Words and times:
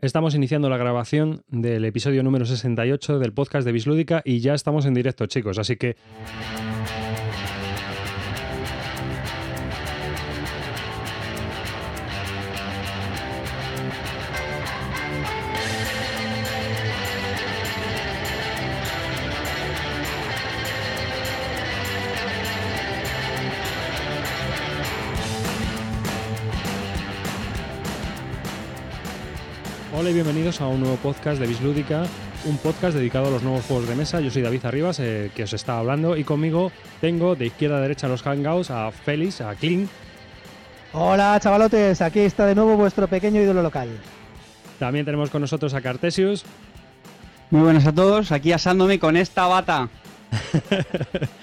Estamos 0.00 0.36
iniciando 0.36 0.70
la 0.70 0.76
grabación 0.76 1.42
del 1.48 1.84
episodio 1.84 2.22
número 2.22 2.46
68 2.46 3.18
del 3.18 3.32
podcast 3.32 3.66
de 3.66 3.72
Bislúdica 3.72 4.22
y 4.24 4.38
ya 4.38 4.54
estamos 4.54 4.86
en 4.86 4.94
directo, 4.94 5.26
chicos, 5.26 5.58
así 5.58 5.76
que... 5.76 5.96
Hola 30.08 30.12
y 30.12 30.22
bienvenidos 30.22 30.62
a 30.62 30.68
un 30.68 30.80
nuevo 30.80 30.96
podcast 30.96 31.38
de 31.38 31.46
Bislúdica, 31.46 32.04
un 32.46 32.56
podcast 32.56 32.96
dedicado 32.96 33.26
a 33.26 33.30
los 33.30 33.42
nuevos 33.42 33.62
juegos 33.66 33.86
de 33.86 33.94
mesa. 33.94 34.22
Yo 34.22 34.30
soy 34.30 34.40
David 34.40 34.64
Arribas, 34.64 35.00
eh, 35.00 35.30
que 35.34 35.42
os 35.42 35.52
está 35.52 35.78
hablando, 35.78 36.16
y 36.16 36.24
conmigo 36.24 36.72
tengo 37.02 37.36
de 37.36 37.44
izquierda 37.44 37.76
a 37.76 37.80
derecha 37.82 38.06
en 38.06 38.12
los 38.12 38.22
hangouts 38.22 38.70
a 38.70 38.90
Félix, 38.90 39.42
a 39.42 39.54
Clint, 39.54 39.90
Hola 40.94 41.38
chavalotes, 41.42 42.00
aquí 42.00 42.20
está 42.20 42.46
de 42.46 42.54
nuevo 42.54 42.78
vuestro 42.78 43.06
pequeño 43.06 43.42
ídolo 43.42 43.62
local. 43.62 43.90
también 44.78 45.04
tenemos 45.04 45.28
con 45.28 45.42
nosotros 45.42 45.74
a 45.74 45.82
Cartesius, 45.82 46.42
Muy 47.50 47.60
buenas 47.60 47.86
a 47.86 47.92
todos, 47.92 48.32
aquí 48.32 48.52
asándome 48.52 48.98
con 48.98 49.14
esta 49.14 49.46
bata. 49.46 49.90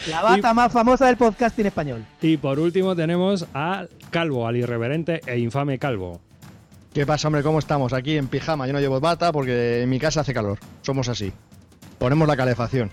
La 0.10 0.24
bata 0.24 0.56
más 0.56 0.74
famosa 0.74 1.06
del 1.06 1.18
podcasting 1.18 1.68
español. 1.68 2.04
y 2.20 2.38
por 2.38 2.58
último 2.58 2.96
tenemos 2.96 3.46
a 3.54 3.86
Calvo, 4.10 4.48
al 4.48 4.56
irreverente 4.56 5.22
e 5.28 5.38
infame 5.38 5.78
Calvo. 5.78 6.25
¿Qué 6.96 7.06
pasa, 7.06 7.28
hombre? 7.28 7.44
¿Cómo 7.44 7.60
estamos? 7.60 7.92
Aquí 7.92 8.16
en 8.16 8.30
pijama. 8.30 8.68
Yo 8.68 8.72
no 8.72 8.80
llevo 8.80 9.02
bata 9.02 9.34
porque 9.34 9.82
en 9.82 9.90
mi 9.90 10.00
casa 10.00 10.22
hace 10.22 10.34
calor. 10.34 10.60
Somos 10.82 11.10
así. 11.10 11.34
Ponemos 12.00 12.26
la 12.26 12.38
calefacción. 12.38 12.90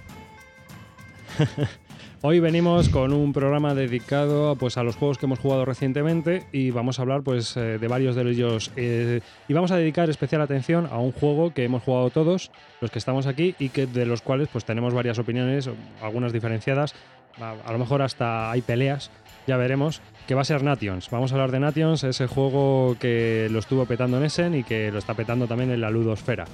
Hoy 2.23 2.41
venimos 2.41 2.89
con 2.89 3.13
un 3.13 3.33
programa 3.33 3.77
dedicado 3.77 4.57
pues, 4.57 4.77
a 4.77 4.83
los 4.83 4.97
juegos 4.97 5.19
que 5.19 5.27
hemos 5.27 5.39
jugado 5.39 5.65
recientemente 5.65 6.49
y 6.51 6.73
vamos 6.73 6.99
a 6.99 7.03
hablar 7.03 7.23
pues, 7.23 7.57
eh, 7.57 7.79
de 7.79 7.87
varios 7.87 8.17
de 8.17 8.29
ellos. 8.29 8.73
eh, 8.75 9.21
y 9.47 9.53
vamos 9.53 9.71
a 9.71 9.77
dedicar 9.77 10.11
especial 10.11 10.43
atención 10.43 10.89
a 10.91 10.99
un 10.99 11.13
juego 11.13 11.55
que 11.55 11.63
hemos 11.63 11.85
jugado 11.85 12.11
todos, 12.11 12.51
los 12.81 12.91
que 12.91 12.99
estamos 12.99 13.29
aquí, 13.29 13.55
y 13.61 13.69
que 13.69 13.87
de 13.87 14.05
los 14.05 14.21
cuales 14.21 14.49
pues, 14.53 14.65
tenemos 14.65 14.95
varias 14.95 15.21
opiniones, 15.21 15.71
algunas 16.03 16.33
diferenciadas. 16.33 16.97
A, 17.41 17.55
a 17.65 17.71
lo 17.71 17.79
mejor 17.79 18.03
hasta 18.03 18.51
hay 18.51 18.63
peleas, 18.63 19.13
ya 19.47 19.57
veremos. 19.57 20.01
Que 20.27 20.35
va 20.35 20.43
a 20.43 20.45
ser 20.45 20.63
Nations. 20.63 21.11
Vamos 21.11 21.33
a 21.33 21.35
hablar 21.35 21.51
de 21.51 21.61
Nations, 21.61 22.05
ese 22.05 22.27
juego 22.27 22.97
que 23.01 23.49
lo 23.51 23.59
estuvo 23.59 23.87
petando 23.87 24.19
en 24.19 24.25
Essen 24.25 24.55
y 24.55 24.63
que 24.63 24.93
lo 24.93 24.99
está 24.99 25.15
petando 25.15 25.47
también 25.47 25.71
en 25.71 25.81
la 25.81 25.91
Ludosfera. 25.91 26.45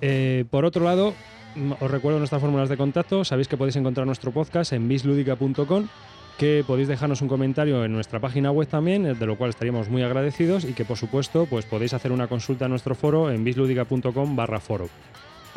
Eh, 0.00 0.44
por 0.50 0.64
otro 0.64 0.84
lado, 0.84 1.14
mm, 1.54 1.72
os 1.80 1.90
recuerdo 1.90 2.18
nuestras 2.18 2.40
fórmulas 2.40 2.68
de 2.68 2.76
contacto. 2.76 3.24
Sabéis 3.24 3.48
que 3.48 3.56
podéis 3.56 3.76
encontrar 3.76 4.06
nuestro 4.06 4.32
podcast 4.32 4.72
en 4.72 4.88
bisludica.com, 4.88 5.86
que 6.38 6.64
podéis 6.66 6.88
dejarnos 6.88 7.22
un 7.22 7.28
comentario 7.28 7.84
en 7.84 7.92
nuestra 7.92 8.20
página 8.20 8.50
web 8.50 8.68
también, 8.68 9.06
eh, 9.06 9.14
de 9.14 9.26
lo 9.26 9.36
cual 9.36 9.50
estaríamos 9.50 9.88
muy 9.88 10.02
agradecidos 10.02 10.64
y 10.64 10.72
que 10.72 10.84
por 10.84 10.96
supuesto 10.96 11.46
pues 11.46 11.66
podéis 11.66 11.94
hacer 11.94 12.12
una 12.12 12.26
consulta 12.26 12.64
a 12.64 12.68
nuestro 12.68 12.94
foro 12.94 13.30
en 13.30 13.44
bisludica.com 13.44 14.36
barra 14.36 14.60
foro. 14.60 14.88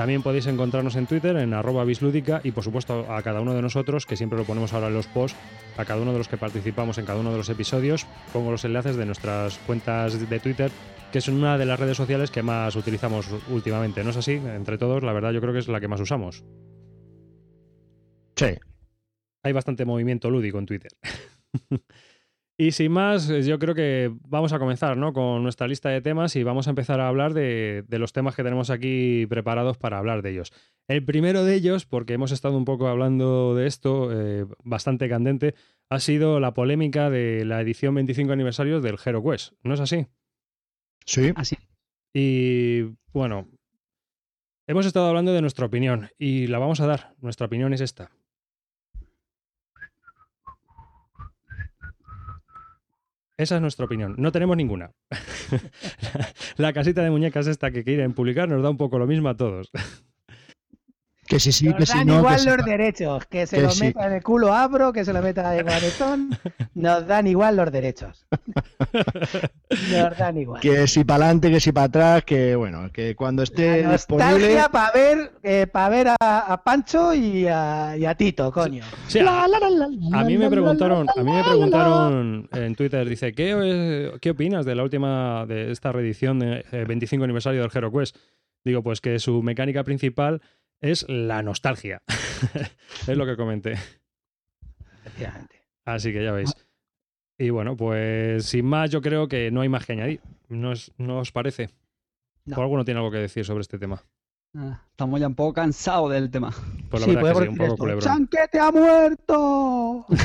También 0.02 0.24
podéis 0.24 0.48
encontrarnos 0.48 0.96
en 0.96 1.06
Twitter 1.06 1.36
en 1.36 1.54
arroba 1.54 1.84
bislúdica 1.84 2.42
y 2.44 2.54
por 2.54 2.64
supuesto 2.64 3.06
a 3.14 3.22
cada 3.22 3.40
uno 3.40 3.54
de 3.54 3.62
nosotros, 3.62 4.08
que 4.08 4.18
siempre 4.18 4.40
lo 4.40 4.46
ponemos 4.46 4.74
ahora 4.74 4.88
en 4.88 4.96
los 4.96 5.06
posts, 5.06 5.38
a 5.78 5.86
cada 5.86 6.02
uno 6.02 6.12
de 6.12 6.18
los 6.18 6.28
que 6.28 6.38
participamos 6.38 6.98
en 6.98 7.06
cada 7.06 7.20
uno 7.20 7.32
de 7.32 7.38
los 7.38 7.50
episodios, 7.50 8.08
pongo 8.34 8.50
los 8.50 8.66
enlaces 8.66 8.96
de 8.96 9.06
nuestras 9.06 9.60
cuentas 9.60 10.28
de 10.28 10.40
Twitter, 10.40 10.72
que 11.12 11.20
es 11.20 11.28
una 11.28 11.56
de 11.60 11.68
las 11.68 11.80
redes 11.80 11.98
sociales 11.98 12.32
que 12.32 12.42
más 12.42 12.76
utilizamos 12.76 13.28
últimamente. 13.52 14.04
¿No 14.04 14.10
es 14.10 14.18
así? 14.18 14.32
Entre 14.32 14.80
todos, 14.80 15.04
la 15.04 15.14
verdad 15.14 15.34
yo 15.34 15.40
creo 15.40 15.54
que 15.54 15.60
es 15.60 15.68
la 15.68 15.80
que 15.80 15.88
más 15.88 16.02
usamos. 16.02 16.44
Sí. 18.38 18.56
Hay 19.44 19.54
bastante 19.54 19.86
movimiento 19.86 20.32
lúdico 20.32 20.58
en 20.58 20.66
Twitter. 20.66 20.94
y 22.62 22.74
sin 22.74 22.92
más, 22.92 23.28
eh, 23.28 23.42
yo 23.42 23.58
creo 23.58 23.74
que 23.74 24.14
vamos 24.22 24.54
a 24.54 24.60
comenzar 24.60 24.96
¿no? 24.96 25.14
con 25.14 25.42
nuestra 25.42 25.68
lista 25.68 25.90
de 25.90 26.00
temas 26.00 26.36
y 26.36 26.44
vamos 26.44 26.68
a 26.68 26.70
empezar 26.70 27.00
a 27.00 27.08
hablar 27.08 27.34
de, 27.34 27.84
de 27.88 27.98
los 27.98 28.14
temas 28.14 28.36
que 28.36 28.44
tenemos 28.44 28.70
aquí 28.70 29.26
preparados 29.26 29.80
para 29.80 29.98
hablar 29.98 30.22
de 30.22 30.30
ellos. 30.30 30.54
El 30.88 31.04
primero 31.04 31.44
de 31.44 31.56
ellos, 31.56 31.88
porque 31.88 32.14
hemos 32.14 32.32
estado 32.32 32.56
un 32.56 32.66
poco 32.66 32.88
hablando 32.88 33.56
de 33.56 33.66
esto, 33.66 34.12
eh, 34.14 34.46
bastante 34.64 35.10
candente, 35.10 35.56
ha 35.90 36.00
sido 36.00 36.40
la 36.40 36.54
polémica 36.54 37.10
de 37.10 37.46
la 37.46 37.62
edición 37.62 37.96
25 37.96 38.32
aniversario 38.32 38.80
del 38.80 39.00
Hero 39.04 39.24
Quest. 39.24 39.54
¿No 39.64 39.74
es 39.74 39.80
así? 39.80 40.06
Sí. 41.04 41.34
Así. 41.36 41.58
Y 42.14 42.84
bueno, 43.12 43.50
hemos 44.68 44.86
estado 44.86 45.08
hablando 45.08 45.34
de 45.34 45.42
nuestra 45.42 45.66
opinión 45.66 46.12
y 46.20 46.46
la 46.46 46.60
vamos 46.60 46.80
a 46.80 46.86
dar. 46.86 47.16
Nuestra 47.22 47.48
opinión 47.48 47.74
es 47.74 47.82
esta. 47.82 48.12
Esa 53.42 53.56
es 53.56 53.62
nuestra 53.64 53.86
opinión. 53.86 54.14
No 54.20 54.32
tenemos 54.32 54.56
ninguna. 54.56 54.92
la, 56.58 56.74
casita 56.74 57.02
de 57.02 57.10
muñecas 57.10 57.48
esta 57.48 57.72
que 57.72 57.84
quieren 57.84 58.14
publicar 58.14 58.48
nos 58.48 58.62
da 58.62 58.70
un 58.70 58.78
poco 58.78 59.00
lo 59.00 59.08
mismo 59.08 59.30
a 59.30 59.36
todos. 59.36 59.72
Que 61.32 61.40
si 61.40 61.54
sí, 61.54 61.72
que 61.72 61.80
Nos 61.80 61.88
si 61.88 61.98
dan 61.98 62.08
no. 62.08 62.18
igual 62.18 62.44
que 62.44 62.58
los 62.58 62.66
derechos. 62.66 63.26
Que 63.28 63.48
se 63.48 63.56
que 63.56 63.62
lo 63.62 63.70
sí. 63.72 63.86
meta 63.86 64.10
de 64.10 64.22
culo 64.22 64.54
abro, 64.54 64.92
que 64.92 65.06
se 65.06 65.14
lo 65.14 65.22
meta 65.22 65.50
de 65.52 65.64
guanetón. 65.64 66.30
Nos 66.76 67.08
dan 67.08 67.26
igual 67.26 67.56
los 67.56 67.72
derechos. 67.72 68.26
Nos 69.92 70.18
dan 70.18 70.38
igual. 70.38 70.60
Que 70.60 70.88
si 70.88 71.06
para 71.06 71.24
adelante, 71.28 71.50
que 71.50 71.62
si 71.62 71.72
para 71.72 71.86
atrás, 71.86 72.24
que 72.26 72.54
bueno, 72.58 72.92
que 72.92 73.16
cuando 73.16 73.44
esté 73.44 73.82
La 73.84 73.94
disponible. 73.94 74.30
nostalgia 74.34 74.68
para 74.70 74.92
ver, 74.92 75.32
eh, 75.42 75.68
pa' 75.72 75.88
ver 75.88 76.08
a, 76.20 76.40
a 76.54 76.64
Pancho 76.66 77.14
y 77.14 77.48
a, 77.48 77.96
y 77.98 78.04
a 78.06 78.14
Tito, 78.16 78.52
coño. 78.52 78.84
Sí, 79.08 79.20
a, 79.20 79.46
a 79.46 80.24
mí 80.26 80.38
me 80.38 80.50
preguntaron, 80.50 81.08
a 81.16 81.24
mí 81.24 81.32
me 81.32 81.44
preguntaron 81.46 82.50
en 82.52 82.76
Twitter, 82.76 83.08
dice, 83.08 83.32
¿qué, 83.32 83.56
eh, 83.58 84.12
¿qué 84.20 84.32
opinas 84.32 84.66
de 84.66 84.76
la 84.76 84.84
última, 84.84 85.46
de 85.46 85.72
esta 85.72 85.94
reedición 85.94 86.40
de 86.40 86.66
eh, 86.74 86.84
25 86.86 87.24
aniversario 87.24 87.62
del 87.62 87.72
Hero 87.74 87.90
Quest? 87.90 88.18
Digo, 88.66 88.84
pues 88.84 89.00
que 89.00 89.18
su 89.18 89.42
mecánica 89.42 89.84
principal 89.86 90.42
es 90.82 91.06
la 91.08 91.42
nostalgia. 91.44 92.02
es 93.08 93.18
lo 93.18 93.26
que 93.26 93.36
comenté. 93.38 93.78
Efectivamente. 95.06 95.56
Así 95.86 96.12
que 96.12 96.24
ya 96.24 96.32
veis. 96.32 96.54
Y 97.38 97.50
bueno, 97.50 97.76
pues 97.76 98.46
sin 98.46 98.66
más, 98.66 98.92
yo 98.92 99.02
creo 99.02 99.28
que 99.28 99.50
no 99.52 99.62
hay 99.62 99.70
más 99.70 99.86
que 99.86 99.94
añadir. 99.94 100.22
¿No, 100.50 100.72
es- 100.74 100.92
no 100.98 101.20
os 101.20 101.32
parece? 101.32 101.70
No. 102.46 102.58
¿O 102.58 102.62
alguno 102.62 102.84
tiene 102.86 103.00
algo 103.00 103.12
que 103.12 103.18
decir 103.18 103.46
sobre 103.46 103.62
este 103.62 103.80
tema? 103.80 104.04
Ah, 104.56 104.82
Estamos 104.92 105.20
ya 105.20 105.28
un 105.28 105.36
poco 105.36 105.54
cansados 105.54 106.12
del 106.12 106.30
tema. 106.30 106.52
Pues 106.90 107.02
la 107.02 107.08
Sí, 107.08 107.16
verdad 107.16 107.32
es 107.32 107.38
que 107.38 107.44
sí, 107.46 107.50
un 107.50 107.56
poco 107.58 107.66
esto. 107.72 107.78
culebrón. 107.78 108.04
¡Chanquete 108.04 108.60
ha 108.60 108.72
muerto! 108.72 110.06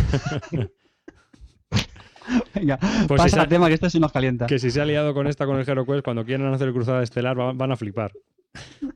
Venga, 2.55 2.77
Pues 3.06 3.19
pasa 3.23 3.37
sa- 3.37 3.43
al 3.43 3.49
tema 3.49 3.69
que 3.69 3.75
esto 3.75 3.88
sí 3.88 4.00
nos 4.00 4.11
calienta. 4.11 4.47
Que 4.47 4.59
si 4.59 4.71
se 4.73 4.81
ha 4.81 4.84
liado 4.84 5.15
con 5.15 5.28
esta, 5.28 5.47
con 5.47 5.59
el 5.59 5.69
Hero 5.69 5.87
Quest, 5.87 6.05
cuando 6.05 6.25
quieran 6.25 6.53
hacer 6.53 6.69
el 6.69 6.75
cruzada 6.75 7.03
estelar, 7.03 7.38
va- 7.38 7.53
van 7.53 7.71
a 7.73 7.77
flipar. 7.77 8.12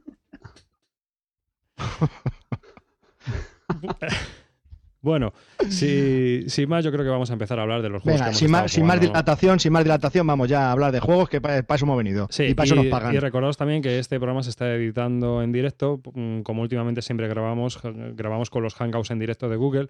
bueno, 5.02 5.32
si- 5.70 6.44
sin 6.48 6.68
más, 6.68 6.84
yo 6.84 6.92
creo 6.92 7.02
que 7.04 7.10
vamos 7.10 7.30
a 7.30 7.32
empezar 7.32 7.58
a 7.58 7.62
hablar 7.62 7.80
de 7.80 7.88
los 7.88 8.02
juegos 8.02 8.20
que 8.20 8.24
Venga, 8.24 8.28
hemos 8.30 8.38
sin 8.38 8.50
más, 8.50 8.70
sin 8.70 8.86
dilatación, 9.00 9.58
sin 9.58 9.72
más 9.72 9.82
dilatación, 9.82 10.26
vamos 10.26 10.48
ya 10.48 10.68
a 10.68 10.72
hablar 10.72 10.92
de 10.92 11.00
juegos 11.00 11.28
que 11.30 11.40
para, 11.40 11.56
eso 11.58 11.84
hemos 11.86 11.96
venido. 11.96 12.28
Sí, 12.30 12.44
y 12.44 12.54
para 12.54 12.66
eso 12.66 12.74
nos 12.74 12.86
pagan. 12.86 13.14
y 13.14 13.18
recordaos 13.18 13.56
también 13.56 13.80
que 13.80 13.98
este 13.98 14.18
programa 14.18 14.42
se 14.42 14.50
está 14.50 14.74
editando 14.74 15.42
en 15.42 15.52
directo, 15.52 16.02
mm, 16.14 16.40
como 16.42 16.60
últimamente 16.62 17.00
siempre 17.00 17.28
grabamos, 17.28 17.78
grabamos 18.14 18.50
con 18.50 18.62
los 18.62 18.74
hangouts 18.74 19.10
en 19.10 19.18
directo 19.18 19.48
de 19.48 19.56
Google, 19.56 19.88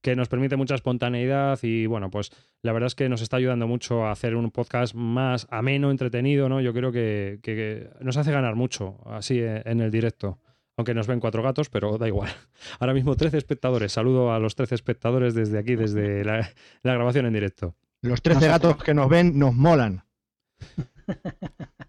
que 0.00 0.14
nos 0.14 0.28
permite 0.28 0.54
mucha 0.56 0.76
espontaneidad 0.76 1.58
y 1.62 1.86
bueno, 1.86 2.10
pues 2.10 2.30
la 2.62 2.72
verdad 2.72 2.86
es 2.88 2.94
que 2.94 3.08
nos 3.08 3.20
está 3.22 3.38
ayudando 3.38 3.66
mucho 3.66 4.04
a 4.06 4.12
hacer 4.12 4.36
un 4.36 4.50
podcast 4.52 4.94
más 4.94 5.48
ameno, 5.50 5.90
entretenido, 5.90 6.48
¿no? 6.48 6.60
Yo 6.60 6.72
creo 6.72 6.92
que, 6.92 7.40
que- 7.42 7.56
que 7.56 7.90
nos 8.04 8.16
hace 8.16 8.30
ganar 8.30 8.54
mucho 8.54 8.98
así 9.06 9.40
eh, 9.40 9.62
en 9.64 9.80
el 9.80 9.90
directo. 9.90 10.38
Aunque 10.76 10.94
nos 10.94 11.06
ven 11.06 11.20
cuatro 11.20 11.42
gatos, 11.42 11.68
pero 11.68 11.98
da 11.98 12.08
igual. 12.08 12.30
Ahora 12.80 12.94
mismo 12.94 13.14
13 13.16 13.36
espectadores. 13.38 13.92
Saludo 13.92 14.32
a 14.32 14.38
los 14.38 14.54
13 14.54 14.74
espectadores 14.74 15.34
desde 15.34 15.58
aquí, 15.58 15.76
desde 15.76 16.24
la, 16.24 16.50
la 16.82 16.94
grabación 16.94 17.26
en 17.26 17.34
directo. 17.34 17.74
Los 18.00 18.22
13 18.22 18.40
Nos 18.40 18.48
gatos 18.48 18.82
que 18.82 18.94
nos 18.94 19.08
ven 19.08 19.38
nos 19.38 19.54
molan. 19.54 20.04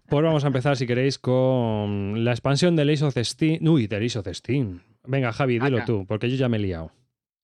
Pues 0.08 0.22
vamos 0.22 0.44
a 0.44 0.48
empezar, 0.48 0.76
si 0.76 0.86
queréis, 0.86 1.18
con 1.18 2.24
la 2.24 2.32
expansión 2.32 2.76
de 2.76 2.92
Ace 2.92 3.04
of 3.04 3.16
Steam. 3.22 3.66
Uy, 3.66 3.86
de 3.86 4.04
Ace 4.04 4.18
of 4.18 4.28
Steam. 4.32 4.80
Venga, 5.06 5.32
Javi, 5.32 5.58
dilo 5.58 5.78
Acá. 5.78 5.86
tú, 5.86 6.04
porque 6.06 6.28
yo 6.30 6.36
ya 6.36 6.48
me 6.48 6.58
he 6.58 6.60
liado. 6.60 6.92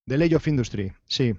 The 0.07 0.17
Age 0.23 0.37
of 0.37 0.47
Industry, 0.49 0.93
sí. 1.07 1.35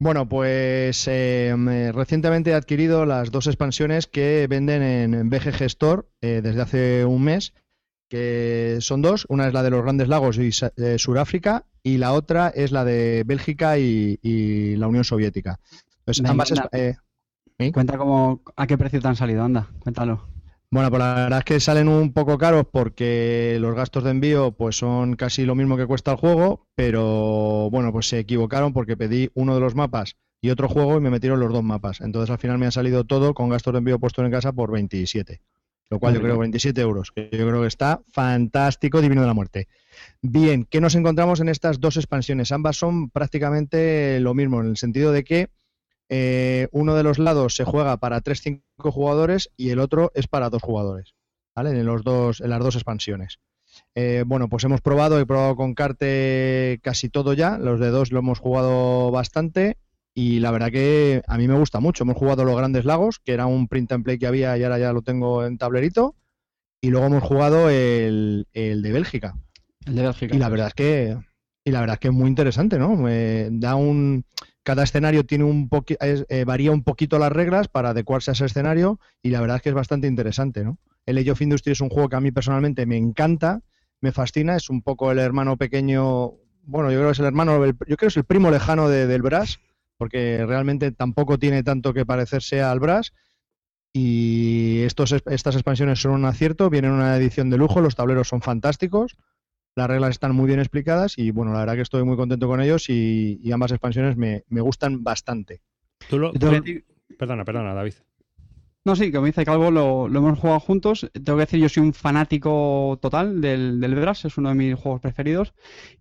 Bueno, 0.00 0.28
pues 0.28 1.06
eh, 1.08 1.54
me- 1.58 1.90
recientemente 1.92 2.50
he 2.50 2.54
adquirido 2.54 3.04
las 3.04 3.30
dos 3.30 3.46
expansiones 3.46 4.06
que 4.06 4.46
venden 4.48 4.82
en 4.82 5.28
BGG 5.28 5.62
Store 5.62 6.02
eh, 6.20 6.40
desde 6.42 6.62
hace 6.62 7.04
un 7.04 7.24
mes, 7.24 7.52
que 8.08 8.78
son 8.80 9.02
dos. 9.02 9.26
Una 9.28 9.46
es 9.46 9.52
la 9.52 9.62
de 9.62 9.70
los 9.70 9.82
Grandes 9.82 10.08
Lagos 10.08 10.38
y 10.38 10.50
eh, 10.76 10.98
Suráfrica 10.98 11.64
y 11.82 11.98
la 11.98 12.12
otra 12.12 12.48
es 12.48 12.72
la 12.72 12.84
de 12.84 13.22
Bélgica 13.26 13.78
y, 13.78 14.18
y 14.22 14.76
la 14.76 14.88
Unión 14.88 15.04
Soviética. 15.04 15.58
Venga, 16.06 16.30
ambas 16.30 16.52
eh, 16.72 16.96
Cuenta 17.72 17.98
cómo, 17.98 18.42
a 18.56 18.66
qué 18.66 18.78
precio 18.78 19.00
te 19.00 19.08
han 19.08 19.16
salido, 19.16 19.42
anda, 19.42 19.68
cuéntalo. 19.80 20.28
Bueno, 20.70 20.90
pues 20.90 21.00
la 21.00 21.14
verdad 21.14 21.38
es 21.38 21.44
que 21.44 21.60
salen 21.60 21.88
un 21.88 22.12
poco 22.12 22.36
caros 22.36 22.66
porque 22.70 23.56
los 23.58 23.74
gastos 23.74 24.04
de 24.04 24.10
envío 24.10 24.52
pues 24.52 24.76
son 24.76 25.16
casi 25.16 25.44
lo 25.44 25.54
mismo 25.54 25.76
que 25.76 25.86
cuesta 25.86 26.12
el 26.12 26.18
juego, 26.18 26.66
pero 26.74 27.68
bueno, 27.70 27.90
pues 27.90 28.08
se 28.08 28.18
equivocaron 28.18 28.72
porque 28.74 28.96
pedí 28.96 29.30
uno 29.34 29.54
de 29.54 29.60
los 29.60 29.74
mapas 29.74 30.16
y 30.40 30.50
otro 30.50 30.68
juego 30.68 30.98
y 30.98 31.00
me 31.00 31.10
metieron 31.10 31.40
los 31.40 31.52
dos 31.52 31.64
mapas. 31.64 32.00
Entonces 32.00 32.30
al 32.30 32.38
final 32.38 32.58
me 32.58 32.66
ha 32.66 32.70
salido 32.70 33.04
todo 33.04 33.34
con 33.34 33.48
gastos 33.48 33.72
de 33.72 33.78
envío 33.78 33.98
puesto 33.98 34.24
en 34.24 34.30
casa 34.30 34.52
por 34.52 34.70
27. 34.70 35.40
Lo 35.90 35.98
cual 35.98 36.14
yo 36.14 36.20
creo 36.20 36.38
27 36.38 36.80
euros, 36.80 37.12
que 37.12 37.30
yo 37.32 37.48
creo 37.48 37.62
que 37.62 37.68
está 37.68 38.02
fantástico, 38.12 39.00
divino 39.00 39.22
de 39.22 39.26
la 39.26 39.34
muerte. 39.34 39.68
Bien, 40.20 40.66
¿qué 40.68 40.80
nos 40.80 40.94
encontramos 40.94 41.40
en 41.40 41.48
estas 41.48 41.80
dos 41.80 41.96
expansiones? 41.96 42.52
Ambas 42.52 42.76
son 42.76 43.08
prácticamente 43.08 44.20
lo 44.20 44.34
mismo, 44.34 44.60
en 44.60 44.66
el 44.68 44.76
sentido 44.76 45.12
de 45.12 45.24
que 45.24 45.48
eh, 46.10 46.68
uno 46.72 46.94
de 46.94 47.02
los 47.02 47.18
lados 47.18 47.54
se 47.54 47.64
juega 47.64 47.96
para 47.96 48.22
3-5 48.22 48.62
jugadores 48.90 49.50
y 49.56 49.70
el 49.70 49.78
otro 49.78 50.10
es 50.14 50.26
para 50.26 50.50
dos 50.50 50.62
jugadores, 50.62 51.14
¿vale? 51.54 51.70
En, 51.70 51.86
los 51.86 52.04
dos, 52.04 52.40
en 52.40 52.50
las 52.50 52.60
dos 52.60 52.74
expansiones. 52.74 53.38
Eh, 53.94 54.24
bueno, 54.26 54.48
pues 54.48 54.64
hemos 54.64 54.82
probado, 54.82 55.18
he 55.18 55.26
probado 55.26 55.56
con 55.56 55.74
Carte 55.74 56.80
casi 56.82 57.08
todo 57.08 57.32
ya, 57.32 57.56
los 57.56 57.80
de 57.80 57.88
dos 57.88 58.12
lo 58.12 58.18
hemos 58.18 58.38
jugado 58.38 59.10
bastante 59.10 59.78
y 60.20 60.40
la 60.40 60.50
verdad 60.50 60.72
que 60.72 61.22
a 61.28 61.38
mí 61.38 61.46
me 61.46 61.56
gusta 61.56 61.78
mucho. 61.78 62.02
Hemos 62.02 62.16
jugado 62.16 62.44
los 62.44 62.56
Grandes 62.56 62.84
Lagos, 62.84 63.20
que 63.24 63.30
era 63.30 63.46
un 63.46 63.68
print 63.68 63.92
and 63.92 64.02
play 64.02 64.18
que 64.18 64.26
había 64.26 64.58
y 64.58 64.64
ahora 64.64 64.76
ya 64.76 64.92
lo 64.92 65.02
tengo 65.02 65.46
en 65.46 65.58
tablerito, 65.58 66.16
y 66.80 66.90
luego 66.90 67.06
hemos 67.06 67.22
jugado 67.22 67.70
el, 67.70 68.48
el 68.52 68.82
de 68.82 68.90
Bélgica. 68.90 69.36
El 69.86 69.94
de 69.94 70.02
Bélgica. 70.02 70.34
Y 70.34 70.38
la 70.40 70.48
verdad 70.48 70.66
es 70.66 70.74
que 70.74 71.16
y 71.64 71.70
la 71.70 71.78
verdad 71.78 71.94
es 71.94 72.00
que 72.00 72.08
es 72.08 72.14
muy 72.14 72.26
interesante, 72.26 72.80
¿no? 72.80 72.96
Me 72.96 73.46
da 73.52 73.76
un 73.76 74.24
cada 74.64 74.82
escenario 74.82 75.24
tiene 75.24 75.44
un 75.44 75.70
eh, 76.00 76.44
varía 76.44 76.72
un 76.72 76.82
poquito 76.82 77.20
las 77.20 77.30
reglas 77.30 77.68
para 77.68 77.90
adecuarse 77.90 78.32
a 78.32 78.34
ese 78.34 78.46
escenario 78.46 78.98
y 79.22 79.30
la 79.30 79.40
verdad 79.40 79.58
es 79.58 79.62
que 79.62 79.68
es 79.68 79.74
bastante 79.76 80.08
interesante, 80.08 80.64
¿no? 80.64 80.78
El 81.06 81.18
Age 81.18 81.30
of 81.30 81.42
Industry 81.42 81.70
es 81.70 81.80
un 81.80 81.90
juego 81.90 82.08
que 82.08 82.16
a 82.16 82.20
mí 82.20 82.32
personalmente 82.32 82.86
me 82.86 82.96
encanta, 82.96 83.60
me 84.00 84.10
fascina, 84.10 84.56
es 84.56 84.68
un 84.68 84.82
poco 84.82 85.12
el 85.12 85.20
hermano 85.20 85.56
pequeño, 85.56 86.32
bueno, 86.64 86.90
yo 86.90 86.98
creo 86.98 87.06
que 87.06 87.12
es 87.12 87.20
el 87.20 87.26
hermano, 87.26 87.64
yo 87.64 87.76
creo 87.76 87.96
que 87.96 88.06
es 88.06 88.16
el 88.16 88.24
primo 88.24 88.50
lejano 88.50 88.88
del 88.88 89.22
Brass, 89.22 89.60
porque 89.98 90.46
realmente 90.46 90.92
tampoco 90.92 91.38
tiene 91.38 91.62
tanto 91.62 91.92
que 91.92 92.06
parecerse 92.06 92.62
al 92.62 92.80
Brass. 92.80 93.12
Y 93.92 94.82
estos, 94.82 95.12
estas 95.12 95.54
expansiones 95.54 96.00
son 96.00 96.12
un 96.12 96.24
acierto, 96.24 96.70
vienen 96.70 96.92
en 96.92 96.96
una 96.98 97.16
edición 97.16 97.50
de 97.50 97.58
lujo, 97.58 97.80
los 97.80 97.96
tableros 97.96 98.28
son 98.28 98.40
fantásticos 98.40 99.16
las 99.78 99.88
reglas 99.88 100.10
están 100.10 100.34
muy 100.34 100.46
bien 100.46 100.58
explicadas 100.58 101.16
y 101.16 101.30
bueno, 101.30 101.52
la 101.52 101.60
verdad 101.60 101.76
que 101.76 101.82
estoy 101.82 102.02
muy 102.02 102.16
contento 102.16 102.48
con 102.48 102.60
ellos 102.60 102.90
y, 102.90 103.40
ambas 103.52 103.70
expansiones 103.70 104.16
me, 104.16 104.42
gustan 104.60 105.04
bastante. 105.04 105.62
Perdona, 107.16 107.44
perdona, 107.44 107.74
David. 107.74 107.94
No, 108.88 108.96
sí, 108.96 109.12
como 109.12 109.26
dice 109.26 109.44
Calvo, 109.44 109.70
lo, 109.70 110.06
hemos 110.06 110.38
jugado 110.38 110.60
juntos. 110.60 111.10
Tengo 111.12 111.36
que 111.36 111.44
decir, 111.44 111.60
yo 111.60 111.68
soy 111.68 111.82
un 111.82 111.92
fanático 111.92 112.98
total 113.02 113.38
del, 113.42 113.80
del 113.80 113.94
Brass, 113.94 114.24
es 114.24 114.38
uno 114.38 114.48
de 114.48 114.54
mis 114.54 114.76
juegos 114.76 115.02
preferidos. 115.02 115.52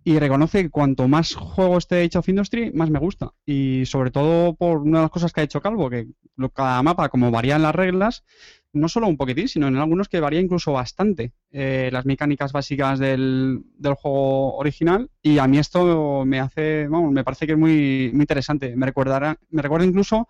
Y 0.05 0.17
reconoce 0.19 0.63
que 0.63 0.69
cuanto 0.69 1.09
más 1.09 1.35
juego 1.35 1.79
esté 1.79 2.03
hecho 2.03 2.19
of 2.19 2.29
Industry, 2.29 2.71
más 2.71 2.89
me 2.89 2.99
gusta. 2.99 3.33
Y 3.45 3.85
sobre 3.87 4.09
todo 4.09 4.55
por 4.55 4.77
una 4.77 4.99
de 4.99 5.03
las 5.03 5.11
cosas 5.11 5.33
que 5.33 5.41
ha 5.41 5.43
hecho 5.43 5.59
Calvo, 5.59 5.89
que 5.89 6.07
cada 6.53 6.81
mapa, 6.81 7.09
como 7.09 7.29
varían 7.29 7.61
las 7.61 7.75
reglas, 7.75 8.23
no 8.71 8.87
solo 8.87 9.07
un 9.07 9.17
poquitín, 9.17 9.49
sino 9.49 9.67
en 9.67 9.75
algunos 9.75 10.07
que 10.07 10.21
varía 10.21 10.39
incluso 10.39 10.71
bastante 10.71 11.33
eh, 11.51 11.89
las 11.91 12.05
mecánicas 12.05 12.53
básicas 12.53 12.99
del, 12.99 13.65
juego 14.01 14.55
original. 14.55 15.09
Y 15.21 15.39
a 15.39 15.47
mí 15.47 15.57
esto 15.57 16.23
me 16.25 16.39
hace, 16.39 16.87
vamos, 16.87 17.11
me 17.11 17.25
parece 17.25 17.47
que 17.47 17.51
es 17.51 17.59
muy, 17.59 18.11
muy 18.13 18.21
interesante. 18.21 18.77
Me 18.77 18.85
recordará, 18.85 19.37
me 19.49 19.61
recuerda 19.61 19.85
incluso 19.85 20.29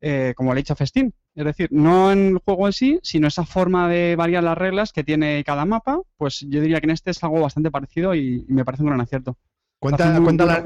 eh, 0.00 0.34
como 0.36 0.52
el 0.52 0.58
Age 0.58 0.72
of 0.72 0.82
Steam. 0.82 1.12
Es 1.34 1.44
decir, 1.44 1.68
no 1.70 2.12
en 2.12 2.28
el 2.28 2.38
juego 2.38 2.66
en 2.66 2.72
sí, 2.72 2.98
sino 3.02 3.28
esa 3.28 3.44
forma 3.44 3.88
de 3.88 4.16
variar 4.16 4.42
las 4.42 4.58
reglas 4.58 4.92
que 4.92 5.04
tiene 5.04 5.42
cada 5.44 5.64
mapa, 5.64 6.00
pues 6.16 6.40
yo 6.48 6.60
diría 6.60 6.80
que 6.80 6.86
en 6.86 6.90
este 6.90 7.10
es 7.10 7.22
algo 7.22 7.40
bastante 7.40 7.70
parecido 7.70 8.14
y, 8.14 8.44
me 8.48 8.64
parece 8.64 8.82
un 8.82 8.88
gran 8.88 9.00
acierto. 9.00 9.36
Cuenta, 9.78 10.20
cuenta, 10.22 10.44
la, 10.44 10.62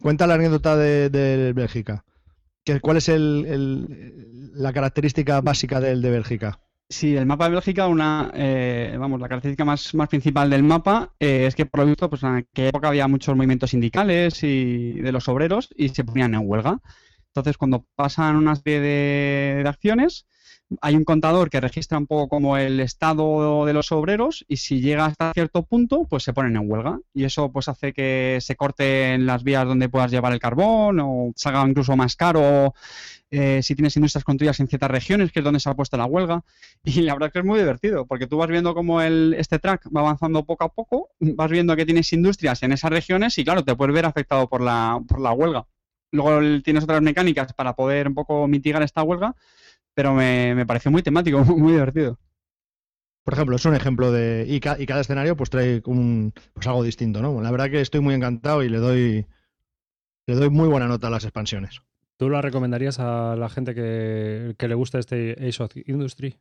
cuenta, 0.00 0.26
la, 0.26 0.34
anécdota 0.34 0.76
de, 0.76 1.10
de 1.10 1.52
Bélgica. 1.52 2.04
¿Cuál 2.80 2.98
es 2.98 3.10
la 3.10 4.72
característica 4.72 5.40
básica 5.40 5.80
del 5.80 6.02
de 6.02 6.10
Bélgica? 6.10 6.60
Sí, 6.88 7.16
el 7.16 7.24
mapa 7.24 7.44
de 7.44 7.52
Bélgica, 7.52 7.86
una, 7.86 8.32
eh, 8.34 8.96
vamos, 8.98 9.20
la 9.20 9.28
característica 9.28 9.64
más, 9.64 9.94
más 9.94 10.08
principal 10.08 10.50
del 10.50 10.64
mapa 10.64 11.14
eh, 11.20 11.46
es 11.46 11.54
que 11.54 11.64
por 11.64 11.80
lo 11.80 11.86
visto, 11.86 12.10
pues 12.10 12.24
en 12.24 12.34
aquella 12.34 12.70
época 12.70 12.88
había 12.88 13.06
muchos 13.06 13.36
movimientos 13.36 13.70
sindicales 13.70 14.42
y 14.42 14.94
de 14.94 15.12
los 15.12 15.28
obreros 15.28 15.70
y 15.76 15.90
se 15.90 16.02
ponían 16.02 16.34
en 16.34 16.42
huelga. 16.44 16.80
Entonces, 17.30 17.56
cuando 17.56 17.86
pasan 17.94 18.36
una 18.36 18.56
serie 18.56 18.80
de 18.80 19.64
acciones, 19.66 20.26
hay 20.80 20.94
un 20.94 21.04
contador 21.04 21.50
que 21.50 21.60
registra 21.60 21.98
un 21.98 22.06
poco 22.06 22.28
como 22.28 22.56
el 22.56 22.78
estado 22.80 23.66
de 23.66 23.72
los 23.72 23.90
obreros 23.92 24.44
y 24.48 24.58
si 24.58 24.80
llega 24.80 25.06
hasta 25.06 25.32
cierto 25.32 25.64
punto, 25.64 26.06
pues 26.08 26.22
se 26.22 26.32
ponen 26.32 26.56
en 26.56 26.70
huelga. 26.70 27.00
Y 27.12 27.24
eso 27.24 27.50
pues 27.50 27.68
hace 27.68 27.92
que 27.92 28.38
se 28.40 28.56
corten 28.56 29.26
las 29.26 29.42
vías 29.42 29.66
donde 29.66 29.88
puedas 29.88 30.10
llevar 30.10 30.32
el 30.32 30.38
carbón 30.38 31.00
o 31.00 31.32
salga 31.34 31.66
incluso 31.68 31.96
más 31.96 32.14
caro 32.16 32.74
eh, 33.30 33.62
si 33.62 33.74
tienes 33.74 33.96
industrias 33.96 34.24
construidas 34.24 34.60
en 34.60 34.68
ciertas 34.68 34.90
regiones, 34.90 35.32
que 35.32 35.40
es 35.40 35.44
donde 35.44 35.60
se 35.60 35.70
ha 35.70 35.74
puesto 35.74 35.96
la 35.96 36.06
huelga. 36.06 36.44
Y 36.84 37.02
la 37.02 37.14
verdad 37.14 37.28
es 37.28 37.32
que 37.32 37.38
es 37.40 37.44
muy 37.44 37.58
divertido, 37.58 38.06
porque 38.06 38.26
tú 38.26 38.38
vas 38.38 38.48
viendo 38.48 38.74
cómo 38.74 39.02
el, 39.02 39.34
este 39.38 39.58
track 39.58 39.88
va 39.94 40.00
avanzando 40.00 40.44
poco 40.44 40.64
a 40.64 40.72
poco, 40.72 41.10
vas 41.20 41.50
viendo 41.50 41.76
que 41.76 41.84
tienes 41.84 42.12
industrias 42.12 42.62
en 42.62 42.72
esas 42.72 42.90
regiones 42.90 43.36
y 43.38 43.44
claro, 43.44 43.64
te 43.64 43.74
puedes 43.76 43.94
ver 43.94 44.06
afectado 44.06 44.48
por 44.48 44.60
la, 44.60 45.00
por 45.06 45.20
la 45.20 45.32
huelga. 45.32 45.66
Luego 46.12 46.62
tienes 46.62 46.84
otras 46.84 47.02
mecánicas 47.02 47.52
para 47.52 47.74
poder 47.74 48.08
un 48.08 48.14
poco 48.14 48.46
mitigar 48.48 48.82
esta 48.82 49.02
huelga 49.02 49.34
pero 49.94 50.14
me, 50.14 50.54
me 50.54 50.66
pareció 50.66 50.90
muy 50.90 51.02
temático, 51.02 51.44
muy 51.44 51.72
divertido. 51.72 52.18
Por 53.22 53.34
ejemplo, 53.34 53.56
es 53.56 53.64
un 53.64 53.74
ejemplo 53.74 54.10
de. 54.10 54.46
Y, 54.48 54.60
cada 54.60 55.00
escenario 55.00 55.36
pues 55.36 55.50
trae 55.50 55.82
un, 55.84 56.32
pues 56.54 56.66
algo 56.66 56.82
distinto, 56.82 57.20
¿no? 57.20 57.40
La 57.42 57.50
verdad 57.50 57.70
que 57.70 57.80
estoy 57.80 58.00
muy 58.00 58.14
encantado 58.14 58.62
y 58.62 58.68
le 58.68 58.78
doy. 58.78 59.26
Le 60.26 60.34
doy 60.34 60.48
muy 60.48 60.68
buena 60.68 60.88
nota 60.88 61.08
a 61.08 61.10
las 61.10 61.24
expansiones. 61.24 61.82
¿Tú 62.16 62.28
la 62.28 62.40
recomendarías 62.40 62.98
a 62.98 63.34
la 63.36 63.48
gente 63.48 63.74
que, 63.74 64.54
le 64.58 64.74
gusta 64.74 64.98
este 64.98 65.32
Ace 65.46 65.62
of 65.62 65.72
Industry? 65.86 66.36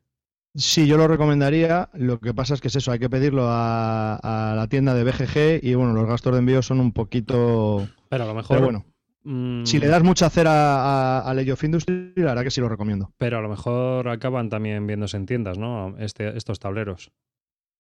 Sí, 0.56 0.88
yo 0.88 0.98
lo 0.98 1.08
recomendaría. 1.08 1.90
Lo 1.94 2.20
que 2.20 2.34
pasa 2.34 2.54
es 2.54 2.62
que 2.62 2.68
es 2.68 2.76
eso, 2.76 2.92
hay 2.92 3.00
que 3.00 3.10
pedirlo 3.10 3.48
a, 3.48 4.16
a 4.16 4.56
la 4.56 4.68
tienda 4.68 4.94
de 4.94 5.04
BGG 5.04 5.64
y 5.64 5.74
bueno, 5.76 5.94
los 5.94 6.08
gastos 6.08 6.34
de 6.34 6.40
envío 6.40 6.62
son 6.62 6.80
un 6.80 6.92
poquito. 6.92 7.88
Pero 8.10 8.24
a 8.24 8.28
lo 8.28 8.36
mejor. 8.36 8.62
bueno. 8.62 8.86
Si 9.24 9.80
le 9.80 9.88
das 9.88 10.02
mucha 10.02 10.30
cera 10.30 10.52
a, 10.52 11.20
a 11.20 11.32
Age 11.32 11.52
of 11.52 11.64
Industry, 11.64 12.14
la 12.16 12.26
verdad 12.26 12.44
que 12.44 12.52
sí 12.52 12.62
lo 12.62 12.70
recomiendo. 12.70 13.14
Pero 13.18 13.38
a 13.38 13.42
lo 13.42 13.50
mejor 13.50 14.08
acaban 14.08 14.50
también 14.50 14.88
viéndose 14.88 15.18
en 15.18 15.26
tiendas, 15.26 15.58
¿no? 15.58 15.98
Este, 15.98 16.38
estos 16.38 16.60
tableros. 16.60 17.12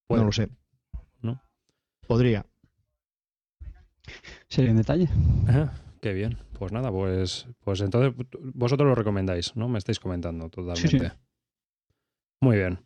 No 0.09 0.25
lo 0.25 0.31
sé. 0.31 0.49
¿No? 1.21 1.41
Podría. 2.07 2.45
Sería 4.47 4.71
un 4.71 4.77
detalle. 4.77 5.07
qué 6.01 6.13
bien. 6.13 6.37
Pues 6.57 6.71
nada, 6.71 6.91
pues, 6.91 7.47
pues 7.63 7.79
entonces 7.81 8.13
vosotros 8.53 8.87
lo 8.89 8.95
recomendáis, 8.95 9.55
¿no? 9.55 9.69
Me 9.69 9.77
estáis 9.77 9.99
comentando 9.99 10.49
totalmente. 10.49 11.13
Muy 12.41 12.57
bien. 12.57 12.79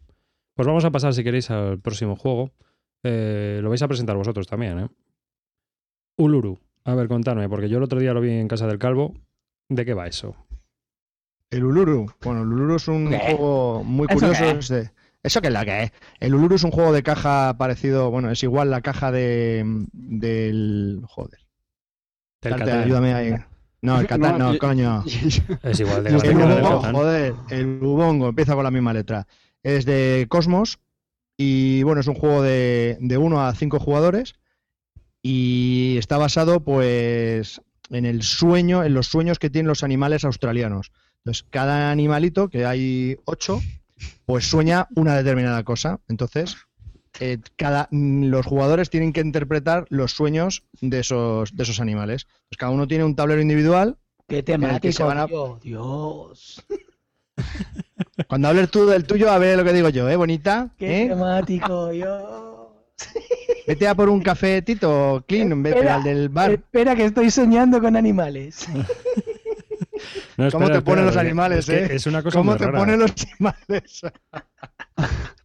Pues 0.55 0.67
vamos 0.67 0.86
a 0.86 0.91
pasar, 0.91 1.13
si 1.13 1.24
queréis, 1.24 1.50
al 1.50 1.79
próximo 1.79 2.15
juego. 2.15 2.51
Eh, 3.03 3.60
lo 3.63 3.69
vais 3.69 3.81
a 3.81 3.88
presentar 3.88 4.15
vosotros 4.15 4.45
también, 4.48 4.79
¿eh? 4.79 4.88
Uluru. 6.17 6.60
A 6.85 6.95
ver, 6.95 7.07
contadme, 7.07 7.47
porque 7.47 7.69
yo 7.69 7.77
el 7.77 7.83
otro 7.83 7.99
día 7.99 8.13
lo 8.13 8.21
vi 8.21 8.31
en 8.31 8.47
casa 8.47 8.67
del 8.67 8.79
Calvo. 8.79 9.13
¿De 9.69 9.85
qué 9.85 9.93
va 9.93 10.07
eso? 10.07 10.35
El 11.49 11.63
Uluru. 11.63 12.11
Bueno, 12.23 12.41
el 12.41 12.47
Uluru 12.47 12.75
es 12.75 12.87
un 12.87 13.11
juego 13.11 13.83
muy 13.83 14.07
curioso. 14.07 14.43
¿Eso 15.23 15.39
qué 15.39 15.47
es 15.47 15.53
la 15.53 15.63
que 15.63 15.83
es? 15.83 15.91
El 16.19 16.35
Uluru 16.35 16.55
es 16.55 16.63
un 16.63 16.71
juego 16.71 16.91
de 16.91 17.03
caja 17.03 17.55
parecido, 17.57 18.11
bueno, 18.11 18.29
es 18.29 18.43
igual 18.43 18.69
la 18.69 18.81
caja 18.81 19.11
de 19.11 19.63
del 19.93 21.01
joder. 21.07 21.39
Del 22.41 22.61
ayúdame 22.61 23.13
ahí. 23.13 23.35
No, 23.81 23.99
el 23.99 24.07
Catán, 24.07 24.37
no, 24.37 24.57
coño. 24.57 25.03
Es 25.63 25.79
igual 25.79 26.03
de 26.03 26.09
El 26.09 26.35
Ubongo, 26.35 26.81
joder, 26.81 27.35
el 27.49 27.83
Ubongo 27.83 28.29
empieza 28.29 28.55
con 28.55 28.65
la 28.65 28.71
misma 28.71 28.93
letra. 28.93 29.27
Es 29.61 29.85
de 29.85 30.25
Cosmos 30.27 30.79
y 31.37 31.83
bueno, 31.83 32.01
es 32.01 32.07
un 32.07 32.15
juego 32.15 32.41
de, 32.41 32.97
de 32.99 33.17
1 33.17 33.45
a 33.45 33.55
5 33.55 33.79
jugadores 33.79 34.35
y 35.24 35.96
está 35.98 36.18
basado 36.18 36.60
pues 36.60 37.62
en 37.89 38.06
el 38.06 38.22
sueño, 38.22 38.84
en 38.84 38.94
los 38.94 39.08
sueños 39.08 39.39
que 39.39 39.50
tienen 39.50 39.70
los 39.70 39.84
animales 39.84 40.25
australianos. 40.25 40.92
Entonces, 41.20 41.46
cada 41.50 41.89
animalito, 41.89 42.50
que 42.50 42.65
hay 42.65 43.18
ocho, 43.25 43.62
pues 44.25 44.46
sueña 44.46 44.88
una 44.96 45.15
determinada 45.15 45.63
cosa. 45.63 46.01
Entonces, 46.10 46.58
eh, 47.22 47.38
cada, 47.56 47.88
los 47.92 48.46
jugadores 48.46 48.89
tienen 48.89 49.13
que 49.13 49.22
interpretar 49.22 49.86
los 49.89 50.12
sueños 50.12 50.63
de 50.82 51.00
esos, 51.00 51.56
de 51.56 51.63
esos 51.63 51.80
animales. 51.80 52.27
Pues 52.50 52.58
cada 52.58 52.74
uno 52.74 52.88
tiene 52.88 53.06
un 53.06 53.15
tablero 53.15 53.42
individual. 53.42 53.98
Qué 54.27 54.44
temático, 54.44 55.60
Dios. 55.63 56.62
Cuando 58.27 58.48
hables 58.50 58.70
tú 58.70 58.86
del 58.86 59.06
tuyo, 59.06 59.32
a 59.32 59.38
ver 59.38 59.58
lo 59.58 59.63
que 59.63 59.74
digo 59.74 59.89
yo, 59.89 60.10
¿eh, 60.10 60.15
bonita? 60.15 60.74
Qué 60.77 61.03
¿Eh? 61.03 61.08
temático, 61.10 61.89
Dios. 61.89 62.52
Vete 63.67 63.88
a 63.88 63.95
por 63.95 64.09
un 64.09 64.21
café, 64.21 64.62
Tito, 64.62 65.23
clean, 65.27 65.63
vete 65.63 65.88
al 65.88 66.03
del 66.03 66.29
bar. 66.29 66.51
Espera 66.51 66.95
que 66.95 67.05
estoy 67.05 67.31
soñando 67.31 67.81
con 67.81 67.95
animales. 67.95 68.67
No, 70.35 70.50
¿Cómo 70.51 70.65
espera, 70.65 70.79
te 70.79 70.85
ponen 70.85 71.05
espera, 71.05 71.05
los 71.05 71.17
animales, 71.17 71.59
es 71.59 71.65
que 71.88 71.93
eh? 71.93 71.95
Es 71.95 72.07
una 72.07 72.23
cosa 72.23 72.39
¿Cómo 72.39 72.51
muy 72.51 72.59
te 72.59 72.65
rara. 72.65 72.79
ponen 72.79 73.00
los 73.00 73.12
animales? 73.39 74.01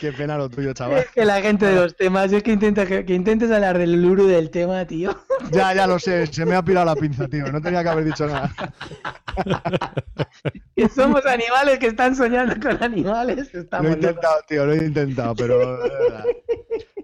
Qué 0.00 0.12
pena 0.12 0.36
lo 0.36 0.48
tuyo, 0.48 0.72
chaval. 0.72 0.98
Es 0.98 1.10
que 1.10 1.24
la 1.24 1.40
gente 1.40 1.66
de 1.66 1.74
los 1.76 1.96
temas, 1.96 2.32
es 2.32 2.42
que, 2.42 2.52
intenta, 2.52 2.86
que, 2.86 3.04
que 3.04 3.14
intentes 3.14 3.50
hablar 3.50 3.78
del 3.78 4.02
luru 4.02 4.26
del 4.26 4.50
tema, 4.50 4.86
tío. 4.86 5.16
Ya, 5.52 5.74
ya 5.74 5.86
lo 5.86 5.98
sé, 5.98 6.26
se 6.26 6.44
me 6.44 6.54
ha 6.54 6.62
pirado 6.62 6.86
la 6.86 6.96
pinza, 6.96 7.28
tío. 7.28 7.50
No 7.50 7.60
tenía 7.60 7.82
que 7.82 7.88
haber 7.88 8.04
dicho 8.04 8.26
nada. 8.26 8.52
Que 10.74 10.88
somos 10.88 11.24
animales 11.26 11.78
que 11.78 11.88
están 11.88 12.14
soñando 12.14 12.54
con 12.60 12.82
animales. 12.82 13.52
Lo 13.52 13.60
he 13.60 13.64
locos. 13.64 13.94
intentado, 13.94 14.36
tío, 14.48 14.66
lo 14.66 14.72
he 14.72 14.84
intentado, 14.84 15.34
pero. 15.34 15.78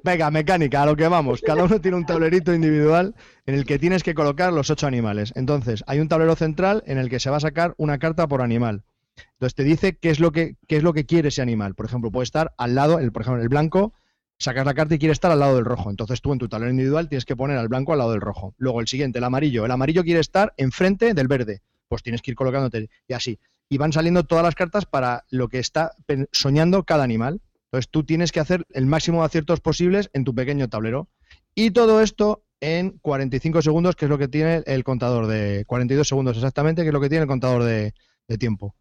Venga, 0.05 0.31
mecánica, 0.31 0.83
a 0.83 0.87
lo 0.87 0.97
que 0.97 1.07
vamos. 1.07 1.41
Cada 1.41 1.65
uno 1.65 1.81
tiene 1.81 1.97
un 1.97 2.05
tablerito 2.05 2.53
individual 2.53 3.15
en 3.47 3.55
el 3.55 3.65
que 3.65 3.79
tienes 3.79 4.03
que 4.03 4.15
colocar 4.15 4.53
los 4.53 4.69
ocho 4.71 4.87
animales. 4.87 5.33
Entonces, 5.37 5.85
hay 5.87 6.01
un 6.01 6.09
tablero 6.09 6.35
central 6.35 6.83
en 6.87 6.99
el 6.99 7.09
que 7.09 7.21
se 7.21 7.31
va 7.31 7.37
a 7.37 7.41
sacar 7.41 7.75
una 7.77 7.99
carta 7.99 8.27
por 8.27 8.43
animal. 8.43 8.83
Entonces 9.17 9.55
te 9.55 9.65
dice 9.65 9.97
qué 9.97 10.11
es 10.11 10.21
lo 10.21 10.33
que, 10.33 10.57
qué 10.69 10.77
es 10.77 10.83
lo 10.83 10.93
que 10.93 11.05
quiere 11.05 11.29
ese 11.29 11.43
animal. 11.43 11.75
Por 11.75 11.87
ejemplo, 11.87 12.11
puede 12.11 12.25
estar 12.25 12.55
al 12.59 12.75
lado, 12.75 12.99
el, 12.99 13.13
por 13.13 13.23
ejemplo, 13.23 13.43
el 13.43 13.49
blanco, 13.49 13.93
sacas 14.39 14.67
la 14.67 14.75
carta 14.75 14.95
y 14.95 14.99
quiere 14.99 15.13
estar 15.13 15.31
al 15.31 15.41
lado 15.41 15.57
del 15.57 15.65
rojo. 15.65 15.91
Entonces 15.91 16.21
tú 16.21 16.33
en 16.33 16.39
tu 16.39 16.49
tablero 16.49 16.71
individual 16.71 17.09
tienes 17.09 17.25
que 17.25 17.37
poner 17.37 17.57
al 17.59 17.69
blanco 17.69 17.93
al 17.93 17.99
lado 17.99 18.13
del 18.13 18.21
rojo. 18.21 18.55
Luego 18.59 18.81
el 18.81 18.89
siguiente, 18.89 19.19
el 19.19 19.25
amarillo. 19.25 19.65
El 19.65 19.71
amarillo 19.71 20.03
quiere 20.03 20.21
estar 20.21 20.53
enfrente 20.57 21.15
del 21.15 21.29
verde. 21.29 21.63
Pues 21.89 22.03
tienes 22.03 22.23
que 22.23 22.33
ir 22.33 22.37
colocándote 22.37 22.91
y 23.07 23.13
así. 23.13 23.39
Y 23.69 23.79
van 23.79 23.93
saliendo 23.93 24.25
todas 24.25 24.45
las 24.45 24.55
cartas 24.55 24.87
para 24.87 25.25
lo 25.31 25.49
que 25.49 25.59
está 25.59 25.93
soñando 26.33 26.85
cada 26.85 27.05
animal. 27.05 27.41
Entonces 27.67 27.91
tú 27.91 28.05
tienes 28.05 28.33
que 28.33 28.41
hacer 28.41 28.67
el 28.71 28.87
máximo 28.87 29.21
de 29.21 29.27
aciertos 29.27 29.61
posibles 29.61 30.11
en 30.13 30.25
tu 30.25 30.35
pequeño 30.35 30.69
tablero. 30.69 31.09
Y 31.55 31.71
todo 31.71 32.03
esto 32.03 32.45
en 32.61 32.99
45 33.03 33.63
segundos, 33.63 33.97
que 33.97 34.05
es 34.05 34.09
lo 34.09 34.19
que 34.19 34.29
tiene 34.29 34.63
el 34.67 34.85
contador 34.85 35.27
de... 35.27 35.65
42 35.67 36.07
segundos 36.07 36.37
exactamente, 36.37 36.83
que 36.83 36.89
es 36.89 36.95
lo 36.95 37.01
que 37.01 37.09
tiene 37.09 37.23
el 37.23 37.29
contador 37.29 37.65
de 37.65 37.93
tiempo. 38.39 38.75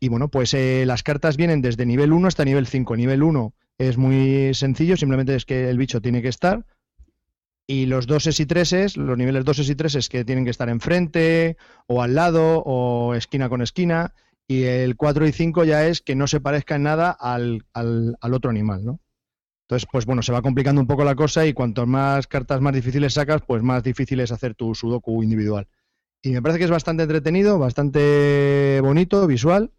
Y 0.00 0.08
bueno, 0.08 0.28
pues 0.30 0.54
eh, 0.54 0.84
las 0.86 1.02
cartas 1.02 1.36
vienen 1.36 1.60
desde 1.62 1.86
nivel 1.86 2.12
1 2.12 2.28
hasta 2.28 2.44
nivel 2.44 2.66
5. 2.66 2.96
Nivel 2.96 3.22
1 3.22 3.54
es 3.78 3.98
muy 3.98 4.52
sencillo, 4.54 4.96
simplemente 4.96 5.34
es 5.34 5.44
que 5.44 5.68
el 5.70 5.78
bicho 5.78 6.00
tiene 6.00 6.22
que 6.22 6.28
estar. 6.28 6.64
Y 7.66 7.86
los 7.86 8.06
2 8.06 8.40
y 8.40 8.46
3 8.46 8.96
los 8.96 9.16
niveles 9.16 9.44
2 9.44 9.68
y 9.68 9.74
3 9.76 10.08
que 10.08 10.24
tienen 10.24 10.44
que 10.44 10.50
estar 10.50 10.68
enfrente, 10.68 11.56
o 11.86 12.02
al 12.02 12.14
lado, 12.16 12.62
o 12.64 13.14
esquina 13.14 13.48
con 13.48 13.62
esquina. 13.62 14.12
Y 14.48 14.64
el 14.64 14.96
4 14.96 15.26
y 15.26 15.32
5 15.32 15.64
ya 15.64 15.86
es 15.86 16.00
que 16.00 16.16
no 16.16 16.26
se 16.26 16.40
parezca 16.40 16.74
en 16.76 16.82
nada 16.82 17.10
al, 17.12 17.64
al- 17.72 18.16
al 18.20 18.34
otro 18.34 18.50
animal, 18.50 18.84
¿no? 18.84 19.00
Entonces, 19.68 19.88
pues 19.92 20.06
bueno, 20.06 20.22
se 20.22 20.32
va 20.32 20.42
complicando 20.42 20.80
un 20.80 20.88
poco 20.88 21.04
la 21.04 21.14
cosa 21.16 21.46
y 21.46 21.54
cuanto 21.54 21.86
más 21.86 22.26
cartas 22.26 22.60
más 22.60 22.74
difíciles 22.74 23.14
sacas, 23.14 23.42
pues 23.46 23.62
más 23.62 23.82
difícil 23.84 24.20
es 24.20 24.32
hacer 24.32 24.54
tu 24.56 24.74
sudoku 24.74 25.22
individual. 25.22 25.68
Y 26.22 26.30
me 26.32 26.42
parece 26.42 26.58
que 26.58 26.66
es 26.66 26.70
bastante 26.72 27.04
entretenido, 27.04 27.58
bastante 27.58 28.80
bonito, 28.82 29.26
visual. 29.26 29.72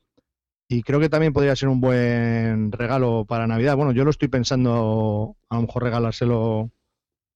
Y 0.73 0.83
creo 0.83 1.01
que 1.01 1.09
también 1.09 1.33
podría 1.33 1.53
ser 1.55 1.67
un 1.67 1.81
buen 1.81 2.71
regalo 2.71 3.25
para 3.25 3.45
Navidad. 3.45 3.75
Bueno, 3.75 3.91
yo 3.91 4.05
lo 4.05 4.09
estoy 4.09 4.29
pensando 4.29 5.35
a 5.49 5.55
lo 5.55 5.61
mejor 5.63 5.83
regalárselo 5.83 6.71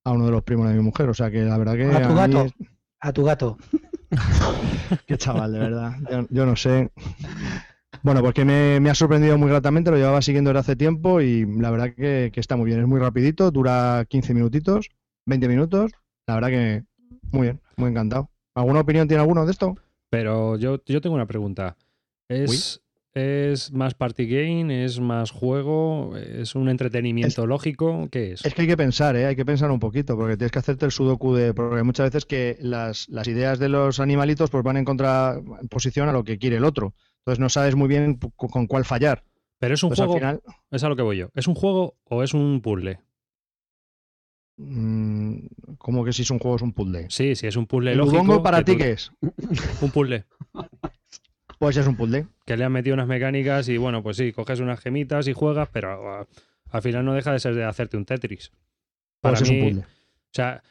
a 0.05 0.11
uno 0.13 0.25
de 0.25 0.31
los 0.31 0.41
primos 0.43 0.69
de 0.69 0.75
mi 0.75 0.81
mujer. 0.81 1.09
O 1.09 1.13
sea 1.13 1.29
que 1.29 1.41
la 1.43 1.57
verdad 1.57 1.73
que. 1.75 1.91
A 1.93 2.07
tu 2.07 2.15
gato. 2.15 2.41
es- 2.45 2.53
A 3.01 3.11
tu 3.11 3.23
gato. 3.25 3.57
Qué 5.05 5.17
chaval, 5.17 5.51
de 5.51 5.59
verdad. 5.59 5.91
Yo, 6.09 6.27
yo 6.29 6.45
no 6.45 6.55
sé. 6.55 6.91
Bueno, 8.03 8.21
pues 8.21 8.33
que 8.33 8.45
me, 8.45 8.79
me 8.79 8.89
ha 8.89 8.95
sorprendido 8.95 9.37
muy 9.37 9.49
gratamente, 9.49 9.91
lo 9.91 9.97
llevaba 9.97 10.21
siguiendo 10.21 10.49
desde 10.51 10.59
hace 10.59 10.75
tiempo 10.77 11.19
y 11.19 11.45
la 11.59 11.71
verdad 11.71 11.93
que, 11.93 12.29
que 12.33 12.39
está 12.39 12.55
muy 12.55 12.67
bien. 12.67 12.79
Es 12.79 12.87
muy 12.87 12.99
rapidito, 13.01 13.51
dura 13.51 14.05
15 14.07 14.33
minutitos, 14.33 14.89
20 15.25 15.47
minutos. 15.49 15.91
La 16.27 16.35
verdad 16.35 16.49
que 16.49 16.83
muy 17.31 17.41
bien, 17.47 17.61
muy 17.75 17.89
encantado. 17.89 18.29
¿Alguna 18.55 18.79
opinión 18.79 19.07
tiene 19.09 19.21
alguno 19.21 19.45
de 19.45 19.51
esto? 19.51 19.75
Pero 20.09 20.57
yo, 20.57 20.79
yo 20.85 21.01
tengo 21.01 21.15
una 21.15 21.25
pregunta. 21.25 21.75
¿Es, 22.29 22.81
¿Es 23.15 23.71
más 23.71 23.93
party 23.93 24.25
game? 24.27 24.83
¿Es 24.83 24.99
más 24.99 25.31
juego? 25.31 26.17
¿Es 26.17 26.53
un 26.53 26.67
entretenimiento 26.67 27.47
lógico? 27.47 28.09
¿Qué 28.11 28.33
es? 28.33 28.43
Es 28.43 28.53
que 28.53 28.63
hay 28.63 28.67
que 28.67 28.75
pensar, 28.75 29.15
¿eh? 29.15 29.25
hay 29.25 29.37
que 29.37 29.45
pensar 29.45 29.71
un 29.71 29.79
poquito, 29.79 30.17
porque 30.17 30.35
tienes 30.35 30.51
que 30.51 30.59
hacerte 30.59 30.85
el 30.85 30.91
sudoku 30.91 31.33
de... 31.33 31.53
Porque 31.53 31.81
muchas 31.83 32.07
veces 32.07 32.25
que 32.25 32.57
las, 32.59 33.07
las 33.07 33.25
ideas 33.29 33.57
de 33.57 33.69
los 33.69 34.01
animalitos 34.01 34.49
pues 34.49 34.65
van 34.65 34.75
en 34.75 34.83
contraposición 34.83 36.09
a 36.09 36.11
lo 36.11 36.25
que 36.25 36.37
quiere 36.37 36.57
el 36.57 36.65
otro. 36.65 36.93
Entonces 37.19 37.39
no 37.39 37.47
sabes 37.47 37.75
muy 37.75 37.87
bien 37.87 38.19
con 38.35 38.67
cuál 38.67 38.83
fallar. 38.83 39.23
Pero 39.59 39.75
es 39.75 39.83
un 39.83 39.91
Pues 39.91 39.99
juego. 39.99 40.13
al 40.15 40.19
final... 40.19 40.41
Es 40.71 40.83
a 40.83 40.89
lo 40.89 40.97
que 40.97 41.01
voy 41.01 41.15
yo. 41.15 41.29
¿Es 41.35 41.47
un 41.47 41.55
juego 41.55 41.95
o 42.03 42.21
es 42.21 42.33
un 42.33 42.59
puzzle? 42.61 42.99
mm, 44.57 45.37
¿Cómo 45.77 46.03
que 46.03 46.11
si 46.11 46.23
es 46.23 46.31
un 46.31 46.39
juego 46.39 46.57
es 46.57 46.61
un 46.63 46.73
puzzle? 46.73 47.07
Sí, 47.09 47.33
sí, 47.37 47.47
es 47.47 47.55
un 47.55 47.65
puzzle 47.65 47.93
¿El 47.93 47.99
lógico. 47.99 48.43
Para 48.43 48.61
ti 48.65 48.75
qué 48.75 48.91
es? 48.91 49.11
Un 49.81 49.91
puzzle. 49.91 50.25
Pues 51.59 51.77
es 51.77 51.87
un 51.87 51.95
puzzle. 51.95 52.27
Que 52.45 52.57
le 52.57 52.63
han 52.63 52.71
metido 52.71 52.93
unas 52.93 53.07
mecánicas 53.07 53.67
y 53.69 53.77
bueno, 53.77 54.03
pues 54.03 54.17
sí, 54.17 54.31
coges 54.31 54.59
unas 54.59 54.79
gemitas 54.79 55.27
y 55.27 55.33
juegas, 55.33 55.69
pero 55.71 56.27
al 56.69 56.81
final 56.81 57.05
no 57.05 57.13
deja 57.13 57.31
de 57.31 57.39
ser 57.39 57.55
de 57.55 57.63
hacerte 57.63 57.97
un 57.97 58.05
Tetris. 58.05 58.51
Para 59.21 59.37
Pues 59.37 59.43
es 59.43 59.51
mí, 59.51 59.61
un 59.61 59.67
puzzle. 59.67 59.83
O 59.83 60.33
sea, 60.33 60.63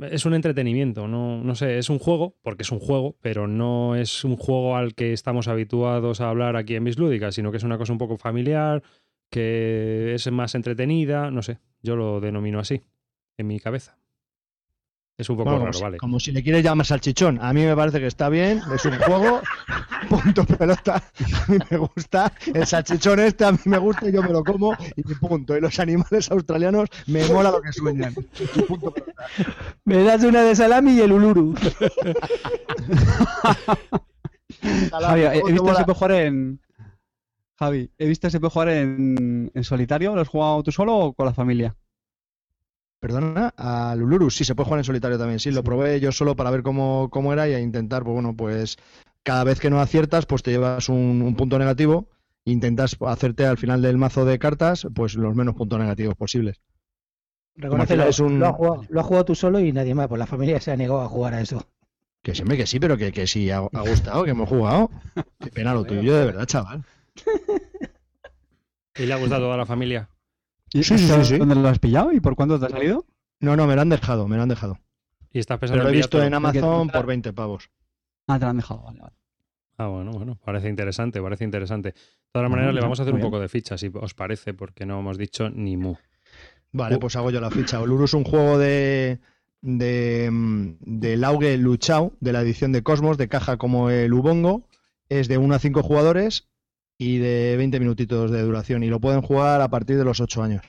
es 0.00 0.26
un 0.26 0.34
entretenimiento, 0.34 1.06
no, 1.06 1.42
no 1.42 1.54
sé, 1.54 1.78
es 1.78 1.88
un 1.88 1.98
juego, 1.98 2.36
porque 2.42 2.62
es 2.62 2.72
un 2.72 2.80
juego, 2.80 3.16
pero 3.20 3.46
no 3.46 3.94
es 3.94 4.24
un 4.24 4.36
juego 4.36 4.76
al 4.76 4.94
que 4.94 5.12
estamos 5.12 5.46
habituados 5.46 6.20
a 6.20 6.30
hablar 6.30 6.56
aquí 6.56 6.74
en 6.74 6.84
Bislúdica, 6.84 7.30
sino 7.30 7.50
que 7.50 7.58
es 7.58 7.62
una 7.62 7.78
cosa 7.78 7.92
un 7.92 7.98
poco 7.98 8.16
familiar, 8.16 8.82
que 9.30 10.14
es 10.14 10.30
más 10.32 10.54
entretenida, 10.54 11.30
no 11.30 11.42
sé, 11.42 11.58
yo 11.82 11.94
lo 11.94 12.20
denomino 12.20 12.58
así, 12.58 12.82
en 13.36 13.46
mi 13.46 13.60
cabeza. 13.60 13.96
Es 15.16 15.30
un 15.30 15.36
poco 15.36 15.50
Bueno, 15.50 15.66
raro, 15.66 15.72
como, 15.72 15.72
si, 15.72 15.82
vale. 15.82 15.96
como 15.96 16.18
si 16.20 16.32
le 16.32 16.42
quieres 16.42 16.64
llamar 16.64 16.86
salchichón. 16.86 17.38
A 17.40 17.52
mí 17.52 17.62
me 17.64 17.76
parece 17.76 18.00
que 18.00 18.06
está 18.08 18.28
bien, 18.28 18.60
es 18.74 18.84
un 18.84 18.98
juego, 18.98 19.40
punto 20.08 20.44
pelota. 20.44 20.96
A 20.96 21.52
mí 21.52 21.58
me 21.70 21.76
gusta. 21.76 22.32
El 22.52 22.66
salchichón 22.66 23.20
este 23.20 23.44
a 23.44 23.52
mí 23.52 23.58
me 23.66 23.78
gusta 23.78 24.08
y 24.08 24.12
yo 24.12 24.22
me 24.22 24.30
lo 24.30 24.42
como 24.42 24.76
y 24.96 25.02
punto. 25.14 25.56
Y 25.56 25.60
los 25.60 25.78
animales 25.78 26.30
australianos 26.32 26.88
me 27.06 27.24
mola 27.28 27.52
lo 27.52 27.62
que 27.62 27.72
sueñan. 27.72 28.12
Y 28.56 28.62
punto 28.62 28.90
pelota. 28.92 29.24
Me 29.84 30.02
das 30.02 30.24
una 30.24 30.42
de 30.42 30.56
salami 30.56 30.92
y 30.94 31.00
el 31.02 31.12
uluru. 31.12 31.54
Javi, 35.00 35.22
he, 35.22 35.38
he 35.38 35.40
¿Cómo 35.40 35.52
te 35.52 35.52
visto 35.52 35.70
que 35.72 35.72
mola? 35.72 35.78
se 35.78 35.84
puede 35.84 35.94
jugar 35.98 36.12
en. 36.12 36.60
Javi, 37.58 37.90
he 37.98 38.08
visto 38.08 38.26
que 38.26 38.32
se 38.32 38.40
puede 38.40 38.50
jugar 38.50 38.68
en, 38.70 39.50
en 39.54 39.64
solitario. 39.64 40.14
¿Lo 40.14 40.22
has 40.22 40.28
jugado 40.28 40.62
tú 40.64 40.72
solo 40.72 40.96
o 40.96 41.12
con 41.14 41.26
la 41.26 41.34
familia? 41.34 41.76
Perdona, 43.00 43.52
a 43.56 43.94
Luluru, 43.96 44.30
sí, 44.30 44.44
se 44.44 44.54
puede 44.54 44.64
jugar 44.66 44.80
en 44.80 44.84
solitario 44.84 45.18
también. 45.18 45.38
Sí, 45.38 45.50
lo 45.50 45.62
probé 45.62 46.00
yo 46.00 46.10
solo 46.10 46.36
para 46.36 46.50
ver 46.50 46.62
cómo, 46.62 47.08
cómo 47.10 47.32
era 47.32 47.48
y 47.48 47.52
a 47.54 47.60
intentar, 47.60 48.02
pues 48.02 48.14
bueno, 48.14 48.34
pues 48.34 48.76
cada 49.22 49.44
vez 49.44 49.60
que 49.60 49.68
no 49.70 49.80
aciertas, 49.80 50.24
pues 50.26 50.42
te 50.42 50.50
llevas 50.52 50.88
un, 50.88 51.20
un 51.22 51.36
punto 51.36 51.58
negativo. 51.58 52.08
e 52.46 52.52
Intentas 52.52 52.96
hacerte 53.06 53.44
al 53.46 53.58
final 53.58 53.82
del 53.82 53.98
mazo 53.98 54.24
de 54.24 54.38
cartas, 54.38 54.86
pues 54.94 55.14
los 55.16 55.34
menos 55.34 55.54
puntos 55.54 55.78
negativos 55.78 56.14
posibles. 56.16 56.60
Reconócelo, 57.56 58.04
es 58.04 58.18
un- 58.20 58.40
lo, 58.40 58.46
has 58.48 58.56
jugado, 58.56 58.84
lo 58.88 59.00
has 59.00 59.06
jugado 59.06 59.24
tú 59.26 59.34
solo 59.34 59.60
y 59.60 59.70
nadie 59.72 59.94
más, 59.94 60.08
pues 60.08 60.18
la 60.18 60.26
familia 60.26 60.60
se 60.60 60.72
ha 60.72 60.76
negado 60.76 61.02
a 61.02 61.08
jugar 61.08 61.34
a 61.34 61.40
eso. 61.42 61.62
Que 62.22 62.34
siempre 62.34 62.56
que 62.56 62.66
sí, 62.66 62.80
pero 62.80 62.96
que, 62.96 63.12
que 63.12 63.26
sí 63.26 63.50
ha, 63.50 63.58
ha 63.58 63.82
gustado, 63.82 64.24
que 64.24 64.30
hemos 64.30 64.48
jugado. 64.48 64.90
Qué 65.40 65.50
pena 65.50 65.74
lo 65.74 65.84
tuyo, 65.86 66.16
de 66.16 66.24
verdad, 66.24 66.46
chaval. 66.46 66.82
¿Y 68.96 69.04
le 69.06 69.12
ha 69.12 69.16
gustado 69.16 69.42
a 69.44 69.46
toda 69.48 69.56
la 69.58 69.66
familia? 69.66 70.08
¿Y 70.74 70.82
Sí, 70.82 70.98
sí, 70.98 71.08
sí, 71.08 71.24
sí. 71.24 71.38
¿Dónde 71.38 71.54
lo 71.54 71.68
has 71.68 71.78
pillado 71.78 72.12
y 72.12 72.20
por 72.20 72.34
cuánto 72.36 72.58
te 72.60 72.66
ha 72.66 72.68
salido? 72.68 73.06
No, 73.40 73.56
no, 73.56 73.66
me 73.66 73.74
lo 73.74 73.80
han 73.80 73.88
dejado, 73.88 74.28
me 74.28 74.36
lo 74.36 74.42
han 74.42 74.48
dejado. 74.50 74.78
¿Y 75.32 75.38
estás 75.38 75.58
pensando 75.58 75.78
Pero 75.80 75.84
lo 75.84 75.90
he 75.90 75.92
en 75.94 75.98
visto 76.00 76.22
en? 76.22 76.34
Amazon 76.34 76.88
por 76.88 77.06
20 77.06 77.32
pavos. 77.32 77.70
Ah, 78.26 78.38
te 78.38 78.44
lo 78.44 78.50
han 78.50 78.56
dejado, 78.58 78.82
vale, 78.82 79.00
vale. 79.00 79.14
Ah, 79.78 79.86
bueno, 79.88 80.12
bueno, 80.12 80.38
parece 80.44 80.68
interesante, 80.68 81.20
parece 81.22 81.44
interesante. 81.44 81.90
De 81.92 81.96
todas 82.32 82.50
maneras, 82.50 82.74
le 82.74 82.80
vamos 82.80 82.98
a 83.00 83.02
hacer 83.02 83.14
un 83.14 83.20
poco 83.20 83.40
de 83.40 83.48
ficha, 83.48 83.78
si 83.78 83.90
os 83.92 84.14
parece, 84.14 84.52
porque 84.54 84.84
no 84.86 85.00
hemos 85.00 85.16
dicho 85.18 85.48
ni 85.50 85.76
mu. 85.76 85.94
Vale, 86.72 86.96
Uh. 86.96 86.98
pues 86.98 87.16
hago 87.16 87.30
yo 87.30 87.40
la 87.40 87.50
ficha. 87.50 87.80
Oluru 87.80 88.04
es 88.04 88.14
un 88.14 88.24
juego 88.24 88.58
de, 88.58 89.20
de, 89.62 90.28
mm, 90.32 90.70
de 90.80 91.16
Lauge 91.16 91.56
Luchao, 91.56 92.12
de 92.20 92.32
la 92.32 92.40
edición 92.42 92.72
de 92.72 92.82
Cosmos, 92.82 93.16
de 93.16 93.28
caja 93.28 93.56
como 93.56 93.90
el 93.90 94.12
Ubongo. 94.12 94.66
Es 95.08 95.28
de 95.28 95.38
1 95.38 95.54
a 95.54 95.58
5 95.60 95.82
jugadores 95.82 96.48
y 96.98 97.18
de 97.18 97.56
20 97.56 97.80
minutitos 97.80 98.30
de 98.30 98.42
duración. 98.42 98.82
Y 98.82 98.88
lo 98.88 99.00
pueden 99.00 99.20
jugar 99.22 99.60
a 99.60 99.68
partir 99.68 99.96
de 99.98 100.04
los 100.04 100.20
8 100.20 100.42
años. 100.42 100.62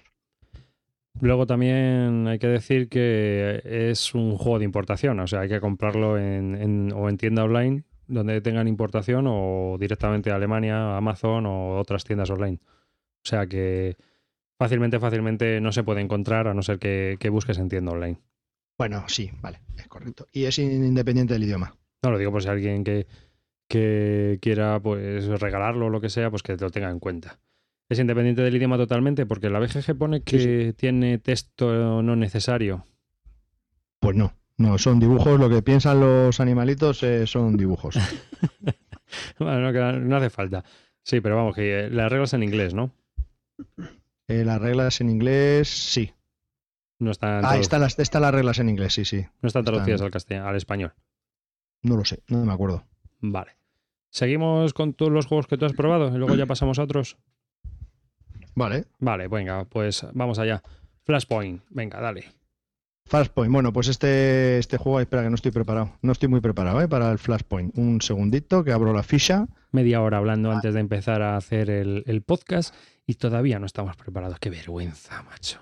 Luego 1.21 1.45
también 1.47 2.27
hay 2.27 2.39
que 2.39 2.47
decir 2.47 2.89
que 2.89 3.61
es 3.63 4.13
un 4.13 4.35
juego 4.37 4.59
de 4.59 4.65
importación, 4.65 5.17
o 5.21 5.27
sea, 5.27 5.41
hay 5.41 5.49
que 5.49 5.61
comprarlo 5.61 6.17
en, 6.17 6.55
en- 6.55 6.91
o 6.93 7.07
en 7.09 7.17
tienda 7.17 7.43
online 7.45 7.83
donde 8.07 8.39
tengan 8.41 8.67
importación 8.67 9.25
o 9.27 9.77
directamente 9.79 10.29
a 10.29 10.35
Alemania, 10.35 10.95
Amazon 10.97 11.45
o 11.45 11.79
otras 11.79 12.03
tiendas 12.03 12.29
online. 12.29 12.59
O 12.63 13.27
sea 13.27 13.47
que 13.47 13.95
fácilmente, 14.59 14.99
fácilmente 14.99 15.59
no 15.61 15.71
se 15.71 15.83
puede 15.83 16.01
encontrar 16.01 16.47
a 16.47 16.53
no 16.53 16.61
ser 16.61 16.77
que, 16.79 17.15
que 17.19 17.29
busques 17.29 17.57
en 17.57 17.69
tienda 17.69 17.93
online. 17.93 18.19
Bueno, 18.77 19.05
sí, 19.07 19.31
vale, 19.41 19.61
es 19.77 19.87
correcto. 19.87 20.27
Y 20.33 20.43
es 20.45 20.59
independiente 20.59 21.33
del 21.33 21.45
idioma. 21.45 21.75
No 22.03 22.11
lo 22.11 22.17
digo 22.19 22.31
por 22.31 22.43
si 22.43 22.49
alguien 22.49 22.83
que, 22.83 23.07
que 23.67 24.39
quiera 24.41 24.79
pues 24.79 25.27
regalarlo 25.39 25.87
o 25.87 25.89
lo 25.89 26.01
que 26.01 26.09
sea, 26.09 26.29
pues 26.29 26.43
que 26.43 26.55
lo 26.55 26.69
tenga 26.69 26.89
en 26.89 26.99
cuenta. 26.99 27.39
Es 27.89 27.99
independiente 27.99 28.41
del 28.41 28.55
idioma 28.55 28.77
totalmente 28.77 29.25
porque 29.25 29.49
la 29.49 29.59
BGG 29.59 29.97
pone 29.97 30.21
que 30.21 30.39
Sí, 30.39 30.73
tiene 30.73 31.19
texto 31.19 32.01
no 32.01 32.15
necesario. 32.15 32.85
Pues 33.99 34.15
no. 34.15 34.33
No, 34.57 34.77
son 34.77 34.99
dibujos, 34.99 35.37
lo 35.37 35.49
que 35.49 35.61
piensan 35.61 35.99
los 35.99 36.39
animalitos 36.39 37.03
eh, 37.03 37.27
son 37.27 37.57
dibujos. 37.57 37.95
bueno, 39.39 39.71
no, 39.71 39.91
no, 39.99 40.15
hace 40.15 40.29
falta. 40.29 40.63
Sí, 41.03 41.19
pero 41.19 41.35
vamos, 41.35 41.55
que 41.55 41.89
las 41.91 42.09
reglas 42.09 42.33
en 42.33 42.43
inglés, 42.43 42.73
¿no? 42.73 42.91
Eh, 44.27 44.45
las 44.45 44.61
reglas 44.61 45.01
en 45.01 45.09
inglés, 45.09 45.67
sí. 45.67 46.13
No 46.99 47.11
están 47.11 47.43
ah, 47.43 47.57
están 47.57 47.81
las, 47.81 47.99
están 47.99 48.21
las 48.21 48.33
reglas 48.33 48.59
en 48.59 48.69
inglés, 48.69 48.93
sí, 48.93 49.03
sí. 49.03 49.25
No 49.41 49.47
están 49.47 49.65
traducidas 49.65 50.01
al 50.01 50.11
castellano, 50.11 50.47
al 50.47 50.55
español. 50.55 50.93
No 51.83 51.97
lo 51.97 52.05
sé, 52.05 52.23
no 52.29 52.45
me 52.45 52.53
acuerdo. 52.53 52.85
Vale. 53.31 53.55
Seguimos 54.09 54.73
con 54.73 54.93
todos 54.93 55.11
los 55.11 55.25
juegos 55.25 55.47
que 55.47 55.57
tú 55.57 55.65
has 55.65 55.73
probado 55.73 56.07
y 56.07 56.17
luego 56.17 56.35
ya 56.35 56.45
pasamos 56.45 56.79
a 56.79 56.83
otros. 56.83 57.17
Vale. 58.55 58.85
Vale, 58.99 59.27
venga, 59.27 59.65
pues 59.65 60.05
vamos 60.13 60.39
allá. 60.39 60.63
Flashpoint, 61.03 61.61
venga, 61.69 61.99
dale. 61.99 62.25
Flashpoint, 63.07 63.51
bueno, 63.51 63.71
pues 63.71 63.87
este, 63.87 64.57
este 64.57 64.77
juego, 64.77 64.99
espera 64.99 65.23
que 65.23 65.29
no 65.29 65.35
estoy 65.35 65.51
preparado. 65.51 65.91
No 66.01 66.11
estoy 66.11 66.27
muy 66.27 66.39
preparado 66.39 66.81
¿eh? 66.81 66.87
para 66.87 67.11
el 67.11 67.19
Flashpoint. 67.19 67.77
Un 67.77 68.01
segundito 68.01 68.63
que 68.63 68.71
abro 68.71 68.93
la 68.93 69.03
ficha. 69.03 69.47
Media 69.71 70.01
hora 70.01 70.17
hablando 70.17 70.51
antes 70.51 70.73
de 70.73 70.79
empezar 70.79 71.21
a 71.21 71.37
hacer 71.37 71.69
el, 71.69 72.23
podcast 72.25 72.73
y 73.05 73.15
todavía 73.15 73.59
no 73.59 73.67
estamos 73.67 73.95
preparados. 73.95 74.39
Qué 74.39 74.49
vergüenza, 74.49 75.21
macho. 75.23 75.59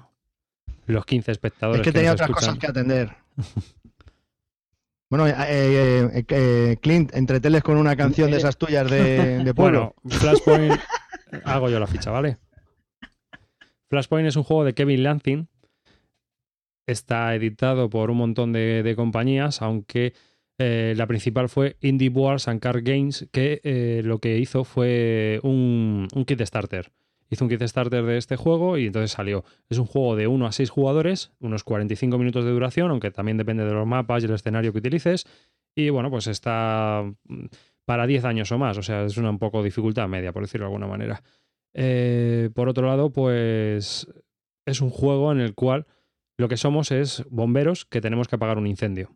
Los 0.86 1.06
15 1.06 1.32
espectadores. 1.32 1.82
Es 1.82 1.86
que, 1.86 1.92
tenía 1.92 2.14
otras 2.14 2.30
cosas 2.30 2.58
que 2.58 2.68
atender. 2.68 3.14
Bueno, 5.14 5.28
eh, 5.28 5.36
eh, 5.38 6.26
eh, 6.28 6.78
Clint, 6.82 7.14
entreteles 7.14 7.62
con 7.62 7.78
una 7.78 7.96
canción 7.96 8.32
de 8.32 8.38
esas 8.38 8.58
tuyas 8.58 8.90
de, 8.90 9.54
pueblo. 9.56 9.94
Bueno, 10.02 10.20
Flashpoint, 10.20 10.74
hago 11.46 11.70
yo 11.70 11.80
la 11.80 11.86
ficha, 11.86 12.10
¿vale? 12.10 12.40
Flashpoint 13.92 14.28
es 14.28 14.36
un 14.38 14.42
juego 14.42 14.64
de 14.64 14.74
Kevin 14.74 15.04
Lansing. 15.04 15.48
Está 16.88 17.36
editado 17.36 17.92
por 17.92 18.10
un 18.10 18.18
montón 18.18 18.54
de, 18.54 18.92
compañías, 18.96 19.62
aunque 19.62 20.16
la 20.58 21.06
principal 21.06 21.48
fue 21.48 21.78
Indie 21.82 22.10
Wars 22.10 22.48
and 22.48 22.60
Card 22.60 22.82
Games, 22.82 23.28
que 23.32 24.02
lo 24.04 24.18
que 24.18 24.40
hizo 24.40 24.64
fue 24.64 25.40
un, 25.44 26.08
un 26.12 26.26
kit 26.26 26.42
starter 26.42 26.92
hizo 27.34 27.46
un 27.46 27.50
kit 27.50 27.62
starter 27.64 28.04
de 28.04 28.18
este 28.18 28.36
juego 28.36 28.78
y 28.78 28.88
entonces 28.88 29.12
salió. 29.12 29.44
Es 29.70 29.78
un 29.78 29.86
juego 29.86 30.16
de 30.16 30.28
1 30.28 30.46
a 30.46 30.52
6 30.52 30.70
jugadores, 30.70 31.32
unos 31.40 31.64
45 31.64 32.18
minutos 32.18 32.46
de 32.46 32.52
duración, 32.52 32.92
aunque 32.92 33.12
también 33.12 33.38
depende 33.38 33.66
de 33.66 33.74
los 33.74 33.86
mapas 33.86 34.24
y 34.24 34.28
el 34.28 34.34
escenario 34.34 34.72
que 34.72 34.80
utilices. 34.80 35.26
Y 35.76 35.90
bueno, 35.90 36.10
pues 36.10 36.28
está 36.28 37.04
mm, 37.26 37.46
para 37.86 38.08
10 38.08 38.26
años 38.26 38.52
o 38.52 38.58
más, 38.58 38.78
o 38.78 38.84
sea, 38.84 39.04
es 39.04 39.18
una 39.18 39.30
un 39.30 39.40
poco 39.40 39.64
dificultad 39.64 40.08
media, 40.08 40.32
por 40.32 40.44
decirlo 40.44 40.66
de 40.66 40.74
alguna 40.74 40.88
manera. 40.88 41.24
Eh, 41.74 42.50
por 42.54 42.70
otro 42.70 42.88
lado, 42.88 43.12
pues 43.12 44.08
es 44.66 44.82
un 44.82 44.90
juego 44.90 45.32
en 45.32 45.40
el 45.40 45.56
cual 45.56 45.88
lo 46.38 46.48
que 46.48 46.58
somos 46.58 46.92
es 46.92 47.24
bomberos 47.30 47.86
que 47.86 48.02
tenemos 48.02 48.28
que 48.28 48.36
apagar 48.36 48.58
un 48.58 48.68
incendio. 48.68 49.16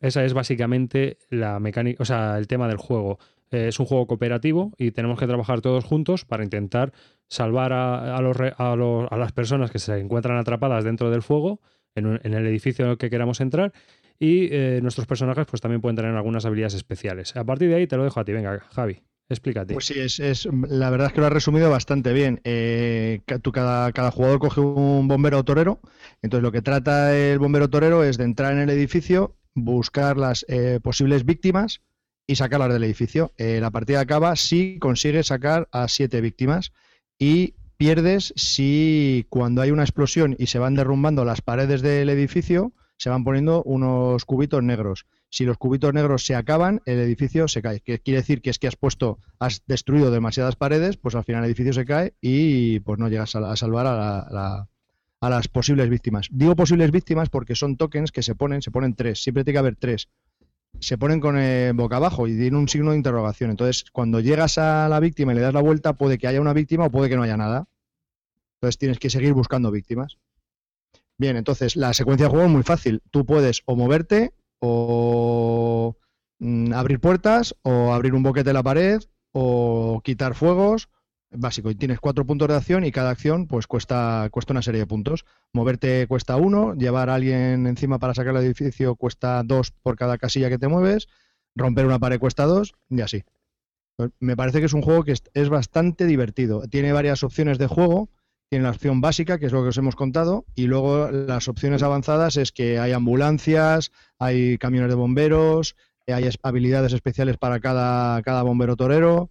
Esa 0.00 0.24
es 0.24 0.34
básicamente 0.34 1.18
la 1.28 1.60
mecánica, 1.60 2.02
o 2.02 2.06
sea, 2.06 2.38
el 2.38 2.46
tema 2.46 2.68
del 2.68 2.76
juego. 2.76 3.18
Eh, 3.52 3.68
es 3.68 3.78
un 3.78 3.86
juego 3.86 4.06
cooperativo 4.06 4.72
y 4.78 4.90
tenemos 4.90 5.18
que 5.18 5.26
trabajar 5.26 5.60
todos 5.60 5.84
juntos 5.84 6.24
para 6.24 6.42
intentar 6.42 6.92
salvar 7.28 7.72
a, 7.72 8.16
a, 8.16 9.16
las 9.16 9.32
personas 9.32 9.70
que 9.70 9.78
se 9.78 9.98
encuentran 9.98 10.38
atrapadas 10.38 10.84
dentro 10.84 11.10
del 11.10 11.22
fuego 11.22 11.60
en, 11.94 12.18
el 12.22 12.46
edificio 12.46 12.84
en 12.86 12.92
el 12.92 12.98
que 12.98 13.10
queramos 13.10 13.40
entrar 13.40 13.72
y 14.18 14.48
eh, 14.50 14.80
nuestros 14.82 15.06
personajes 15.06 15.46
pues 15.46 15.60
también 15.60 15.80
pueden 15.80 15.96
tener 15.96 16.14
algunas 16.14 16.46
habilidades 16.46 16.74
especiales. 16.74 17.36
A 17.36 17.44
partir 17.44 17.68
de 17.68 17.76
ahí 17.76 17.86
te 17.86 17.96
lo 17.96 18.04
dejo 18.04 18.20
a 18.20 18.24
ti. 18.24 18.32
Venga, 18.32 18.60
Javi. 18.70 19.02
Explícate. 19.28 19.72
Pues 19.72 19.86
sí, 19.86 19.98
es, 19.98 20.48
la 20.68 20.90
verdad 20.90 21.08
es 21.08 21.12
que 21.14 21.20
lo 21.20 21.26
has 21.26 21.32
resumido 21.32 21.70
bastante 21.70 22.12
bien. 22.12 22.40
Eh, 22.44 23.20
cada, 23.26 23.92
cada, 23.92 24.10
jugador 24.10 24.38
coge 24.38 24.60
un 24.60 25.08
bombero 25.08 25.42
torero. 25.42 25.80
Entonces, 26.20 26.42
lo 26.42 26.52
que 26.52 26.60
trata 26.60 27.16
el 27.16 27.38
bombero 27.38 27.70
torero 27.70 28.04
es 28.04 28.18
de 28.18 28.24
entrar 28.24 28.52
en 28.52 28.58
el 28.58 28.70
edificio, 28.70 29.36
buscar 29.54 30.18
las 30.18 30.44
eh, 30.48 30.80
posibles 30.82 31.24
víctimas 31.24 31.80
y 32.26 32.36
sacarlas 32.36 32.72
del 32.72 32.84
edificio. 32.84 33.32
la 33.36 33.70
partida 33.70 34.00
acaba 34.00 34.36
si 34.36 34.78
consigue 34.78 35.22
sacar 35.22 35.68
a 35.72 35.88
siete 35.88 36.20
víctimas 36.20 36.72
y 37.18 37.54
pierdes 37.76 38.32
si 38.36 39.26
cuando 39.28 39.60
hay 39.60 39.72
una 39.72 39.82
explosión 39.82 40.36
y 40.38 40.46
se 40.46 40.60
van 40.60 40.74
derrumbando 40.74 41.24
las 41.24 41.40
paredes 41.40 41.82
del 41.82 42.08
edificio, 42.10 42.72
se 42.96 43.10
van 43.10 43.24
poniendo 43.24 43.64
unos 43.64 44.24
cubitos 44.24 44.62
negros. 44.62 45.06
Si 45.30 45.44
los 45.44 45.58
cubitos 45.58 45.92
negros 45.92 46.24
se 46.24 46.36
acaban, 46.36 46.80
el 46.84 47.00
edificio 47.00 47.48
se 47.48 47.60
cae. 47.60 47.80
Que 47.80 47.98
quiere 47.98 48.20
decir 48.20 48.40
que 48.40 48.50
es 48.50 48.60
que 48.60 48.68
has 48.68 48.76
puesto, 48.76 49.18
has 49.40 49.62
destruido 49.66 50.12
demasiadas 50.12 50.54
paredes, 50.54 50.96
pues 50.96 51.16
al 51.16 51.24
final 51.24 51.42
el 51.42 51.46
edificio 51.50 51.72
se 51.72 51.84
cae 51.84 52.14
y 52.20 52.78
pues 52.80 53.00
no 53.00 53.08
llegas 53.08 53.34
a, 53.34 53.56
salvar 53.56 53.86
a, 53.88 54.68
a 55.20 55.30
las 55.30 55.48
posibles 55.48 55.88
víctimas. 55.88 56.28
Digo 56.30 56.54
posibles 56.54 56.92
víctimas 56.92 57.30
porque 57.30 57.56
son 57.56 57.76
tokens 57.76 58.12
que 58.12 58.22
se 58.22 58.36
ponen, 58.36 58.62
se 58.62 58.70
ponen 58.70 58.94
tres. 58.94 59.22
Siempre 59.22 59.42
tiene 59.42 59.54
que 59.54 59.58
haber 59.58 59.76
tres 59.76 60.08
se 60.80 60.98
ponen 60.98 61.20
con 61.20 61.36
boca 61.76 61.96
abajo 61.96 62.26
y 62.26 62.32
tienen 62.36 62.56
un 62.56 62.68
signo 62.68 62.90
de 62.90 62.96
interrogación. 62.96 63.50
Entonces, 63.50 63.84
cuando 63.92 64.20
llegas 64.20 64.58
a 64.58 64.88
la 64.88 65.00
víctima 65.00 65.32
y 65.32 65.36
le 65.36 65.40
das 65.40 65.54
la 65.54 65.62
vuelta, 65.62 65.92
puede 65.92 66.18
que 66.18 66.26
haya 66.26 66.40
una 66.40 66.52
víctima 66.52 66.86
o 66.86 66.90
puede 66.90 67.08
que 67.08 67.16
no 67.16 67.22
haya 67.22 67.36
nada. 67.36 67.66
Entonces 68.56 68.78
tienes 68.78 68.98
que 68.98 69.10
seguir 69.10 69.32
buscando 69.32 69.70
víctimas. 69.70 70.18
Bien, 71.18 71.36
entonces 71.36 71.76
la 71.76 71.92
secuencia 71.92 72.26
de 72.26 72.30
juego 72.30 72.46
es 72.46 72.52
muy 72.52 72.62
fácil. 72.62 73.02
Tú 73.10 73.26
puedes 73.26 73.62
o 73.66 73.76
moverte 73.76 74.34
o 74.60 75.96
mm, 76.38 76.72
abrir 76.72 77.00
puertas 77.00 77.54
o 77.62 77.92
abrir 77.92 78.14
un 78.14 78.22
boquete 78.22 78.50
de 78.50 78.54
la 78.54 78.62
pared 78.62 79.02
o 79.32 80.00
quitar 80.04 80.34
fuegos 80.34 80.88
básico 81.34 81.70
y 81.70 81.74
tienes 81.74 82.00
cuatro 82.00 82.24
puntos 82.24 82.48
de 82.48 82.54
acción 82.54 82.84
y 82.84 82.92
cada 82.92 83.10
acción 83.10 83.46
pues 83.46 83.66
cuesta, 83.66 84.28
cuesta 84.30 84.52
una 84.52 84.62
serie 84.62 84.80
de 84.80 84.86
puntos. 84.86 85.24
Moverte 85.52 86.06
cuesta 86.06 86.36
uno, 86.36 86.74
llevar 86.74 87.10
a 87.10 87.14
alguien 87.14 87.66
encima 87.66 87.98
para 87.98 88.14
sacar 88.14 88.36
el 88.36 88.44
edificio 88.44 88.96
cuesta 88.96 89.42
dos 89.44 89.70
por 89.70 89.96
cada 89.96 90.18
casilla 90.18 90.48
que 90.48 90.58
te 90.58 90.68
mueves, 90.68 91.08
romper 91.54 91.86
una 91.86 91.98
pared 91.98 92.18
cuesta 92.18 92.44
dos 92.44 92.74
y 92.88 93.00
así. 93.00 93.24
Pues, 93.96 94.10
me 94.20 94.36
parece 94.36 94.60
que 94.60 94.66
es 94.66 94.72
un 94.72 94.82
juego 94.82 95.04
que 95.04 95.14
es, 95.34 95.48
bastante 95.48 96.06
divertido. 96.06 96.62
Tiene 96.68 96.92
varias 96.92 97.22
opciones 97.22 97.58
de 97.58 97.66
juego. 97.66 98.08
Tiene 98.50 98.64
la 98.64 98.70
opción 98.70 99.00
básica, 99.00 99.38
que 99.38 99.46
es 99.46 99.52
lo 99.52 99.62
que 99.62 99.70
os 99.70 99.78
hemos 99.78 99.96
contado, 99.96 100.44
y 100.54 100.66
luego 100.66 101.10
las 101.10 101.48
opciones 101.48 101.82
avanzadas 101.82 102.36
es 102.36 102.52
que 102.52 102.78
hay 102.78 102.92
ambulancias, 102.92 103.92
hay 104.18 104.58
camiones 104.58 104.90
de 104.90 104.94
bomberos, 104.94 105.74
hay 106.06 106.28
habilidades 106.42 106.92
especiales 106.92 107.38
para 107.38 107.60
cada, 107.60 108.20
cada 108.20 108.42
bombero 108.42 108.76
torero, 108.76 109.30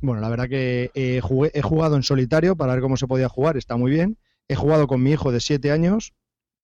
bueno, 0.00 0.20
la 0.20 0.28
verdad 0.28 0.48
que 0.48 0.90
eh, 0.94 1.20
he 1.54 1.62
jugado 1.62 1.96
en 1.96 2.02
solitario 2.02 2.56
para 2.56 2.74
ver 2.74 2.82
cómo 2.82 2.96
se 2.96 3.06
podía 3.06 3.28
jugar, 3.28 3.56
está 3.56 3.76
muy 3.76 3.90
bien. 3.90 4.18
He 4.48 4.54
jugado 4.54 4.86
con 4.86 5.02
mi 5.02 5.12
hijo 5.12 5.32
de 5.32 5.40
7 5.40 5.70
años 5.70 6.12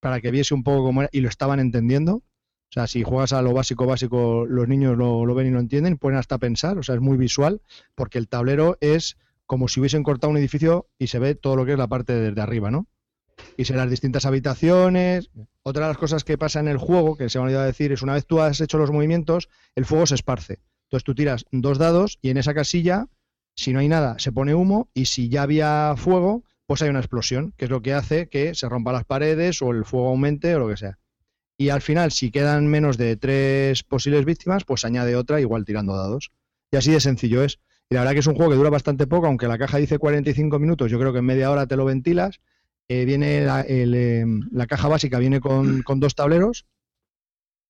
para 0.00 0.20
que 0.20 0.30
viese 0.30 0.54
un 0.54 0.62
poco 0.62 0.84
cómo 0.84 1.02
era 1.02 1.10
y 1.12 1.20
lo 1.20 1.28
estaban 1.28 1.60
entendiendo. 1.60 2.16
O 2.70 2.72
sea, 2.72 2.86
si 2.86 3.02
juegas 3.02 3.32
a 3.32 3.42
lo 3.42 3.52
básico, 3.52 3.86
básico, 3.86 4.46
los 4.46 4.68
niños 4.68 4.96
lo, 4.96 5.34
ven 5.34 5.48
y 5.48 5.50
lo 5.50 5.58
entienden, 5.58 5.98
pueden 5.98 6.18
hasta 6.18 6.38
pensar, 6.38 6.78
o 6.78 6.84
sea, 6.84 6.94
es 6.94 7.00
muy 7.00 7.16
visual, 7.16 7.62
porque 7.96 8.18
el 8.18 8.28
tablero 8.28 8.78
es 8.80 9.16
como 9.46 9.66
si 9.66 9.80
hubiesen 9.80 10.04
cortado 10.04 10.30
un 10.30 10.36
edificio 10.36 10.86
y 10.96 11.08
se 11.08 11.18
ve 11.18 11.34
todo 11.34 11.56
lo 11.56 11.66
que 11.66 11.72
es 11.72 11.78
la 11.78 11.88
parte 11.88 12.12
desde 12.12 12.40
arriba, 12.40 12.70
¿no? 12.70 12.86
Y 13.56 13.64
se 13.64 13.74
las 13.74 13.90
distintas 13.90 14.24
habitaciones. 14.24 15.30
Otra 15.62 15.86
de 15.86 15.90
las 15.90 15.98
cosas 15.98 16.22
que 16.22 16.38
pasa 16.38 16.60
en 16.60 16.68
el 16.68 16.76
juego, 16.76 17.16
que 17.16 17.28
se 17.28 17.40
me 17.40 17.52
ha 17.52 17.64
decir, 17.64 17.90
es 17.90 18.02
una 18.02 18.14
vez 18.14 18.26
tú 18.26 18.40
has 18.40 18.60
hecho 18.60 18.78
los 18.78 18.92
movimientos, 18.92 19.48
el 19.74 19.84
fuego 19.84 20.06
se 20.06 20.14
esparce. 20.14 20.60
Entonces 20.84 21.04
tú 21.04 21.14
tiras 21.14 21.46
dos 21.50 21.78
dados 21.78 22.18
y 22.22 22.30
en 22.30 22.36
esa 22.36 22.54
casilla 22.54 23.08
si 23.60 23.74
no 23.74 23.80
hay 23.80 23.88
nada, 23.88 24.18
se 24.18 24.32
pone 24.32 24.54
humo 24.54 24.88
y 24.94 25.04
si 25.04 25.28
ya 25.28 25.42
había 25.42 25.92
fuego, 25.98 26.44
pues 26.66 26.80
hay 26.80 26.88
una 26.88 27.00
explosión, 27.00 27.52
que 27.58 27.66
es 27.66 27.70
lo 27.70 27.82
que 27.82 27.92
hace 27.92 28.30
que 28.30 28.54
se 28.54 28.70
rompan 28.70 28.94
las 28.94 29.04
paredes 29.04 29.60
o 29.60 29.70
el 29.70 29.84
fuego 29.84 30.08
aumente 30.08 30.54
o 30.54 30.60
lo 30.60 30.68
que 30.68 30.78
sea. 30.78 30.98
Y 31.58 31.68
al 31.68 31.82
final, 31.82 32.10
si 32.10 32.30
quedan 32.30 32.68
menos 32.68 32.96
de 32.96 33.16
tres 33.16 33.82
posibles 33.82 34.24
víctimas, 34.24 34.64
pues 34.64 34.86
añade 34.86 35.14
otra 35.14 35.42
igual 35.42 35.66
tirando 35.66 35.94
dados. 35.94 36.32
Y 36.70 36.78
así 36.78 36.90
de 36.90 37.00
sencillo 37.00 37.42
es. 37.44 37.58
Y 37.90 37.96
la 37.96 38.00
verdad 38.00 38.14
que 38.14 38.20
es 38.20 38.26
un 38.28 38.34
juego 38.34 38.50
que 38.50 38.56
dura 38.56 38.70
bastante 38.70 39.06
poco, 39.06 39.26
aunque 39.26 39.46
la 39.46 39.58
caja 39.58 39.76
dice 39.76 39.98
45 39.98 40.58
minutos, 40.58 40.90
yo 40.90 40.98
creo 40.98 41.12
que 41.12 41.18
en 41.18 41.26
media 41.26 41.50
hora 41.50 41.66
te 41.66 41.76
lo 41.76 41.84
ventilas. 41.84 42.40
Eh, 42.88 43.04
viene 43.04 43.42
la, 43.44 43.60
em, 43.68 44.40
la, 44.52 44.66
caja 44.66 44.88
básica 44.88 45.18
viene 45.18 45.40
con, 45.40 46.00
dos 46.00 46.14
tableros. 46.14 46.64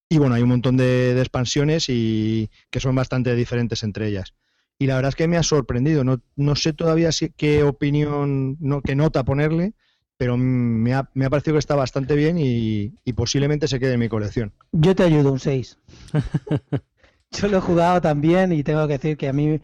Y 0.09 0.19
bueno, 0.19 0.37
hay 0.37 0.43
un 0.43 0.51
montón 0.51 0.77
de, 0.77 1.15
de 1.15 1.21
expansiones 1.21 1.89
y 1.89 2.49
que 2.71 2.79
son 2.79 2.95
bastante 2.95 3.35
diferentes 3.35 3.83
entre 3.83 4.07
ellas 4.07 4.35
y 4.81 4.87
la 4.87 4.97
verdad 4.97 5.11
es 5.11 5.15
que 5.15 5.29
me 5.29 5.37
ha 5.37 5.43
sorprendido. 5.43 6.05
No, 6.05 6.23
no 6.37 6.57
sé 6.57 6.73
todavía 6.73 7.13
si, 7.13 7.29
qué 7.29 7.63
opinión, 7.63 8.57
no, 8.61 8.81
qué 8.81 8.97
nota 8.97 9.27
ponerle, 9.27 9.75
pero 10.17 10.39
me 10.39 10.95
ha, 10.95 11.11
me 11.13 11.27
ha 11.27 11.31
parecido 11.31 11.55
que 11.55 11.59
está 11.59 11.77
bastante 11.77 12.15
bien 12.15 12.39
y, 12.39 12.95
posiblemente 13.15 13.69
se 13.69 13.79
quede 13.79 13.93
en 13.93 14.01
mi 14.01 14.09
colección. 14.09 14.55
Yo 14.73 14.97
te 14.97 15.03
ayudo, 15.03 15.33
un 15.33 15.39
6. 15.39 15.77
yo 17.31 17.49
lo 17.49 17.59
he 17.59 17.61
jugado 17.61 18.01
también 18.01 18.53
y 18.53 18.63
tengo 18.63 18.87
que 18.87 18.95
decir 18.95 19.19
que 19.19 19.29
a 19.29 19.35
mí, 19.35 19.61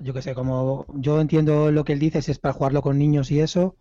yo 0.00 0.12
qué 0.12 0.20
sé, 0.20 0.34
como 0.34 0.84
yo 0.94 1.18
entiendo 1.18 1.72
lo 1.72 1.84
que 1.84 1.94
él 1.94 1.98
dice, 1.98 2.20
si 2.20 2.30
es 2.30 2.38
para 2.38 2.52
jugarlo 2.52 2.82
con 2.82 2.98
niños 2.98 3.30
y 3.30 3.40
eso, 3.40 3.74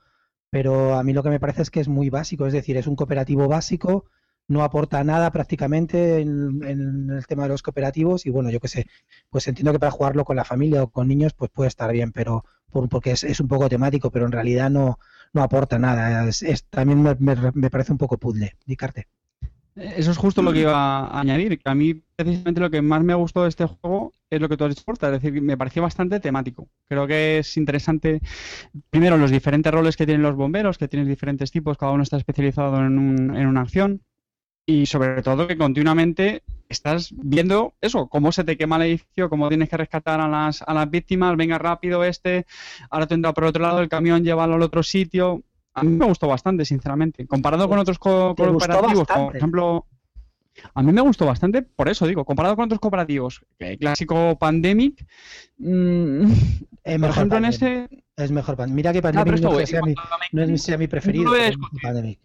pero 0.50 0.96
a 0.96 1.04
mí 1.04 1.12
lo 1.12 1.22
que 1.22 1.30
me 1.30 1.42
parece 1.42 1.64
es 1.64 1.70
que 1.70 1.82
es 1.82 1.90
muy 1.90 2.10
básico, 2.10 2.48
es 2.48 2.54
decir, 2.54 2.78
es 2.78 2.88
un 2.88 2.96
cooperativo 2.96 3.50
básico 3.50 4.06
no 4.48 4.64
aporta 4.64 5.04
nada 5.04 5.32
prácticamente 5.32 6.22
en, 6.22 6.62
el 7.10 7.26
tema 7.28 7.44
de 7.44 7.50
los 7.50 7.62
cooperativos 7.62 8.26
y 8.26 8.30
bueno, 8.30 8.50
yo 8.50 8.60
qué 8.60 8.68
sé, 8.68 8.86
pues 9.30 9.48
entiendo 9.48 9.74
que 9.74 9.80
para 9.80 9.92
jugarlo 9.92 10.26
con 10.26 10.36
la 10.36 10.46
familia 10.46 10.84
o 10.84 10.88
con 10.90 11.08
niños 11.08 11.34
pues 11.34 11.52
puede 11.52 11.68
estar 11.68 11.92
bien, 11.92 12.12
pero 12.12 12.46
porque 12.90 13.12
es, 13.12 13.40
un 13.40 13.48
poco 13.48 13.70
temático, 13.70 14.12
pero 14.12 14.26
en 14.26 14.32
realidad 14.32 14.70
no, 14.70 15.00
no 15.34 15.42
aporta 15.42 15.80
nada. 15.80 16.28
Es, 16.28 16.66
también 16.70 17.02
me, 17.20 17.70
parece 17.70 17.92
un 17.92 17.98
poco 17.98 18.18
puzzle, 18.18 18.56
Dicarte. 18.66 19.08
Eso 19.76 20.10
es 20.10 20.18
justo 20.18 20.42
lo 20.42 20.52
que 20.52 20.62
iba 20.62 20.74
a 20.74 21.20
añadir, 21.20 21.60
que 21.60 21.70
a 21.70 21.76
mí 21.76 21.94
precisamente 22.16 22.60
lo 22.60 22.72
que 22.72 22.82
más 22.82 23.04
me 23.04 23.14
gustó 23.14 23.44
de 23.44 23.50
este 23.50 23.68
juego 23.68 24.12
es 24.28 24.42
lo 24.42 24.50
que 24.50 24.58
tú 24.58 24.66
has 24.66 24.76
dicho, 24.76 24.84
es 24.92 25.12
decir, 25.12 25.40
me 25.40 25.56
pareció 25.56 25.84
bastante 25.84 26.20
temático. 26.20 26.68
Creo 26.88 27.06
que 27.06 27.40
es 27.40 27.58
interesante, 27.58 28.20
primero, 28.90 29.18
los 29.18 29.30
diferentes 29.30 29.72
roles 29.72 29.96
que 29.96 30.08
tienen 30.08 30.24
los 30.24 30.36
bomberos, 30.36 30.80
que 30.80 30.88
tienes 30.88 31.08
diferentes 31.08 31.52
tipos, 31.52 31.78
cada 31.78 31.92
uno 31.92 32.02
está 32.02 32.18
especializado 32.18 32.80
en, 32.80 32.98
un- 32.98 33.36
en 33.36 33.46
una 33.48 33.62
acción, 33.62 34.02
y 34.68 34.86
sobre 34.86 35.24
todo 35.24 35.48
que 35.48 35.58
continuamente 35.58 36.44
estás 36.70 37.12
viendo 37.16 37.74
eso, 37.82 38.08
cómo 38.08 38.32
se 38.34 38.44
te 38.44 38.58
quema 38.58 38.76
el 38.76 38.82
edificio, 38.84 39.30
cómo 39.30 39.48
tienes 39.48 39.70
que 39.70 39.78
rescatar 39.78 40.20
a 40.20 40.28
las, 40.28 40.62
a 40.62 40.74
las 40.74 40.90
víctimas, 40.92 41.36
venga 41.38 41.58
rápido 41.58 42.04
este, 42.04 42.46
ahora 42.90 43.08
te 43.08 43.16
entra 43.16 43.34
por 43.34 43.46
otro 43.46 43.64
lado, 43.64 43.80
el 43.80 43.88
camión 43.90 44.24
llévalo 44.24 44.56
al 44.56 44.62
otro 44.62 44.84
sitio. 44.84 45.42
A 45.74 45.84
mí 45.84 45.92
me 45.96 46.06
gustó 46.06 46.28
bastante, 46.28 46.66
sinceramente. 46.66 47.26
Comparado 47.28 47.70
con 47.70 47.80
otros 47.80 47.98
co- 48.00 48.34
¿Te 48.36 48.44
gustó 48.48 48.68
cooperativos, 48.68 49.08
como 49.08 49.28
por 49.28 49.38
ejemplo... 49.38 49.86
A 50.74 50.82
mí 50.82 50.92
me 50.92 51.02
gustó 51.02 51.28
bastante, 51.28 51.62
por 51.62 51.88
eso 51.88 52.08
digo, 52.08 52.26
comparado 52.26 52.56
con 52.56 52.66
otros 52.66 52.80
cooperativos, 52.80 53.46
el 53.60 53.78
clásico 53.78 54.36
Pandemic, 54.40 55.06
mm, 55.60 56.24
Es 56.84 56.94
por 56.94 57.00
mejor 57.00 57.10
ejemplo 57.12 57.38
en 57.38 57.44
Pandemic. 57.44 57.54
ese... 57.54 58.04
Es 58.18 58.32
mejor 58.32 58.56
Pandemic. 58.58 58.76
Mira 58.76 58.92
que 58.92 58.98
Ah, 59.00 59.02
pero 59.04 59.14
Pandemic 59.14 59.44
no, 59.44 59.54
en 59.54 59.60
es 59.62 59.70
que 59.70 59.72
sea 59.72 59.82
mi, 59.84 59.94
no 60.32 60.42
es 60.44 60.62
sea 60.64 60.78
mi 60.80 60.88
preferido. 60.88 61.32
pero 61.32 61.46
discutir. 61.46 61.82
Pandemic. 61.82 62.20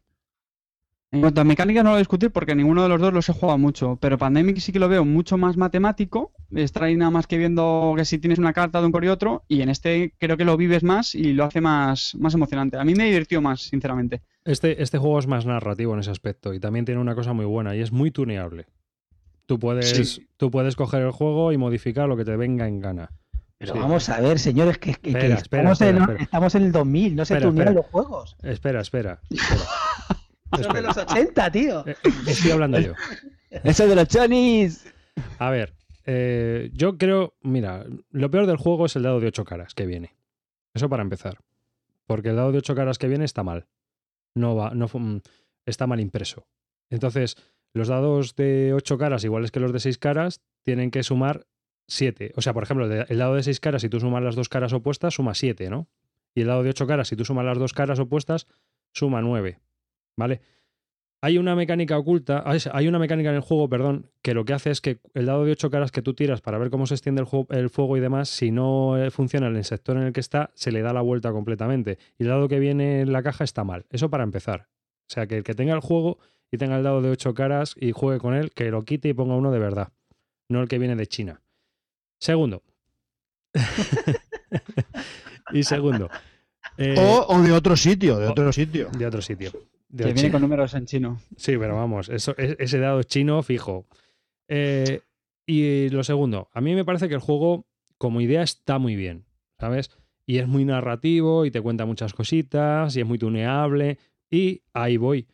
En 1.12 1.20
cuanto 1.20 1.42
a 1.42 1.44
mecánica 1.44 1.82
no 1.82 1.90
lo 1.90 1.92
voy 1.92 1.96
a 1.96 1.98
discutir 1.98 2.30
porque 2.30 2.54
ninguno 2.54 2.82
de 2.82 2.88
los 2.88 2.98
dos 2.98 3.12
los 3.12 3.28
he 3.28 3.34
jugado 3.34 3.58
mucho, 3.58 3.98
pero 4.00 4.16
Pandemic 4.16 4.56
sí 4.60 4.72
que 4.72 4.78
lo 4.78 4.88
veo 4.88 5.04
mucho 5.04 5.36
más 5.36 5.58
matemático, 5.58 6.32
estar 6.54 6.84
ahí 6.84 6.96
nada 6.96 7.10
más 7.10 7.26
que 7.26 7.36
viendo 7.36 7.92
que 7.96 8.06
si 8.06 8.18
tienes 8.18 8.38
una 8.38 8.54
carta 8.54 8.80
de 8.80 8.86
un 8.86 8.92
por 8.92 9.04
y 9.04 9.08
otro, 9.08 9.44
y 9.46 9.60
en 9.60 9.68
este 9.68 10.14
creo 10.18 10.38
que 10.38 10.46
lo 10.46 10.56
vives 10.56 10.82
más 10.82 11.14
y 11.14 11.34
lo 11.34 11.44
hace 11.44 11.60
más, 11.60 12.14
más 12.18 12.32
emocionante. 12.32 12.78
A 12.78 12.84
mí 12.84 12.94
me 12.94 13.04
divirtió 13.04 13.42
más, 13.42 13.60
sinceramente. 13.60 14.22
Este, 14.46 14.82
este 14.82 14.96
juego 14.96 15.18
es 15.18 15.26
más 15.26 15.44
narrativo 15.44 15.92
en 15.92 16.00
ese 16.00 16.10
aspecto 16.10 16.54
y 16.54 16.60
también 16.60 16.86
tiene 16.86 17.00
una 17.00 17.14
cosa 17.14 17.34
muy 17.34 17.44
buena 17.44 17.76
y 17.76 17.80
es 17.82 17.92
muy 17.92 18.10
tuneable. 18.10 18.64
Tú 19.44 19.58
puedes, 19.58 19.90
Sí. 19.90 20.26
tú 20.38 20.50
puedes 20.50 20.76
coger 20.76 21.02
el 21.02 21.10
juego 21.10 21.52
y 21.52 21.58
modificar 21.58 22.08
lo 22.08 22.16
que 22.16 22.24
te 22.24 22.36
venga 22.36 22.66
en 22.66 22.80
gana. 22.80 23.10
Pero 23.58 23.74
Sí. 23.74 23.78
vamos 23.78 24.08
a 24.08 24.18
ver, 24.20 24.38
señores, 24.38 24.78
que, 24.78 24.94
que- 24.94 25.00
que 25.00 25.08
Espera, 25.10 25.34
espera, 25.34 25.62
estamos, 25.72 25.80
en, 25.82 25.86
espera, 25.88 26.04
espera. 26.04 26.22
estamos 26.24 26.54
en 26.54 26.62
el 26.62 26.72
2000, 26.72 27.14
no 27.16 27.24
se 27.26 27.34
Espera, 27.34 27.50
tunean 27.50 27.68
espera. 27.68 27.82
los 27.82 27.90
juegos. 27.92 28.36
Espera, 28.42 28.80
espera. 28.80 29.20
Son 30.60 30.72
de 30.72 30.82
los 30.82 30.96
80, 30.96 31.50
tío. 31.50 31.86
Eh, 31.86 31.96
Estoy 32.26 32.50
hablando 32.50 32.80
yo. 32.80 32.92
¡Eso 33.50 33.86
de 33.86 33.94
los 33.94 34.08
chonis! 34.08 34.92
A 35.38 35.50
ver, 35.50 35.74
eh, 36.06 36.70
yo 36.72 36.98
creo, 36.98 37.34
mira, 37.42 37.84
lo 38.10 38.30
peor 38.30 38.46
del 38.46 38.56
juego 38.56 38.86
es 38.86 38.96
el 38.96 39.02
dado 39.02 39.20
de 39.20 39.28
ocho 39.28 39.44
caras 39.44 39.74
que 39.74 39.86
viene. 39.86 40.16
Eso 40.74 40.88
para 40.88 41.02
empezar. 41.02 41.38
Porque 42.06 42.30
el 42.30 42.36
dado 42.36 42.52
de 42.52 42.58
ocho 42.58 42.74
caras 42.74 42.98
que 42.98 43.08
viene 43.08 43.24
está 43.24 43.42
mal. 43.42 43.66
No 44.34 44.56
va, 44.56 44.70
no 44.74 44.86
mm, 44.92 45.20
está 45.66 45.86
mal 45.86 46.00
impreso. 46.00 46.46
Entonces, 46.90 47.36
los 47.74 47.88
dados 47.88 48.34
de 48.36 48.72
ocho 48.74 48.98
caras, 48.98 49.24
iguales 49.24 49.50
que 49.50 49.60
los 49.60 49.72
de 49.72 49.80
seis 49.80 49.98
caras, 49.98 50.40
tienen 50.62 50.90
que 50.90 51.02
sumar 51.02 51.46
siete. 51.86 52.32
O 52.36 52.42
sea, 52.42 52.52
por 52.52 52.62
ejemplo, 52.62 52.90
el 52.90 53.18
dado 53.18 53.34
de 53.34 53.42
seis 53.42 53.60
caras, 53.60 53.82
si 53.82 53.88
tú 53.88 54.00
sumas 54.00 54.22
las 54.22 54.34
dos 54.34 54.48
caras 54.48 54.72
opuestas, 54.72 55.14
suma 55.14 55.34
siete, 55.34 55.70
¿no? 55.70 55.88
Y 56.34 56.42
el 56.42 56.46
dado 56.46 56.62
de 56.62 56.70
ocho 56.70 56.86
caras, 56.86 57.08
si 57.08 57.16
tú 57.16 57.24
sumas 57.24 57.44
las 57.44 57.58
dos 57.58 57.72
caras 57.72 57.98
opuestas, 57.98 58.46
suma 58.92 59.20
nueve. 59.20 59.60
¿Vale? 60.16 60.40
Hay 61.24 61.38
una 61.38 61.54
mecánica 61.54 61.96
oculta, 61.96 62.42
hay- 62.44 62.58
hay 62.72 62.88
una 62.88 62.98
mecánica 62.98 63.30
en 63.30 63.36
el 63.36 63.42
juego, 63.42 63.68
perdón, 63.68 64.10
que 64.22 64.34
lo 64.34 64.44
que 64.44 64.54
hace 64.54 64.70
es 64.72 64.80
que 64.80 64.98
el 65.14 65.26
dado 65.26 65.44
de 65.44 65.52
8 65.52 65.70
caras 65.70 65.92
que 65.92 66.02
tú 66.02 66.14
tiras 66.14 66.40
para 66.40 66.58
ver 66.58 66.68
cómo 66.70 66.84
se 66.86 66.94
extiende 66.94 67.20
el, 67.20 67.26
juego- 67.26 67.46
el 67.50 67.70
fuego 67.70 67.96
y 67.96 68.00
demás, 68.00 68.28
si 68.28 68.50
no 68.50 68.98
eh, 68.98 69.10
funciona 69.12 69.46
en 69.46 69.54
el 69.56 69.64
sector 69.64 69.96
en 69.96 70.02
el 70.02 70.12
que 70.12 70.18
está, 70.20 70.50
se 70.54 70.72
le 70.72 70.82
da 70.82 70.92
la 70.92 71.00
vuelta 71.00 71.30
completamente. 71.30 71.98
Y 72.18 72.24
el 72.24 72.28
dado 72.30 72.48
que 72.48 72.58
viene 72.58 73.02
en 73.02 73.12
la 73.12 73.22
caja 73.22 73.44
está 73.44 73.62
mal. 73.62 73.86
Eso 73.90 74.10
para 74.10 74.24
empezar. 74.24 74.68
O 75.08 75.12
sea, 75.14 75.28
que 75.28 75.36
el 75.36 75.44
que 75.44 75.54
tenga 75.54 75.74
el 75.74 75.80
juego 75.80 76.18
y 76.50 76.56
tenga 76.58 76.76
el 76.76 76.82
dado 76.82 77.00
de 77.02 77.10
8 77.10 77.34
caras 77.34 77.76
y 77.78 77.92
juegue 77.92 78.18
con 78.18 78.34
él, 78.34 78.50
que 78.50 78.70
lo 78.72 78.84
quite 78.84 79.08
y 79.08 79.14
ponga 79.14 79.36
uno 79.36 79.52
de 79.52 79.60
verdad. 79.60 79.92
No 80.48 80.60
el 80.60 80.68
que 80.68 80.78
viene 80.80 80.96
de 80.96 81.06
China. 81.06 81.40
Segundo. 82.18 82.64
y 85.52 85.62
segundo. 85.62 86.08
eh, 86.78 86.94
O, 86.98 87.26
o 87.36 87.42
de 87.42 87.52
otro 87.52 87.76
sitio, 87.76 88.18
de 88.18 88.26
otro 88.26 88.52
sitio. 88.52 88.88
de 88.90 89.06
otro 89.06 89.22
sitio. 89.22 89.52
De 89.92 90.04
Que 90.06 90.12
viene 90.14 90.30
con 90.32 90.40
números 90.42 90.74
en 90.74 90.86
chino. 90.86 91.20
Sí, 91.36 91.56
pero 91.58 91.76
vamos, 91.76 92.08
eso, 92.08 92.34
es- 92.36 92.56
ese 92.58 92.78
dado 92.80 92.98
es 93.00 93.06
chino 93.06 93.42
fijo. 93.42 93.86
Eh, 94.48 95.00
y 95.46 95.88
lo 95.90 96.02
segundo, 96.02 96.48
a 96.52 96.60
mí 96.60 96.74
me 96.74 96.84
parece 96.84 97.08
que 97.08 97.14
el 97.14 97.20
juego 97.20 97.66
como 97.98 98.20
idea 98.20 98.42
está 98.42 98.78
muy 98.78 98.96
bien, 98.96 99.26
¿sabes? 99.60 99.90
Y 100.26 100.38
es 100.38 100.48
muy 100.48 100.64
narrativo 100.64 101.44
y 101.44 101.50
te 101.50 101.60
cuenta 101.60 101.84
muchas 101.86 102.14
cositas 102.14 102.96
y 102.96 103.00
es 103.00 103.06
muy 103.06 103.18
tuneable 103.18 103.98
y 104.30 104.62
ahí 104.72 104.96
voy. 104.96 105.28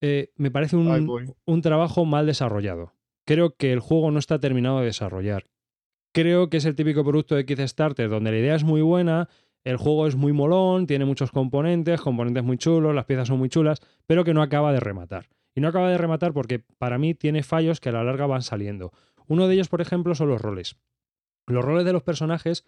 Eh, 0.00 0.32
me 0.36 0.50
parece 0.50 0.76
un, 0.76 1.06
voy. 1.06 1.24
un 1.44 1.62
trabajo 1.62 2.04
mal 2.04 2.26
desarrollado. 2.26 2.92
Creo 3.26 3.54
que 3.56 3.72
el 3.72 3.80
juego 3.80 4.10
no 4.10 4.18
está 4.18 4.38
terminado 4.38 4.80
de 4.80 4.86
desarrollar. 4.86 5.44
Creo 6.12 6.48
que 6.48 6.58
es 6.58 6.64
el 6.64 6.74
típico 6.76 7.04
producto 7.04 7.34
de 7.34 7.44
Kickstarter 7.44 8.08
donde 8.08 8.30
la 8.30 8.38
idea 8.38 8.54
es 8.54 8.64
muy 8.64 8.82
buena, 8.82 9.28
el 9.64 9.76
juego 9.76 10.06
es 10.06 10.14
muy 10.16 10.32
molón, 10.32 10.86
tiene 10.86 11.04
muchos 11.04 11.30
componentes, 11.30 12.00
componentes 12.00 12.44
muy 12.44 12.58
chulos, 12.58 12.94
las 12.94 13.06
piezas 13.06 13.28
son 13.28 13.38
muy 13.38 13.48
chulas, 13.48 13.80
pero 14.06 14.24
que 14.24 14.34
no 14.34 14.42
acaba 14.42 14.72
de 14.72 14.80
rematar. 14.80 15.28
Y 15.54 15.60
no 15.60 15.68
acaba 15.68 15.90
de 15.90 15.98
rematar 15.98 16.32
porque 16.32 16.58
para 16.78 16.98
mí 16.98 17.14
tiene 17.14 17.42
fallos 17.42 17.80
que 17.80 17.88
a 17.88 17.92
la 17.92 18.04
larga 18.04 18.26
van 18.26 18.42
saliendo. 18.42 18.92
Uno 19.26 19.48
de 19.48 19.54
ellos, 19.54 19.68
por 19.68 19.80
ejemplo, 19.80 20.14
son 20.14 20.28
los 20.28 20.40
roles. 20.40 20.76
Los 21.46 21.64
roles 21.64 21.84
de 21.84 21.92
los 21.92 22.02
personajes 22.02 22.64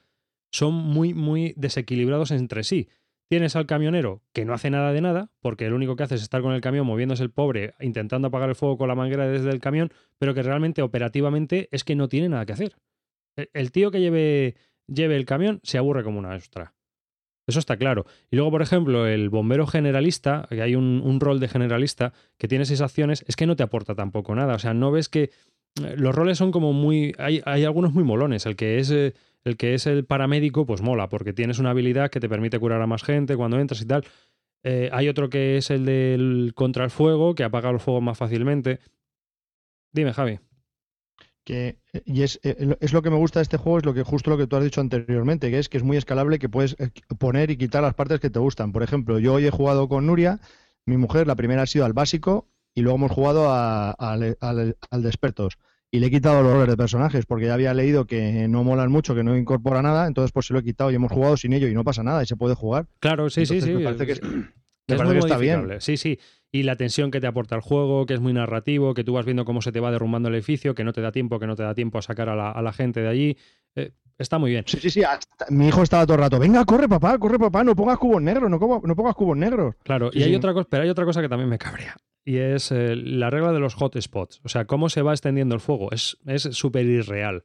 son 0.53 0.75
muy, 0.75 1.13
muy 1.13 1.53
desequilibrados 1.57 2.31
entre 2.31 2.63
sí. 2.65 2.89
Tienes 3.29 3.57
al 3.57 3.67
camionero 3.67 4.23
que 4.33 4.45
no 4.45 4.55
hace 4.55 4.71
nada 4.71 4.93
de 4.93 5.01
nada, 5.01 5.33
porque 5.41 5.69
lo 5.69 5.75
único 5.77 5.97
que 5.97 6.05
hace 6.05 6.15
es 6.15 6.23
estar 6.23 6.43
con 6.43 6.53
el 6.53 6.61
camión 6.61 6.87
moviéndose 6.87 7.25
el 7.25 7.33
pobre, 7.33 7.75
intentando 7.81 8.29
apagar 8.29 8.49
el 8.49 8.55
fuego 8.55 8.79
con 8.79 8.87
la 8.89 8.95
manguera 8.95 9.27
desde 9.27 9.51
el 9.51 9.61
camión, 9.61 9.93
pero 10.19 10.33
que 10.33 10.45
realmente 10.45 10.81
operativamente 10.81 11.69
es 11.73 11.83
que 11.83 11.97
no 11.97 12.09
tiene 12.09 12.29
nada 12.29 12.47
que 12.47 12.53
hacer. 12.53 12.77
El- 13.37 13.51
El 13.53 13.73
tío 13.73 13.91
que 13.91 14.01
lleve, 14.01 14.55
lleve 14.87 15.17
el 15.17 15.27
camión 15.27 15.59
se 15.65 15.77
aburre 15.79 16.05
como 16.05 16.21
una 16.21 16.37
ostra. 16.37 16.76
Eso 17.47 17.59
está 17.59 17.77
claro. 17.77 18.07
Y 18.31 18.37
luego, 18.37 18.51
por 18.51 18.63
ejemplo, 18.63 19.07
el 19.07 19.29
bombero 19.31 19.67
generalista, 19.67 20.47
que 20.49 20.63
hay 20.63 20.75
un, 20.75 21.21
rol 21.21 21.39
de 21.39 21.49
generalista 21.49 22.13
que 22.39 22.49
tiene 22.49 22.65
seis 22.65 22.81
acciones, 22.81 23.25
es 23.29 23.37
que 23.37 23.47
no 23.47 23.55
te 23.57 23.63
aporta 23.63 23.95
tampoco 23.95 24.35
nada. 24.35 24.55
O 24.55 24.59
sea, 24.59 24.75
no 24.75 24.91
ves 24.91 25.09
que 25.09 25.31
eh, 25.83 25.95
los 25.97 26.15
roles 26.15 26.39
son 26.39 26.51
como 26.51 26.73
muy. 26.73 27.15
Hay, 27.19 27.43
hay 27.45 27.65
algunos 27.65 27.93
muy 27.93 28.05
molones. 28.05 28.47
El 28.47 28.57
que 28.57 28.79
es. 28.79 28.91
eh, 28.91 29.15
el 29.47 29.57
que 29.57 29.75
es 29.75 29.87
el 29.87 30.05
paramédico, 30.05 30.67
pues 30.67 30.83
mola, 30.83 31.09
porque 31.09 31.33
tienes 31.33 31.61
una 31.61 31.71
habilidad 31.71 32.11
que 32.11 32.19
te 32.19 32.29
permite 32.29 32.59
curar 32.59 32.83
a 32.83 32.89
más 32.89 33.05
gente 33.05 33.37
cuando 33.37 33.61
entras 33.61 33.81
y 33.81 33.87
tal. 33.87 34.05
Eh, 34.65 34.91
hay 34.93 35.09
otro 35.09 35.31
que 35.31 35.57
es 35.57 35.71
el 35.71 35.85
del 35.85 36.53
contra 36.57 36.83
el 36.83 36.91
fuego, 36.91 37.37
que 37.37 37.45
apaga 37.45 37.71
los 37.71 37.81
fuegos 37.81 38.03
más 38.03 38.19
fácilmente. 38.19 38.81
Dime, 39.93 40.13
Javi. 40.13 40.41
Que, 41.47 41.79
y 42.05 42.23
es, 42.23 42.41
eh, 42.43 42.77
es 42.81 42.93
lo 42.93 43.03
que 43.03 43.11
me 43.11 43.17
gusta 43.17 43.39
de 43.39 43.45
este 43.45 43.57
juego, 43.57 43.79
es 43.79 43.85
lo 43.85 43.95
que 43.95 44.03
justo 44.03 44.31
lo 44.31 44.37
que 44.37 44.49
tú 44.49 44.57
has 44.57 44.65
dicho 44.65 44.81
anteriormente, 44.81 45.49
que 45.49 45.61
es 45.61 45.69
que 45.69 45.77
es 45.77 45.85
muy 45.85 45.97
escalable, 45.97 46.41
que 46.41 46.49
puedes 46.49 46.75
eh, 46.81 46.91
poner 47.19 47.53
y 47.53 47.57
quitar 47.57 47.85
las 47.85 47.95
partes 47.95 48.19
que 48.19 48.31
te 48.31 48.41
gustan. 48.41 48.73
Por 48.73 48.83
ejemplo, 48.83 49.21
yo 49.21 49.35
hoy 49.35 49.47
he 49.47 49.51
jugado 49.53 49.89
con 49.89 50.07
Nuria, 50.09 50.41
mi 50.87 50.97
mujer, 50.97 51.29
la 51.29 51.37
primera 51.37 51.63
ha 51.63 51.67
sido 51.67 51.85
al 51.85 51.93
básico 51.93 52.49
y 52.75 52.83
luego 52.83 52.97
hemos 52.99 53.13
jugado 53.13 53.49
a- 53.49 53.93
al, 53.93 54.37
al, 54.41 54.77
al 54.91 55.03
de 55.03 55.09
expertos. 55.09 55.57
Y 55.93 56.01
le 56.01 56.09
he 56.09 56.11
quitado 56.11 56.43
los 56.43 56.53
roles 56.53 56.69
de 56.69 56.77
personajes 56.77 57.27
porque 57.27 57.47
ya 57.47 57.55
había 57.55 57.73
leído 57.75 58.07
que 58.09 58.49
no 58.49 58.65
molan 58.65 58.91
mucho, 58.91 59.15
que 59.15 59.23
no 59.23 59.37
incorpora 59.37 59.83
nada, 59.83 60.09
entonces 60.09 60.33
pues 60.33 60.47
se 60.47 60.53
lo 60.53 60.59
he 60.59 60.65
quitado 60.65 60.91
y 60.91 60.97
hemos 60.97 61.13
jugado 61.13 61.37
sin 61.37 61.53
ello 61.53 61.69
y 61.69 61.75
no 61.75 61.85
pasa 61.85 62.03
nada 62.03 62.25
y 62.25 62.27
se 62.27 62.35
puede 62.35 62.57
jugar. 62.57 62.89
Claro, 62.99 63.31
sí, 63.31 63.47
sí, 63.47 63.55
Entonces, 63.55 63.69
sí. 63.71 63.79
me 63.79 63.85
parece 63.85 64.07
que 64.07 64.13
es- 64.15 64.19
es- 64.19 64.25
me 64.25 64.95
es 64.95 64.99
parece 64.99 65.05
muy 65.07 65.15
que 65.15 65.19
está 65.21 65.39
bien. 65.39 65.81
Sí, 65.81 65.97
sí. 65.97 66.19
Y 66.57 66.63
la 66.63 66.77
tensión 66.77 67.11
que 67.11 67.21
te 67.21 67.27
aporta 67.27 67.55
el 67.55 67.61
juego, 67.61 68.07
que 68.07 68.15
es 68.15 68.21
muy 68.21 68.33
narrativo, 68.33 68.95
que 68.95 69.05
tú 69.05 69.13
vas 69.15 69.25
viendo 69.25 69.45
cómo 69.45 69.61
se 69.63 69.73
te 69.73 69.81
va 69.81 69.91
derrumbando 69.91 70.29
el 70.29 70.35
edificio, 70.37 70.75
que 70.75 70.85
no 70.85 70.93
te 70.93 71.01
da 71.01 71.13
tiempo, 71.13 71.39
que 71.39 71.47
no 71.47 71.55
te 71.57 71.63
da 71.63 71.75
tiempo 71.75 71.99
a 71.99 72.03
sacar 72.03 72.29
a 72.29 72.35
la, 72.37 72.51
a 72.51 72.63
la 72.63 72.73
gente 72.73 73.01
de 73.01 73.09
allí. 73.09 73.37
Eh, 73.75 73.93
está 74.19 74.39
muy 74.39 74.51
bien. 74.53 74.65
Sí, 74.67 74.79
sí, 74.81 74.89
sí. 74.91 75.03
hasta- 75.03 75.47
mi 75.51 75.69
hijo 75.69 75.83
estaba 75.83 76.05
todo 76.07 76.15
el 76.15 76.23
rato, 76.23 76.39
venga, 76.39 76.65
corre 76.65 76.89
papá, 76.89 77.19
corre 77.19 77.39
papá, 77.39 77.63
no 77.63 77.77
pongas 77.77 77.99
cubos 77.99 78.23
negros, 78.23 78.49
no, 78.51 78.59
pongas 78.59 79.15
cubos 79.15 79.37
negros. 79.37 79.75
Claro, 79.83 80.11
Sí, 80.13 80.21
y 80.21 80.23
hay 80.23 80.29
sí. 80.31 80.35
otra 80.37 80.55
cosa, 80.55 80.67
pero 80.71 80.83
hay 80.85 80.89
otra 80.89 81.05
cosa 81.05 81.21
que 81.21 81.29
también 81.29 81.49
me 81.51 81.59
cabrea. 81.59 81.97
Y 82.25 82.39
es 82.39 82.73
eh, 82.73 82.97
la 82.97 83.29
regla 83.31 83.53
de 83.53 83.61
los 83.61 83.75
hotspots. 83.81 84.41
O 84.45 84.49
sea, 84.49 84.65
cómo 84.65 84.89
se 84.89 85.03
va 85.03 85.13
extendiendo 85.13 85.55
el 85.55 85.61
fuego. 85.61 85.93
Es 85.93 86.17
es 86.27 86.43
súper 86.43 86.85
irreal. 86.87 87.45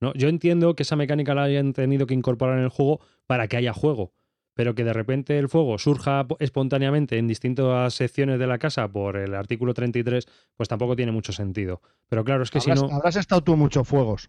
¿no? 0.00 0.14
Yo 0.14 0.28
entiendo 0.28 0.74
que 0.74 0.84
esa 0.84 0.96
mecánica 0.96 1.34
la 1.34 1.42
hayan 1.44 1.72
tenido 1.74 2.06
que 2.06 2.14
incorporar 2.14 2.58
en 2.58 2.64
el 2.64 2.70
juego 2.70 3.00
para 3.26 3.46
que 3.48 3.56
haya 3.56 3.72
juego. 3.72 4.12
Pero 4.54 4.74
que 4.74 4.84
de 4.84 4.92
repente 4.92 5.38
el 5.38 5.48
fuego 5.48 5.78
surja 5.78 6.26
po- 6.28 6.36
espontáneamente 6.40 7.16
en 7.18 7.26
distintas 7.26 7.94
secciones 7.94 8.38
de 8.38 8.46
la 8.46 8.58
casa 8.58 8.86
por 8.88 9.16
el 9.16 9.34
artículo 9.34 9.72
33, 9.74 10.26
pues 10.56 10.68
tampoco 10.68 10.94
tiene 10.94 11.10
mucho 11.12 11.32
sentido. 11.32 11.80
Pero 12.08 12.22
claro, 12.24 12.42
es 12.42 12.50
que 12.50 12.60
si 12.60 12.70
no, 12.70 12.88
habrás 12.92 13.16
estado 13.16 13.42
tú 13.42 13.54
en 13.54 13.60
muchos 13.60 13.88
fuegos. 13.88 14.28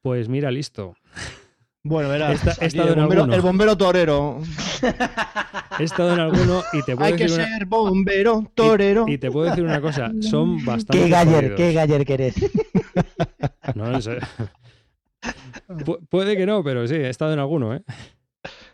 pues 0.00 0.28
mira, 0.28 0.50
listo. 0.50 0.94
Bueno, 1.82 2.08
verás. 2.10 2.34
Esta- 2.34 2.50
he 2.50 2.54
aquí 2.54 2.64
estado 2.66 2.88
el, 2.88 2.94
en 2.94 3.00
bombero, 3.00 3.20
alguno. 3.22 3.36
el 3.36 3.40
bombero 3.42 3.76
torero. 3.76 4.40
He 5.78 5.84
estado 5.84 6.12
en 6.14 6.20
alguno 6.20 6.62
y 6.74 6.82
te 6.82 6.94
puedo 6.96 7.06
Hay 7.06 7.16
que 7.16 7.22
decir 7.24 7.38
una, 7.40 7.48
ser 7.58 7.66
bombero 7.66 8.50
torero. 8.54 9.04
y 9.08 9.16
te 9.18 9.30
puedo 9.30 9.46
decir 9.48 9.64
una 9.64 9.80
cosa, 9.80 10.10
son 10.20 10.62
bastante 10.64 11.04
Qué 11.04 11.08
galler, 11.10 11.34
jodidos. 11.36 11.56
qué 11.56 11.72
galler 11.72 12.04
que 12.04 12.14
eres. 12.14 12.34
No, 13.74 14.00
serio. 14.00 14.20
Pu- 15.68 16.06
puede 16.08 16.36
que 16.36 16.44
no, 16.46 16.62
pero 16.64 16.86
sí, 16.86 16.94
he 16.96 17.08
estado 17.08 17.32
en 17.32 17.38
alguno, 17.38 17.74
¿eh? 17.74 17.82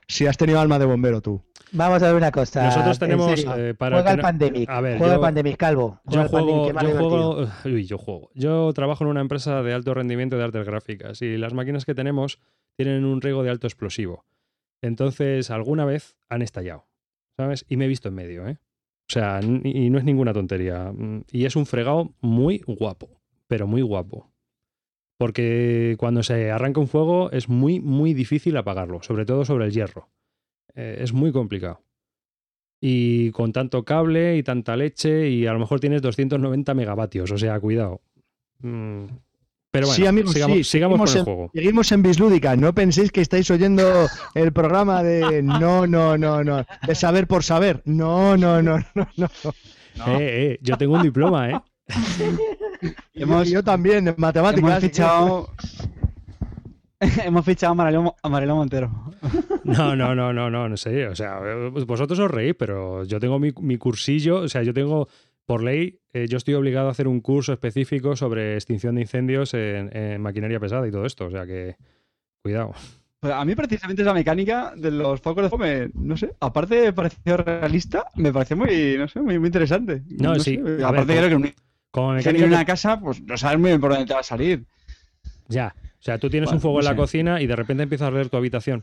Si 0.09 0.27
has 0.27 0.37
tenido 0.37 0.61
alma 0.61 0.79
de 0.79 0.85
bombero 0.87 1.21
tú. 1.21 1.43
vamos 1.73 2.03
a 2.03 2.07
ver 2.07 2.15
una 2.17 2.31
cosa. 2.31 2.65
Nosotros 2.65 2.97
en 2.97 3.01
tenemos, 3.01 3.45
eh, 3.59 3.75
para 3.77 3.97
Juega 3.97 4.13
el 4.13 4.21
Pandemic. 4.21 4.69
A 4.71 4.81
ver, 4.81 4.99
juega 4.99 5.15
yo- 5.15 5.19
el 5.19 5.21
Pandemic, 5.21 5.57
Calvo. 5.57 6.01
Yo 6.05 6.11
Juega 6.25 6.29
juego, 6.29 6.73
yo 6.73 6.91
juego, 6.97 7.49
uy, 7.65 7.85
yo 7.87 7.99
juego. 7.99 8.31
Yo 8.35 8.73
trabajo 8.73 9.03
en 9.05 9.11
una 9.11 9.21
empresa 9.21 9.63
de 9.63 9.73
alto 9.75 9.93
rendimiento 9.95 10.37
de 10.39 10.45
artes 10.45 10.65
gráficas 10.65 11.23
y 11.23 11.37
las 11.37 11.55
máquinas 11.55 11.85
que 11.85 11.95
tenemos 11.95 12.39
tienen 12.77 13.05
un 13.05 13.21
riego 13.21 13.43
de 13.43 13.51
alto 13.51 13.67
explosivo. 13.67 14.25
Entonces, 14.83 15.51
alguna 15.51 15.85
vez 15.85 16.17
han 16.29 16.43
estallado, 16.43 16.87
¿sabes? 17.37 17.65
Y 17.69 17.77
me 17.77 17.87
he 17.87 17.89
visto 17.89 18.09
en 18.09 18.15
medio, 18.15 18.47
¿eh? 18.47 18.59
O 19.09 19.13
sea, 19.13 19.41
y 19.43 19.91
no 19.91 19.99
es 19.99 20.05
ninguna 20.05 20.33
tontería. 20.33 20.93
Mm, 20.93 21.23
Y 21.31 21.45
es 21.47 21.57
un 21.57 21.67
fregado 21.67 22.13
muy 22.21 22.63
guapo, 22.67 23.21
pero 23.47 23.67
muy 23.67 23.83
guapo. 23.83 24.31
Porque 25.19 25.97
cuando 25.99 26.23
se 26.23 26.51
arranca 26.51 26.81
un 26.81 26.89
fuego 26.89 27.31
es 27.31 27.49
muy, 27.49 27.81
muy 27.81 28.13
difícil 28.15 28.57
apagarlo, 28.57 29.03
sobre 29.03 29.25
todo 29.25 29.45
sobre 29.45 29.65
el 29.67 29.73
hierro. 29.73 30.09
Eh, 30.75 30.99
es 31.01 31.13
muy 31.13 31.33
complicado. 31.33 31.81
Y 32.81 33.31
con 33.31 33.53
tanto 33.53 33.85
cable 33.85 34.37
y 34.37 34.43
tanta 34.43 34.77
leche, 34.77 35.31
y 35.31 35.47
a 35.47 35.53
lo 35.55 35.59
mejor 35.59 35.81
tienes 35.81 36.03
290 36.03 36.75
megavatios, 36.75 37.31
o 37.31 37.39
sea, 37.39 37.59
cuidado. 37.59 38.03
Mm, 38.59 39.05
Pero 39.71 39.87
bueno, 39.87 39.95
Sí, 39.97 40.07
amigos, 40.07 40.33
sigamos, 40.33 40.57
sí, 40.59 40.65
sigamos 40.65 40.99
con 40.99 41.09
el 41.09 41.17
en- 41.17 41.25
juego. 41.25 41.51
Seguimos 41.55 41.93
en 41.93 42.03
Bislúdica. 42.03 42.57
No 42.57 42.75
penséis 42.75 43.11
que 43.11 43.23
estáis 43.23 43.51
oyendo 43.51 44.07
el 44.35 44.53
programa 44.53 45.03
de 45.03 45.43
no, 45.43 45.87
no, 45.87 46.19
no, 46.19 46.45
no. 46.45 46.65
De 46.87 46.95
saber 46.95 47.27
por 47.27 47.43
saber. 47.43 47.81
No, 47.87 48.37
no, 48.37 48.61
no, 48.61 48.79
no, 48.95 49.09
no. 49.17 49.27
Eh, 50.09 50.19
eh, 50.53 50.59
yo 50.61 50.77
tengo 50.77 50.95
un 50.95 51.03
diploma, 51.03 51.51
¿eh? 51.51 51.61
Hemos- 53.15 53.49
Y 53.49 53.53
yo 53.53 53.63
también, 53.63 54.09
en 54.09 54.15
matemáticas. 54.19 54.69
Hemos 54.71 54.81
fichado. 54.81 55.51
Hemos 57.25 57.45
fichado 57.45 57.73
a 57.73 57.75
Mariló, 57.75 58.15
a 58.23 58.29
Montero. 58.55 58.91
No, 59.65 59.95
no, 59.95 60.15
no, 60.15 60.33
no, 60.33 60.51
no, 60.51 60.69
no 60.69 60.77
sé. 60.77 61.07
O 61.09 61.15
sea, 61.15 61.39
vosotros 61.87 62.19
os 62.19 62.31
reís, 62.31 62.55
pero 62.59 63.05
yo 63.05 63.21
tengo 63.21 63.39
mi, 63.39 63.53
mi 63.61 63.77
cursillo, 63.77 64.39
o 64.39 64.49
sea, 64.49 64.63
yo 64.63 64.73
tengo, 64.73 65.07
por 65.45 65.63
ley, 65.63 66.01
eh, 66.15 66.27
yo 66.29 66.39
estoy 66.39 66.55
obligado 66.55 66.89
a 66.89 66.93
hacer 66.93 67.07
un 67.07 67.21
curso 67.21 67.53
específico 67.53 68.17
sobre 68.17 68.55
extinción 68.55 68.95
de 68.95 69.03
incendios 69.03 69.53
en, 69.53 69.95
en 69.95 70.21
maquinaria 70.23 70.59
pesada 70.59 70.89
y 70.89 70.91
todo 70.91 71.05
esto, 71.05 71.27
o 71.27 71.31
sea 71.31 71.45
que, 71.47 71.77
cuidado. 72.43 72.73
Pues 73.21 73.33
a 73.33 73.45
mí 73.45 73.55
precisamente 73.55 74.03
esa 74.03 74.15
mecánica 74.15 74.73
de 74.77 74.91
los 74.91 75.21
focos 75.21 75.43
de 75.45 75.49
fuego, 75.51 75.65
me- 75.65 75.91
no 75.95 76.17
sé, 76.17 76.35
aparte 76.41 76.77
de 76.77 76.93
pareció 76.95 77.37
realista, 77.37 78.07
me 78.15 78.33
pareció 78.33 78.57
muy, 78.57 78.97
no 78.99 79.07
sé, 79.09 79.21
muy, 79.21 79.39
muy 79.39 79.49
interesante. 79.49 80.03
No, 80.19 80.35
sí, 80.37 80.59
sé, 80.65 80.83
aparte 80.85 81.13
ver, 81.15 81.19
creo 81.19 81.29
que 81.29 81.37
un 81.37 81.55
Como 81.97 82.15
en 82.15 82.45
una 82.45 82.65
casa, 82.67 83.01
pues 83.01 83.23
no 83.23 83.39
sabes 83.39 83.59
muy 83.59 83.71
bien 83.71 83.81
por 83.81 83.91
dónde 83.91 84.05
te 84.05 84.13
va 84.13 84.21
a 84.21 84.23
salir. 84.23 84.67
Ya. 85.49 85.75
O 85.99 86.03
sea, 86.07 86.19
tú 86.19 86.29
tienes 86.29 86.49
Bueno, 86.49 86.59
un 86.59 86.61
fuego 86.61 86.77
no 86.77 86.81
en 86.81 86.85
la 86.85 86.91
sé. 86.91 86.97
cocina 86.97 87.41
y 87.41 87.47
de 87.47 87.57
repente 87.57 87.85
empieza 87.85 88.05
a 88.05 88.09
arder 88.09 88.29
tu 88.29 88.37
habitación. 88.37 88.83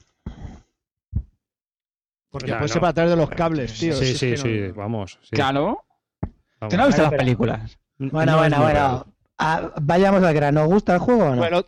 Porque 2.32 2.48
Ya, 2.50 2.58
puede 2.58 2.70
no. 2.70 2.74
ser 2.74 2.82
para 2.82 2.94
través 2.94 3.12
de 3.12 3.18
los 3.18 3.30
cables, 3.30 3.78
tío. 3.80 3.94
sí, 3.94 4.16
sí, 4.16 4.36
sí, 4.36 4.62
no- 4.70 4.74
vamos. 4.74 5.20
sí, 5.22 5.30
Claro. 5.36 5.84
vamos. 6.60 6.72
¿Tú 6.72 6.78
no 6.78 6.82
has 6.84 6.88
visto 6.88 7.02
Bueno, 7.04 7.12
las 7.12 7.20
películas? 7.20 7.80
Bueno, 8.00 8.32
No 8.32 8.38
bueno, 8.40 8.58
bueno. 8.62 8.80
raro. 8.80 9.08
Ah, 9.38 9.72
vayamos 9.82 10.24
al 10.24 10.34
grano. 10.34 10.64
¿Os 10.64 10.68
gusta 10.70 10.94
el 10.96 11.00
juego 11.00 11.26
o 11.26 11.30
no? 11.30 11.36
Bueno, 11.38 11.64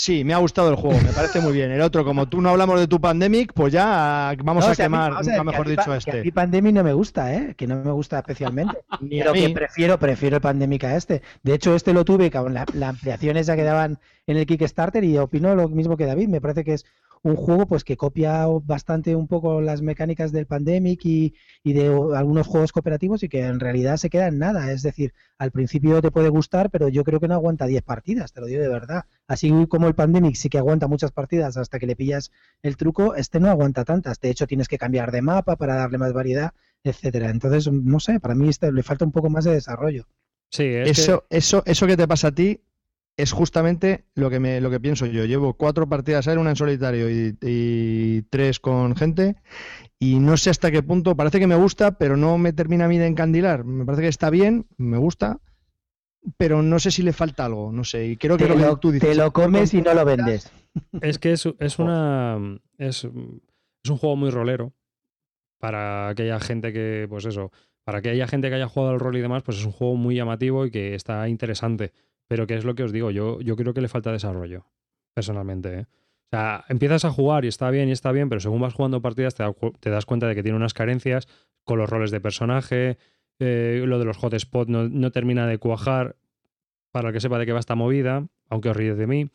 sí, 0.00 0.22
me 0.24 0.32
ha 0.32 0.38
gustado 0.38 0.70
el 0.70 0.76
juego, 0.76 1.00
me 1.00 1.12
parece 1.12 1.40
muy 1.40 1.52
bien. 1.52 1.70
El 1.72 1.80
otro, 1.80 2.04
como 2.04 2.28
tú 2.28 2.40
no 2.40 2.50
hablamos 2.50 2.78
de 2.78 2.86
tu 2.86 3.00
pandemic, 3.00 3.52
pues 3.52 3.72
ya 3.72 4.32
vamos 4.44 4.64
No, 4.64 4.68
a 4.68 4.72
o 4.72 4.74
sea, 4.74 4.88
mí- 4.88 4.94
quemar, 4.94 5.12
a 5.12 5.22
nunca 5.22 5.40
a 5.40 5.44
mejor 5.44 5.68
dicho, 5.68 5.80
a 5.82 5.84
que 5.86 5.92
A 5.92 5.96
este. 5.96 6.22
mí 6.24 6.30
Pandemic 6.30 6.74
no 6.74 6.84
me 6.84 6.92
gusta, 6.92 7.34
¿eh? 7.34 7.54
Que 7.56 7.66
no 7.66 7.82
me 7.82 7.90
gusta 7.90 8.18
especialmente. 8.18 8.78
Ni 9.00 9.18
Pero 9.18 9.32
que 9.32 9.50
prefiero, 9.50 9.98
prefiero 9.98 10.36
el 10.36 10.42
Pandemic 10.42 10.84
a 10.84 10.96
este. 10.96 11.22
De 11.42 11.54
hecho, 11.54 11.74
este 11.74 11.92
lo 11.92 12.04
tuve 12.04 12.30
con 12.30 12.54
la, 12.54 12.64
la 12.74 12.90
ampliación 12.90 13.36
esa 13.36 13.56
que 13.56 13.64
daban 13.64 13.98
en 14.26 14.36
el 14.36 14.46
Kickstarter 14.46 15.02
y 15.04 15.18
opino 15.18 15.54
lo 15.54 15.68
mismo 15.68 15.96
que 15.96 16.06
David. 16.06 16.28
Me 16.28 16.40
parece 16.40 16.62
que 16.64 16.74
es 16.74 16.86
un 17.22 17.36
juego 17.36 17.66
pues 17.66 17.84
que 17.84 17.96
copia 17.96 18.46
bastante 18.64 19.14
un 19.16 19.26
poco 19.26 19.60
las 19.60 19.82
mecánicas 19.82 20.32
del 20.32 20.46
Pandemic 20.46 21.04
y, 21.04 21.34
y 21.64 21.72
de 21.72 21.90
o- 21.90 22.14
algunos 22.14 22.46
juegos 22.46 22.72
cooperativos 22.72 23.22
y 23.22 23.28
que 23.28 23.40
en 23.44 23.60
realidad 23.60 23.96
se 23.96 24.10
queda 24.10 24.28
en 24.28 24.38
nada. 24.38 24.70
Es 24.72 24.82
decir, 24.82 25.12
al 25.38 25.50
principio 25.50 26.00
te 26.02 26.10
puede 26.10 26.28
gustar, 26.28 26.70
pero 26.70 26.88
yo 26.88 27.04
creo 27.04 27.20
que 27.20 27.28
no 27.28 27.34
aguanta 27.34 27.66
10 27.66 27.82
partidas, 27.82 28.32
te 28.32 28.40
lo 28.40 28.46
digo 28.46 28.62
de 28.62 28.68
verdad. 28.68 29.04
Así 29.26 29.52
como 29.68 29.88
el 29.88 29.94
Pandemic 29.94 30.34
sí 30.36 30.48
que 30.48 30.58
aguanta 30.58 30.86
muchas 30.86 31.12
partidas 31.12 31.56
hasta 31.56 31.78
que 31.78 31.86
le 31.86 31.96
pillas 31.96 32.30
el 32.62 32.76
truco, 32.76 33.14
este 33.14 33.40
no 33.40 33.48
aguanta 33.50 33.84
tantas. 33.84 34.20
De 34.20 34.30
hecho, 34.30 34.46
tienes 34.46 34.68
que 34.68 34.78
cambiar 34.78 35.10
de 35.12 35.22
mapa 35.22 35.56
para 35.56 35.74
darle 35.76 35.98
más 35.98 36.12
variedad, 36.12 36.52
etcétera. 36.84 37.30
Entonces, 37.30 37.70
no 37.72 38.00
sé, 38.00 38.20
para 38.20 38.34
mí 38.34 38.48
este, 38.48 38.72
le 38.72 38.82
falta 38.82 39.04
un 39.04 39.12
poco 39.12 39.28
más 39.30 39.44
de 39.44 39.52
desarrollo. 39.52 40.06
Sí, 40.50 40.64
es 40.64 40.84
que- 40.84 40.90
Eso, 41.02 41.24
eso, 41.28 41.62
eso 41.66 41.86
que 41.86 41.96
te 41.96 42.08
pasa 42.08 42.28
a 42.28 42.32
ti 42.32 42.60
es 43.18 43.32
justamente 43.32 44.04
lo 44.14 44.30
que 44.30 44.40
me, 44.40 44.60
lo 44.62 44.70
que 44.70 44.80
pienso 44.80 45.04
yo. 45.04 45.24
Llevo 45.26 45.52
cuatro 45.54 45.88
partidas 45.88 46.26
a 46.28 46.32
él, 46.32 46.38
una 46.38 46.50
en 46.50 46.56
solitario 46.56 47.10
y, 47.10 47.36
y 47.42 48.22
tres 48.30 48.60
con 48.60 48.96
gente. 48.96 49.36
Y 49.98 50.20
no 50.20 50.36
sé 50.36 50.50
hasta 50.50 50.70
qué 50.70 50.82
punto, 50.82 51.16
parece 51.16 51.40
que 51.40 51.48
me 51.48 51.56
gusta, 51.56 51.98
pero 51.98 52.16
no 52.16 52.38
me 52.38 52.52
termina 52.52 52.84
a 52.84 52.88
mí 52.88 52.96
de 52.96 53.06
encandilar. 53.08 53.64
Me 53.64 53.84
parece 53.84 54.02
que 54.02 54.08
está 54.08 54.30
bien, 54.30 54.66
me 54.76 54.96
gusta, 54.96 55.40
pero 56.36 56.62
no 56.62 56.78
sé 56.78 56.92
si 56.92 57.02
le 57.02 57.12
falta 57.12 57.44
algo, 57.44 57.72
no 57.72 57.82
sé. 57.82 58.06
Y 58.06 58.16
creo 58.16 58.36
que 58.36 58.44
Te 58.44 58.50
lo 58.50 58.56
que 58.56 58.62
lo, 58.62 58.76
tú 58.78 58.92
dices. 58.92 59.08
te 59.08 59.14
lo 59.16 59.32
comes 59.32 59.74
y 59.74 59.82
no 59.82 59.92
lo 59.94 60.04
vendes. 60.04 60.52
Es 61.00 61.18
que 61.18 61.32
es, 61.32 61.48
es 61.58 61.78
una. 61.80 62.38
Es, 62.78 63.04
es 63.04 63.90
un 63.90 63.96
juego 63.98 64.14
muy 64.16 64.30
rolero. 64.30 64.72
Para 65.58 66.08
aquella 66.10 66.38
gente 66.38 66.72
que, 66.72 67.06
pues 67.08 67.24
eso, 67.24 67.50
para 67.82 68.00
que 68.00 68.10
haya 68.10 68.28
gente 68.28 68.48
que 68.48 68.54
haya 68.54 68.68
jugado 68.68 68.92
al 68.92 69.00
rol 69.00 69.16
y 69.16 69.20
demás, 69.20 69.42
pues 69.42 69.58
es 69.58 69.64
un 69.64 69.72
juego 69.72 69.96
muy 69.96 70.14
llamativo 70.14 70.64
y 70.66 70.70
que 70.70 70.94
está 70.94 71.28
interesante. 71.28 71.92
Pero 72.28 72.46
que 72.46 72.54
es 72.54 72.64
lo 72.64 72.74
que 72.74 72.84
os 72.84 72.92
digo, 72.92 73.10
yo, 73.10 73.40
yo 73.40 73.56
creo 73.56 73.74
que 73.74 73.80
le 73.80 73.88
falta 73.88 74.12
desarrollo, 74.12 74.66
personalmente. 75.14 75.80
¿eh? 75.80 75.86
O 75.90 76.36
sea, 76.36 76.64
empiezas 76.68 77.04
a 77.04 77.10
jugar 77.10 77.44
y 77.44 77.48
está 77.48 77.70
bien 77.70 77.88
y 77.88 77.92
está 77.92 78.12
bien, 78.12 78.28
pero 78.28 78.40
según 78.40 78.60
vas 78.60 78.74
jugando 78.74 79.00
partidas 79.00 79.34
te, 79.34 79.44
te 79.80 79.90
das 79.90 80.04
cuenta 80.04 80.26
de 80.28 80.34
que 80.34 80.42
tiene 80.42 80.56
unas 80.56 80.74
carencias 80.74 81.26
con 81.64 81.78
los 81.78 81.88
roles 81.88 82.10
de 82.10 82.20
personaje, 82.20 82.98
eh, 83.38 83.82
lo 83.86 83.98
de 83.98 84.04
los 84.04 84.22
hotspots 84.22 84.68
no, 84.68 84.88
no 84.88 85.10
termina 85.10 85.46
de 85.46 85.58
cuajar 85.58 86.16
para 86.92 87.08
el 87.08 87.14
que 87.14 87.20
sepa 87.20 87.38
de 87.38 87.46
qué 87.46 87.52
va 87.52 87.60
esta 87.60 87.74
movida, 87.74 88.26
aunque 88.48 88.70
os 88.70 88.76
ríes 88.76 88.98
de 88.98 89.06
mí 89.06 89.30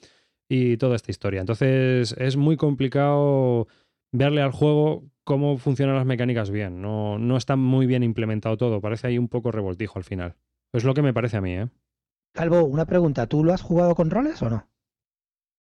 y 0.50 0.78
toda 0.78 0.96
esta 0.96 1.12
historia. 1.12 1.40
Entonces 1.40 2.14
es 2.18 2.38
muy 2.38 2.58
complicado 2.58 3.68
verle 4.12 4.42
al 4.42 4.52
juego 4.52 5.04
cómo 5.24 5.58
funcionan 5.58 5.96
las 5.96 6.06
mecánicas 6.06 6.52
bien. 6.52 6.82
No, 6.82 7.18
no 7.18 7.38
está 7.38 7.56
muy 7.56 7.86
bien 7.86 8.04
implementado 8.04 8.58
todo. 8.58 8.82
Parece 8.82 9.08
ahí 9.08 9.18
un 9.18 9.30
poco 9.30 9.52
revoltijo 9.52 9.98
al 9.98 10.04
final. 10.04 10.36
Es 10.74 10.84
lo 10.84 10.94
que 10.94 11.02
me 11.02 11.14
parece 11.14 11.38
a 11.38 11.42
mí, 11.42 11.54
¿eh? 11.54 11.70
Calvo, 12.34 12.64
una 12.66 12.86
pregunta. 12.86 13.26
¿Tú 13.26 13.44
lo 13.44 13.54
has 13.54 13.64
jugado 13.64 13.96
con 13.96 14.12
roles 14.12 14.40
o 14.44 14.50
no? 14.50 14.70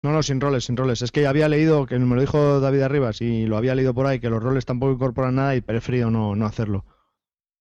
No, 0.01 0.13
no, 0.13 0.23
sin 0.23 0.39
roles, 0.39 0.63
sin 0.65 0.77
roles. 0.77 1.01
Es 1.01 1.11
que 1.11 1.27
había 1.27 1.49
leído, 1.49 1.85
que 1.85 1.99
me 1.99 2.15
lo 2.15 2.21
dijo 2.21 2.59
David 2.61 2.81
Arribas 2.83 3.21
y 3.21 3.45
lo 3.45 3.57
había 3.57 3.75
leído 3.75 3.93
por 3.93 4.05
ahí, 4.05 4.19
que 4.19 4.29
los 4.29 4.41
roles 4.41 4.65
tampoco 4.65 4.93
incorporan 4.93 5.35
nada 5.35 5.55
y 5.55 5.61
preferido 5.61 6.09
no, 6.09 6.35
no 6.35 6.45
hacerlo. 6.45 6.85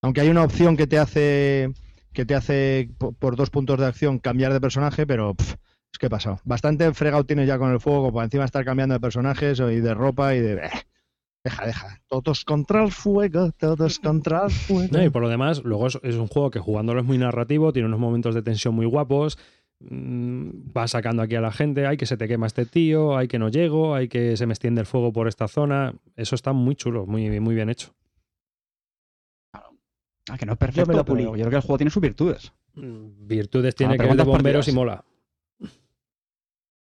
Aunque 0.02 0.22
hay 0.22 0.30
una 0.30 0.44
opción 0.44 0.76
que 0.76 0.86
te 0.86 0.98
hace, 0.98 1.72
que 2.12 2.26
te 2.26 2.34
hace 2.36 2.90
po- 2.98 3.12
por 3.12 3.36
dos 3.36 3.50
puntos 3.50 3.78
de 3.80 3.86
acción 3.86 4.18
cambiar 4.20 4.52
de 4.52 4.60
personaje, 4.60 5.06
pero 5.06 5.34
pf, 5.34 5.56
es 5.92 5.98
que 5.98 6.06
he 6.06 6.10
pasado. 6.10 6.40
Bastante 6.44 6.92
fregado 6.94 7.24
tienes 7.26 7.48
ya 7.48 7.58
con 7.58 7.72
el 7.72 7.80
fuego, 7.80 8.12
para 8.12 8.24
encima 8.26 8.44
estar 8.46 8.64
cambiando 8.64 8.94
de 8.94 9.00
personajes 9.00 9.60
y 9.60 9.80
de 9.80 9.94
ropa 9.94 10.34
y 10.36 10.40
de... 10.40 10.70
deja, 11.44 11.66
deja. 11.66 12.00
Todos 12.08 12.44
contra 12.44 12.84
el 12.84 12.92
fuego, 12.92 13.52
todos 13.52 13.98
contra 13.98 14.44
el 14.44 14.50
fuego. 14.50 14.88
No, 14.98 15.02
y 15.04 15.10
por 15.10 15.22
lo 15.22 15.28
demás, 15.28 15.62
luego 15.64 15.86
es, 15.86 15.98
es 16.02 16.16
un 16.16 16.26
juego 16.28 16.50
que 16.50 16.58
jugándolo 16.58 17.00
es 17.00 17.06
muy 17.06 17.18
narrativo, 17.18 17.72
tiene 17.72 17.86
unos 17.88 18.00
momentos 18.00 18.34
de 18.34 18.42
tensión 18.42 18.74
muy 18.74 18.86
guapos. 18.86 19.38
mm, 19.80 20.48
Va 20.76 20.88
sacando 20.88 21.22
aquí 21.22 21.34
a 21.36 21.40
la 21.40 21.52
gente, 21.52 21.86
hay 21.86 21.96
que 21.96 22.06
se 22.06 22.16
te 22.16 22.28
quema 22.28 22.46
este 22.46 22.66
tío, 22.66 23.16
hay 23.16 23.28
que 23.28 23.38
no 23.38 23.48
llego, 23.48 23.94
hay 23.94 24.08
que 24.08 24.36
se 24.36 24.46
me 24.46 24.52
extiende 24.52 24.80
el 24.80 24.86
fuego 24.86 25.12
por 25.12 25.28
esta 25.28 25.48
zona. 25.48 25.94
Eso 26.16 26.34
está 26.34 26.52
muy 26.52 26.74
chulo, 26.74 27.06
muy, 27.06 27.40
muy 27.40 27.54
bien 27.54 27.70
hecho. 27.70 27.94
Ah, 30.30 30.36
que 30.36 30.44
no 30.44 30.52
es 30.52 30.58
perfecto, 30.58 30.90
me 30.90 30.96
lo 30.96 31.04
pulí. 31.06 31.22
yo 31.24 31.32
creo 31.32 31.48
que 31.50 31.56
el 31.56 31.62
juego 31.62 31.78
tiene 31.78 31.90
sus 31.90 32.02
virtudes. 32.02 32.52
Mm, 32.74 33.26
Virtudes 33.26 33.74
tiene 33.74 33.94
Ah, 33.94 33.96
que 33.96 34.06
ver 34.06 34.16
de 34.16 34.22
bomberos 34.24 34.68
y 34.68 34.72
mola. 34.72 35.02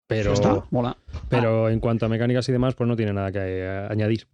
Pero, 0.10 0.32
Está, 0.34 0.64
mola. 0.72 0.96
pero 1.30 1.70
en 1.70 1.80
cuanto 1.82 2.06
a 2.06 2.10
mecánicas 2.10 2.48
y 2.48 2.52
demás, 2.54 2.76
pues 2.76 2.88
no 2.88 2.96
tiene 2.96 3.12
nada 3.14 3.32
que 3.32 3.68
añadir. 3.90 4.26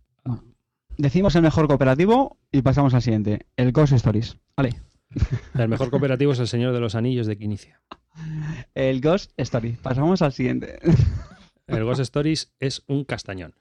Decimos 0.98 1.36
el 1.36 1.42
mejor 1.42 1.68
cooperativo 1.68 2.38
y 2.52 2.62
pasamos 2.62 2.94
al 2.94 3.02
siguiente. 3.02 3.48
El 3.58 3.72
Ghost 3.72 3.94
Stories. 3.94 4.38
Vale. 4.56 4.80
El 5.58 5.68
mejor 5.68 5.90
cooperativo 5.90 6.32
es 6.34 6.40
el 6.40 6.48
Señor 6.48 6.74
de 6.74 6.80
los 6.80 6.96
Anillos 6.96 7.28
de 7.28 7.38
Quinicia. 7.38 7.82
El 8.74 9.00
Ghost 9.02 9.32
Story. 9.38 9.78
Pasamos 9.82 10.22
al 10.22 10.34
siguiente. 10.34 10.80
El 11.68 11.84
Ghost 11.84 12.00
Stories 12.02 12.52
es 12.60 12.84
un 12.88 13.04
castañón. 13.06 13.54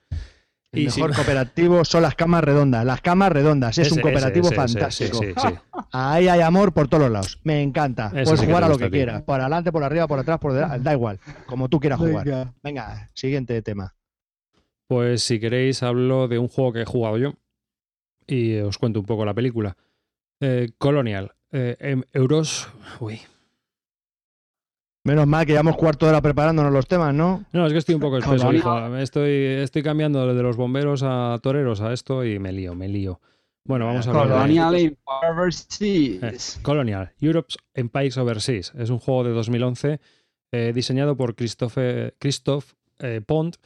El 0.73 0.83
Y 0.85 0.91
si- 0.91 1.01
mejor 1.01 1.15
cooperativo 1.17 1.85
son 1.85 2.03
las 2.03 2.15
camas 2.15 2.43
redondas. 2.45 2.85
Las 2.87 3.03
camas 3.03 3.31
redondas. 3.33 3.77
Es 3.77 3.89
Ese, 3.89 3.97
un 3.97 4.01
cooperativo 4.03 4.47
ese, 4.49 4.55
ese, 4.55 4.65
ese, 4.65 4.75
fantástico. 4.79 5.19
sí, 5.19 5.27
sí, 5.27 5.49
sí. 5.49 5.55
Ahí 5.93 6.29
hay 6.29 6.41
amor 6.41 6.73
por 6.73 6.89
todos 6.89 7.03
los 7.05 7.13
lados. 7.13 7.41
Me 7.45 7.63
encanta. 7.63 8.07
Ese 8.15 8.25
Puedes 8.25 8.41
jugar 8.47 8.65
a 8.65 8.69
lo 8.69 8.79
que 8.79 8.91
quieras. 8.91 9.23
Por 9.23 9.41
adelante, 9.41 9.71
por 9.73 9.85
arriba, 9.85 10.07
por 10.09 10.19
atrás, 10.19 10.39
por 10.39 10.53
detrás. 10.55 10.83
Da 10.83 10.93
igual. 10.95 11.19
Como 11.47 11.69
tú 11.69 11.79
quieras 11.81 11.99
jugar. 11.99 12.25
Venga. 12.25 12.55
Venga, 12.63 13.11
siguiente 13.15 13.61
tema. 13.61 13.95
Pues 14.87 15.23
si 15.23 15.41
queréis, 15.41 15.83
hablo 15.83 16.29
de 16.29 16.39
un 16.39 16.49
juego 16.49 16.73
que 16.73 16.83
he 16.83 16.85
jugado 16.85 17.19
yo 17.19 17.35
y 18.27 18.59
os 18.59 18.79
cuento 18.79 19.01
un 19.01 19.07
poco 19.07 19.25
la 19.25 19.35
película. 19.35 19.77
Eh, 20.41 20.71
Colonial. 20.79 21.33
Eh, 21.53 21.77
em- 21.81 22.05
Euros. 22.13 22.69
Uy. 23.01 23.21
Menos 25.05 25.27
mal 25.27 25.45
que 25.45 25.53
llevamos 25.53 25.77
cuarto 25.77 26.07
de 26.07 26.11
hora 26.11 26.21
preparándonos 26.21 26.73
los 26.73 26.87
temas, 26.87 27.13
¿no? 27.13 27.45
No, 27.53 27.67
es 27.67 27.73
que 27.73 27.79
estoy 27.79 27.97
un 27.97 28.01
poco 28.01 28.19
espeso, 28.19 28.53
hijo. 28.53 28.97
Estoy, 28.97 29.31
estoy 29.31 29.83
cambiando 29.83 30.33
de 30.33 30.43
los 30.43 30.57
bomberos 30.57 31.03
a 31.05 31.41
toreros 31.43 31.81
a 31.81 31.93
esto 31.93 32.25
y 32.25 32.39
me 32.39 32.53
lío, 32.53 32.75
me 32.77 32.89
lío. 32.89 33.21
Bueno, 33.65 33.87
vamos 33.87 34.07
a 34.07 34.11
hablar 34.11 34.27
de... 34.27 34.33
Colonial 34.33 34.75
Empire 34.77 35.53
Seas. 35.53 36.61
Colonial, 36.63 37.13
Europe's 37.21 37.59
Empires 37.75 38.17
Overseas. 38.17 38.73
Es 38.77 38.91
un 38.91 38.99
juego 38.99 39.25
de 39.25 39.31
2011 39.31 40.01
eh, 40.53 40.73
diseñado 40.75 41.17
por 41.17 41.35
Christophe, 41.35 42.15
Christophe 42.19 42.75
eh, 43.01 43.21
Pont, 43.25 43.57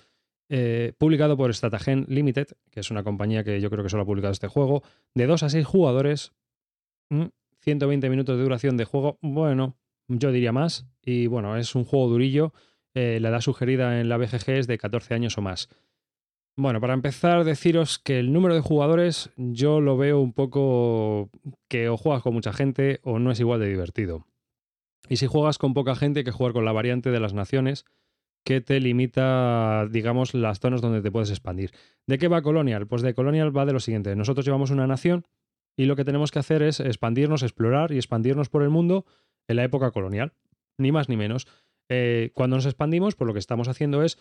eh, 0.49 0.93
publicado 0.99 1.37
por 1.37 1.53
Stratagen 1.55 2.07
Limited, 2.09 2.49
que 2.71 2.81
es 2.81 2.91
una 2.91 3.03
compañía 3.03 3.43
que 3.45 3.61
yo 3.61 3.71
creo 3.71 3.83
que 3.83 3.91
solo 3.91 4.05
ha 4.05 4.07
publicado 4.07 4.33
este 4.33 4.49
juego, 4.49 4.83
de 5.15 5.27
2 5.27 5.43
a 5.43 5.49
6 5.49 5.67
jugadores, 5.67 6.33
mm, 7.11 7.27
120 7.61 8.09
minutos 8.11 8.37
de 8.37 8.43
duración 8.43 8.77
de 8.77 8.85
juego, 8.85 9.19
bueno, 9.23 9.77
yo 10.09 10.31
diría 10.31 10.53
más, 10.53 10.87
y 11.03 11.27
bueno, 11.27 11.57
es 11.57 11.75
un 11.75 11.85
juego 11.85 12.09
durillo, 12.09 12.53
eh, 12.95 13.19
la 13.21 13.31
edad 13.31 13.41
sugerida 13.41 14.01
en 14.01 14.09
la 14.09 14.17
BGG 14.17 14.51
es 14.51 14.67
de 14.67 14.79
14 14.79 15.15
años 15.15 15.37
o 15.37 15.43
más. 15.43 15.69
Bueno, 16.59 16.81
para 16.81 16.95
empezar, 16.95 17.45
deciros 17.45 17.99
que 17.99 18.19
el 18.19 18.33
número 18.33 18.55
de 18.55 18.63
jugadores 18.63 19.31
yo 19.37 19.83
lo 19.83 19.99
veo 19.99 20.21
un 20.21 20.33
poco 20.33 21.29
que 21.69 21.91
o 21.91 21.99
juegas 21.99 22.23
con 22.23 22.33
mucha 22.33 22.55
gente 22.55 23.01
o 23.03 23.19
no 23.19 23.31
es 23.31 23.41
igual 23.41 23.61
de 23.61 23.69
divertido. 23.69 24.27
Y 25.09 25.17
si 25.17 25.27
juegas 25.27 25.59
con 25.59 25.75
poca 25.75 25.95
gente, 25.95 26.25
que 26.25 26.31
jugar 26.31 26.55
con 26.55 26.65
la 26.65 26.73
variante 26.73 27.11
de 27.11 27.21
las 27.21 27.35
naciones 27.35 27.85
que 28.47 28.61
te 28.61 28.79
limita, 28.79 29.89
digamos, 29.91 30.33
las 30.33 30.61
zonas 30.61 30.81
donde 30.81 31.03
te 31.03 31.11
puedes 31.11 31.31
expandir. 31.31 31.73
¿De 32.07 32.17
qué 32.17 32.29
va 32.29 32.43
Colonial? 32.43 32.87
Pues 32.87 33.03
de 33.03 33.13
Colonial 33.13 33.55
va 33.55 33.67
de 33.67 33.73
lo 33.73 33.81
siguiente. 33.81 34.15
Nosotros 34.15 34.47
llevamos 34.47 34.71
una 34.71 34.87
nación 34.87 35.27
y 35.77 35.87
lo 35.87 35.97
que 35.97 36.05
tenemos 36.05 36.31
que 36.31 36.39
hacer 36.39 36.63
es 36.63 36.79
expandirnos, 36.79 37.43
explorar 37.43 37.91
y 37.91 37.97
expandirnos 37.97 38.49
por 38.49 38.63
el 38.63 38.71
mundo 38.71 39.05
en 39.49 39.57
la 39.57 39.65
época 39.65 39.91
colonial. 39.91 40.33
Ni 40.79 40.93
más 40.93 41.09
ni 41.09 41.17
menos. 41.17 41.49
Eh, 41.89 42.31
cuando 42.35 42.55
nos 42.55 42.67
expandimos, 42.67 43.17
pues 43.17 43.27
lo 43.27 43.33
que 43.33 43.41
estamos 43.41 43.67
haciendo 43.67 44.05
es 44.05 44.17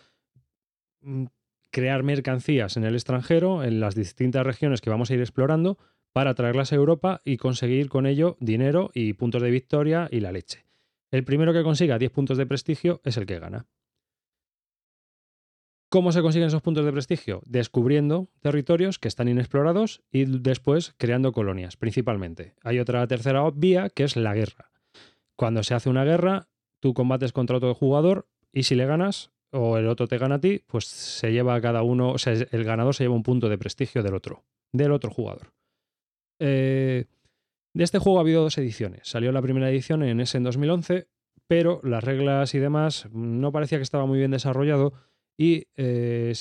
mm, 1.02 1.26
crear 1.70 2.02
mercancías 2.02 2.78
en 2.78 2.84
el 2.84 2.96
extranjero, 2.96 3.64
en 3.64 3.80
las 3.80 3.94
distintas 3.94 4.44
regiones 4.44 4.82
que 4.82 4.90
vamos 4.90 5.12
a 5.12 5.14
ir 5.14 5.20
explorando, 5.20 5.78
para 6.14 6.34
traerlas 6.34 6.72
a 6.72 6.78
Europa 6.78 7.22
y 7.26 7.38
conseguir 7.38 7.90
con 7.90 8.08
ello 8.08 8.38
dinero 8.40 8.90
y 8.96 9.14
puntos 9.14 9.44
de 9.44 9.52
victoria 9.52 10.08
y 10.10 10.22
la 10.22 10.32
leche. 10.32 10.66
El 11.12 11.24
primero 11.24 11.54
que 11.54 11.62
consiga 11.62 12.00
10 12.00 12.12
puntos 12.12 12.40
de 12.40 12.48
prestigio 12.48 13.02
es 13.04 13.18
el 13.18 13.28
que 13.28 13.38
gana. 13.38 13.68
¿Cómo 15.90 16.12
se 16.12 16.22
consiguen 16.22 16.48
esos 16.48 16.62
puntos 16.62 16.86
de 16.86 16.92
prestigio? 16.92 17.42
Descubriendo 17.46 18.28
territorios 18.42 19.00
que 19.00 19.08
están 19.08 19.28
inexplorados 19.28 20.02
y 20.12 20.26
después 20.26 20.94
creando 20.98 21.32
colonias, 21.32 21.78
principalmente. 21.78 22.56
Hay 22.64 22.80
otra 22.80 23.06
tercera 23.08 23.50
vía 23.54 23.90
que 23.90 24.04
es 24.04 24.16
la 24.16 24.34
guerra. 24.34 24.72
Cuando 25.38 25.64
se 25.64 25.74
hace 25.74 25.90
una 25.90 26.04
guerra, 26.04 26.48
tú 26.80 26.94
combates 26.94 27.32
contra 27.34 27.58
otro 27.58 27.74
jugador 27.76 28.28
y 28.52 28.64
si 28.64 28.76
le 28.76 28.86
ganas 28.86 29.32
o 29.52 29.78
el 29.78 29.88
otro 29.88 30.08
te 30.08 30.18
gana 30.18 30.36
a 30.36 30.40
ti, 30.42 30.64
pues 30.68 30.86
se 30.86 31.32
lleva 31.32 31.56
a 31.56 31.62
cada 31.62 31.82
uno, 31.84 32.12
o 32.12 32.18
sea, 32.18 32.34
el 32.34 32.64
ganador 32.64 32.96
se 32.96 33.04
lleva 33.04 33.16
un 33.16 33.24
punto 33.24 33.48
de 33.48 33.58
prestigio 33.58 34.04
del 34.04 34.16
otro, 34.16 34.44
del 34.74 34.92
otro 34.92 35.12
jugador. 35.12 35.54
Eh, 36.40 37.06
de 37.74 37.84
este 37.84 38.00
juego 38.00 38.18
ha 38.18 38.22
habido 38.22 38.42
dos 38.42 38.58
ediciones. 38.58 39.02
Salió 39.08 39.32
la 39.32 39.42
primera 39.42 39.70
edición 39.70 40.04
en 40.04 40.20
ese 40.20 40.38
en 40.38 40.44
2011, 40.44 41.08
pero 41.48 41.80
las 41.84 42.04
reglas 42.04 42.54
y 42.56 42.60
demás 42.60 43.08
no 43.12 43.52
parecía 43.52 43.78
que 43.78 43.84
estaba 43.84 44.06
muy 44.06 44.18
bien 44.18 44.32
desarrollado 44.32 44.94
y 45.38 45.68
eh, 45.76 46.34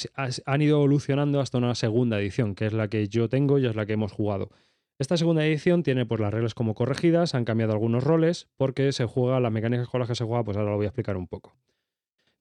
han 0.44 0.62
ido 0.62 0.76
evolucionando 0.78 1.40
hasta 1.40 1.58
una 1.58 1.74
segunda 1.74 2.20
edición, 2.20 2.54
que 2.54 2.66
es 2.66 2.72
la 2.72 2.88
que 2.88 3.08
yo 3.08 3.28
tengo 3.28 3.58
y 3.58 3.66
es 3.66 3.74
la 3.74 3.86
que 3.86 3.94
hemos 3.94 4.12
jugado. 4.12 4.50
Esta 4.98 5.16
segunda 5.16 5.44
edición 5.44 5.82
tiene 5.82 6.06
pues 6.06 6.20
las 6.20 6.32
reglas 6.32 6.54
como 6.54 6.74
corregidas, 6.74 7.34
han 7.34 7.44
cambiado 7.44 7.72
algunos 7.72 8.04
roles 8.04 8.48
porque 8.56 8.92
se 8.92 9.06
juega, 9.06 9.40
las 9.40 9.50
mecánicas 9.50 9.88
con 9.88 9.98
las 9.98 10.08
que 10.08 10.14
se 10.14 10.24
juega, 10.24 10.44
pues 10.44 10.56
ahora 10.56 10.70
lo 10.70 10.76
voy 10.76 10.86
a 10.86 10.90
explicar 10.90 11.16
un 11.16 11.26
poco. 11.26 11.56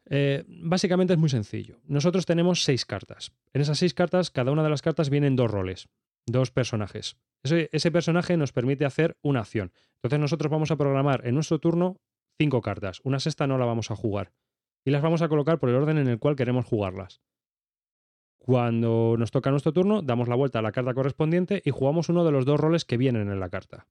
Eh, 0.09 0.43
básicamente 0.47 1.13
es 1.13 1.19
muy 1.19 1.29
sencillo. 1.29 1.79
Nosotros 1.85 2.25
tenemos 2.25 2.63
seis 2.63 2.85
cartas. 2.85 3.31
En 3.53 3.61
esas 3.61 3.79
seis 3.79 3.93
cartas, 3.93 4.29
cada 4.29 4.51
una 4.51 4.63
de 4.63 4.69
las 4.69 4.81
cartas 4.81 5.09
vienen 5.09 5.35
dos 5.35 5.49
roles, 5.49 5.87
dos 6.27 6.51
personajes. 6.51 7.17
Ese 7.43 7.91
personaje 7.91 8.37
nos 8.37 8.53
permite 8.53 8.85
hacer 8.85 9.17
una 9.21 9.41
acción. 9.41 9.71
Entonces 9.95 10.19
nosotros 10.19 10.51
vamos 10.51 10.71
a 10.71 10.77
programar 10.77 11.25
en 11.25 11.35
nuestro 11.35 11.59
turno 11.59 11.97
cinco 12.37 12.61
cartas. 12.61 13.01
Una 13.03 13.19
sexta 13.19 13.47
no 13.47 13.57
la 13.57 13.65
vamos 13.65 13.91
a 13.91 13.95
jugar. 13.95 14.31
Y 14.85 14.91
las 14.91 15.01
vamos 15.01 15.21
a 15.21 15.29
colocar 15.29 15.59
por 15.59 15.69
el 15.69 15.75
orden 15.75 15.97
en 15.97 16.07
el 16.07 16.19
cual 16.19 16.35
queremos 16.35 16.65
jugarlas. 16.65 17.21
Cuando 18.37 19.15
nos 19.17 19.31
toca 19.31 19.51
nuestro 19.51 19.71
turno, 19.71 20.01
damos 20.01 20.27
la 20.27 20.35
vuelta 20.35 20.59
a 20.59 20.61
la 20.61 20.73
carta 20.73 20.93
correspondiente 20.93 21.61
y 21.63 21.71
jugamos 21.71 22.09
uno 22.09 22.25
de 22.25 22.31
los 22.31 22.45
dos 22.45 22.59
roles 22.59 22.83
que 22.83 22.97
vienen 22.97 23.29
en 23.29 23.39
la 23.39 23.49
carta. 23.49 23.87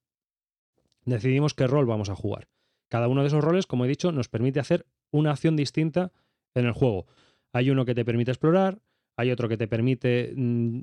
Decidimos 1.05 1.55
qué 1.55 1.65
rol 1.65 1.87
vamos 1.87 2.09
a 2.09 2.15
jugar. 2.15 2.47
Cada 2.87 3.07
uno 3.07 3.21
de 3.21 3.27
esos 3.27 3.43
roles, 3.43 3.65
como 3.65 3.85
he 3.85 3.87
dicho, 3.87 4.11
nos 4.11 4.29
permite 4.29 4.59
hacer 4.59 4.85
una 5.09 5.31
acción 5.31 5.55
distinta 5.55 6.11
en 6.53 6.65
el 6.65 6.71
juego. 6.73 7.07
Hay 7.51 7.71
uno 7.71 7.85
que 7.85 7.95
te 7.95 8.05
permite 8.05 8.29
explorar, 8.29 8.79
hay 9.17 9.31
otro 9.31 9.49
que 9.49 9.57
te 9.57 9.67
permite 9.67 10.33
mm, 10.35 10.81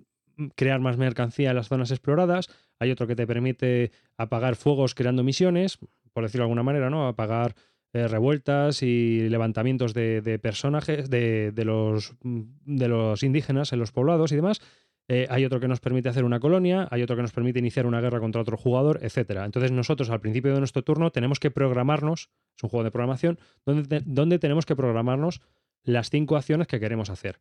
crear 0.57 0.81
más 0.81 0.96
mercancía 0.96 1.51
en 1.51 1.57
las 1.57 1.68
zonas 1.68 1.90
exploradas, 1.90 2.49
hay 2.81 2.90
otro 2.90 3.07
que 3.07 3.14
te 3.14 3.27
permite 3.27 3.92
apagar 4.16 4.57
fuegos 4.57 4.94
creando 4.94 5.23
misiones, 5.23 5.79
por 6.12 6.25
decirlo 6.25 6.42
de 6.42 6.46
alguna 6.46 6.62
manera, 6.62 6.90
¿no? 6.90 7.07
Apagar 7.07 7.55
eh, 7.92 8.07
revueltas 8.07 8.83
y 8.83 9.29
levantamientos 9.29 9.94
de, 9.94 10.38
personajes, 10.40 11.11
de, 11.11 11.50
de 11.50 11.64
los, 11.64 12.14
mm, 12.22 12.42
de 12.64 12.88
los 12.88 13.22
indígenas 13.22 13.72
en 13.72 13.81
los 13.81 13.90
poblados 13.90 14.31
y 14.31 14.37
demás. 14.37 14.61
Eh, 15.09 15.26
hay 15.29 15.44
otro 15.44 15.59
que 15.59 15.66
nos 15.66 15.81
permite 15.81 16.09
hacer 16.09 16.22
una 16.22 16.38
colonia, 16.38 16.87
hay 16.92 17.03
otro 17.03 17.16
que 17.16 17.22
nos 17.22 17.33
permite 17.33 17.59
iniciar 17.59 17.85
una 17.85 18.00
guerra 18.00 18.20
contra 18.20 18.40
otro 18.40 18.57
jugador, 18.57 19.00
etcétera. 19.03 19.44
Entonces 19.44 19.72
nosotros 19.72 20.09
al 20.09 20.20
principio 20.20 20.53
de 20.53 20.61
nuestro 20.61 20.83
turno 20.83 21.11
tenemos 21.11 21.40
que 21.40 21.50
programarnos, 21.50 22.31
es 22.57 22.62
un 22.62 22.70
juego 22.70 22.85
de 22.85 22.92
programación, 22.92 23.40
donde, 23.66 24.03
donde 24.07 24.38
tenemos 24.38 24.66
que 24.66 24.76
programarnos 24.76 25.40
las 25.83 26.11
cinco 26.11 26.37
acciones 26.37 26.68
que 26.68 26.79
queremos 26.79 27.11
hacer. 27.11 27.40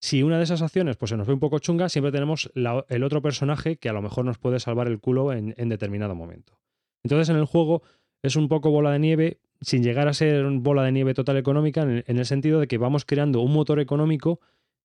Si 0.00 0.22
una 0.22 0.38
de 0.38 0.44
esas 0.44 0.62
acciones 0.62 0.96
pues, 0.96 1.08
se 1.08 1.16
nos 1.16 1.26
ve 1.26 1.32
un 1.32 1.40
poco 1.40 1.58
chunga, 1.58 1.88
siempre 1.88 2.12
tenemos 2.12 2.52
el 2.54 3.02
otro 3.02 3.20
personaje 3.20 3.78
que 3.78 3.88
a 3.88 3.92
lo 3.92 4.00
mejor 4.00 4.24
nos 4.24 4.38
puede 4.38 4.60
salvar 4.60 4.86
el 4.86 5.00
culo 5.00 5.32
en 5.32 5.68
determinado 5.68 6.14
momento. 6.14 6.60
Entonces 7.02 7.28
en 7.30 7.36
el 7.36 7.46
juego 7.46 7.82
es 8.22 8.36
un 8.36 8.46
poco 8.46 8.70
bola 8.70 8.92
de 8.92 9.00
nieve, 9.00 9.40
sin 9.62 9.82
llegar 9.82 10.08
a 10.08 10.14
ser 10.14 10.44
bola 10.50 10.82
de 10.82 10.92
nieve 10.92 11.14
total 11.14 11.36
económica, 11.38 11.82
en, 11.82 12.04
el 12.06 12.26
sentido 12.26 12.60
de 12.60 12.66
que 12.68 12.78
vamos 12.78 13.04
creando 13.04 13.40
un 13.40 13.52
motor 13.52 13.80
económico 13.80 14.40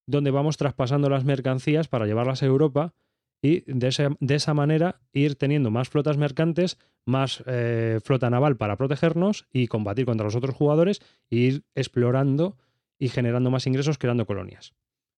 donde 0.06 0.30
vamos 0.30 0.56
traspasando 0.56 1.10
las 1.10 1.24
mercancías 1.24 1.88
para 1.88 2.06
llevarlas 2.06 2.42
a 2.42 2.46
Europa 2.46 2.94
y 3.42 3.70
de, 3.70 3.88
ese- 3.88 4.16
de 4.20 4.34
esa 4.34 4.54
manera 4.54 5.00
ir 5.12 5.36
teniendo 5.36 5.70
más 5.70 5.88
flotas 5.88 6.16
mercantes, 6.16 6.78
más 7.04 7.42
eh, 7.46 8.00
flota 8.02 8.30
naval 8.30 8.56
para 8.56 8.76
protegernos 8.76 9.46
y 9.52 9.66
combatir 9.66 10.06
contra 10.06 10.24
los 10.24 10.34
otros 10.36 10.54
jugadores 10.54 11.00
e 11.30 11.36
ir 11.36 11.64
explorando 11.74 12.56
y 12.98 13.08
generando 13.10 13.50
más 13.50 13.66
ingresos 13.66 13.98
creando 13.98 14.26
colonias. 14.26 14.74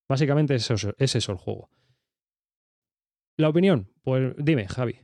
Básicamente 0.09 0.55
es 0.55 0.69
eso, 0.69 0.93
es 0.97 1.15
el 1.15 1.35
juego. 1.35 1.69
La 3.37 3.49
opinión, 3.49 3.89
pues 4.03 4.33
dime, 4.37 4.67
Javi. 4.67 4.99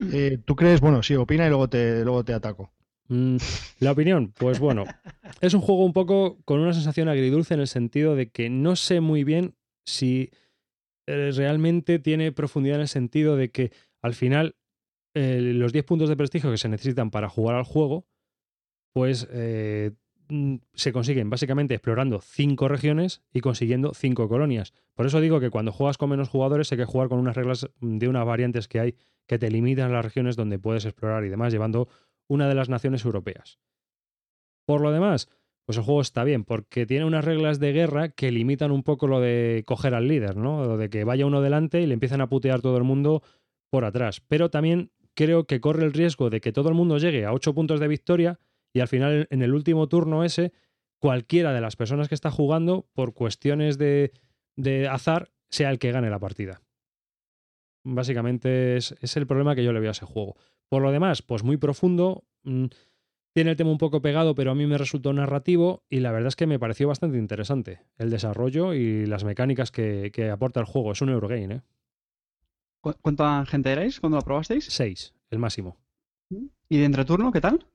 Eh, 0.00 0.38
¿Tú 0.44 0.54
crees? 0.54 0.80
Bueno, 0.80 1.02
sí, 1.02 1.14
opina 1.16 1.46
y 1.46 1.48
luego 1.48 1.68
te, 1.68 2.04
luego 2.04 2.24
te 2.24 2.34
ataco. 2.34 2.72
Mm, 3.08 3.36
la 3.80 3.92
opinión, 3.92 4.32
pues 4.36 4.60
bueno, 4.60 4.84
es 5.40 5.54
un 5.54 5.60
juego 5.60 5.84
un 5.84 5.92
poco 5.92 6.38
con 6.44 6.60
una 6.60 6.74
sensación 6.74 7.08
agridulce 7.08 7.54
en 7.54 7.60
el 7.60 7.68
sentido 7.68 8.14
de 8.14 8.30
que 8.30 8.50
no 8.50 8.76
sé 8.76 9.00
muy 9.00 9.24
bien 9.24 9.54
si 9.84 10.30
eh, 11.06 11.30
realmente 11.34 11.98
tiene 11.98 12.32
profundidad 12.32 12.76
en 12.76 12.82
el 12.82 12.88
sentido 12.88 13.36
de 13.36 13.50
que 13.50 13.72
al 14.02 14.14
final 14.14 14.56
eh, 15.14 15.40
los 15.40 15.72
10 15.72 15.84
puntos 15.84 16.08
de 16.10 16.16
prestigio 16.16 16.50
que 16.50 16.58
se 16.58 16.68
necesitan 16.68 17.10
para 17.10 17.30
jugar 17.30 17.56
al 17.56 17.64
juego, 17.64 18.06
pues 18.92 19.26
eh, 19.32 19.92
mm, 20.28 20.56
se 20.74 20.92
consiguen 20.92 21.30
básicamente 21.30 21.74
explorando 21.74 22.20
5 22.20 22.68
regiones 22.68 23.22
y 23.32 23.40
consiguiendo 23.40 23.94
5 23.94 24.28
colonias. 24.28 24.74
Por 24.94 25.06
eso 25.06 25.22
digo 25.22 25.40
que 25.40 25.48
cuando 25.48 25.72
juegas 25.72 25.96
con 25.96 26.10
menos 26.10 26.28
jugadores 26.28 26.70
hay 26.72 26.78
que 26.78 26.84
jugar 26.84 27.08
con 27.08 27.18
unas 27.18 27.36
reglas 27.36 27.70
de 27.80 28.06
unas 28.06 28.26
variantes 28.26 28.68
que 28.68 28.80
hay 28.80 28.94
que 29.26 29.38
te 29.38 29.50
limitan 29.50 29.92
las 29.92 30.04
regiones 30.04 30.36
donde 30.36 30.58
puedes 30.58 30.84
explorar 30.84 31.24
y 31.24 31.28
demás, 31.28 31.52
llevando 31.52 31.88
una 32.28 32.48
de 32.48 32.54
las 32.54 32.68
naciones 32.68 33.04
europeas. 33.04 33.58
Por 34.66 34.80
lo 34.80 34.92
demás, 34.92 35.28
pues 35.66 35.76
el 35.76 35.84
juego 35.84 36.00
está 36.00 36.24
bien, 36.24 36.44
porque 36.44 36.86
tiene 36.86 37.04
unas 37.04 37.24
reglas 37.24 37.58
de 37.58 37.72
guerra 37.72 38.08
que 38.08 38.30
limitan 38.30 38.70
un 38.70 38.82
poco 38.82 39.06
lo 39.06 39.20
de 39.20 39.64
coger 39.66 39.94
al 39.94 40.08
líder, 40.08 40.36
¿no? 40.36 40.64
Lo 40.64 40.76
de 40.76 40.88
que 40.88 41.04
vaya 41.04 41.26
uno 41.26 41.42
delante 41.42 41.82
y 41.82 41.86
le 41.86 41.94
empiezan 41.94 42.20
a 42.20 42.28
putear 42.28 42.62
todo 42.62 42.76
el 42.78 42.84
mundo 42.84 43.22
por 43.70 43.84
atrás. 43.84 44.22
Pero 44.28 44.50
también 44.50 44.92
creo 45.14 45.44
que 45.44 45.60
corre 45.60 45.84
el 45.84 45.92
riesgo 45.92 46.30
de 46.30 46.40
que 46.40 46.52
todo 46.52 46.68
el 46.68 46.74
mundo 46.74 46.98
llegue 46.98 47.24
a 47.24 47.32
8 47.32 47.54
puntos 47.54 47.80
de 47.80 47.88
victoria 47.88 48.38
y 48.72 48.80
al 48.80 48.88
final, 48.88 49.26
en 49.30 49.42
el 49.42 49.52
último 49.52 49.88
turno 49.88 50.24
ese, 50.24 50.52
cualquiera 51.00 51.52
de 51.52 51.60
las 51.60 51.76
personas 51.76 52.08
que 52.08 52.14
está 52.14 52.30
jugando, 52.30 52.88
por 52.94 53.14
cuestiones 53.14 53.78
de, 53.78 54.12
de 54.56 54.88
azar, 54.88 55.32
sea 55.50 55.70
el 55.70 55.78
que 55.78 55.92
gane 55.92 56.08
la 56.08 56.18
partida. 56.18 56.62
Básicamente 57.84 58.76
es, 58.76 58.94
es 59.00 59.16
el 59.16 59.26
problema 59.26 59.54
que 59.54 59.64
yo 59.64 59.72
le 59.72 59.80
veo 59.80 59.90
a 59.90 59.92
ese 59.92 60.06
juego. 60.06 60.36
Por 60.68 60.82
lo 60.82 60.92
demás, 60.92 61.22
pues 61.22 61.42
muy 61.42 61.56
profundo. 61.56 62.24
mm, 62.44 62.66
tiene 63.34 63.50
el 63.52 63.56
tema 63.56 63.70
un 63.70 63.78
poco 63.78 64.02
pegado, 64.02 64.34
pero 64.34 64.50
a 64.50 64.54
mí 64.54 64.66
me 64.66 64.78
resultó 64.78 65.12
narrativo 65.12 65.84
y 65.88 66.00
la 66.00 66.10
verdad 66.10 66.28
es 66.28 66.36
que 66.36 66.46
me 66.48 66.58
pareció 66.58 66.88
bastante 66.88 67.18
interesante 67.18 67.82
el 67.96 68.10
desarrollo 68.10 68.74
y 68.74 69.06
las 69.06 69.22
mecánicas 69.22 69.70
que, 69.70 70.10
que 70.12 70.28
aporta 70.30 70.58
el 70.58 70.66
juego. 70.66 70.90
Es 70.92 71.02
un 71.02 71.10
Eurogame, 71.10 71.54
¿eh? 71.56 71.62
¿Cu- 72.80 72.94
¿Cuánta 73.00 73.44
gente 73.46 73.70
erais 73.70 74.00
cuando 74.00 74.16
lo 74.18 74.22
probasteis? 74.22 74.64
Seis, 74.64 75.14
el 75.30 75.38
máximo. 75.38 75.76
¿Y 76.68 76.78
de 76.78 76.84
entreturno 76.84 77.30
qué 77.30 77.40
tal? 77.40 77.66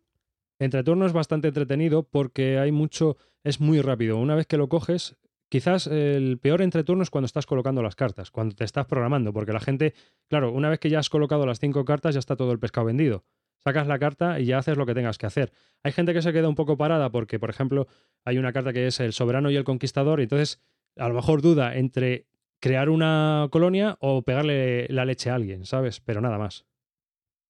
Entre 0.60 0.84
turno 0.84 1.06
es 1.06 1.14
bastante 1.14 1.48
entretenido 1.48 2.04
porque 2.04 2.58
hay 2.60 2.72
mucho, 2.72 3.18
es 3.44 3.60
muy 3.62 3.80
rápido. 3.82 4.18
Una 4.18 4.36
vez 4.36 4.48
que 4.48 4.58
lo 4.58 4.68
coges, 4.70 5.16
quizás 5.54 5.86
el 5.86 6.40
peor 6.40 6.64
entreturno 6.64 7.04
es 7.04 7.12
cuando 7.12 7.28
estás 7.28 7.46
colocando 7.46 7.84
las 7.84 7.96
cartas, 7.96 8.32
cuando 8.32 8.56
te 8.56 8.64
estás 8.64 8.88
programando, 8.88 9.34
porque 9.34 9.54
la 9.54 9.60
gente, 9.60 9.94
claro, 10.28 10.52
una 10.52 10.68
vez 10.68 10.80
que 10.80 10.90
ya 10.90 10.98
has 10.98 11.12
colocado 11.12 11.46
las 11.46 11.60
cinco 11.60 11.86
cartas, 11.86 12.16
ya 12.16 12.20
está 12.20 12.36
todo 12.36 12.52
el 12.54 12.58
pescado 12.58 12.88
vendido. 12.88 13.24
Sacas 13.64 13.86
la 13.86 14.00
carta 14.00 14.40
y 14.40 14.46
ya 14.46 14.58
haces 14.58 14.78
lo 14.78 14.88
que 14.88 14.96
tengas 14.96 15.20
que 15.20 15.28
hacer. 15.28 15.54
Hay 15.84 15.92
gente 15.92 16.12
que 16.12 16.24
se 16.24 16.34
queda 16.34 16.50
un 16.50 16.56
poco 16.56 16.76
parada 16.76 17.12
porque, 17.12 17.38
por 17.38 17.52
ejemplo, 17.52 17.86
hay 18.26 18.40
una 18.40 18.52
carta 18.52 18.74
que 18.74 18.88
es 18.88 19.00
el 19.00 19.14
soberano 19.14 19.52
y 19.52 19.56
el 19.56 19.64
conquistador, 19.64 20.22
y 20.22 20.24
entonces 20.24 20.60
a 20.98 21.08
lo 21.08 21.14
mejor 21.14 21.44
duda 21.44 21.76
entre 21.76 22.26
crear 22.60 22.90
una 22.90 23.48
colonia 23.52 23.96
o 24.00 24.24
pegarle 24.24 24.88
la 24.90 25.06
leche 25.06 25.30
a 25.30 25.36
alguien, 25.36 25.68
¿sabes? 25.68 26.00
Pero 26.00 26.20
nada 26.20 26.40
más. 26.40 26.66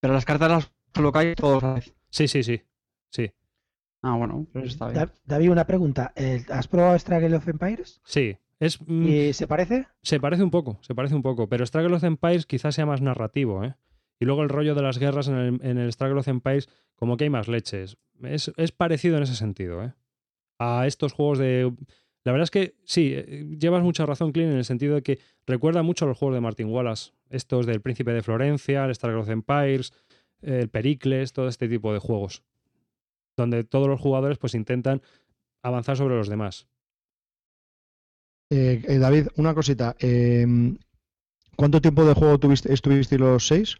Pero 0.01 0.13
las 0.13 0.25
cartas 0.25 0.51
las 0.51 0.71
colocáis 0.93 1.37
todos. 1.37 1.63
Sí, 2.09 2.27
sí, 2.27 2.43
sí. 2.43 2.63
Sí, 3.09 3.31
Ah, 4.03 4.15
bueno, 4.17 4.45
pues 4.53 4.65
está 4.67 4.85
bien. 4.89 4.95
Da- 4.99 5.13
David, 5.25 5.49
una 5.49 5.65
pregunta. 5.65 6.11
Eh, 6.15 6.43
¿Has 6.49 6.67
probado 6.67 6.97
Struggle 6.99 7.35
of 7.35 7.47
Empires? 7.47 7.99
sí. 8.05 8.37
Es, 8.59 8.79
mm, 8.79 9.07
¿Y 9.07 9.33
se 9.33 9.45
parece? 9.45 9.87
Se 10.03 10.21
parece 10.21 10.41
un 10.43 10.51
poco, 10.51 10.77
se 10.81 10.95
parece 10.95 11.15
un 11.15 11.21
poco, 11.23 11.49
pero 11.49 11.65
Struggle 11.65 11.95
of 11.97 12.03
Empires 12.05 12.45
quizás 12.45 12.73
sea 12.75 12.85
más 12.85 13.01
narrativo, 13.01 13.61
¿eh? 13.65 13.75
Y 14.21 14.25
luego 14.25 14.41
el 14.43 14.47
rollo 14.47 14.73
de 14.73 14.81
las 14.81 14.99
guerras 14.99 15.27
en 15.27 15.35
el, 15.35 15.59
en 15.63 15.77
el 15.79 15.91
Struggle 15.91 16.19
of 16.19 16.27
Empires, 16.29 16.69
como 16.95 17.17
que 17.17 17.25
hay 17.25 17.29
más 17.29 17.49
leches. 17.49 17.97
Es, 18.21 18.53
es 18.55 18.71
parecido 18.71 19.17
en 19.17 19.23
ese 19.23 19.35
sentido, 19.35 19.83
¿eh? 19.83 19.93
A 20.59 20.87
estos 20.87 21.11
juegos 21.11 21.39
de... 21.39 21.73
La 22.23 22.31
verdad 22.31 22.43
es 22.43 22.51
que 22.51 22.75
sí, 22.85 23.11
eh, 23.13 23.45
llevas 23.59 23.83
mucha 23.83 24.05
razón, 24.05 24.31
Clint, 24.31 24.51
en 24.51 24.57
el 24.59 24.65
sentido 24.65 24.95
de 24.95 25.01
que 25.01 25.19
recuerda 25.45 25.83
mucho 25.83 26.05
a 26.05 26.07
los 26.07 26.17
juegos 26.17 26.35
de 26.35 26.41
Martin 26.41 26.67
Wallace. 26.67 27.11
Estos 27.29 27.65
del 27.65 27.81
Príncipe 27.81 28.13
de 28.13 28.21
Florencia, 28.23 28.85
el 28.85 29.15
of 29.17 29.29
Empires, 29.29 29.91
el 30.41 30.69
Pericles, 30.69 31.33
todo 31.33 31.49
este 31.49 31.67
tipo 31.67 31.91
de 31.91 31.99
juegos. 31.99 32.43
Donde 33.37 33.63
todos 33.63 33.87
los 33.87 33.99
jugadores 33.99 34.37
pues 34.37 34.53
intentan 34.55 35.01
avanzar 35.63 35.97
sobre 35.97 36.15
los 36.15 36.29
demás. 36.29 36.67
Eh, 38.51 38.81
eh, 38.87 38.97
David, 38.99 39.27
una 39.37 39.53
cosita. 39.53 39.95
eh, 39.99 40.45
¿Cuánto 41.55 41.81
tiempo 41.81 42.03
de 42.05 42.13
juego 42.13 42.39
tuviste, 42.39 42.73
estuviste 42.73 43.17
los 43.17 43.47
seis? 43.47 43.77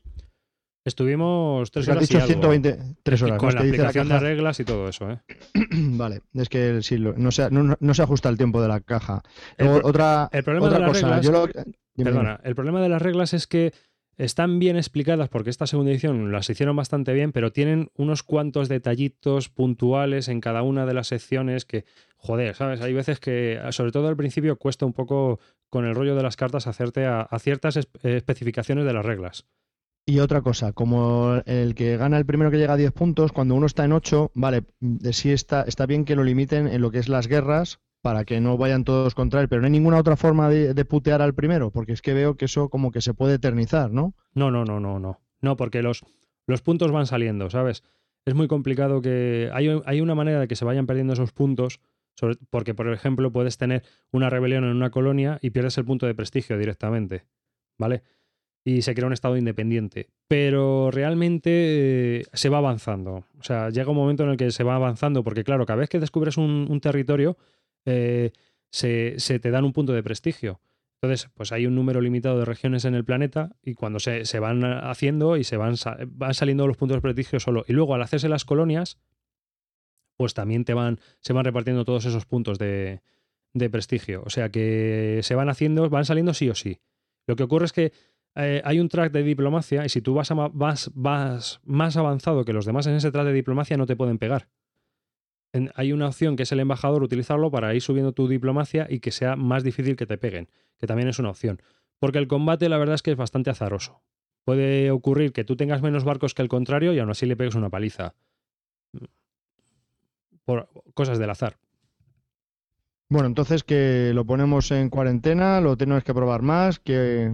Estuvimos 0.86 1.72
tres 1.72 1.88
has 1.88 1.96
horas 1.96 2.04
y 2.04 2.08
dicho 2.08 2.18
algo. 2.18 2.28
120, 2.28 2.96
tres 3.04 3.22
Y 3.22 3.24
horas. 3.24 3.36
¿no? 3.36 3.40
con 3.40 3.50
Es 3.50 3.56
la 3.56 3.62
que 3.62 3.66
dice 3.68 3.78
la 3.78 3.84
aplicación 3.90 4.10
de 4.10 4.20
reglas 4.20 4.60
y 4.60 4.66
todo 4.66 4.88
eso, 4.90 5.10
¿eh? 5.12 5.22
Vale, 5.72 6.22
es 6.34 6.50
que 6.50 6.82
sí, 6.82 6.98
no, 7.00 7.32
se, 7.32 7.50
no, 7.52 7.76
no 7.80 7.94
se 7.94 8.02
ajusta 8.04 8.30
el 8.30 8.38
tiempo 8.38 8.62
de 8.62 8.68
la 8.68 8.82
caja. 8.82 9.22
El 9.58 9.66
Luego, 9.68 9.80
pro- 9.82 9.90
otra 9.90 10.30
el 10.32 10.44
problema 10.44 10.66
otra 10.68 10.78
de 10.80 10.82
las 10.86 10.92
cosa, 10.92 11.08
reglas- 11.08 11.26
yo 11.26 11.32
lo- 11.32 11.48
dime, 11.48 11.64
dime. 11.96 12.10
Perdona, 12.12 12.40
el 12.44 12.56
problema 12.56 12.82
de 12.82 12.90
las 12.90 13.02
reglas 13.02 13.34
es 13.34 13.48
que 13.48 13.74
están 14.18 14.60
bien 14.60 14.78
explicadas 14.78 15.30
porque 15.30 15.50
esta 15.50 15.68
segunda 15.68 15.92
edición 15.92 16.32
las 16.32 16.50
hicieron 16.50 16.76
bastante 16.76 17.14
bien, 17.14 17.32
pero 17.32 17.52
tienen 17.52 17.90
unos 17.96 18.24
cuantos 18.24 18.70
detallitos 18.70 19.50
puntuales 19.50 20.28
en 20.28 20.42
cada 20.42 20.62
una 20.62 20.86
de 20.86 20.94
las 20.94 21.08
secciones 21.08 21.66
que, 21.66 21.86
joder, 22.18 22.56
¿sabes? 22.56 22.82
Hay 22.82 22.94
veces 22.94 23.20
que, 23.20 23.60
sobre 23.72 23.92
todo 23.92 24.08
al 24.08 24.18
principio, 24.18 24.58
cuesta 24.58 24.86
un 24.86 24.94
poco 24.94 25.40
con 25.70 25.86
el 25.86 25.96
rollo 25.96 26.16
de 26.16 26.24
las 26.24 26.36
cartas 26.36 26.68
hacerte 26.68 27.06
a, 27.06 27.28
ciertas 27.40 27.78
eh, 27.78 27.82
especificaciones 28.04 28.86
de 28.86 28.94
las 28.94 29.06
reglas. 29.06 29.46
Y 30.06 30.20
otra 30.20 30.42
cosa, 30.42 30.74
como 30.74 31.42
el 31.46 31.76
que 31.76 31.96
gana 31.96 32.18
el 32.18 32.26
primero 32.26 32.52
que 32.52 32.58
llega 32.58 32.74
a 32.74 32.78
10 32.78 32.92
puntos, 32.92 33.32
cuando 33.32 33.56
uno 33.56 33.66
está 33.66 33.86
en 33.86 33.94
8, 33.94 34.32
vale, 34.34 34.64
sí 35.12 35.32
está, 35.32 35.62
está 35.64 35.86
bien 35.86 36.04
que 36.04 36.16
lo 36.16 36.26
limiten 36.26 36.68
en 36.68 36.82
lo 36.82 36.92
que 36.92 37.00
es 37.00 37.08
las 37.08 37.28
guerras 37.28 37.80
para 38.04 38.26
que 38.26 38.42
no 38.42 38.58
vayan 38.58 38.84
todos 38.84 39.16
contra 39.16 39.40
él, 39.40 39.48
pero 39.48 39.62
no 39.62 39.66
hay 39.68 39.72
ninguna 39.72 39.98
otra 39.98 40.18
forma 40.18 40.50
de, 40.50 40.86
putear 40.86 41.22
al 41.22 41.34
primero, 41.34 41.72
porque 41.72 41.94
es 41.94 42.02
que 42.02 42.14
veo 42.14 42.36
que 42.36 42.46
eso 42.46 42.68
como 42.68 42.92
que 42.92 43.00
se 43.00 43.14
puede 43.14 43.36
eternizar, 43.36 43.92
¿no? 43.92 44.14
No, 44.34 44.52
no, 44.52 44.66
no, 44.66 44.82
no, 44.82 45.00
no. 45.00 45.22
No, 45.40 45.56
porque 45.56 45.82
los, 45.82 46.04
los 46.46 46.62
puntos 46.62 46.92
van 46.92 47.08
saliendo, 47.08 47.50
¿sabes? 47.50 47.82
Es 48.26 48.36
muy 48.36 48.50
complicado 48.50 49.02
que. 49.02 49.50
Hay, 49.54 49.70
hay 49.86 50.02
una 50.02 50.16
manera 50.16 50.42
de 50.42 50.50
que 50.50 50.58
se 50.58 50.66
vayan 50.66 50.86
perdiendo 50.86 51.14
esos 51.14 51.32
puntos, 51.32 51.80
porque, 52.50 52.74
por 52.74 52.92
ejemplo, 52.92 53.32
puedes 53.32 53.58
tener 53.58 53.84
una 54.12 54.30
rebelión 54.30 54.66
en 54.66 54.76
una 54.76 54.92
colonia 54.92 55.40
y 55.42 55.52
pierdes 55.52 55.78
el 55.78 55.86
punto 55.86 56.06
de 56.06 56.14
prestigio 56.14 56.58
directamente, 56.58 57.24
¿vale? 57.78 58.04
Y 58.66 58.82
se 58.82 58.94
crea 58.96 59.08
un 59.08 59.14
estado 59.14 59.38
independiente. 59.38 60.10
Pero 60.28 60.92
realmente 60.92 62.20
eh, 62.20 62.26
se 62.34 62.50
va 62.50 62.58
avanzando. 62.58 63.24
O 63.40 63.44
sea, 63.44 63.70
llega 63.70 63.92
un 63.92 63.98
momento 63.98 64.24
en 64.24 64.32
el 64.32 64.38
que 64.38 64.52
se 64.52 64.66
va 64.66 64.76
avanzando, 64.76 65.24
porque, 65.24 65.46
claro, 65.46 65.66
cada 65.66 65.80
vez 65.80 65.90
que 65.90 66.02
descubres 66.02 66.36
un 66.36 66.80
territorio, 66.82 67.38
eh, 67.86 68.32
se, 68.70 69.40
te 69.40 69.52
dan 69.52 69.66
un 69.66 69.74
punto 69.74 69.94
de 69.94 70.04
prestigio. 70.04 70.62
Entonces, 71.02 71.30
pues 71.34 71.52
hay 71.52 71.66
un 71.66 71.76
número 71.76 72.00
limitado 72.00 72.40
de 72.40 72.46
regiones 72.46 72.86
en 72.86 72.96
el 72.96 73.04
planeta 73.04 73.56
y 73.62 73.74
cuando 73.74 74.00
se, 74.00 74.24
van 74.40 74.64
haciendo 74.64 75.36
y 75.38 75.44
se 75.44 75.58
van, 75.58 75.76
sa- 75.76 75.98
van 76.08 76.34
saliendo 76.34 76.66
los 76.66 76.78
puntos 76.78 76.98
de 76.98 77.02
prestigio 77.02 77.40
solo. 77.40 77.66
Y 77.68 77.74
luego 77.74 77.94
al 77.94 78.02
hacerse 78.02 78.30
las 78.30 78.46
colonias, 78.46 78.98
pues 80.18 80.34
también 80.34 80.64
te 80.64 80.74
van, 80.74 81.00
se 81.20 81.34
van 81.34 81.44
repartiendo 81.46 81.84
todos 81.84 82.06
esos 82.06 82.26
puntos 82.26 82.58
de, 82.58 83.02
prestigio. 83.72 84.24
O 84.26 84.30
sea 84.30 84.50
que 84.50 85.20
se 85.24 85.36
van 85.36 85.50
haciendo, 85.50 85.90
van 85.90 86.06
saliendo 86.06 86.34
sí 86.34 86.50
o 86.50 86.56
sí. 86.56 86.80
Lo 87.28 87.36
que 87.36 87.44
ocurre 87.44 87.66
es 87.66 87.74
que 87.74 87.92
eh, 88.36 88.62
hay 88.64 88.80
un 88.80 88.90
track 88.90 89.12
de 89.12 89.24
diplomacia 89.24 89.86
y 89.86 89.90
si 89.90 90.02
tú 90.02 90.14
vas, 90.14 90.32
a 90.32 90.36
vas 90.36 90.92
más 90.96 91.98
avanzado 91.98 92.46
que 92.46 92.54
los 92.54 92.66
demás 92.66 92.88
en 92.88 92.96
ese 92.96 93.12
track 93.12 93.26
de 93.26 93.34
diplomacia 93.34 93.78
no 93.78 93.86
te 93.86 93.96
pueden 93.96 94.18
pegar. 94.18 94.48
Hay 95.76 95.94
una 95.94 96.08
opción 96.08 96.36
que 96.36 96.44
es 96.44 96.52
el 96.52 96.60
embajador, 96.60 97.04
utilizarlo 97.04 97.52
para 97.52 97.74
ir 97.76 97.82
subiendo 97.82 98.12
tu 98.12 98.28
diplomacia 98.28 98.88
y 98.90 99.00
que 99.00 99.12
sea 99.12 99.36
más 99.36 99.64
difícil 99.64 99.96
que 99.96 100.08
te 100.08 100.18
peguen, 100.18 100.50
que 100.80 100.88
también 100.88 101.08
es 101.10 101.20
una 101.20 101.30
opción. 101.30 101.62
Porque 102.00 102.18
el 102.18 102.28
combate 102.28 102.70
la 102.70 102.80
verdad 102.80 102.96
es 102.96 103.04
que 103.04 103.12
es 103.12 103.18
bastante 103.18 103.52
azaroso. 103.52 104.02
Puede 104.46 104.90
ocurrir 104.90 105.32
que 105.32 105.44
tú 105.44 105.56
tengas 105.56 105.82
menos 105.84 106.04
barcos 106.04 106.34
que 106.34 106.42
el 106.42 106.50
contrario 106.50 106.92
y 106.92 107.00
aún 107.00 107.12
así 107.12 107.28
le 107.28 107.38
pegues 107.38 107.56
una 107.56 107.70
paliza. 107.70 108.16
Por 110.44 110.70
cosas 110.96 111.20
del 111.20 111.30
azar. 111.30 111.58
Bueno, 113.08 113.28
entonces 113.28 113.64
que 113.64 114.12
lo 114.14 114.26
ponemos 114.26 114.72
en 114.72 114.90
cuarentena, 114.90 115.62
lo 115.62 115.78
tenemos 115.78 116.04
que 116.04 116.16
probar 116.16 116.42
más, 116.42 116.80
que... 116.80 117.32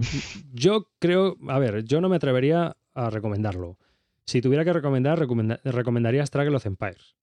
Yo 0.52 0.90
creo, 0.98 1.38
a 1.48 1.58
ver, 1.58 1.84
yo 1.84 2.02
no 2.02 2.10
me 2.10 2.16
atrevería 2.16 2.76
a 2.92 3.08
recomendarlo. 3.08 3.78
Si 4.26 4.42
tuviera 4.42 4.64
que 4.64 4.74
recomendar, 4.74 5.18
recomenda- 5.18 5.60
recomendaría 5.64 6.26
Struggle 6.26 6.56
of 6.56 6.66
Empires 6.66 7.16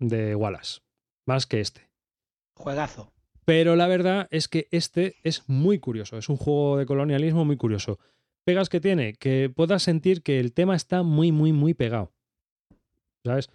de 0.00 0.34
Wallace, 0.34 0.80
más 1.26 1.46
que 1.46 1.60
este. 1.60 1.88
Juegazo. 2.54 3.12
Pero 3.44 3.76
la 3.76 3.86
verdad 3.86 4.26
es 4.30 4.48
que 4.48 4.66
este 4.70 5.16
es 5.22 5.48
muy 5.48 5.78
curioso, 5.78 6.18
es 6.18 6.28
un 6.28 6.36
juego 6.36 6.76
de 6.76 6.86
colonialismo 6.86 7.44
muy 7.44 7.56
curioso. 7.56 7.98
Pegas 8.44 8.68
que 8.68 8.80
tiene, 8.80 9.14
que 9.14 9.50
puedas 9.54 9.82
sentir 9.82 10.22
que 10.22 10.40
el 10.40 10.52
tema 10.52 10.74
está 10.74 11.02
muy, 11.02 11.30
muy, 11.30 11.52
muy 11.52 11.74
pegado. 11.74 12.12
¿Sabes? 13.24 13.50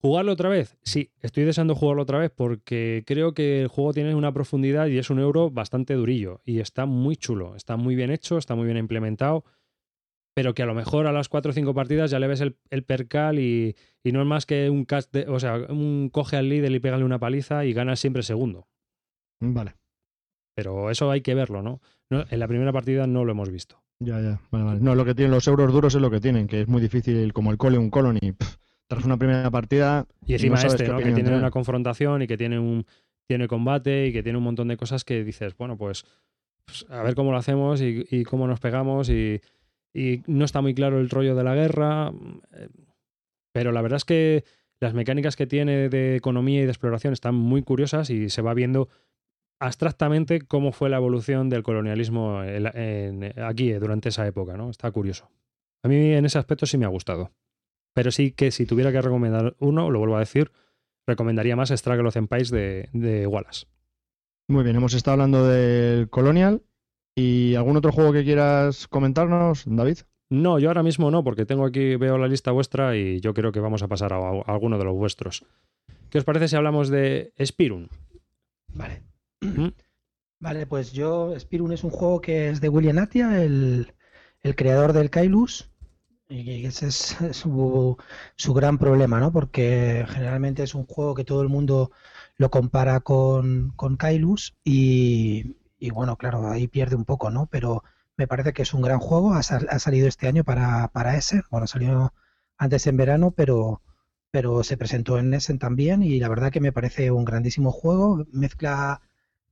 ¿Jugarlo 0.00 0.32
otra 0.32 0.48
vez? 0.48 0.76
Sí, 0.82 1.10
estoy 1.20 1.44
deseando 1.44 1.74
jugarlo 1.74 2.02
otra 2.02 2.18
vez 2.18 2.30
porque 2.30 3.02
creo 3.06 3.34
que 3.34 3.62
el 3.62 3.68
juego 3.68 3.92
tiene 3.92 4.14
una 4.14 4.32
profundidad 4.32 4.86
y 4.86 4.98
es 4.98 5.10
un 5.10 5.18
euro 5.18 5.50
bastante 5.50 5.94
durillo. 5.94 6.40
Y 6.44 6.60
está 6.60 6.86
muy 6.86 7.16
chulo, 7.16 7.56
está 7.56 7.76
muy 7.76 7.94
bien 7.94 8.10
hecho, 8.10 8.38
está 8.38 8.54
muy 8.54 8.66
bien 8.66 8.78
implementado. 8.78 9.44
Pero 10.36 10.52
que 10.52 10.62
a 10.62 10.66
lo 10.66 10.74
mejor 10.74 11.06
a 11.06 11.12
las 11.12 11.30
4 11.30 11.50
o 11.50 11.54
5 11.54 11.72
partidas 11.72 12.10
ya 12.10 12.18
le 12.18 12.26
ves 12.26 12.42
el, 12.42 12.56
el 12.68 12.82
percal 12.84 13.38
y, 13.38 13.74
y 14.04 14.12
no 14.12 14.20
es 14.20 14.26
más 14.26 14.44
que 14.44 14.68
un 14.68 14.84
cast 14.84 15.10
de- 15.14 15.26
o 15.28 15.40
sea, 15.40 15.56
un 15.70 16.10
coge 16.12 16.36
al 16.36 16.50
líder 16.50 16.70
y 16.72 16.78
pégale 16.78 17.04
una 17.04 17.18
paliza 17.18 17.64
y 17.64 17.72
ganas 17.72 17.98
siempre 18.00 18.22
segundo. 18.22 18.66
Vale, 19.40 19.74
Pero 20.54 20.90
eso 20.90 21.10
hay 21.10 21.22
que 21.22 21.34
verlo, 21.34 21.62
¿no? 21.62 21.80
No, 22.10 22.24
En 22.30 22.38
la 22.38 22.48
primera 22.48 22.70
partida 22.72 23.06
no 23.06 23.24
lo 23.24 23.32
hemos 23.32 23.50
visto. 23.50 23.82
ya, 23.98 24.20
ya, 24.20 24.40
vale, 24.50 24.64
vale. 24.66 24.80
No, 24.80 24.94
lo 24.94 25.04
que 25.06 25.14
tienen 25.14 25.30
los 25.32 25.48
euros 25.48 25.72
duros 25.72 25.94
es 25.94 26.00
lo 26.02 26.10
que 26.10 26.20
tienen, 26.20 26.46
que 26.46 26.60
es 26.60 26.68
muy 26.68 26.82
difícil, 26.82 27.32
como 27.32 27.50
el 27.50 27.56
cole, 27.56 27.78
un 27.78 27.88
colony. 27.90 28.32
pf, 28.32 28.56
tras 28.88 29.04
una 29.06 29.16
primera 29.16 29.50
partida... 29.50 30.06
Y 30.26 30.34
encima 30.34 30.60
este, 30.60 30.86
¿no? 30.86 30.98
Que 30.98 31.04
tiene 31.04 31.24
tener. 31.24 31.38
una 31.38 31.50
confrontación 31.50 32.20
y 32.22 32.26
que 32.26 32.36
tiene 32.36 32.58
un 32.58 32.84
tiene 33.28 33.48
combate 33.48 34.06
y 34.06 34.12
que 34.12 34.22
tiene 34.22 34.38
un 34.38 34.44
montón 34.44 34.68
de 34.68 34.76
cosas 34.76 35.02
que 35.02 35.24
dices, 35.24 35.56
bueno, 35.56 35.76
pues, 35.76 36.04
pues, 36.64 36.86
a 36.90 37.02
ver 37.02 37.14
cómo 37.16 37.32
lo 37.32 37.38
hacemos 37.38 37.80
y, 37.80 38.06
y 38.10 38.22
cómo 38.22 38.46
nos 38.46 38.60
pegamos 38.60 39.08
y, 39.10 39.40
y 39.96 40.22
no 40.26 40.44
está 40.44 40.60
muy 40.60 40.74
claro 40.74 41.00
el 41.00 41.08
rollo 41.08 41.34
de 41.34 41.42
la 41.42 41.54
guerra, 41.54 42.12
pero 43.52 43.72
la 43.72 43.80
verdad 43.80 43.96
es 43.96 44.04
que 44.04 44.44
las 44.78 44.92
mecánicas 44.92 45.36
que 45.36 45.46
tiene 45.46 45.88
de 45.88 46.16
economía 46.16 46.60
y 46.60 46.64
de 46.64 46.70
exploración 46.70 47.14
están 47.14 47.34
muy 47.34 47.62
curiosas 47.62 48.10
y 48.10 48.28
se 48.28 48.42
va 48.42 48.52
viendo 48.52 48.90
abstractamente 49.58 50.42
cómo 50.42 50.72
fue 50.72 50.90
la 50.90 50.98
evolución 50.98 51.48
del 51.48 51.62
colonialismo 51.62 52.40
aquí 52.40 53.72
eh, 53.72 53.78
durante 53.80 54.10
esa 54.10 54.26
época, 54.26 54.58
¿no? 54.58 54.68
Está 54.68 54.90
curioso. 54.90 55.30
A 55.82 55.88
mí 55.88 56.12
en 56.12 56.26
ese 56.26 56.38
aspecto 56.38 56.66
sí 56.66 56.76
me 56.76 56.84
ha 56.84 56.88
gustado. 56.88 57.32
Pero 57.94 58.10
sí 58.10 58.32
que 58.32 58.50
si 58.50 58.66
tuviera 58.66 58.92
que 58.92 59.00
recomendar 59.00 59.56
uno, 59.60 59.90
lo 59.90 59.98
vuelvo 59.98 60.16
a 60.16 60.20
decir, 60.20 60.52
recomendaría 61.06 61.56
más 61.56 61.70
Struggle 61.70 62.08
of 62.08 62.16
Empires 62.16 62.50
de, 62.50 62.90
de 62.92 63.26
Wallace. 63.26 63.66
Muy 64.48 64.62
bien, 64.62 64.76
hemos 64.76 64.92
estado 64.92 65.14
hablando 65.14 65.48
del 65.48 66.10
Colonial. 66.10 66.62
¿Y 67.18 67.54
algún 67.54 67.78
otro 67.78 67.92
juego 67.92 68.12
que 68.12 68.24
quieras 68.24 68.86
comentarnos, 68.88 69.64
David? 69.66 69.98
No, 70.28 70.58
yo 70.58 70.68
ahora 70.68 70.82
mismo 70.82 71.10
no, 71.10 71.24
porque 71.24 71.46
tengo 71.46 71.64
aquí, 71.64 71.96
veo 71.96 72.18
la 72.18 72.28
lista 72.28 72.50
vuestra 72.50 72.94
y 72.94 73.20
yo 73.20 73.32
creo 73.32 73.52
que 73.52 73.60
vamos 73.60 73.82
a 73.82 73.88
pasar 73.88 74.12
a, 74.12 74.18
a 74.18 74.42
alguno 74.46 74.76
de 74.76 74.84
los 74.84 74.94
vuestros. 74.94 75.46
¿Qué 76.10 76.18
os 76.18 76.24
parece 76.24 76.48
si 76.48 76.56
hablamos 76.56 76.90
de 76.90 77.32
Spirun? 77.42 77.88
Vale. 78.74 79.02
¿Mm? 79.40 79.68
Vale, 80.38 80.66
pues 80.66 80.92
yo, 80.92 81.34
Spirun 81.38 81.72
es 81.72 81.82
un 81.82 81.90
juego 81.90 82.20
que 82.20 82.50
es 82.50 82.60
de 82.60 82.68
William 82.68 82.98
Atia, 82.98 83.42
el, 83.42 83.94
el 84.42 84.54
creador 84.54 84.92
del 84.92 85.08
Kailus. 85.08 85.70
Y 86.28 86.66
ese 86.66 86.88
es 86.88 87.16
su, 87.32 87.96
su 88.36 88.52
gran 88.52 88.76
problema, 88.76 89.20
¿no? 89.20 89.32
Porque 89.32 90.04
generalmente 90.06 90.62
es 90.64 90.74
un 90.74 90.84
juego 90.84 91.14
que 91.14 91.24
todo 91.24 91.40
el 91.40 91.48
mundo 91.48 91.90
lo 92.36 92.50
compara 92.50 93.00
con, 93.00 93.72
con 93.76 93.96
Kailus 93.96 94.54
y, 94.62 95.56
y 95.78 95.90
bueno, 95.90 96.16
claro, 96.16 96.48
ahí 96.50 96.68
pierde 96.68 96.96
un 96.96 97.04
poco, 97.04 97.30
¿no? 97.30 97.46
Pero 97.50 97.82
me 98.16 98.26
parece 98.26 98.52
que 98.52 98.62
es 98.62 98.74
un 98.74 98.82
gran 98.82 98.98
juego, 99.00 99.34
ha, 99.34 99.42
sal- 99.42 99.68
ha 99.70 99.78
salido 99.78 100.08
este 100.08 100.26
año 100.28 100.44
para, 100.44 100.88
para 100.88 101.16
Essen, 101.16 101.42
bueno, 101.50 101.66
salió 101.66 102.12
antes 102.58 102.86
en 102.86 102.96
verano, 102.96 103.32
pero, 103.32 103.82
pero 104.30 104.62
se 104.64 104.76
presentó 104.76 105.18
en 105.18 105.34
Essen 105.34 105.58
también 105.58 106.02
y 106.02 106.18
la 106.20 106.28
verdad 106.28 106.50
que 106.52 106.60
me 106.60 106.72
parece 106.72 107.10
un 107.10 107.24
grandísimo 107.24 107.72
juego, 107.72 108.24
mezcla, 108.32 109.00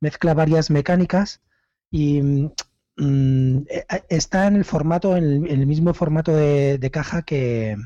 mezcla 0.00 0.34
varias 0.34 0.70
mecánicas 0.70 1.40
y 1.90 2.22
mm, 2.22 2.52
mm, 2.96 3.56
eh, 3.68 3.84
está 4.08 4.46
en 4.46 4.56
el 4.56 4.64
formato, 4.64 5.16
en 5.16 5.24
el, 5.24 5.50
el 5.50 5.66
mismo 5.66 5.94
formato 5.94 6.34
de, 6.34 6.78
de 6.78 6.90
caja 6.90 7.22
que, 7.22 7.76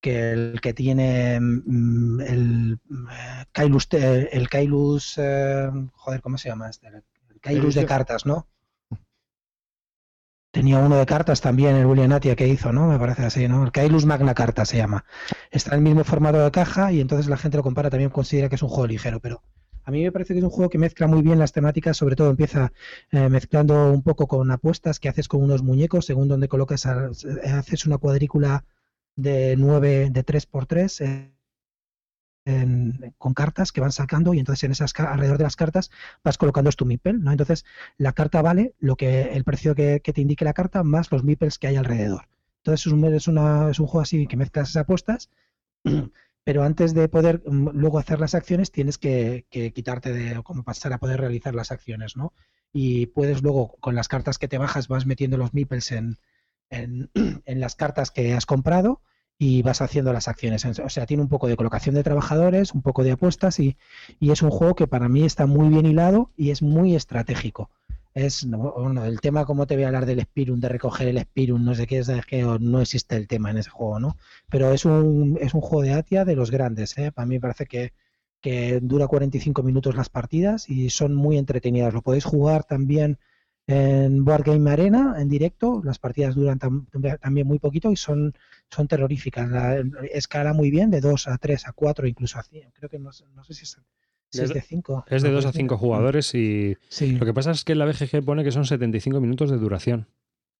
que 0.00 0.32
el 0.32 0.60
que 0.62 0.72
tiene 0.74 1.38
mm, 1.40 2.20
el 2.22 2.80
eh, 3.10 3.44
Kailus, 3.52 3.88
eh, 3.92 4.28
el 4.32 4.48
Kailus, 4.48 5.14
eh, 5.18 5.70
joder, 5.94 6.20
¿cómo 6.22 6.38
se 6.38 6.48
llama 6.48 6.70
este? 6.70 6.88
El 7.42 7.56
Kailus 7.56 7.74
de 7.74 7.86
cartas, 7.86 8.26
¿no? 8.26 8.48
Tenía 10.52 10.78
uno 10.80 10.96
de 10.96 11.06
cartas 11.06 11.40
también, 11.40 11.76
el 11.76 11.86
William 11.86 12.12
Atia 12.12 12.34
que 12.34 12.48
hizo, 12.48 12.72
¿no? 12.72 12.88
Me 12.88 12.98
parece 12.98 13.24
así, 13.24 13.46
¿no? 13.46 13.64
El 13.72 14.06
Magna 14.06 14.34
Carta 14.34 14.64
se 14.64 14.76
llama. 14.78 15.04
Está 15.50 15.70
en 15.70 15.78
el 15.78 15.84
mismo 15.84 16.02
formato 16.04 16.42
de 16.42 16.50
caja 16.50 16.92
y 16.92 17.00
entonces 17.00 17.28
la 17.28 17.36
gente 17.36 17.56
lo 17.56 17.62
compara, 17.62 17.88
también 17.88 18.10
considera 18.10 18.48
que 18.48 18.56
es 18.56 18.62
un 18.62 18.68
juego 18.68 18.86
ligero, 18.88 19.20
pero 19.20 19.42
a 19.84 19.90
mí 19.92 20.02
me 20.02 20.10
parece 20.12 20.34
que 20.34 20.38
es 20.38 20.44
un 20.44 20.50
juego 20.50 20.68
que 20.68 20.78
mezcla 20.78 21.06
muy 21.06 21.22
bien 21.22 21.38
las 21.38 21.52
temáticas, 21.52 21.96
sobre 21.96 22.16
todo 22.16 22.30
empieza 22.30 22.72
eh, 23.12 23.28
mezclando 23.28 23.92
un 23.92 24.02
poco 24.02 24.26
con 24.26 24.50
apuestas 24.50 24.98
que 24.98 25.08
haces 25.08 25.28
con 25.28 25.42
unos 25.42 25.62
muñecos, 25.62 26.04
según 26.06 26.26
donde 26.28 26.48
colocas, 26.48 26.84
a- 26.86 27.10
haces 27.56 27.86
una 27.86 27.98
cuadrícula 27.98 28.64
de 29.16 29.54
9, 29.56 30.10
de 30.10 30.24
3x3 30.24 31.00
eh, 31.00 31.32
en- 32.44 33.14
con 33.18 33.34
cartas 33.34 33.72
que 33.72 33.80
van 33.80 33.92
sacando 33.92 34.34
y 34.34 34.38
entonces 34.38 34.64
en 34.64 34.72
esas 34.72 34.92
alrededor 34.98 35.38
de 35.38 35.44
las 35.44 35.56
cartas 35.56 35.90
vas 36.24 36.38
colocando 36.38 36.70
tu 36.72 36.86
meeple, 36.86 37.14
¿no? 37.14 37.30
Entonces 37.32 37.64
la 37.98 38.12
carta 38.12 38.42
vale 38.42 38.74
lo 38.80 38.96
que 38.96 39.32
el 39.34 39.44
precio 39.44 39.74
que, 39.74 40.00
que 40.02 40.12
te 40.12 40.20
indique 40.20 40.44
la 40.44 40.52
carta 40.54 40.82
más 40.82 41.10
los 41.12 41.24
meeples 41.24 41.58
que 41.58 41.68
hay 41.68 41.76
alrededor. 41.76 42.28
Entonces 42.58 42.86
es 42.86 42.92
un, 42.92 43.04
es 43.04 43.28
una- 43.28 43.70
es 43.70 43.78
un 43.80 43.86
juego 43.86 44.02
así 44.02 44.26
que 44.26 44.36
mezclas 44.36 44.70
esas 44.70 44.82
apuestas, 44.82 45.30
pero 46.44 46.62
antes 46.62 46.94
de 46.94 47.08
poder 47.08 47.42
mm, 47.46 47.70
luego 47.74 47.98
hacer 47.98 48.20
las 48.20 48.34
acciones 48.34 48.72
tienes 48.72 48.98
que, 48.98 49.46
que 49.50 49.72
quitarte 49.72 50.12
de 50.12 50.42
como 50.42 50.62
pasar 50.64 50.92
a 50.92 50.98
poder 50.98 51.20
realizar 51.20 51.54
las 51.54 51.70
acciones, 51.72 52.16
¿no? 52.16 52.32
Y 52.72 53.06
puedes 53.06 53.42
luego 53.42 53.76
con 53.80 53.94
las 53.94 54.08
cartas 54.08 54.38
que 54.38 54.48
te 54.48 54.58
bajas 54.58 54.88
vas 54.88 55.06
metiendo 55.06 55.36
los 55.36 55.54
meeples 55.54 55.92
en, 55.92 56.18
en, 56.70 57.10
en 57.46 57.60
las 57.60 57.76
cartas 57.76 58.10
que 58.10 58.34
has 58.34 58.46
comprado 58.46 59.02
y 59.42 59.62
vas 59.62 59.80
haciendo 59.80 60.12
las 60.12 60.28
acciones. 60.28 60.66
O 60.66 60.88
sea, 60.90 61.06
tiene 61.06 61.22
un 61.22 61.30
poco 61.30 61.48
de 61.48 61.56
colocación 61.56 61.94
de 61.94 62.02
trabajadores, 62.02 62.74
un 62.74 62.82
poco 62.82 63.02
de 63.04 63.12
apuestas 63.12 63.58
y, 63.58 63.78
y 64.20 64.32
es 64.32 64.42
un 64.42 64.50
juego 64.50 64.74
que 64.74 64.86
para 64.86 65.08
mí 65.08 65.24
está 65.24 65.46
muy 65.46 65.70
bien 65.70 65.86
hilado 65.86 66.30
y 66.36 66.50
es 66.50 66.60
muy 66.60 66.94
estratégico. 66.94 67.70
Es 68.12 68.44
no, 68.44 68.74
bueno, 68.76 69.02
el 69.06 69.22
tema, 69.22 69.46
como 69.46 69.66
te 69.66 69.76
voy 69.76 69.84
a 69.84 69.86
hablar 69.86 70.04
del 70.04 70.20
Spirum, 70.20 70.60
de 70.60 70.68
recoger 70.68 71.08
el 71.08 71.20
Spirum, 71.20 71.64
no 71.64 71.74
sé 71.74 71.86
qué, 71.86 72.00
es 72.00 72.26
que 72.26 72.42
no 72.42 72.82
existe 72.82 73.16
el 73.16 73.28
tema 73.28 73.50
en 73.50 73.56
ese 73.56 73.70
juego, 73.70 73.98
¿no? 73.98 74.18
Pero 74.50 74.74
es 74.74 74.84
un, 74.84 75.38
es 75.40 75.54
un 75.54 75.62
juego 75.62 75.84
de 75.84 75.94
Atia 75.94 76.26
de 76.26 76.36
los 76.36 76.50
grandes, 76.50 76.98
¿eh? 76.98 77.10
Para 77.10 77.24
mí 77.24 77.36
me 77.36 77.40
parece 77.40 77.64
que, 77.64 77.94
que 78.42 78.78
dura 78.82 79.08
45 79.08 79.62
minutos 79.62 79.96
las 79.96 80.10
partidas 80.10 80.68
y 80.68 80.90
son 80.90 81.14
muy 81.14 81.38
entretenidas. 81.38 81.94
Lo 81.94 82.02
podéis 82.02 82.24
jugar 82.24 82.64
también 82.64 83.18
en 83.70 84.24
Board 84.24 84.44
Game 84.44 84.70
Arena 84.70 85.16
en 85.18 85.28
directo. 85.28 85.80
Las 85.84 85.98
partidas 85.98 86.34
duran 86.34 86.58
tam- 86.58 86.86
también 87.20 87.46
muy 87.46 87.58
poquito 87.58 87.90
y 87.92 87.96
son, 87.96 88.34
son 88.68 88.88
terroríficas. 88.88 89.48
La, 89.48 89.82
escala 90.12 90.52
muy 90.52 90.70
bien 90.70 90.90
de 90.90 91.00
2 91.00 91.28
a 91.28 91.38
3 91.38 91.66
a 91.68 91.72
4, 91.72 92.06
incluso 92.06 92.38
a 92.38 92.42
5. 92.42 92.70
Creo 92.74 92.88
que 92.90 92.98
no, 92.98 93.12
sé- 93.12 93.24
no 93.34 93.44
sé 93.44 93.54
si 93.54 93.62
es, 93.64 93.70
si 94.30 94.38
es 94.42 94.48
Desde- 94.48 94.54
de 94.54 94.60
5. 94.62 95.04
Es 95.08 95.22
de 95.22 95.30
2 95.30 95.46
a 95.46 95.52
5 95.52 95.76
jugadores 95.78 96.34
y 96.34 96.76
Sí. 96.88 97.12
lo 97.12 97.24
que 97.26 97.34
pasa 97.34 97.50
es 97.52 97.64
que 97.64 97.74
la 97.74 97.84
BGG 97.84 98.24
pone 98.24 98.44
que 98.44 98.52
son 98.52 98.64
75 98.64 99.20
minutos 99.20 99.50
de 99.50 99.58
duración. 99.58 100.08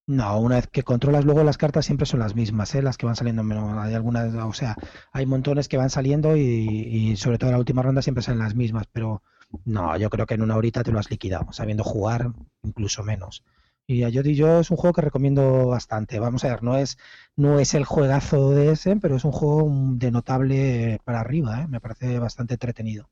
No, 0.07 0.41
una 0.41 0.57
vez 0.57 0.67
que 0.67 0.83
controlas 0.83 1.25
luego 1.25 1.45
las 1.45 1.57
cartas 1.59 1.87
siempre 1.87 2.05
son 2.07 2.19
las 2.21 2.35
mismas, 2.35 2.75
¿eh? 2.75 2.83
las 2.83 2.97
que 2.97 3.07
van 3.07 3.15
saliendo. 3.17 3.45
menos- 3.45 3.77
Hay 3.79 3.95
algunas, 3.95 4.35
o 4.35 4.53
sea, 4.53 4.77
hay 5.13 5.25
montones 5.27 5.69
que 5.69 5.77
van 5.77 5.91
saliendo 5.91 6.37
y, 6.37 6.41
y 6.43 7.17
sobre 7.17 7.39
todo 7.39 7.51
en 7.51 7.55
la 7.55 7.59
última 7.61 7.83
ronda 7.83 8.03
siempre 8.03 8.23
son 8.23 8.39
las 8.39 8.55
mismas, 8.57 8.87
pero 8.91 9.23
no, 9.65 9.97
yo 9.97 10.11
creo 10.11 10.27
que 10.27 10.35
en 10.35 10.43
una 10.43 10.57
horita 10.57 10.83
te 10.83 10.93
lo 10.93 10.99
has 10.99 11.11
liquidado, 11.11 11.53
sabiendo 11.53 11.85
jugar 11.85 12.33
incluso 12.63 13.03
menos. 13.03 13.45
Y 13.87 14.05
a 14.05 14.09
yo 14.09 14.23
yo 14.23 14.61
es 14.61 14.71
un 14.71 14.77
juego 14.77 14.95
que 14.95 15.01
recomiendo 15.01 15.67
bastante. 15.67 16.21
Vamos 16.21 16.45
a 16.45 16.49
ver, 16.51 16.63
no 16.63 16.77
es, 16.77 16.97
no 17.35 17.59
es 17.59 17.75
el 17.75 17.85
juegazo 17.85 18.51
de 18.51 18.71
ese, 18.71 18.95
pero 18.97 19.17
es 19.17 19.25
un 19.25 19.33
juego 19.33 19.69
de 19.97 20.13
notable 20.13 21.01
para 21.05 21.21
arriba, 21.21 21.63
¿eh? 21.63 21.67
Me 21.69 21.81
parece 21.81 22.19
bastante 22.21 22.55
entretenido. 22.55 23.11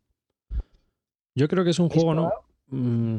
Yo 1.34 1.48
creo 1.48 1.64
que 1.64 1.70
es 1.70 1.78
un 1.78 1.86
¿Habéis 1.86 2.04
juego, 2.04 2.14
¿no? 2.14 2.32
Mm, 2.68 3.16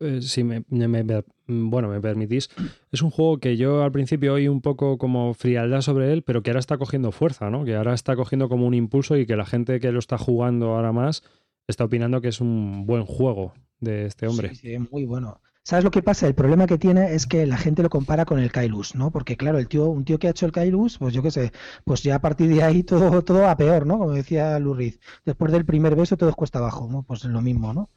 eh, 0.00 0.22
si 0.22 0.42
me, 0.44 0.64
me- 0.68 0.88
me- 0.88 1.24
mm, 1.46 1.70
bueno, 1.70 1.88
me 1.88 2.00
permitís, 2.00 2.48
es 2.90 3.02
un 3.02 3.10
juego 3.10 3.38
que 3.38 3.56
yo 3.56 3.82
al 3.82 3.92
principio 3.92 4.34
oí 4.34 4.48
un 4.48 4.60
poco 4.60 4.98
como 4.98 5.34
frialdad 5.34 5.82
sobre 5.82 6.12
él, 6.12 6.22
pero 6.22 6.42
que 6.42 6.50
ahora 6.50 6.60
está 6.60 6.78
cogiendo 6.78 7.12
fuerza, 7.12 7.50
¿no? 7.50 7.64
Que 7.64 7.76
ahora 7.76 7.94
está 7.94 8.16
cogiendo 8.16 8.48
como 8.48 8.66
un 8.66 8.74
impulso 8.74 9.16
y 9.16 9.26
que 9.26 9.36
la 9.36 9.46
gente 9.46 9.78
que 9.80 9.92
lo 9.92 9.98
está 9.98 10.16
jugando 10.18 10.74
ahora 10.74 10.92
más 10.92 11.22
está 11.70 11.84
opinando 11.84 12.20
que 12.20 12.28
es 12.28 12.40
un 12.40 12.86
buen 12.86 13.04
juego 13.04 13.54
de 13.80 14.06
este 14.06 14.26
hombre. 14.26 14.50
Sí, 14.50 14.56
sí, 14.56 14.78
muy 14.90 15.04
bueno. 15.06 15.40
¿Sabes 15.62 15.84
lo 15.84 15.90
que 15.90 16.02
pasa? 16.02 16.26
El 16.26 16.34
problema 16.34 16.66
que 16.66 16.78
tiene 16.78 17.14
es 17.14 17.26
que 17.26 17.46
la 17.46 17.56
gente 17.58 17.82
lo 17.82 17.90
compara 17.90 18.24
con 18.24 18.38
el 18.40 18.50
Kailus, 18.50 18.94
¿no? 18.94 19.10
Porque 19.10 19.36
claro, 19.36 19.58
el 19.58 19.68
tío, 19.68 19.86
un 19.86 20.04
tío 20.04 20.18
que 20.18 20.26
ha 20.26 20.30
hecho 20.30 20.46
el 20.46 20.52
Kailus, 20.52 20.98
pues 20.98 21.14
yo 21.14 21.22
qué 21.22 21.30
sé, 21.30 21.52
pues 21.84 22.02
ya 22.02 22.16
a 22.16 22.20
partir 22.20 22.48
de 22.48 22.62
ahí 22.62 22.82
todo, 22.82 23.22
todo 23.24 23.42
va 23.42 23.56
peor, 23.56 23.86
¿no? 23.86 23.98
Como 23.98 24.12
decía 24.12 24.58
Lurriz. 24.58 24.98
Después 25.24 25.52
del 25.52 25.66
primer 25.66 25.94
beso 25.96 26.16
todo 26.16 26.30
es 26.30 26.36
cuesta 26.36 26.58
abajo, 26.58 26.88
¿no? 26.90 27.02
Pues 27.02 27.24
es 27.24 27.30
lo 27.30 27.40
mismo, 27.42 27.72
¿no? 27.74 27.90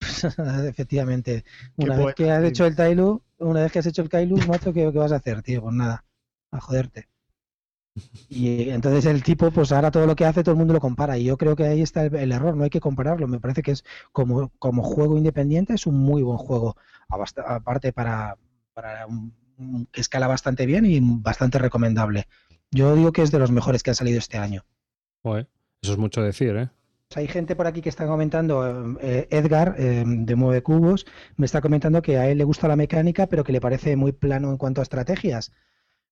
Efectivamente. 0.68 1.44
Qué 1.78 1.90
Una 1.90 1.96
vez 1.96 2.12
que 2.14 2.30
has 2.30 2.44
tío. 2.44 2.48
hecho 2.48 2.66
el 2.66 2.74
Kailus, 2.76 3.20
una 3.38 3.62
vez 3.62 3.72
que 3.72 3.78
has 3.80 3.86
hecho 3.86 4.02
el 4.02 4.08
Kailus, 4.08 4.46
macho, 4.46 4.72
¿qué, 4.72 4.90
qué 4.92 4.98
vas 4.98 5.12
a 5.12 5.16
hacer, 5.16 5.42
tío? 5.42 5.62
Pues 5.62 5.74
nada, 5.74 6.04
a 6.50 6.60
joderte. 6.60 7.08
Y 8.28 8.70
entonces 8.70 9.06
el 9.06 9.22
tipo, 9.22 9.50
pues 9.50 9.70
ahora 9.72 9.90
todo 9.90 10.06
lo 10.06 10.16
que 10.16 10.24
hace 10.24 10.42
todo 10.42 10.52
el 10.52 10.58
mundo 10.58 10.74
lo 10.74 10.80
compara. 10.80 11.16
Y 11.18 11.24
yo 11.24 11.36
creo 11.36 11.54
que 11.56 11.64
ahí 11.64 11.80
está 11.82 12.04
el, 12.04 12.14
el 12.16 12.32
error, 12.32 12.56
no 12.56 12.64
hay 12.64 12.70
que 12.70 12.80
compararlo. 12.80 13.28
Me 13.28 13.40
parece 13.40 13.62
que 13.62 13.70
es 13.72 13.84
como, 14.12 14.50
como 14.58 14.82
juego 14.82 15.16
independiente, 15.16 15.74
es 15.74 15.86
un 15.86 15.98
muy 15.98 16.22
buen 16.22 16.38
juego. 16.38 16.76
Aparte 17.08 17.92
para, 17.92 18.36
para 18.72 19.06
un- 19.06 19.34
un- 19.58 19.86
que 19.92 20.00
escala 20.00 20.26
bastante 20.26 20.66
bien 20.66 20.84
y 20.86 20.98
bastante 21.00 21.58
recomendable. 21.58 22.26
Yo 22.70 22.94
digo 22.96 23.12
que 23.12 23.22
es 23.22 23.30
de 23.30 23.38
los 23.38 23.52
mejores 23.52 23.82
que 23.82 23.90
han 23.90 23.94
salido 23.96 24.18
este 24.18 24.38
año. 24.38 24.64
Eso 25.82 25.92
es 25.92 25.98
mucho 25.98 26.22
decir, 26.22 26.56
¿eh? 26.56 26.70
Pues 27.08 27.18
Hay 27.18 27.28
gente 27.28 27.54
por 27.54 27.66
aquí 27.66 27.80
que 27.82 27.88
está 27.90 28.06
comentando, 28.06 28.96
eh, 29.00 29.28
Edgar 29.30 29.76
eh, 29.78 30.02
de 30.06 30.34
Mueve 30.34 30.62
Cubos, 30.62 31.06
me 31.36 31.46
está 31.46 31.60
comentando 31.60 32.02
que 32.02 32.16
a 32.18 32.28
él 32.28 32.38
le 32.38 32.44
gusta 32.44 32.66
la 32.66 32.76
mecánica, 32.76 33.26
pero 33.28 33.44
que 33.44 33.52
le 33.52 33.60
parece 33.60 33.94
muy 33.96 34.12
plano 34.12 34.50
en 34.50 34.56
cuanto 34.56 34.80
a 34.80 34.82
estrategias. 34.82 35.52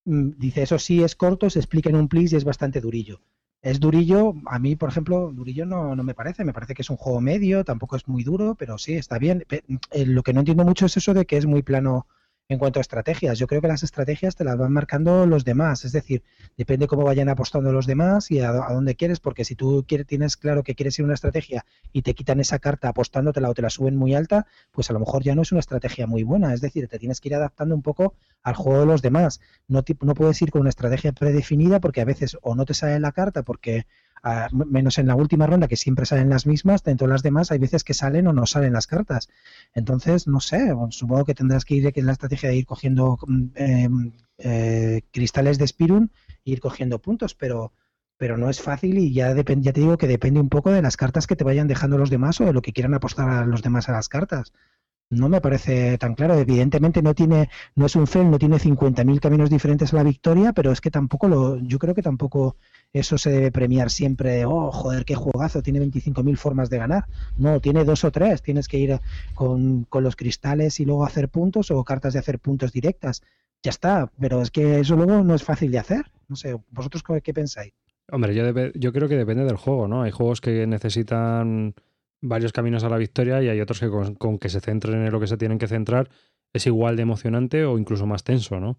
Mm, 0.04 0.30
Dice, 0.38 0.62
eso 0.62 0.78
sí 0.78 1.02
es 1.02 1.14
corto, 1.16 1.50
se 1.50 1.58
explica 1.58 1.90
en 1.90 1.96
un 1.96 2.08
plis 2.08 2.32
y 2.32 2.36
es 2.36 2.44
bastante 2.44 2.80
durillo. 2.80 3.20
Es 3.62 3.78
durillo, 3.78 4.34
a 4.46 4.58
mí, 4.58 4.74
por 4.74 4.88
ejemplo, 4.88 5.30
durillo 5.32 5.64
no, 5.66 5.94
no 5.94 6.02
me 6.02 6.14
parece, 6.14 6.44
me 6.44 6.52
parece 6.52 6.74
que 6.74 6.82
es 6.82 6.90
un 6.90 6.96
juego 6.96 7.20
medio, 7.20 7.64
tampoco 7.64 7.94
es 7.96 8.08
muy 8.08 8.24
duro, 8.24 8.56
pero 8.56 8.76
sí, 8.78 8.94
está 8.94 9.18
bien. 9.18 9.44
Eh, 9.50 10.06
Lo 10.06 10.22
que 10.24 10.32
no 10.32 10.40
entiendo 10.40 10.64
mucho 10.64 10.86
es 10.86 10.96
eso 10.96 11.14
de 11.14 11.26
que 11.26 11.36
es 11.36 11.46
muy 11.46 11.62
plano 11.62 12.06
en 12.48 12.58
cuanto 12.58 12.80
a 12.80 12.82
estrategias. 12.82 13.38
Yo 13.38 13.46
creo 13.46 13.60
que 13.60 13.68
las 13.68 13.82
estrategias 13.82 14.36
te 14.36 14.44
las 14.44 14.56
van 14.56 14.72
marcando 14.72 15.26
los 15.26 15.44
demás, 15.44 15.84
es 15.84 15.92
decir, 15.92 16.22
depende 16.56 16.86
cómo 16.86 17.04
vayan 17.04 17.28
apostando 17.28 17.72
los 17.72 17.86
demás 17.86 18.30
y 18.30 18.40
a, 18.40 18.50
a 18.50 18.72
dónde 18.72 18.94
quieres, 18.94 19.20
porque 19.20 19.44
si 19.44 19.54
tú 19.54 19.84
quieres, 19.86 20.06
tienes 20.06 20.36
claro 20.36 20.62
que 20.62 20.74
quieres 20.74 20.98
ir 20.98 21.04
una 21.04 21.14
estrategia 21.14 21.64
y 21.92 22.02
te 22.02 22.14
quitan 22.14 22.40
esa 22.40 22.58
carta 22.58 22.88
apostándotela 22.88 23.48
o 23.48 23.54
te 23.54 23.62
la 23.62 23.70
suben 23.70 23.96
muy 23.96 24.14
alta, 24.14 24.46
pues 24.70 24.90
a 24.90 24.92
lo 24.92 25.00
mejor 25.00 25.22
ya 25.22 25.34
no 25.34 25.42
es 25.42 25.52
una 25.52 25.60
estrategia 25.60 26.06
muy 26.06 26.22
buena. 26.22 26.52
Es 26.52 26.60
decir, 26.60 26.88
te 26.88 26.98
tienes 26.98 27.20
que 27.20 27.28
ir 27.28 27.34
adaptando 27.34 27.74
un 27.74 27.82
poco 27.82 28.14
al 28.42 28.54
juego 28.54 28.80
de 28.80 28.86
los 28.86 29.02
demás. 29.02 29.40
No, 29.68 29.84
no 30.00 30.14
puedes 30.14 30.40
ir 30.42 30.50
con 30.50 30.62
una 30.62 30.70
estrategia 30.70 31.12
predefinida 31.12 31.80
porque 31.80 32.00
a 32.00 32.04
veces 32.04 32.36
o 32.42 32.54
no 32.54 32.64
te 32.64 32.74
sale 32.74 32.98
la 33.00 33.12
carta 33.12 33.42
porque 33.42 33.86
menos 34.52 34.98
en 34.98 35.08
la 35.08 35.16
última 35.16 35.46
ronda 35.46 35.68
que 35.68 35.76
siempre 35.76 36.06
salen 36.06 36.30
las 36.30 36.46
mismas, 36.46 36.82
dentro 36.84 37.06
de 37.06 37.12
las 37.12 37.22
demás 37.22 37.50
hay 37.50 37.58
veces 37.58 37.82
que 37.82 37.94
salen 37.94 38.26
o 38.28 38.32
no 38.32 38.46
salen 38.46 38.72
las 38.72 38.86
cartas. 38.86 39.28
Entonces, 39.74 40.28
no 40.28 40.40
sé, 40.40 40.72
supongo 40.90 41.24
que 41.24 41.34
tendrás 41.34 41.64
que 41.64 41.74
ir 41.74 41.92
en 41.94 42.06
la 42.06 42.12
estrategia 42.12 42.48
de 42.50 42.56
ir 42.56 42.66
cogiendo 42.66 43.18
mm, 43.26 43.44
eh, 43.56 43.88
eh, 44.38 45.02
cristales 45.10 45.58
de 45.58 45.66
Spirun 45.66 46.12
e 46.44 46.52
ir 46.52 46.60
cogiendo 46.60 47.00
puntos, 47.00 47.34
pero 47.34 47.72
pero 48.18 48.36
no 48.36 48.48
es 48.48 48.60
fácil 48.60 48.98
y 48.98 49.12
ya, 49.12 49.34
ya 49.34 49.72
te 49.72 49.80
digo 49.80 49.98
que 49.98 50.06
depende 50.06 50.38
un 50.38 50.48
poco 50.48 50.70
de 50.70 50.80
las 50.80 50.96
cartas 50.96 51.26
que 51.26 51.34
te 51.34 51.42
vayan 51.42 51.66
dejando 51.66 51.98
los 51.98 52.08
demás 52.08 52.40
o 52.40 52.44
de 52.44 52.52
lo 52.52 52.62
que 52.62 52.72
quieran 52.72 52.94
apostar 52.94 53.28
a 53.28 53.46
los 53.46 53.62
demás 53.62 53.88
a 53.88 53.92
las 53.92 54.08
cartas. 54.08 54.52
No 55.12 55.28
me 55.28 55.42
parece 55.42 55.98
tan 55.98 56.14
claro. 56.14 56.38
Evidentemente 56.38 57.02
no 57.02 57.14
tiene, 57.14 57.50
no 57.74 57.84
es 57.84 57.96
un 57.96 58.06
FEL, 58.06 58.30
no 58.30 58.38
tiene 58.38 58.56
50.000 58.56 59.20
caminos 59.20 59.50
diferentes 59.50 59.92
a 59.92 59.96
la 59.96 60.04
victoria, 60.04 60.54
pero 60.54 60.72
es 60.72 60.80
que 60.80 60.90
tampoco 60.90 61.28
lo, 61.28 61.58
yo 61.58 61.78
creo 61.78 61.94
que 61.94 62.00
tampoco 62.00 62.56
eso 62.94 63.18
se 63.18 63.30
debe 63.30 63.52
premiar 63.52 63.90
siempre. 63.90 64.46
Oh, 64.46 64.72
joder, 64.72 65.04
qué 65.04 65.14
juegazo, 65.14 65.62
tiene 65.62 65.80
25.000 65.80 66.36
formas 66.38 66.70
de 66.70 66.78
ganar. 66.78 67.04
No, 67.36 67.60
tiene 67.60 67.84
dos 67.84 68.04
o 68.04 68.10
tres. 68.10 68.40
Tienes 68.40 68.68
que 68.68 68.78
ir 68.78 69.00
con, 69.34 69.84
con 69.84 70.02
los 70.02 70.16
cristales 70.16 70.80
y 70.80 70.86
luego 70.86 71.04
hacer 71.04 71.28
puntos 71.28 71.70
o 71.70 71.84
cartas 71.84 72.14
de 72.14 72.18
hacer 72.18 72.38
puntos 72.38 72.72
directas. 72.72 73.22
Ya 73.62 73.68
está, 73.68 74.10
pero 74.18 74.40
es 74.40 74.50
que 74.50 74.80
eso 74.80 74.96
luego 74.96 75.22
no 75.22 75.34
es 75.34 75.44
fácil 75.44 75.70
de 75.70 75.78
hacer. 75.78 76.06
No 76.26 76.36
sé, 76.36 76.58
¿vosotros 76.70 77.04
qué, 77.22 77.34
pensáis? 77.34 77.74
Hombre, 78.10 78.34
yo, 78.34 78.44
yo 78.74 78.92
creo 78.94 79.08
que 79.10 79.16
depende 79.16 79.44
del 79.44 79.56
juego, 79.56 79.88
¿no? 79.88 80.04
Hay 80.04 80.10
juegos 80.10 80.40
que 80.40 80.66
necesitan 80.66 81.74
varios 82.22 82.52
caminos 82.52 82.84
a 82.84 82.88
la 82.88 82.96
victoria 82.96 83.42
y 83.42 83.48
hay 83.48 83.60
otros 83.60 83.80
que 83.80 83.90
con, 83.90 84.14
con 84.14 84.38
que 84.38 84.48
se 84.48 84.60
centren 84.60 85.04
en 85.04 85.12
lo 85.12 85.20
que 85.20 85.26
se 85.26 85.36
tienen 85.36 85.58
que 85.58 85.68
centrar 85.68 86.08
es 86.52 86.66
igual 86.66 86.96
de 86.96 87.02
emocionante 87.02 87.64
o 87.64 87.78
incluso 87.78 88.06
más 88.06 88.24
tenso, 88.24 88.60
¿no? 88.60 88.78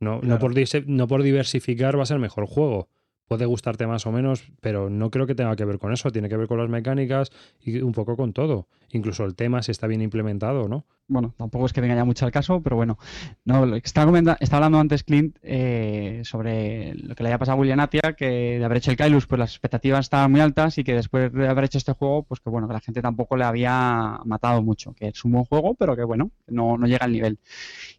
No, 0.00 0.20
no, 0.22 0.38
por, 0.38 0.52
no 0.86 1.06
por 1.06 1.22
diversificar 1.22 1.96
va 1.96 2.02
a 2.02 2.06
ser 2.06 2.18
mejor 2.18 2.46
juego. 2.46 2.88
Puede 3.32 3.46
gustarte 3.46 3.86
más 3.86 4.04
o 4.06 4.12
menos, 4.12 4.44
pero 4.60 4.90
no 4.90 5.10
creo 5.10 5.26
que 5.26 5.34
tenga 5.34 5.56
que 5.56 5.64
ver 5.64 5.78
con 5.78 5.90
eso. 5.90 6.10
Tiene 6.10 6.28
que 6.28 6.36
ver 6.36 6.48
con 6.48 6.58
las 6.58 6.68
mecánicas 6.68 7.30
y 7.62 7.80
un 7.80 7.92
poco 7.92 8.14
con 8.14 8.34
todo. 8.34 8.66
Incluso 8.90 9.24
el 9.24 9.34
tema, 9.34 9.62
si 9.62 9.70
está 9.70 9.86
bien 9.86 10.02
implementado, 10.02 10.68
¿no? 10.68 10.84
Bueno, 11.08 11.34
tampoco 11.38 11.64
es 11.64 11.72
que 11.72 11.80
venga 11.80 11.94
ya 11.94 12.04
mucho 12.04 12.26
al 12.26 12.30
caso, 12.30 12.60
pero 12.62 12.76
bueno. 12.76 12.98
No, 13.44 13.62
comenta- 14.04 14.36
estaba 14.40 14.66
hablando 14.66 14.80
antes 14.80 15.02
Clint 15.02 15.36
eh, 15.42 16.20
sobre 16.24 16.94
lo 16.94 17.14
que 17.14 17.22
le 17.22 17.30
había 17.30 17.38
pasado 17.38 17.56
a 17.56 17.60
William 17.60 17.80
Atia, 17.80 18.14
que 18.16 18.58
de 18.58 18.64
haber 18.64 18.78
hecho 18.78 18.90
el 18.90 18.96
Kailus, 18.98 19.26
pues 19.26 19.38
las 19.38 19.50
expectativas 19.52 20.00
estaban 20.00 20.30
muy 20.30 20.40
altas 20.40 20.76
y 20.78 20.84
que 20.84 20.94
después 20.94 21.32
de 21.32 21.48
haber 21.48 21.64
hecho 21.64 21.78
este 21.78 21.92
juego, 21.92 22.22
pues 22.24 22.40
que 22.40 22.50
bueno, 22.50 22.68
que 22.68 22.74
la 22.74 22.80
gente 22.80 23.00
tampoco 23.00 23.36
le 23.38 23.44
había 23.44 24.18
matado 24.26 24.62
mucho, 24.62 24.92
que 24.94 25.08
es 25.08 25.24
un 25.24 25.32
buen 25.32 25.44
juego, 25.46 25.74
pero 25.74 25.96
que 25.96 26.04
bueno, 26.04 26.30
no, 26.48 26.76
no 26.76 26.86
llega 26.86 27.04
al 27.06 27.12
nivel. 27.12 27.38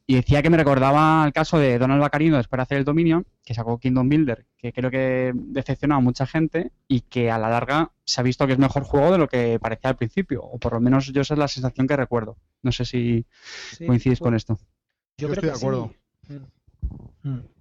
Y 0.06 0.16
decía 0.16 0.42
que 0.42 0.50
me 0.50 0.58
recordaba 0.58 1.24
el 1.26 1.32
caso 1.32 1.58
de 1.58 1.78
Donald 1.80 2.02
Bacarino 2.02 2.36
después 2.36 2.58
de 2.58 2.64
hacer 2.64 2.78
el 2.78 2.84
Dominion, 2.84 3.26
que 3.46 3.54
sacó 3.54 3.80
Kingdom 3.80 4.10
Builder, 4.10 4.46
que 4.58 4.74
creo 4.74 4.92
que 4.92 5.32
decepcionó 5.34 5.96
a 5.96 6.02
mucha 6.02 6.26
gente 6.26 6.72
y 6.90 7.02
que 7.02 7.32
a 7.32 7.38
la 7.38 7.50
larga 7.50 7.92
se 8.04 8.20
ha 8.20 8.24
visto 8.24 8.46
que 8.46 8.54
es 8.54 8.60
mejor 8.60 8.84
juego 8.84 9.14
de 9.14 9.18
lo 9.18 9.30
que 9.30 9.60
parecía 9.62 9.92
al 9.92 9.96
principio, 9.96 10.44
o 10.44 10.60
por 10.60 10.74
lo 10.74 10.82
menos 10.82 11.08
yo 11.14 11.22
esa 11.22 11.36
es 11.36 11.40
la 11.40 11.48
sensación 11.48 11.88
que 11.88 11.96
recuerdo. 11.96 12.38
No 12.62 12.74
sé 12.74 12.84
si 12.84 13.26
coincides 13.86 14.20
con 14.20 14.36
esto. 14.36 14.60
Yo 15.18 15.30
creo 15.30 15.34
estoy 15.34 15.50
que 15.50 15.54
de 15.54 15.58
acuerdo. 15.58 15.94
sí. 16.28 16.40
Mm. 17.24 17.53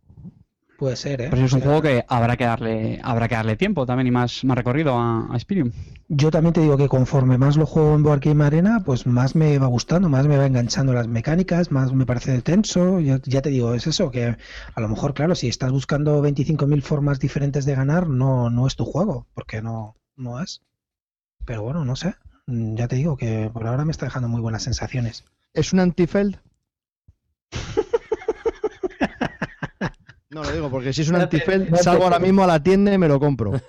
Puede 0.83 0.97
ser, 0.97 1.21
¿eh? 1.21 1.29
Pero 1.31 1.47
es 1.47 1.53
un 1.53 1.61
juego 1.61 1.81
que 1.81 2.05
habrá 2.09 2.37
que 2.37 2.43
darle, 2.43 2.99
habrá 3.05 3.29
que 3.29 3.37
darle 3.37 3.55
tiempo 3.55 3.87
también 3.87 4.09
y 4.09 4.11
más, 4.11 4.43
más 4.43 4.57
recorrido 4.57 4.99
a, 4.99 5.33
a 5.33 5.39
Spirium. 5.39 5.71
Yo 6.09 6.33
también 6.33 6.55
te 6.55 6.61
digo 6.61 6.77
que 6.77 6.89
conforme 6.89 7.39
más 7.39 7.57
lo 7.57 7.67
juego 7.67 7.95
en 7.95 8.03
Board 8.03 8.19
Game 8.19 8.43
Arena, 8.45 8.83
pues 8.85 9.07
más 9.07 9.37
me 9.37 9.61
va 9.61 9.69
gustando, 9.69 10.09
más 10.09 10.27
me 10.27 10.37
va 10.37 10.45
enganchando 10.45 10.93
las 10.93 11.07
mecánicas, 11.07 11.71
más 11.71 11.93
me 11.93 12.05
parece 12.05 12.43
tenso. 12.43 12.99
Ya, 12.99 13.21
ya 13.23 13.43
te 13.43 13.51
digo, 13.51 13.75
es 13.75 13.87
eso, 13.87 14.11
que 14.11 14.37
a 14.75 14.81
lo 14.81 14.89
mejor, 14.89 15.15
claro, 15.15 15.37
si 15.37 15.47
estás 15.47 15.71
buscando 15.71 16.21
25.000 16.21 16.83
formas 16.83 17.21
diferentes 17.21 17.65
de 17.65 17.77
ganar, 17.77 18.09
no, 18.09 18.51
no 18.51 18.67
es 18.67 18.75
tu 18.75 18.85
juego, 18.85 19.29
porque 19.35 19.63
no, 19.63 19.95
no 20.17 20.43
es. 20.43 20.63
Pero 21.45 21.63
bueno, 21.63 21.85
no 21.85 21.95
sé. 21.95 22.17
Ya 22.49 22.89
te 22.89 22.97
digo 22.97 23.17
que 23.17 23.49
por 23.53 23.69
ahora 23.69 23.85
me 23.85 23.93
está 23.93 24.07
dejando 24.07 24.27
muy 24.27 24.41
buenas 24.41 24.65
sensaciones. 24.65 25.23
¿Es 25.55 25.73
un 25.73 25.79
antifeld? 25.79 26.41
No 30.33 30.43
lo 30.43 30.53
digo 30.53 30.71
porque 30.71 30.93
si 30.93 31.03
es 31.03 31.11
un 31.11 31.17
te- 31.29 31.39
salgo 31.83 32.05
ahora 32.05 32.19
mismo 32.19 32.43
a 32.43 32.47
la 32.47 32.63
tienda 32.63 32.93
y 32.93 32.99
me 32.99 33.09
lo 33.09 33.21
compro. 33.21 33.53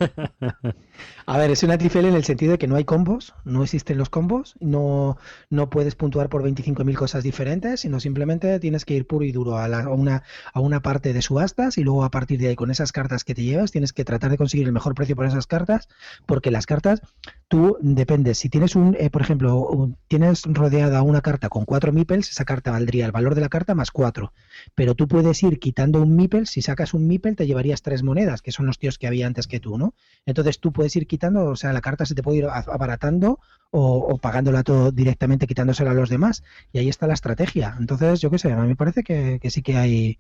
A 1.25 1.37
ver, 1.37 1.51
es 1.51 1.63
una 1.63 1.77
TFL 1.77 2.09
en 2.09 2.15
el 2.15 2.23
sentido 2.25 2.51
de 2.51 2.57
que 2.57 2.67
no 2.67 2.75
hay 2.75 2.83
combos, 2.83 3.33
no 3.45 3.63
existen 3.63 3.97
los 3.97 4.09
combos, 4.09 4.55
no, 4.59 5.17
no 5.49 5.69
puedes 5.69 5.95
puntuar 5.95 6.27
por 6.27 6.43
25.000 6.43 6.97
cosas 6.97 7.23
diferentes, 7.23 7.79
sino 7.79 7.99
simplemente 8.01 8.59
tienes 8.59 8.83
que 8.83 8.93
ir 8.95 9.07
puro 9.07 9.23
y 9.23 9.31
duro 9.31 9.57
a, 9.57 9.67
la- 9.69 9.83
a 9.83 9.89
una, 9.89 10.23
a 10.53 10.59
una 10.59 10.81
parte 10.81 11.13
de 11.13 11.21
subastas 11.21 11.77
y 11.77 11.83
luego 11.83 12.03
a 12.03 12.11
partir 12.11 12.39
de 12.41 12.49
ahí 12.49 12.55
con 12.55 12.71
esas 12.71 12.91
cartas 12.91 13.23
que 13.23 13.33
te 13.35 13.41
llevas 13.43 13.71
tienes 13.71 13.93
que 13.93 14.03
tratar 14.03 14.31
de 14.31 14.37
conseguir 14.37 14.67
el 14.67 14.73
mejor 14.73 14.95
precio 14.95 15.15
por 15.15 15.25
esas 15.25 15.47
cartas, 15.47 15.87
porque 16.25 16.51
las 16.51 16.65
cartas, 16.65 17.01
tú 17.47 17.77
dependes, 17.81 18.37
si 18.37 18.49
tienes 18.49 18.75
un, 18.75 18.95
eh, 18.99 19.09
por 19.09 19.21
ejemplo, 19.21 19.57
un- 19.59 19.97
tienes 20.09 20.43
rodeada 20.45 21.01
una 21.03 21.21
carta 21.21 21.47
con 21.47 21.63
cuatro 21.65 21.93
meeples, 21.93 22.29
esa 22.31 22.43
carta 22.45 22.71
valdría 22.71 23.05
el 23.05 23.13
valor 23.13 23.33
de 23.33 23.41
la 23.41 23.49
carta 23.49 23.75
más 23.75 23.91
cuatro, 23.91 24.33
pero 24.75 24.93
tú 24.93 25.07
puedes 25.07 25.41
ir 25.43 25.59
quitando 25.59 26.01
un 26.01 26.15
meeple, 26.17 26.45
si 26.53 26.61
sacas 26.61 26.93
un 26.93 27.07
meeple 27.07 27.33
te 27.33 27.47
llevarías 27.47 27.81
tres 27.81 28.03
monedas, 28.03 28.41
que 28.43 28.51
son 28.51 28.67
los 28.67 28.77
tíos 28.77 28.97
que 28.99 29.07
había 29.07 29.25
antes 29.25 29.47
que 29.47 29.59
tú, 29.59 29.77
¿no? 29.79 29.95
Entonces 30.27 30.59
tú 30.59 30.71
puedes 30.71 30.95
ir 30.95 31.07
quitando, 31.07 31.45
o 31.45 31.55
sea, 31.55 31.73
la 31.73 31.81
carta 31.81 32.05
se 32.05 32.13
te 32.13 32.21
puede 32.21 32.37
ir 32.37 32.45
a- 32.45 32.59
abaratando 32.59 33.39
o, 33.71 33.97
o 33.97 34.17
pagándola 34.19 34.61
todo 34.63 34.91
directamente, 34.91 35.47
quitándosela 35.47 35.91
a 35.91 35.95
los 35.95 36.09
demás. 36.09 36.43
Y 36.71 36.77
ahí 36.77 36.89
está 36.89 37.07
la 37.07 37.15
estrategia. 37.15 37.75
Entonces, 37.79 38.21
yo 38.21 38.29
qué 38.29 38.37
sé, 38.37 38.51
a 38.51 38.57
mí 38.57 38.67
me 38.67 38.75
parece 38.75 39.01
que, 39.03 39.39
que 39.41 39.49
sí 39.49 39.61
que 39.63 39.77
hay 39.77 40.19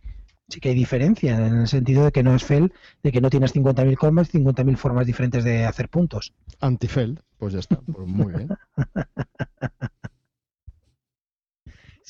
sí 0.49 0.59
que 0.59 0.69
hay 0.69 0.75
diferencia 0.75 1.37
en 1.47 1.55
el 1.61 1.67
sentido 1.67 2.03
de 2.05 2.11
que 2.11 2.21
no 2.23 2.35
es 2.35 2.43
fel, 2.43 2.73
de 3.01 3.11
que 3.11 3.21
no 3.21 3.29
tienes 3.29 3.53
50.000 3.53 3.97
combos, 3.97 4.29
50.000 4.29 4.75
formas 4.77 5.05
diferentes 5.07 5.43
de 5.43 5.65
hacer 5.65 5.87
puntos. 5.89 6.33
Antifeld, 6.59 7.19
pues 7.37 7.53
ya 7.53 7.59
está. 7.59 7.77
Pues 7.77 8.07
muy 8.07 8.33
bien. 8.33 8.49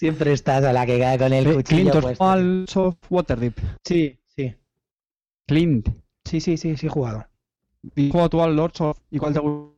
Siempre 0.04 0.34
estás 0.34 0.66
a 0.66 0.74
la 0.74 0.86
que 0.86 0.99
cae 0.99 1.18
con 1.18 1.32
el 1.32 1.45
Clint, 1.45 1.66
cuchillo 1.66 1.91
¿os 1.91 2.01
puesto. 2.04 2.26
Soft 2.68 2.97
Waterdeep? 3.10 3.58
Sí, 3.86 4.20
sí. 4.36 4.54
Clint, 5.47 5.88
Sí, 6.26 6.41
sí, 6.41 6.58
sí, 6.58 6.76
sí 6.76 6.88
he 6.88 6.89
jugado. 6.89 7.26
¿y 7.95 8.10
jugado 8.10 8.30
tú 8.30 8.41
al 8.41 8.54
Lords 8.54 8.82
of 8.82 8.99
y 9.10 9.18
cuál 9.18 9.34
te 9.34 9.39
gusta? 9.39 9.74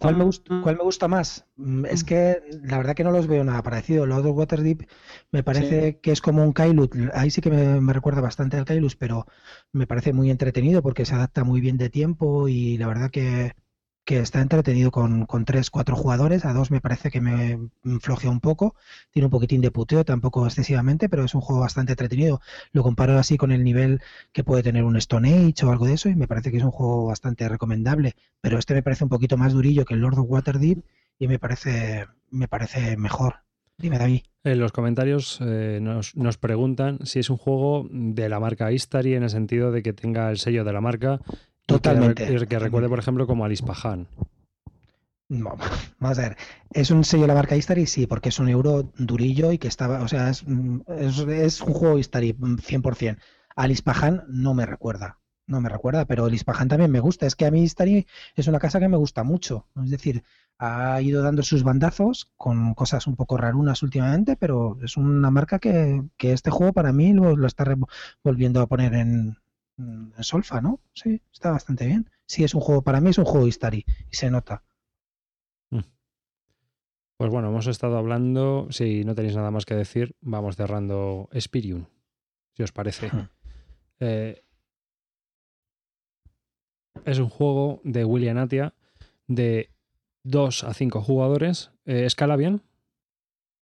¿Cuál 0.00 0.16
me, 0.16 0.24
gusta, 0.24 0.60
¿Cuál 0.62 0.76
me 0.76 0.82
gusta 0.84 1.08
más? 1.08 1.44
Mm, 1.56 1.86
Es 1.86 2.04
que 2.04 2.40
la 2.62 2.76
verdad 2.76 2.94
que 2.94 3.02
no 3.02 3.10
los 3.10 3.26
veo 3.26 3.42
nada 3.42 3.62
parecido. 3.64 4.06
Los 4.06 4.22
dos 4.22 4.36
Waterdeep 4.36 4.82
me 5.32 5.42
parece 5.42 5.98
que 6.00 6.12
es 6.12 6.20
como 6.20 6.44
un 6.44 6.52
Kailus. 6.52 6.90
Ahí 7.14 7.30
sí 7.30 7.40
que 7.40 7.50
me, 7.50 7.80
me 7.80 7.92
recuerda 7.92 8.20
bastante 8.20 8.56
al 8.56 8.64
Kailus, 8.64 8.94
pero 8.94 9.26
me 9.72 9.88
parece 9.88 10.12
muy 10.12 10.30
entretenido 10.30 10.82
porque 10.82 11.04
se 11.04 11.14
adapta 11.14 11.42
muy 11.42 11.60
bien 11.60 11.78
de 11.78 11.90
tiempo 11.90 12.46
y 12.48 12.76
la 12.78 12.86
verdad 12.86 13.10
que, 13.10 13.54
que 14.06 14.20
está 14.20 14.40
entretenido 14.40 14.90
con, 14.90 15.26
con 15.26 15.44
tres, 15.44 15.68
cuatro 15.68 15.96
jugadores. 15.96 16.46
A 16.46 16.54
dos 16.54 16.70
me 16.70 16.80
parece 16.80 17.10
que 17.10 17.20
me 17.20 17.58
flojea 18.00 18.30
un 18.30 18.40
poco. 18.40 18.74
Tiene 19.10 19.26
un 19.26 19.30
poquitín 19.30 19.60
de 19.60 19.70
puteo, 19.70 20.04
tampoco 20.04 20.46
excesivamente, 20.46 21.10
pero 21.10 21.24
es 21.24 21.34
un 21.34 21.42
juego 21.42 21.60
bastante 21.60 21.92
entretenido. 21.92 22.40
Lo 22.72 22.82
comparo 22.82 23.18
así 23.18 23.36
con 23.36 23.52
el 23.52 23.64
nivel 23.64 24.00
que 24.32 24.44
puede 24.44 24.62
tener 24.62 24.84
un 24.84 24.96
Stone 24.96 25.28
Age 25.28 25.66
o 25.66 25.70
algo 25.70 25.84
de 25.84 25.92
eso 25.92 26.08
y 26.08 26.14
me 26.14 26.26
parece 26.26 26.50
que 26.50 26.56
es 26.56 26.64
un 26.64 26.70
juego 26.70 27.06
bastante 27.06 27.46
recomendable 27.46 28.14
pero 28.40 28.58
este 28.58 28.74
me 28.74 28.82
parece 28.82 29.02
un 29.02 29.10
poquito 29.10 29.36
más 29.36 29.52
durillo 29.52 29.84
que 29.84 29.94
el 29.94 30.00
Lord 30.00 30.18
of 30.18 30.26
Waterdeep 30.28 30.84
y 31.18 31.26
me 31.26 31.38
parece 31.40 32.06
me 32.30 32.46
parece 32.46 32.96
mejor. 32.96 33.36
Dime, 33.78 33.98
David. 33.98 34.22
En 34.44 34.60
los 34.60 34.72
comentarios 34.72 35.38
eh, 35.42 35.80
nos, 35.82 36.16
nos 36.16 36.38
preguntan 36.38 37.04
si 37.04 37.18
es 37.18 37.28
un 37.28 37.36
juego 37.36 37.88
de 37.90 38.28
la 38.28 38.38
marca 38.38 38.70
Istari 38.70 39.14
en 39.14 39.24
el 39.24 39.30
sentido 39.30 39.72
de 39.72 39.82
que 39.82 39.92
tenga 39.92 40.30
el 40.30 40.38
sello 40.38 40.64
de 40.64 40.72
la 40.72 40.80
marca. 40.80 41.20
Que 41.66 41.74
Totalmente, 41.74 42.32
y 42.32 42.46
que, 42.46 42.58
recuerde, 42.58 42.88
por 42.88 42.98
ejemplo, 42.98 43.26
como 43.26 43.44
Alispahan. 43.44 44.06
No, 45.28 45.56
vamos 45.98 46.18
a 46.18 46.22
ver. 46.22 46.36
¿Es 46.72 46.90
un 46.92 47.02
sello 47.02 47.22
de 47.22 47.28
la 47.28 47.34
marca 47.34 47.56
Istari? 47.56 47.86
Sí, 47.86 48.06
porque 48.06 48.28
es 48.28 48.38
un 48.38 48.48
euro 48.48 48.92
durillo 48.96 49.50
y 49.50 49.58
que 49.58 49.66
estaba, 49.66 50.00
o 50.00 50.08
sea, 50.08 50.30
es, 50.30 50.44
es, 50.98 51.18
es 51.18 51.60
un 51.60 51.74
juego 51.74 51.98
Istari, 51.98 52.34
mm, 52.38 52.58
100%. 52.58 53.18
Al 53.56 53.70
Ispahan 53.72 54.24
no 54.28 54.54
me 54.54 54.66
recuerda, 54.66 55.18
no 55.46 55.60
me 55.60 55.68
recuerda, 55.68 56.04
pero 56.04 56.26
el 56.28 56.34
Ispahan 56.34 56.68
también 56.68 56.92
me 56.92 57.00
gusta. 57.00 57.26
Es 57.26 57.34
que 57.34 57.46
a 57.46 57.50
mí 57.50 57.62
Istari 57.62 58.06
es 58.36 58.46
una 58.46 58.60
casa 58.60 58.78
que 58.78 58.88
me 58.88 58.96
gusta 58.96 59.24
mucho. 59.24 59.66
Es 59.82 59.90
decir, 59.90 60.22
ha 60.58 61.00
ido 61.02 61.22
dando 61.22 61.42
sus 61.42 61.64
bandazos 61.64 62.30
con 62.36 62.74
cosas 62.74 63.06
un 63.08 63.16
poco 63.16 63.36
rarunas 63.36 63.82
últimamente, 63.82 64.36
pero 64.36 64.78
es 64.82 64.96
una 64.96 65.30
marca 65.30 65.58
que, 65.58 66.04
que 66.16 66.32
este 66.32 66.50
juego 66.50 66.72
para 66.72 66.92
mí 66.92 67.12
lo, 67.12 67.36
lo 67.36 67.46
está 67.48 67.64
volviendo 68.22 68.60
a 68.60 68.68
poner 68.68 68.94
en 68.94 69.38
solfa, 70.20 70.60
¿no? 70.60 70.80
Sí, 70.94 71.22
está 71.32 71.50
bastante 71.50 71.86
bien. 71.86 72.10
Sí, 72.26 72.44
es 72.44 72.54
un 72.54 72.60
juego, 72.60 72.82
para 72.82 73.00
mí 73.00 73.10
es 73.10 73.18
un 73.18 73.24
juego 73.24 73.46
Istari 73.46 73.84
y 74.10 74.16
se 74.16 74.30
nota. 74.30 74.64
Pues 77.16 77.30
bueno, 77.30 77.48
hemos 77.48 77.66
estado 77.66 77.96
hablando. 77.96 78.68
Si 78.70 79.04
no 79.04 79.14
tenéis 79.14 79.36
nada 79.36 79.50
más 79.50 79.64
que 79.64 79.74
decir, 79.74 80.14
vamos 80.20 80.56
cerrando 80.56 81.28
Spirium, 81.38 81.86
si 82.54 82.62
os 82.62 82.72
parece. 82.72 83.10
Eh, 83.98 84.42
es 87.06 87.18
un 87.18 87.30
juego 87.30 87.80
de 87.82 88.04
William 88.04 88.36
Atia 88.36 88.74
de 89.26 89.70
2 90.24 90.64
a 90.64 90.74
5 90.74 91.00
jugadores. 91.00 91.70
Eh, 91.86 92.04
¿Escala 92.04 92.36
bien? 92.36 92.60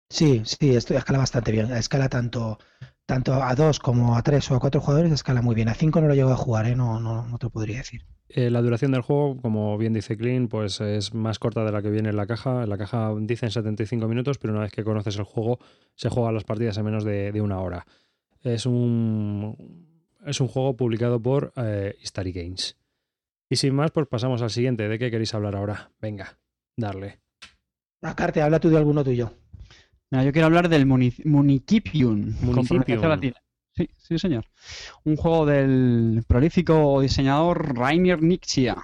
Sí, 0.09 0.42
sí, 0.46 0.74
esto 0.74 0.94
escala 0.94 1.18
bastante 1.18 1.52
bien. 1.52 1.70
Escala 1.72 2.09
tanto, 2.09 2.59
tanto 3.07 3.34
a 3.34 3.55
dos 3.55 3.78
como 3.78 4.16
a 4.16 4.22
tres 4.22 4.50
o 4.50 4.57
a 4.57 4.61
cuatro 4.61 4.80
jugadores, 4.80 5.12
escala 5.12 5.42
muy 5.42 5.55
bien. 5.55 5.68
A 5.68 5.74
cinco 5.74 6.00
no 6.00 6.09
lo 6.09 6.14
llego 6.14 6.30
a 6.30 6.36
jugar, 6.36 6.66
¿eh? 6.66 6.74
No, 6.76 7.00
no, 7.00 7.26
no 7.26 7.38
te 7.38 7.46
lo 7.46 7.50
podría 7.50 7.78
decir. 7.78 8.05
Eh, 8.28 8.50
la 8.50 8.62
duración 8.62 8.92
del 8.92 9.02
juego, 9.02 9.36
como 9.40 9.76
bien 9.78 9.92
dice 9.92 10.16
Clean, 10.16 10.48
pues 10.48 10.80
es 10.80 11.14
más 11.14 11.38
corta 11.38 11.64
de 11.64 11.72
la 11.72 11.82
que 11.82 11.90
viene 11.90 12.09
en 12.09 12.16
la 12.16 12.26
caja. 12.26 12.64
En 12.64 12.70
la 12.70 12.78
caja 12.78 13.12
dicen 13.20 13.50
75 13.50 14.09
minutos, 14.09 14.38
pero 14.38 14.52
una 14.52 14.62
vez 14.62 14.72
que 14.72 14.84
conoces 14.84 15.16
el 15.16 15.24
juego, 15.24 15.59
se 15.94 16.09
juegan 16.09 16.34
las 16.34 16.44
partidas 16.44 16.76
en 16.78 16.84
menos 16.84 17.05
de, 17.05 17.32
de 17.32 17.40
una 17.40 17.61
hora. 17.61 17.86
Es 18.42 18.66
un, 18.66 19.57
es 20.24 20.40
un 20.40 20.48
juego 20.48 20.76
publicado 20.76 21.20
por 21.20 21.52
eh, 21.57 21.96
Istari 22.02 22.32
Games. 22.32 22.76
Y 23.48 23.57
sin 23.57 23.74
más, 23.74 23.90
pues 23.90 24.07
pasamos 24.07 24.42
al 24.42 24.50
siguiente. 24.50 24.88
¿De 24.88 24.98
qué 24.98 25.11
queréis 25.11 25.34
hablar 25.34 25.55
ahora? 25.55 25.90
Venga, 26.00 26.38
darle. 26.76 27.20
Acarte, 28.02 28.42
habla 28.42 28.59
tú 28.59 28.70
de 28.70 28.78
alguno 28.78 29.05
tuyo. 29.05 29.32
Yo 30.22 30.32
quiero 30.32 30.46
hablar 30.46 30.68
del 30.68 30.86
munic- 30.86 31.24
Municipium. 31.24 32.34
Municipium. 32.42 33.00
latina. 33.02 33.36
Sí, 33.76 33.88
sí, 33.96 34.18
señor. 34.18 34.44
Un 35.04 35.16
juego 35.16 35.46
del 35.46 36.22
prolífico 36.28 37.00
diseñador 37.00 37.76
Rainer 37.76 38.22
Nixia, 38.22 38.76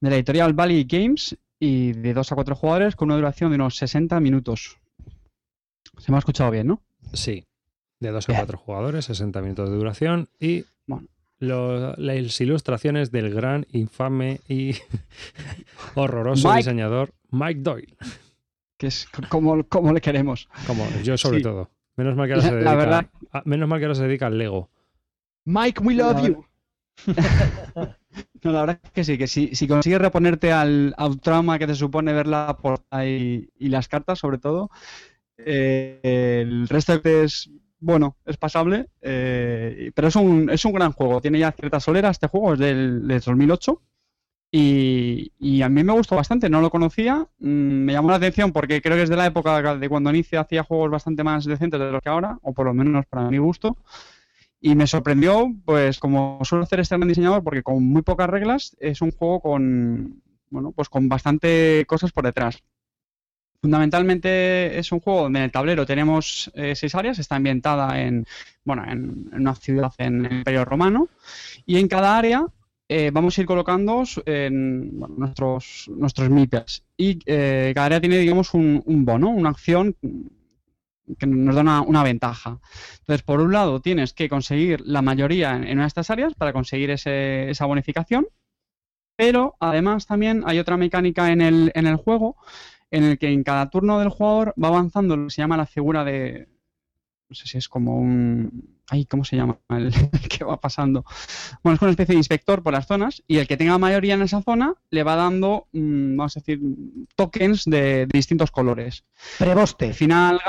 de 0.00 0.10
la 0.10 0.16
editorial 0.16 0.54
Valley 0.54 0.84
Games 0.84 1.36
y 1.60 1.92
de 1.92 2.14
2 2.14 2.32
a 2.32 2.34
4 2.34 2.56
jugadores 2.56 2.96
con 2.96 3.06
una 3.08 3.16
duración 3.16 3.50
de 3.50 3.56
unos 3.56 3.76
60 3.76 4.18
minutos. 4.18 4.78
Se 5.98 6.10
me 6.10 6.16
ha 6.16 6.20
escuchado 6.20 6.50
bien, 6.50 6.66
¿no? 6.66 6.82
Sí. 7.12 7.44
De 8.00 8.10
2 8.10 8.28
a 8.28 8.32
Bien. 8.32 8.40
4 8.40 8.58
jugadores, 8.58 9.04
60 9.04 9.40
minutos 9.42 9.68
de 9.70 9.76
duración 9.76 10.28
y 10.40 10.64
Bueno. 10.86 11.06
las 11.38 12.40
ilustraciones 12.40 13.12
del 13.12 13.32
gran, 13.32 13.66
infame 13.72 14.40
y 14.48 14.74
horroroso 15.94 16.48
Mike- 16.48 16.58
diseñador 16.58 17.12
Mike 17.30 17.60
Doyle. 17.60 17.96
Que 18.80 18.86
es 18.86 19.06
como, 19.28 19.62
como 19.64 19.92
le 19.92 20.00
queremos. 20.00 20.48
Como 20.66 20.86
yo 21.04 21.18
sobre 21.18 21.36
Sí. 21.38 21.42
todo. 21.42 21.68
Menos 21.96 22.16
mal 22.16 22.26
que 22.28 22.32
ahora 22.32 22.44
La- 22.46 22.48
se 22.48 22.54
la 22.54 22.70
dedica, 22.70 22.76
verdad- 22.76 23.06
a- 23.30 23.42
menos 23.44 23.68
mal 23.68 23.78
que 23.78 23.84
ahora 23.84 23.94
se 23.94 24.04
dedica 24.04 24.26
al 24.26 24.38
Lego. 24.38 24.70
Mike, 25.44 25.82
we 25.82 25.94
love 25.94 26.14
La 26.22 26.28
you. 26.28 26.44
No, 28.42 28.52
la 28.52 28.60
verdad 28.62 28.80
es 28.82 28.90
que 28.90 29.04
sí, 29.04 29.18
que 29.18 29.26
si, 29.26 29.54
si 29.54 29.68
consigues 29.68 30.00
reponerte 30.00 30.50
al, 30.50 30.94
al 30.96 31.20
trauma 31.20 31.58
que 31.58 31.66
te 31.66 31.74
supone 31.74 32.12
ver 32.14 32.26
la 32.26 32.56
portada 32.60 33.06
y, 33.06 33.48
y 33.58 33.68
las 33.68 33.86
cartas, 33.86 34.18
sobre 34.18 34.38
todo, 34.38 34.70
eh, 35.36 36.00
el 36.42 36.66
resto 36.66 37.00
es, 37.04 37.50
bueno, 37.78 38.16
es 38.24 38.36
pasable, 38.38 38.86
eh, 39.02 39.92
pero 39.94 40.08
es 40.08 40.16
un, 40.16 40.48
es 40.50 40.64
un 40.64 40.72
gran 40.72 40.92
juego. 40.92 41.20
Tiene 41.20 41.38
ya 41.38 41.52
cierta 41.52 41.78
solera 41.80 42.08
este 42.10 42.28
juego, 42.28 42.54
es 42.54 42.58
del, 42.58 43.06
del 43.06 43.20
2008. 43.20 43.80
Y, 44.52 45.62
a 45.62 45.68
mí 45.68 45.84
me 45.84 45.92
gustó 45.92 46.16
bastante, 46.16 46.50
no 46.50 46.60
lo 46.60 46.70
conocía, 46.70 47.28
mm, 47.38 47.46
me 47.48 47.92
llamó 47.92 48.10
la 48.10 48.16
atención 48.16 48.52
porque 48.52 48.82
creo 48.82 48.96
que 48.96 49.04
es 49.04 49.08
de 49.08 49.16
la 49.16 49.26
época 49.26 49.76
de 49.76 49.88
cuando 49.88 50.10
Inicia 50.10 50.40
hacía 50.40 50.64
juegos 50.64 50.90
bastante 50.90 51.22
más 51.22 51.44
decentes 51.44 51.78
de 51.78 51.92
los 51.92 52.02
que 52.02 52.08
ahora, 52.08 52.38
o 52.42 52.52
por 52.52 52.66
lo 52.66 52.74
menos 52.74 53.06
para 53.06 53.30
mi 53.30 53.38
gusto. 53.38 53.76
Y 54.60 54.74
me 54.74 54.86
sorprendió, 54.86 55.54
pues 55.64 55.98
como 55.98 56.40
suele 56.44 56.64
hacer 56.64 56.80
este 56.80 56.96
gran 56.96 57.08
diseñador, 57.08 57.42
porque 57.44 57.62
con 57.62 57.82
muy 57.84 58.02
pocas 58.02 58.28
reglas 58.28 58.76
es 58.80 59.00
un 59.00 59.12
juego 59.12 59.40
con, 59.40 60.22
bueno, 60.50 60.72
pues 60.72 60.88
con 60.88 61.08
bastante 61.08 61.84
cosas 61.86 62.12
por 62.12 62.24
detrás. 62.24 62.62
Fundamentalmente 63.62 64.78
es 64.78 64.90
un 64.92 65.00
juego 65.00 65.22
donde 65.22 65.40
en 65.40 65.44
el 65.46 65.52
tablero 65.52 65.86
tenemos 65.86 66.50
eh, 66.54 66.74
seis 66.74 66.94
áreas, 66.94 67.18
está 67.18 67.36
ambientada 67.36 68.00
en, 68.00 68.26
bueno, 68.64 68.84
en, 68.84 69.28
en 69.32 69.40
una 69.40 69.54
ciudad 69.54 69.92
en 69.98 70.26
el 70.26 70.32
Imperio 70.38 70.64
Romano 70.64 71.08
y 71.66 71.78
en 71.78 71.88
cada 71.88 72.16
área 72.18 72.46
eh, 72.92 73.10
vamos 73.12 73.38
a 73.38 73.40
ir 73.42 73.46
colocando 73.46 74.02
en, 74.26 74.98
nuestros, 75.16 75.90
nuestros 75.96 76.28
y 76.96 77.18
eh, 77.26 77.72
cada 77.74 77.86
área 77.86 78.00
tiene, 78.00 78.18
digamos, 78.18 78.52
un, 78.54 78.82
bono, 79.04 79.30
una 79.30 79.50
acción 79.50 79.96
que 81.18 81.26
nos 81.26 81.54
da 81.54 81.62
una, 81.62 81.80
una 81.82 82.02
ventaja. 82.04 82.60
Entonces, 83.00 83.22
por 83.22 83.40
un 83.40 83.52
lado, 83.52 83.80
tienes 83.80 84.12
que 84.12 84.28
conseguir 84.28 84.80
la 84.86 85.02
mayoría 85.02 85.56
en, 85.56 85.64
en 85.64 85.72
una 85.74 85.82
de 85.84 85.88
estas 85.88 86.10
áreas 86.10 86.34
para 86.34 86.52
conseguir 86.52 86.90
ese- 86.90 87.50
esa 87.50 87.66
bonificación, 87.66 88.26
pero 89.16 89.56
además 89.60 90.06
también 90.06 90.42
hay 90.46 90.58
otra 90.60 90.76
mecánica 90.78 91.32
en 91.32 91.42
el, 91.42 91.72
en 91.74 91.86
el 91.86 91.96
juego 91.96 92.36
en 92.90 93.04
el 93.04 93.18
que 93.18 93.28
en 93.32 93.44
cada 93.44 93.70
turno 93.70 93.98
del 94.00 94.10
jugador 94.10 94.54
va 94.62 94.68
avanzando 94.68 95.16
lo 95.16 95.24
que 95.26 95.30
se 95.32 95.42
llama 95.42 95.56
la 95.58 95.66
figura 95.66 96.04
de... 96.04 96.48
No 97.30 97.36
sé 97.36 97.46
si 97.46 97.58
es 97.58 97.68
como 97.68 97.96
un... 97.96 98.76
Ay, 98.90 99.06
¿cómo 99.06 99.22
se 99.24 99.36
llama? 99.36 99.56
El, 99.68 99.92
que 100.28 100.44
va 100.44 100.58
pasando. 100.60 101.04
Bueno, 101.62 101.76
es 101.76 101.82
una 101.82 101.92
especie 101.92 102.14
de 102.14 102.18
inspector 102.18 102.60
por 102.60 102.72
las 102.72 102.88
zonas 102.88 103.22
y 103.28 103.36
el 103.38 103.46
que 103.46 103.56
tenga 103.56 103.78
mayoría 103.78 104.14
en 104.14 104.22
esa 104.22 104.42
zona 104.42 104.74
le 104.90 105.04
va 105.04 105.14
dando, 105.14 105.68
mm, 105.72 106.16
vamos 106.16 106.36
a 106.36 106.40
decir, 106.40 106.60
tokens 107.14 107.64
de- 107.66 108.06
de 108.06 108.08
distintos 108.12 108.50
colores. 108.50 109.04
Al 109.38 109.46
Preboste. 109.46 109.92
final, 109.92 110.40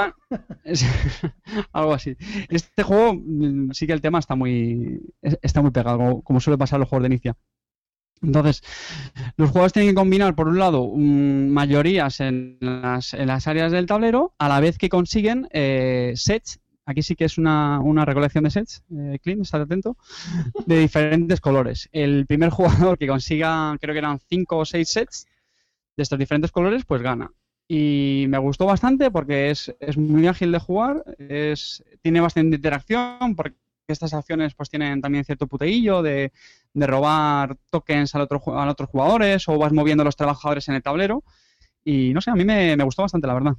es- 0.64 0.84
algo 1.72 1.94
así. 1.94 2.18
Este 2.50 2.82
juego 2.82 3.14
mm, 3.14 3.72
sí 3.74 3.86
que 3.86 3.94
el 3.94 4.02
tema 4.02 4.18
está 4.18 4.34
muy 4.36 5.00
es- 5.22 5.38
está 5.44 5.62
muy 5.62 5.70
pegado, 5.72 6.00
como, 6.00 6.22
como 6.24 6.40
suele 6.40 6.58
pasar 6.58 6.78
en 6.78 6.82
los 6.82 6.90
juegos 6.90 7.04
de 7.04 7.14
inicia. 7.14 7.38
Entonces, 8.24 8.62
los 9.36 9.50
jugadores 9.50 9.74
tienen 9.74 9.92
que 9.92 9.96
combinar, 9.96 10.36
por 10.36 10.48
un 10.48 10.58
lado, 10.60 10.92
mm, 10.96 11.48
mayorías 11.50 12.20
en 12.22 12.58
las, 12.60 13.14
en 13.14 13.28
las 13.28 13.48
áreas 13.48 13.72
del 13.72 13.86
tablero, 13.88 14.34
a 14.40 14.48
la 14.50 14.60
vez 14.60 14.78
que 14.80 14.90
consiguen 14.90 15.48
eh, 15.52 16.14
sets. 16.16 16.60
Aquí 16.92 17.02
sí 17.02 17.16
que 17.16 17.26
es 17.26 17.38
una, 17.38 17.80
una 17.80 18.06
recolección 18.06 18.44
de 18.44 18.52
sets, 18.52 18.84
eh, 18.96 19.20
Clint, 19.22 19.42
estate 19.42 19.64
atento, 19.64 19.98
de 20.66 20.80
diferentes 20.80 21.42
colores. 21.42 21.89
El 21.92 22.26
primer 22.26 22.50
jugador 22.52 22.98
que 22.98 23.08
consiga, 23.08 23.76
creo 23.80 23.94
que 23.94 24.00
eran 24.00 24.20
5 24.20 24.58
o 24.58 24.66
6 24.66 24.89
sets 24.89 25.28
de 25.98 26.04
estos 26.04 26.20
diferentes 26.20 26.52
colores, 26.52 26.86
pues 26.86 27.02
gana 27.02 27.32
y 27.74 28.26
me 28.28 28.38
gustó 28.38 28.66
bastante 28.66 29.12
porque 29.12 29.50
es, 29.50 29.74
es 29.80 29.98
muy 29.98 30.28
ágil 30.28 30.52
de 30.52 30.60
jugar, 30.60 31.06
es, 31.18 31.82
tiene 32.02 32.20
bastante 32.20 32.58
interacción 32.58 33.34
porque 33.34 33.56
estas 33.88 34.14
acciones 34.14 34.54
pues 34.56 34.70
tienen 34.70 35.00
también 35.00 35.24
cierto 35.24 35.48
puteillo 35.48 36.02
de, 36.02 36.34
de 36.74 36.88
robar 36.88 37.56
tokens 37.70 38.14
al 38.14 38.24
otro, 38.24 38.42
a 38.48 38.70
otros 38.70 38.89
jugadores 38.89 39.48
o 39.48 39.58
vas 39.58 39.72
moviendo 39.72 40.02
a 40.02 40.06
los 40.06 40.18
trabajadores 40.18 40.68
en 40.68 40.76
el 40.76 40.84
tablero 40.84 41.24
y 41.86 42.12
no 42.14 42.20
sé, 42.20 42.32
a 42.32 42.36
mí 42.36 42.44
me, 42.44 42.76
me 42.76 42.84
gustó 42.84 43.04
bastante 43.04 43.28
la 43.28 43.36
verdad. 43.36 43.54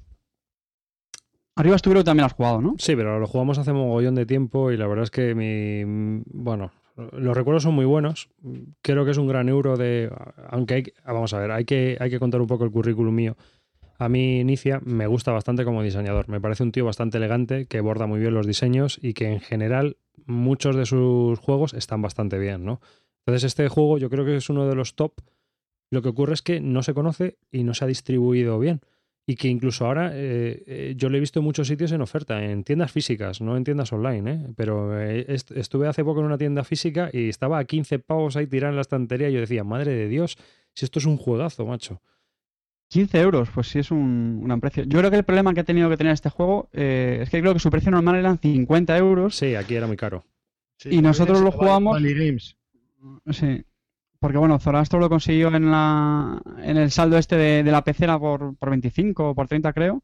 Arriba 1.54 1.76
estuvieron 1.76 2.04
también 2.04 2.24
has 2.24 2.32
jugado, 2.32 2.62
¿no? 2.62 2.76
Sí, 2.78 2.96
pero 2.96 3.18
lo 3.18 3.26
jugamos 3.26 3.58
hace 3.58 3.72
mogollón 3.72 4.14
de 4.14 4.24
tiempo 4.24 4.72
y 4.72 4.76
la 4.76 4.86
verdad 4.86 5.04
es 5.04 5.10
que 5.10 5.34
mi. 5.34 6.22
Bueno, 6.26 6.72
los 7.12 7.36
recuerdos 7.36 7.62
son 7.62 7.74
muy 7.74 7.84
buenos. 7.84 8.30
Creo 8.80 9.04
que 9.04 9.10
es 9.10 9.18
un 9.18 9.28
gran 9.28 9.48
euro 9.48 9.76
de. 9.76 10.10
Aunque 10.48 10.74
hay. 10.74 10.84
Vamos 11.04 11.34
a 11.34 11.38
ver, 11.38 11.50
hay 11.50 11.64
que, 11.64 11.98
hay 12.00 12.10
que 12.10 12.18
contar 12.18 12.40
un 12.40 12.46
poco 12.46 12.64
el 12.64 12.70
currículum 12.70 13.14
mío. 13.14 13.36
A 13.98 14.08
mí, 14.08 14.40
Inicia, 14.40 14.80
me 14.84 15.06
gusta 15.06 15.30
bastante 15.30 15.64
como 15.64 15.82
diseñador. 15.82 16.28
Me 16.28 16.40
parece 16.40 16.62
un 16.62 16.72
tío 16.72 16.86
bastante 16.86 17.18
elegante, 17.18 17.66
que 17.66 17.80
borda 17.80 18.06
muy 18.06 18.18
bien 18.18 18.34
los 18.34 18.46
diseños 18.46 18.98
y 19.00 19.12
que 19.12 19.26
en 19.26 19.40
general 19.40 19.98
muchos 20.26 20.74
de 20.74 20.86
sus 20.86 21.38
juegos 21.38 21.74
están 21.74 22.00
bastante 22.00 22.38
bien, 22.38 22.64
¿no? 22.64 22.80
Entonces, 23.26 23.44
este 23.44 23.68
juego 23.68 23.98
yo 23.98 24.10
creo 24.10 24.24
que 24.24 24.36
es 24.36 24.48
uno 24.48 24.66
de 24.66 24.74
los 24.74 24.96
top. 24.96 25.20
Lo 25.90 26.00
que 26.00 26.08
ocurre 26.08 26.32
es 26.32 26.42
que 26.42 26.60
no 26.60 26.82
se 26.82 26.94
conoce 26.94 27.36
y 27.50 27.62
no 27.62 27.74
se 27.74 27.84
ha 27.84 27.88
distribuido 27.88 28.58
bien. 28.58 28.80
Y 29.24 29.36
que 29.36 29.46
incluso 29.48 29.86
ahora 29.86 30.10
eh, 30.14 30.64
eh, 30.66 30.94
yo 30.96 31.08
lo 31.08 31.16
he 31.16 31.20
visto 31.20 31.38
en 31.38 31.44
muchos 31.44 31.68
sitios 31.68 31.92
en 31.92 32.00
oferta, 32.00 32.44
en 32.44 32.64
tiendas 32.64 32.90
físicas, 32.90 33.40
no 33.40 33.56
en 33.56 33.62
tiendas 33.62 33.92
online, 33.92 34.30
¿eh? 34.32 34.46
Pero 34.56 35.00
eh, 35.00 35.24
est- 35.28 35.52
estuve 35.52 35.86
hace 35.86 36.02
poco 36.02 36.20
en 36.20 36.26
una 36.26 36.38
tienda 36.38 36.64
física 36.64 37.08
y 37.12 37.28
estaba 37.28 37.58
a 37.58 37.64
15 37.64 38.00
pavos 38.00 38.36
ahí 38.36 38.48
tirada 38.48 38.70
en 38.70 38.76
la 38.76 38.82
estantería 38.82 39.30
y 39.30 39.34
yo 39.34 39.40
decía, 39.40 39.62
madre 39.62 39.94
de 39.94 40.08
Dios, 40.08 40.36
si 40.74 40.84
esto 40.84 40.98
es 40.98 41.06
un 41.06 41.16
juegazo, 41.18 41.64
macho. 41.66 42.02
15 42.88 43.20
euros, 43.20 43.48
pues 43.54 43.68
sí 43.68 43.78
es 43.78 43.90
un, 43.92 43.98
un 44.40 44.44
gran 44.44 44.60
precio. 44.60 44.82
Yo 44.84 44.98
creo 44.98 45.10
que 45.10 45.16
el 45.18 45.24
problema 45.24 45.54
que 45.54 45.60
ha 45.60 45.64
tenido 45.64 45.88
que 45.88 45.96
tener 45.96 46.12
este 46.12 46.28
juego 46.28 46.68
eh, 46.72 47.20
es 47.22 47.30
que 47.30 47.40
creo 47.40 47.52
que 47.54 47.60
su 47.60 47.70
precio 47.70 47.90
normal 47.92 48.16
eran 48.16 48.38
50 48.38 48.98
euros. 48.98 49.36
Sí, 49.36 49.54
aquí 49.54 49.76
era 49.76 49.86
muy 49.86 49.96
caro. 49.96 50.24
Y 50.90 51.00
nosotros 51.00 51.40
lo 51.40 51.52
jugamos- 51.52 52.02
Games. 52.02 52.56
Sí. 53.30 53.64
Porque 54.22 54.38
bueno, 54.38 54.58
Zorastro 54.60 55.00
lo 55.00 55.08
consiguió 55.10 55.48
en 55.54 55.70
la 55.70 56.40
en 56.62 56.76
el 56.76 56.90
saldo 56.92 57.18
este 57.18 57.36
de, 57.36 57.62
de 57.64 57.70
la 57.72 57.82
pecera 57.82 58.18
por, 58.18 58.56
por 58.56 58.70
25 58.70 59.30
o 59.30 59.34
por 59.34 59.48
30 59.48 59.72
creo 59.72 60.02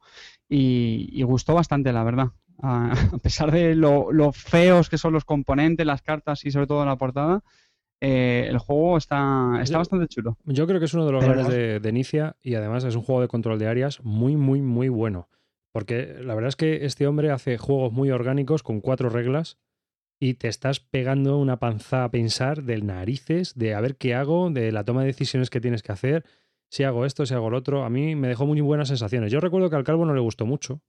y, 0.49 1.09
y 1.13 1.23
gustó 1.23 1.55
bastante 1.55 1.93
la 1.93 2.03
verdad. 2.03 2.27
A, 2.61 2.91
a 3.15 3.19
pesar 3.19 3.53
de 3.53 3.77
lo, 3.77 4.11
lo 4.13 4.33
feos 4.33 4.89
que 4.91 4.99
son 4.99 5.13
los 5.13 5.25
componentes, 5.25 5.87
las 5.87 6.03
cartas 6.03 6.45
y 6.45 6.51
sobre 6.51 6.67
todo 6.67 6.85
la 6.85 6.97
portada, 6.97 7.43
eh, 8.01 8.47
el 8.51 8.59
juego 8.59 8.99
está, 8.99 9.61
está 9.63 9.75
Yo- 9.75 9.79
bastante 9.79 10.09
chulo. 10.09 10.37
Yo 10.45 10.67
creo 10.67 10.81
que 10.81 10.87
es 10.87 10.95
uno 10.95 11.07
de 11.07 11.13
los 11.13 11.25
grandes 11.25 11.49
de, 11.49 11.79
de 11.81 11.89
Inicia 11.89 12.37
y 12.43 12.55
además 12.57 12.83
es 12.83 12.97
un 12.97 13.03
juego 13.03 13.21
de 13.21 13.29
control 13.29 13.61
de 13.61 13.69
áreas 13.69 14.01
muy, 14.03 14.35
muy, 14.37 14.61
muy 14.63 14.89
bueno. 14.89 15.29
Porque 15.73 16.17
la 16.23 16.35
verdad 16.35 16.49
es 16.49 16.57
que 16.57 16.85
este 16.87 17.07
hombre 17.07 17.31
hace 17.31 17.57
juegos 17.57 17.93
muy 17.93 18.11
orgánicos 18.11 18.65
con 18.65 18.81
cuatro 18.81 19.11
reglas 19.11 19.59
y 20.21 20.35
te 20.35 20.49
estás 20.49 20.81
pegando 20.81 21.39
una 21.39 21.59
panza 21.59 22.05
a 22.05 22.11
pensar 22.11 22.65
de 22.65 22.81
narices, 22.83 23.55
de 23.57 23.75
a 23.75 23.81
ver 23.81 23.97
qué 23.97 24.15
hago, 24.15 24.51
de 24.51 24.73
la 24.73 24.85
toma 24.85 25.03
de 25.03 25.07
decisiones 25.09 25.51
que 25.51 25.61
tienes 25.61 25.83
que 25.83 25.93
hacer, 25.93 26.25
si 26.71 26.85
hago 26.85 27.07
esto, 27.07 27.25
si 27.25 27.35
hago 27.35 27.51
lo 27.51 27.59
otro. 27.59 27.85
A 27.85 27.91
mí 27.91 28.15
me 28.15 28.29
dejó 28.29 28.47
muy 28.47 28.61
buenas 28.61 28.89
sensaciones. 28.89 29.33
Yo 29.33 29.41
recuerdo 29.41 29.71
que 29.71 29.77
al 29.77 29.85
Calvo 29.85 30.05
no 30.05 30.15
le 30.15 30.21
gustó 30.21 30.45
mucho, 30.45 30.83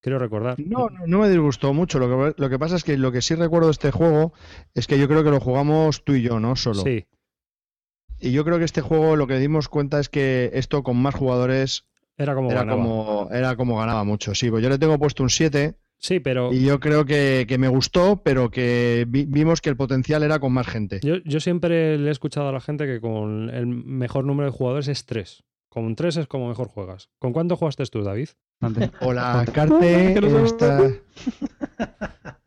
quiero 0.00 0.18
recordar. 0.18 0.58
No, 0.58 0.88
no, 0.90 1.06
no 1.06 1.18
me 1.20 1.28
disgustó 1.30 1.72
mucho. 1.72 1.98
Lo 1.98 2.34
que, 2.34 2.42
lo 2.42 2.50
que 2.50 2.58
pasa 2.58 2.76
es 2.76 2.84
que 2.84 2.96
lo 2.98 3.12
que 3.12 3.22
sí 3.22 3.34
recuerdo 3.34 3.68
de 3.68 3.72
este 3.72 3.92
juego 3.92 4.32
es 4.74 4.86
que 4.86 4.98
yo 4.98 5.08
creo 5.08 5.22
que 5.22 5.30
lo 5.30 5.40
jugamos 5.40 6.04
tú 6.04 6.14
y 6.14 6.22
yo, 6.22 6.40
¿no? 6.40 6.56
Solo. 6.56 6.82
Sí, 6.82 7.06
Y 8.18 8.32
yo 8.32 8.44
creo 8.44 8.58
que 8.58 8.64
este 8.64 8.80
juego 8.80 9.16
lo 9.16 9.26
que 9.26 9.38
dimos 9.38 9.68
cuenta 9.68 10.00
es 10.00 10.08
que 10.08 10.50
esto 10.54 10.82
con 10.82 10.96
más 10.96 11.14
jugadores 11.14 11.86
era 12.18 12.34
como 12.34 12.50
era 12.50 12.60
ganaba. 12.60 12.82
como, 12.82 13.28
era 13.32 13.56
como 13.56 13.78
ganaba 13.78 14.04
mucho. 14.04 14.34
Sí, 14.34 14.50
pues 14.50 14.62
yo 14.62 14.68
le 14.68 14.78
tengo 14.78 14.98
puesto 14.98 15.22
un 15.22 15.30
7 15.30 15.76
Sí, 16.02 16.18
pero 16.18 16.52
y 16.52 16.64
yo 16.64 16.80
creo 16.80 17.04
que, 17.04 17.46
que 17.48 17.58
me 17.58 17.68
gustó, 17.68 18.22
pero 18.24 18.50
que 18.50 19.06
vi- 19.08 19.24
vimos 19.24 19.60
que 19.60 19.70
el 19.70 19.76
potencial 19.76 20.24
era 20.24 20.40
con 20.40 20.52
más 20.52 20.66
gente. 20.66 20.98
yo, 21.02 21.16
yo 21.24 21.38
siempre 21.38 21.96
le 21.96 22.08
he 22.08 22.10
escuchado 22.10 22.48
a 22.48 22.52
la 22.52 22.60
gente 22.60 22.86
que 22.86 23.00
con 23.00 23.48
el 23.50 23.66
mejor 23.66 24.24
número 24.24 24.50
de 24.50 24.56
jugadores 24.56 24.88
es 24.88 25.06
tres. 25.06 25.44
Con 25.68 25.94
tres 25.94 26.16
es 26.16 26.26
como 26.26 26.48
mejor 26.48 26.66
juegas. 26.68 27.08
¿Con 27.20 27.32
cuánto 27.32 27.56
jugaste 27.56 27.84
tú, 27.86 28.02
David? 28.02 28.28
Hola, 29.00 29.44
Carte. 29.52 30.14
Está- 30.44 30.90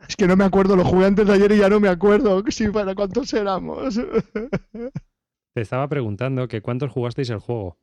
Es 0.07 0.15
que 0.17 0.27
no 0.27 0.35
me 0.35 0.43
acuerdo, 0.43 0.75
lo 0.75 0.83
jugué 0.85 1.05
antes 1.07 1.25
de 1.25 1.33
ayer 1.33 1.51
y 1.53 1.57
ya 1.57 1.67
no 1.69 1.79
me 1.79 1.87
acuerdo. 1.87 2.43
Sí, 2.49 2.67
para 2.67 2.93
cuántos 2.93 3.33
éramos. 3.33 3.95
Te 5.55 5.61
estaba 5.61 5.87
preguntando 5.87 6.47
que 6.47 6.61
cuántos 6.61 6.91
jugasteis 6.91 7.29
el 7.31 7.39
juego. 7.39 7.79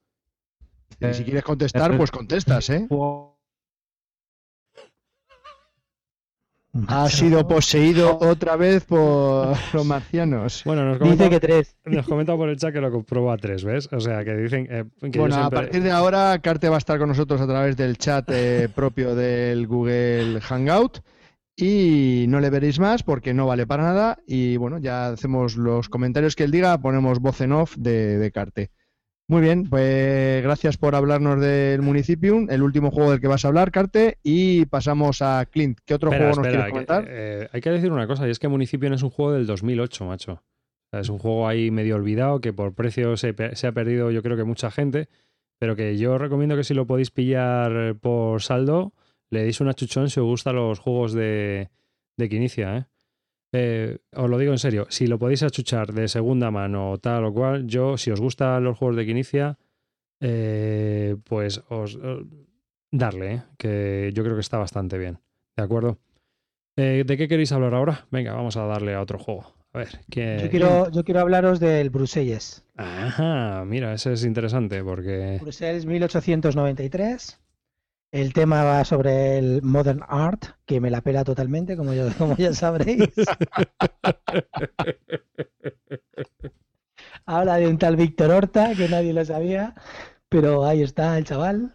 Y 1.00 1.14
si 1.14 1.24
quieres 1.24 1.42
contestar, 1.42 1.96
pues 1.96 2.10
contestas, 2.12 2.68
¿eh? 2.70 2.86
Juego- 2.88 3.40
Ha 6.88 7.08
sido 7.10 7.46
poseído 7.46 8.18
otra 8.18 8.56
vez 8.56 8.84
por 8.84 9.54
los 9.74 9.84
marcianos. 9.84 10.62
Bueno, 10.64 10.84
nos 10.86 10.98
Dice 11.00 11.16
comenta, 11.16 11.28
que 11.30 11.40
tres. 11.40 11.76
nos 11.84 12.06
comenta 12.06 12.34
por 12.34 12.48
el 12.48 12.56
chat 12.56 12.72
que 12.72 12.80
lo 12.80 12.90
comprobó 12.90 13.30
a 13.30 13.36
tres, 13.36 13.62
¿ves? 13.62 13.90
O 13.92 14.00
sea, 14.00 14.24
que 14.24 14.34
dicen 14.34 14.66
eh, 14.70 14.84
que 15.10 15.18
Bueno, 15.18 15.36
a 15.36 15.50
partir 15.50 15.82
de 15.82 15.90
ahora, 15.90 16.38
Carte 16.42 16.70
va 16.70 16.76
a 16.76 16.78
estar 16.78 16.98
con 16.98 17.08
nosotros 17.08 17.40
a 17.42 17.46
través 17.46 17.76
del 17.76 17.98
chat 17.98 18.26
eh, 18.32 18.68
propio 18.74 19.14
del 19.14 19.66
Google 19.66 20.40
Hangout. 20.40 21.00
Y 21.54 22.24
no 22.28 22.40
le 22.40 22.48
veréis 22.48 22.78
más 22.80 23.02
porque 23.02 23.34
no 23.34 23.46
vale 23.46 23.66
para 23.66 23.82
nada. 23.82 24.18
Y 24.26 24.56
bueno, 24.56 24.78
ya 24.78 25.08
hacemos 25.08 25.56
los 25.56 25.90
comentarios 25.90 26.34
que 26.34 26.44
él 26.44 26.50
diga, 26.50 26.78
ponemos 26.78 27.18
voz 27.20 27.42
en 27.42 27.52
off 27.52 27.76
de, 27.76 28.16
de 28.16 28.32
Carte. 28.32 28.70
Muy 29.28 29.40
bien, 29.40 29.64
pues 29.70 30.42
gracias 30.42 30.76
por 30.76 30.94
hablarnos 30.94 31.40
del 31.40 31.80
Municipium, 31.80 32.48
el 32.50 32.62
último 32.62 32.90
juego 32.90 33.12
del 33.12 33.20
que 33.20 33.28
vas 33.28 33.44
a 33.44 33.48
hablar, 33.48 33.70
Carte. 33.70 34.18
Y 34.22 34.66
pasamos 34.66 35.22
a 35.22 35.46
Clint. 35.46 35.78
¿Qué 35.86 35.94
otro 35.94 36.10
Espera, 36.10 36.32
juego 36.32 36.42
nos 36.42 36.46
espera, 36.46 36.64
quieres 36.70 36.86
que, 36.86 36.86
comentar? 36.86 37.04
eh, 37.08 37.48
hay 37.50 37.60
que 37.60 37.70
decir 37.70 37.92
una 37.92 38.06
cosa, 38.06 38.28
y 38.28 38.30
es 38.30 38.38
que 38.38 38.48
Municipio 38.48 38.92
es 38.92 39.02
un 39.02 39.10
juego 39.10 39.32
del 39.32 39.46
2008, 39.46 40.04
macho. 40.04 40.42
Es 40.92 41.08
un 41.08 41.18
juego 41.18 41.48
ahí 41.48 41.70
medio 41.70 41.96
olvidado, 41.96 42.40
que 42.42 42.52
por 42.52 42.74
precio 42.74 43.16
se 43.16 43.30
ha 43.66 43.72
perdido 43.72 44.10
yo 44.10 44.22
creo 44.22 44.36
que 44.36 44.44
mucha 44.44 44.70
gente, 44.70 45.08
pero 45.58 45.76
que 45.76 45.96
yo 45.96 46.18
recomiendo 46.18 46.54
que 46.54 46.64
si 46.64 46.74
lo 46.74 46.86
podéis 46.86 47.10
pillar 47.10 47.94
por 47.94 48.42
saldo, 48.42 48.92
le 49.30 49.44
deis 49.44 49.62
una 49.62 49.72
chuchón 49.72 50.10
si 50.10 50.20
os 50.20 50.26
gustan 50.26 50.56
los 50.56 50.78
juegos 50.80 51.14
de, 51.14 51.70
de 52.18 52.28
Quinicia, 52.28 52.76
¿eh? 52.76 52.84
Eh, 53.52 53.98
os 54.16 54.30
lo 54.30 54.38
digo 54.38 54.52
en 54.52 54.58
serio, 54.58 54.86
si 54.88 55.06
lo 55.06 55.18
podéis 55.18 55.42
achuchar 55.42 55.92
de 55.92 56.08
segunda 56.08 56.50
mano 56.50 56.92
o 56.92 56.98
tal 56.98 57.24
o 57.26 57.32
cual, 57.34 57.66
yo, 57.66 57.98
si 57.98 58.10
os 58.10 58.20
gustan 58.20 58.64
los 58.64 58.78
juegos 58.78 58.96
de 58.96 59.04
Quinicia, 59.06 59.58
eh, 60.20 61.16
pues 61.24 61.58
os 61.68 61.96
os- 61.96 62.24
darle, 62.90 63.34
¿eh? 63.34 63.42
que 63.58 64.10
yo 64.14 64.22
creo 64.22 64.34
que 64.36 64.40
está 64.40 64.58
bastante 64.58 64.98
bien. 64.98 65.18
¿De 65.56 65.62
acuerdo? 65.62 65.98
Eh, 66.76 67.04
¿De 67.06 67.16
qué 67.16 67.28
queréis 67.28 67.52
hablar 67.52 67.74
ahora? 67.74 68.06
Venga, 68.10 68.32
vamos 68.34 68.56
a 68.56 68.64
darle 68.64 68.94
a 68.94 69.00
otro 69.02 69.18
juego. 69.18 69.54
A 69.74 69.78
ver, 69.78 69.88
¿qué... 70.10 70.38
Yo 70.42 70.50
quiero, 70.50 70.90
yo 70.90 71.02
quiero 71.04 71.20
hablaros 71.20 71.58
del 71.60 71.88
Bruxelles. 71.90 72.64
Ajá, 72.76 73.64
mira, 73.66 73.94
ese 73.94 74.12
es 74.12 74.24
interesante 74.24 74.82
porque... 74.84 75.38
Bruselas 75.40 75.86
1893. 75.86 77.38
El 78.12 78.32
tema 78.32 78.62
va 78.62 78.84
sobre 78.84 79.38
el 79.38 79.60
modern 79.62 80.02
art, 80.06 80.44
que 80.66 80.80
me 80.80 80.90
la 80.90 81.00
pela 81.00 81.24
totalmente, 81.24 81.76
como, 81.76 81.94
yo, 81.94 82.08
como 82.18 82.36
ya 82.36 82.54
sabréis. 82.54 83.08
Habla 87.26 87.56
de 87.56 87.68
un 87.68 87.78
tal 87.78 87.96
Víctor 87.96 88.30
Horta, 88.30 88.74
que 88.76 88.88
nadie 88.88 89.12
lo 89.12 89.24
sabía, 89.24 89.74
pero 90.28 90.64
ahí 90.66 90.82
está 90.82 91.16
el 91.18 91.24
chaval. 91.24 91.74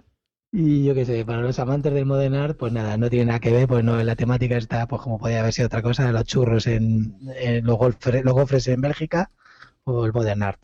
Y 0.51 0.85
yo 0.85 0.95
qué 0.95 1.05
sé, 1.05 1.25
para 1.25 1.41
los 1.41 1.59
amantes 1.59 1.93
del 1.93 2.05
modern 2.05 2.35
art, 2.35 2.57
pues 2.57 2.71
nada, 2.73 2.97
no 2.97 3.09
tiene 3.09 3.25
nada 3.27 3.39
que 3.39 3.51
ver, 3.51 3.67
pues 3.67 3.83
no, 3.83 4.01
la 4.03 4.15
temática 4.15 4.57
está, 4.57 4.87
pues 4.87 5.01
como 5.01 5.19
podía 5.19 5.41
haber 5.41 5.53
sido 5.53 5.67
otra 5.67 5.81
cosa, 5.81 6.11
los 6.11 6.23
churros 6.25 6.67
en, 6.67 7.17
en 7.35 7.65
los, 7.65 7.77
golfre- 7.77 8.23
los 8.23 8.33
gofres 8.33 8.67
en 8.69 8.81
Bélgica 8.81 9.29
o 9.85 10.05
el 10.05 10.13
modern 10.13 10.43
art. 10.43 10.61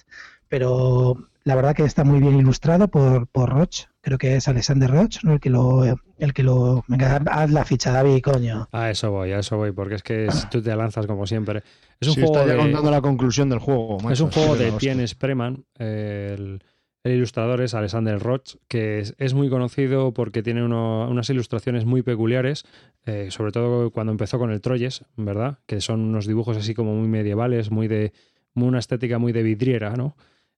Pero 0.49 1.29
la 1.45 1.55
verdad 1.55 1.75
que 1.75 1.83
está 1.83 2.03
muy 2.03 2.19
bien 2.19 2.37
ilustrado 2.37 2.87
por, 2.87 3.27
por 3.27 3.49
Roch, 3.49 3.85
creo 4.01 4.17
que 4.17 4.35
es 4.35 4.47
Alexander 4.47 4.89
Roch, 4.89 5.23
¿no? 5.23 5.33
el 5.33 5.39
que 5.39 5.49
lo, 5.49 5.83
el 6.17 6.33
que 6.33 6.43
lo, 6.43 6.83
venga, 6.87 7.21
haz 7.29 7.51
la 7.51 7.65
ficha, 7.65 7.91
David, 7.91 8.21
coño. 8.21 8.69
A 8.71 8.89
eso 8.89 9.11
voy, 9.11 9.31
a 9.33 9.39
eso 9.39 9.57
voy, 9.57 9.71
porque 9.71 9.95
es 9.95 10.03
que 10.03 10.31
si 10.31 10.47
tú 10.49 10.61
te 10.61 10.75
lanzas 10.75 11.05
como 11.05 11.27
siempre. 11.27 11.63
Es 11.99 12.07
un 12.07 12.13
Si 12.15 12.21
juego 12.21 12.35
está 12.37 12.45
ya 12.47 12.53
de... 12.53 12.59
contando 12.59 12.91
la 12.91 13.01
conclusión 13.01 13.49
del 13.49 13.59
juego. 13.59 13.97
Es 14.09 14.19
un 14.21 14.31
juego 14.31 14.53
sí, 14.55 14.59
de 14.63 14.69
la 14.69 14.75
hostia. 14.75 14.93
Tien 14.93 15.07
Spreman. 15.07 15.65
El, 15.77 16.63
el 17.03 17.11
ilustrador 17.11 17.59
es 17.61 17.73
Alexander 17.73 18.17
Roch, 18.19 18.55
que 18.69 18.99
es, 18.99 19.13
es 19.17 19.33
muy 19.33 19.49
conocido 19.49 20.13
porque 20.13 20.43
tiene 20.43 20.63
uno- 20.63 21.09
unas 21.09 21.29
ilustraciones 21.29 21.83
muy 21.83 22.01
peculiares, 22.03 22.63
eh, 23.05 23.27
sobre 23.31 23.51
todo 23.51 23.91
cuando 23.91 24.11
empezó 24.13 24.39
con 24.39 24.51
el 24.51 24.61
Troyes, 24.61 25.03
¿verdad? 25.17 25.59
Que 25.65 25.81
son 25.81 25.99
unos 25.99 26.25
dibujos 26.25 26.55
así 26.55 26.73
como 26.73 26.93
muy 26.95 27.09
medievales, 27.09 27.69
muy 27.71 27.89
de 27.89 28.13
muy 28.53 28.67
una 28.69 28.79
estética 28.79 29.17
muy 29.17 29.33
de 29.33 29.43
vidriera, 29.43 29.95
¿no? 29.97 30.15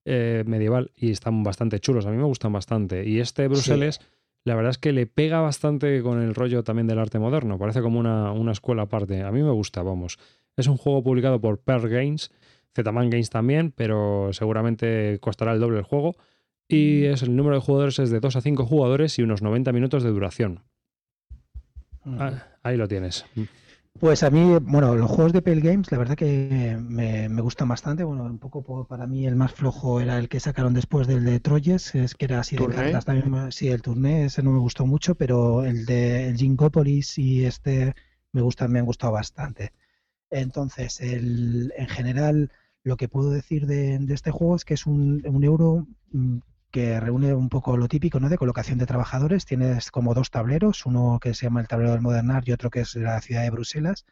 Eh, 0.08 0.43
medieval, 0.45 0.91
y 0.95 1.10
están 1.10 1.41
bastante 1.41 1.80
chulos. 1.80 2.06
A 2.06 2.12
mí 2.12 2.18
me 2.18 2.24
gustan 2.24 2.53
bastante. 2.53 3.08
Y 3.10 3.20
este 3.20 3.47
Bruseles, 3.47 3.99
la 4.43 4.53
verdad 4.53 4.70
es 4.70 4.78
que 4.78 4.91
le 4.91 5.08
pega 5.08 5.41
bastante 5.41 6.01
con 6.03 6.22
el 6.22 6.36
rollo 6.36 6.64
también 6.64 6.86
del 6.86 6.99
arte 6.99 7.18
moderno. 7.18 7.58
Parece 7.58 7.82
como 7.82 7.99
una, 7.99 8.32
una 8.32 8.51
escuela 8.51 8.84
aparte. 8.84 9.24
A 9.24 9.32
mí 9.32 9.41
me 9.41 9.49
gusta, 9.49 9.82
vamos. 9.82 10.20
Es 10.56 10.68
un 10.68 10.78
juego 10.78 11.03
publicado 11.03 11.41
por 11.41 11.58
Pearl 11.58 11.89
Games, 11.89 12.32
Zman 12.76 13.10
Games 13.10 13.32
también, 13.32 13.72
pero 13.72 14.30
seguramente 14.32 15.18
costará 15.22 15.53
el 15.53 15.60
doble 15.60 15.80
el 15.80 15.84
juego. 15.84 16.16
Y 16.68 17.06
es, 17.06 17.22
el 17.22 17.36
número 17.36 17.56
de 17.56 17.62
jugadores 17.62 17.99
es 17.99 18.10
de 18.10 18.20
2 18.20 18.36
a 18.36 18.41
5 18.41 18.66
jugadores 18.66 19.20
y 19.20 19.24
unos 19.24 19.41
90 19.41 19.72
minutos 19.72 20.03
de 20.03 20.10
duración. 20.10 20.62
Ah, 22.06 22.47
ahí 22.64 22.78
lo 22.78 22.88
tienes. 22.88 23.26
Pues 23.99 24.23
a 24.23 24.29
mí, 24.29 24.57
bueno, 24.61 24.93
los 24.95 25.09
juegos 25.09 25.31
de 25.33 25.41
Pale 25.41 25.61
Games, 25.61 25.91
la 25.91 25.97
verdad 25.97 26.15
que 26.15 26.77
me, 26.81 27.29
me 27.29 27.41
gustan 27.41 27.67
bastante. 27.69 28.03
Bueno, 28.03 28.23
un 28.25 28.39
poco 28.39 28.85
para 28.85 29.07
mí 29.07 29.25
el 29.25 29.35
más 29.37 29.53
flojo 29.53 30.01
era 30.01 30.17
el 30.17 30.27
que 30.29 30.39
sacaron 30.41 30.73
después 30.73 31.07
del 31.07 31.23
de 31.23 31.39
Troyes, 31.39 31.95
es 31.95 32.13
que 32.13 32.25
era 32.25 32.39
así 32.41 32.57
de 32.57 32.63
¿Tourné? 32.63 32.75
cartas 32.75 33.05
también. 33.05 33.51
Sí, 33.51 33.69
el 33.69 33.81
turné 33.81 34.25
ese 34.25 34.43
no 34.43 34.51
me 34.51 34.59
gustó 34.59 34.85
mucho, 34.85 35.15
pero 35.15 35.63
el 35.63 35.85
de 35.85 36.27
el 36.27 36.35
Gingopolis 36.37 37.17
y 37.17 37.45
este 37.45 37.93
me 38.33 38.41
gustan, 38.41 38.71
me 38.71 38.79
han 38.79 38.85
gustado 38.85 39.13
bastante. 39.13 39.71
Entonces, 40.29 41.01
el, 41.01 41.73
en 41.77 41.87
general, 41.87 42.51
lo 42.83 42.97
que 42.97 43.09
puedo 43.09 43.31
decir 43.31 43.67
de, 43.67 43.99
de 43.99 44.13
este 44.13 44.31
juego 44.31 44.55
es 44.57 44.65
que 44.65 44.75
es 44.75 44.85
un, 44.87 45.23
un 45.27 45.43
euro 45.43 45.87
mm, 46.11 46.39
que 46.76 46.99
reúne 46.99 47.34
un 47.34 47.47
poco 47.47 47.78
lo 47.78 47.88
típico, 47.88 48.19
¿no? 48.19 48.28
De 48.28 48.38
colocación 48.38 48.78
de 48.78 48.86
trabajadores. 48.86 49.45
Tienes 49.45 49.91
como 49.91 50.13
dos 50.13 50.30
tableros, 50.30 50.86
uno 50.86 51.19
que 51.21 51.34
se 51.34 51.45
llama 51.45 51.61
el 51.61 51.69
tablero 51.69 51.93
del 51.93 52.01
Modern 52.01 52.30
Art 52.32 52.45
y 52.49 52.51
otro 52.51 52.69
que 52.69 52.82
es 52.82 52.95
la 52.95 53.21
ciudad 53.21 53.43
de 53.43 53.49
Bruselas. 53.49 54.05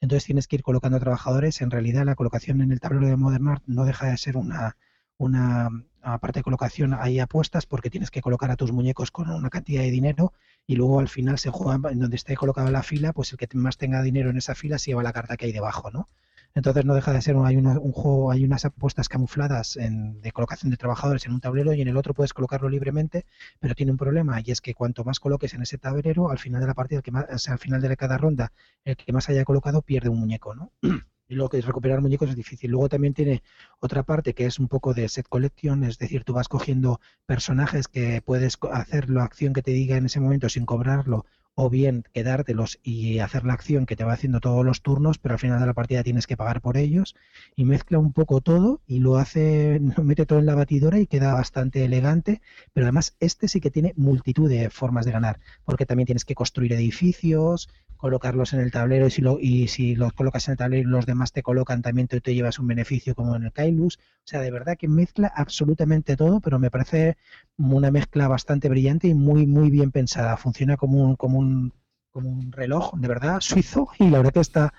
Entonces 0.00 0.24
tienes 0.24 0.48
que 0.48 0.56
ir 0.56 0.62
colocando 0.62 0.98
trabajadores. 0.98 1.60
En 1.60 1.70
realidad, 1.70 2.06
la 2.06 2.14
colocación 2.14 2.62
en 2.62 2.72
el 2.72 2.80
tablero 2.80 3.06
de 3.06 3.16
Modern 3.16 3.48
Art 3.48 3.62
no 3.66 3.84
deja 3.84 4.06
de 4.06 4.16
ser 4.16 4.38
una, 4.38 4.78
una 5.18 5.68
aparte 6.00 6.38
de 6.38 6.44
colocación, 6.44 6.94
hay 6.94 7.20
apuestas 7.20 7.66
porque 7.66 7.90
tienes 7.90 8.10
que 8.10 8.22
colocar 8.22 8.50
a 8.50 8.56
tus 8.56 8.72
muñecos 8.72 9.10
con 9.10 9.28
una 9.28 9.50
cantidad 9.50 9.82
de 9.82 9.90
dinero 9.90 10.32
y 10.66 10.76
luego 10.76 11.00
al 11.00 11.08
final 11.08 11.38
se 11.38 11.50
juega 11.50 11.90
en 11.90 11.98
donde 11.98 12.16
esté 12.16 12.34
colocada 12.34 12.70
la 12.70 12.82
fila, 12.82 13.12
pues 13.12 13.30
el 13.30 13.36
que 13.36 13.48
más 13.58 13.76
tenga 13.76 14.00
dinero 14.00 14.30
en 14.30 14.38
esa 14.38 14.54
fila 14.54 14.78
se 14.78 14.92
lleva 14.92 15.02
la 15.02 15.12
carta 15.12 15.36
que 15.36 15.44
hay 15.44 15.52
debajo, 15.52 15.90
¿no? 15.90 16.08
Entonces 16.56 16.86
no 16.86 16.94
deja 16.94 17.12
de 17.12 17.20
ser, 17.20 17.36
hay 17.44 17.56
un 17.56 17.92
juego, 17.92 18.30
hay 18.32 18.42
unas 18.44 18.64
apuestas 18.64 19.08
camufladas 19.10 19.76
en- 19.76 20.20
de 20.22 20.32
colocación 20.32 20.70
de 20.70 20.78
trabajadores 20.78 21.26
en 21.26 21.32
un 21.32 21.40
tablero 21.40 21.74
y 21.74 21.82
en 21.82 21.88
el 21.88 21.96
otro 21.98 22.14
puedes 22.14 22.32
colocarlo 22.32 22.70
libremente, 22.70 23.26
pero 23.60 23.74
tiene 23.74 23.92
un 23.92 23.98
problema 23.98 24.40
y 24.42 24.50
es 24.50 24.62
que 24.62 24.72
cuanto 24.74 25.04
más 25.04 25.20
coloques 25.20 25.52
en 25.54 25.60
ese 25.62 25.76
tablero, 25.78 26.30
al 26.30 26.38
final 26.38 26.62
de 26.62 26.66
la 26.66 26.74
partida, 26.74 27.02
que 27.02 27.10
más, 27.12 27.26
o 27.30 27.38
sea, 27.38 27.52
al 27.52 27.58
final 27.58 27.82
de 27.82 27.94
cada 27.96 28.16
ronda, 28.16 28.52
el 28.84 28.96
que 28.96 29.12
más 29.12 29.28
haya 29.28 29.44
colocado 29.44 29.82
pierde 29.82 30.08
un 30.08 30.18
muñeco, 30.18 30.54
¿no? 30.54 30.72
Y 31.28 31.34
luego 31.34 31.50
que 31.50 31.60
recuperar 31.60 32.00
muñecos 32.00 32.30
es 32.30 32.36
difícil. 32.36 32.70
Luego 32.70 32.88
también 32.88 33.12
tiene 33.12 33.42
otra 33.80 34.04
parte 34.04 34.32
que 34.32 34.46
es 34.46 34.60
un 34.60 34.68
poco 34.68 34.94
de 34.94 35.08
set 35.08 35.26
collection, 35.28 35.82
es 35.84 35.98
decir, 35.98 36.22
tú 36.24 36.32
vas 36.32 36.48
cogiendo 36.48 37.00
personajes 37.26 37.88
que 37.88 38.22
puedes 38.24 38.56
hacer 38.72 39.10
la 39.10 39.24
acción 39.24 39.52
que 39.52 39.60
te 39.62 39.72
diga 39.72 39.96
en 39.96 40.06
ese 40.06 40.20
momento 40.20 40.48
sin 40.48 40.64
cobrarlo 40.66 41.26
o 41.58 41.70
bien 41.70 42.04
quedártelos 42.12 42.78
y 42.82 43.18
hacer 43.20 43.44
la 43.46 43.54
acción 43.54 43.86
que 43.86 43.96
te 43.96 44.04
va 44.04 44.12
haciendo 44.12 44.40
todos 44.40 44.64
los 44.64 44.82
turnos, 44.82 45.16
pero 45.18 45.34
al 45.34 45.38
final 45.38 45.58
de 45.58 45.66
la 45.66 45.72
partida 45.72 46.02
tienes 46.02 46.26
que 46.26 46.36
pagar 46.36 46.60
por 46.60 46.76
ellos 46.76 47.16
y 47.56 47.64
mezcla 47.64 47.98
un 47.98 48.12
poco 48.12 48.42
todo 48.42 48.82
y 48.86 49.00
lo 49.00 49.16
hace, 49.16 49.80
lo 49.96 50.04
mete 50.04 50.26
todo 50.26 50.38
en 50.38 50.46
la 50.46 50.54
batidora 50.54 51.00
y 51.00 51.06
queda 51.06 51.32
bastante 51.32 51.82
elegante, 51.82 52.42
pero 52.74 52.84
además 52.84 53.16
este 53.20 53.48
sí 53.48 53.60
que 53.60 53.70
tiene 53.70 53.94
multitud 53.96 54.50
de 54.50 54.68
formas 54.68 55.06
de 55.06 55.12
ganar, 55.12 55.40
porque 55.64 55.86
también 55.86 56.06
tienes 56.06 56.26
que 56.26 56.34
construir 56.34 56.74
edificios, 56.74 57.70
colocarlos 57.96 58.52
en 58.52 58.60
el 58.60 58.70
tablero 58.70 59.06
y 59.06 59.10
si, 59.10 59.22
lo, 59.22 59.38
y 59.40 59.68
si 59.68 59.94
los 59.94 60.12
colocas 60.12 60.48
en 60.48 60.52
el 60.52 60.58
tablero 60.58 60.88
y 60.88 60.90
los 60.90 61.06
demás 61.06 61.32
te 61.32 61.42
colocan, 61.42 61.82
también 61.82 62.08
te 62.08 62.34
llevas 62.34 62.58
un 62.58 62.66
beneficio 62.66 63.14
como 63.14 63.36
en 63.36 63.44
el 63.44 63.52
Kailus. 63.52 63.98
O 63.98 64.00
sea, 64.24 64.40
de 64.40 64.50
verdad 64.50 64.76
que 64.78 64.88
mezcla 64.88 65.32
absolutamente 65.34 66.16
todo, 66.16 66.40
pero 66.40 66.58
me 66.58 66.70
parece 66.70 67.16
una 67.56 67.90
mezcla 67.90 68.28
bastante 68.28 68.68
brillante 68.68 69.08
y 69.08 69.14
muy, 69.14 69.46
muy 69.46 69.70
bien 69.70 69.90
pensada. 69.92 70.36
Funciona 70.36 70.76
como 70.76 71.02
un, 71.02 71.16
como 71.16 71.38
un, 71.38 71.72
como 72.10 72.30
un 72.30 72.50
reloj, 72.52 72.94
de 72.96 73.08
verdad, 73.08 73.40
suizo. 73.40 73.88
Y 73.98 74.08
la 74.08 74.18
verdad 74.18 74.32
que 74.32 74.40
está, 74.40 74.72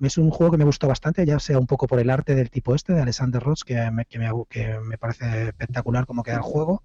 es 0.00 0.18
un 0.18 0.30
juego 0.30 0.52
que 0.52 0.58
me 0.58 0.64
gustó 0.64 0.88
bastante, 0.88 1.26
ya 1.26 1.38
sea 1.38 1.58
un 1.58 1.66
poco 1.66 1.86
por 1.86 1.98
el 1.98 2.10
arte 2.10 2.34
del 2.34 2.50
tipo 2.50 2.74
este, 2.74 2.92
de 2.92 3.02
Alexander 3.02 3.42
Ross, 3.42 3.64
que 3.64 3.90
me, 3.90 4.04
que 4.04 4.18
me, 4.18 4.30
que 4.48 4.78
me 4.80 4.96
parece 4.96 5.48
espectacular 5.48 6.06
como 6.06 6.22
queda 6.22 6.36
el 6.36 6.42
juego. 6.42 6.84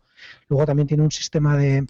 Luego 0.50 0.66
también 0.66 0.88
tiene 0.88 1.04
un 1.04 1.12
sistema 1.12 1.56
de, 1.58 1.86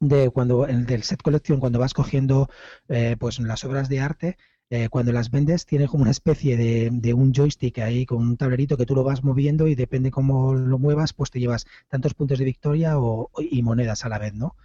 de 0.00 0.30
cuando 0.30 0.66
el 0.66 0.86
del 0.86 1.02
set 1.02 1.22
collection 1.22 1.60
cuando 1.60 1.78
vas 1.78 1.94
cogiendo 1.94 2.48
eh, 2.88 3.16
pues 3.18 3.38
las 3.40 3.64
obras 3.64 3.88
de 3.88 4.00
arte 4.00 4.36
eh, 4.70 4.88
cuando 4.88 5.12
las 5.12 5.30
vendes 5.30 5.66
tiene 5.66 5.88
como 5.88 6.02
una 6.02 6.10
especie 6.10 6.56
de, 6.56 6.88
de, 6.92 7.14
un 7.14 7.32
joystick 7.32 7.78
ahí 7.80 8.06
con 8.06 8.18
un 8.18 8.36
tablerito 8.36 8.76
que 8.76 8.86
tú 8.86 8.94
lo 8.94 9.04
vas 9.04 9.22
moviendo 9.22 9.68
y 9.68 9.74
depende 9.74 10.10
cómo 10.10 10.54
lo 10.54 10.78
muevas 10.78 11.12
pues 11.12 11.30
te 11.30 11.38
llevas 11.38 11.66
tantos 11.88 12.14
puntos 12.14 12.38
de 12.38 12.44
victoria 12.46 12.98
o, 12.98 13.30
y 13.38 13.62
monedas 13.62 14.04
a 14.04 14.08
la 14.08 14.18
vez 14.18 14.34
no 14.34 14.56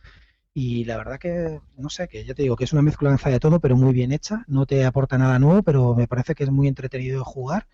y 0.53 0.83
la 0.85 0.97
verdad 0.97 1.19
que 1.19 1.61
no 1.77 1.89
sé 1.89 2.07
que 2.07 2.25
ya 2.25 2.33
te 2.33 2.41
digo 2.43 2.55
que 2.55 2.63
es 2.65 2.73
una 2.73 2.81
mezclanza 2.81 3.29
de 3.29 3.39
todo 3.39 3.59
pero 3.59 3.77
muy 3.77 3.93
bien 3.93 4.11
hecha. 4.11 4.43
No 4.47 4.65
te 4.65 4.85
aporta 4.85 5.17
nada 5.17 5.39
nuevo 5.39 5.63
pero 5.63 5.95
me 5.95 6.07
parece 6.07 6.35
que 6.35 6.43
es 6.43 6.51
muy 6.51 6.67
entretenido 6.67 7.23
jugar. 7.23 7.67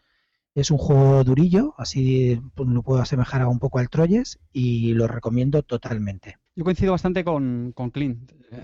Es 0.55 0.71
un 0.71 0.77
juego 0.77 1.23
durillo, 1.23 1.73
así 1.77 2.41
pues, 2.55 2.69
lo 2.69 2.83
puedo 2.83 3.01
asemejar 3.01 3.41
a 3.41 3.47
un 3.47 3.59
poco 3.59 3.79
al 3.79 3.89
Troyes 3.89 4.39
y 4.53 4.93
lo 4.93 5.07
recomiendo 5.07 5.63
totalmente. 5.63 6.37
Yo 6.55 6.63
coincido 6.63 6.91
bastante 6.93 7.23
con, 7.23 7.71
con 7.75 7.89
Clint. 7.91 8.31
Eh, 8.51 8.63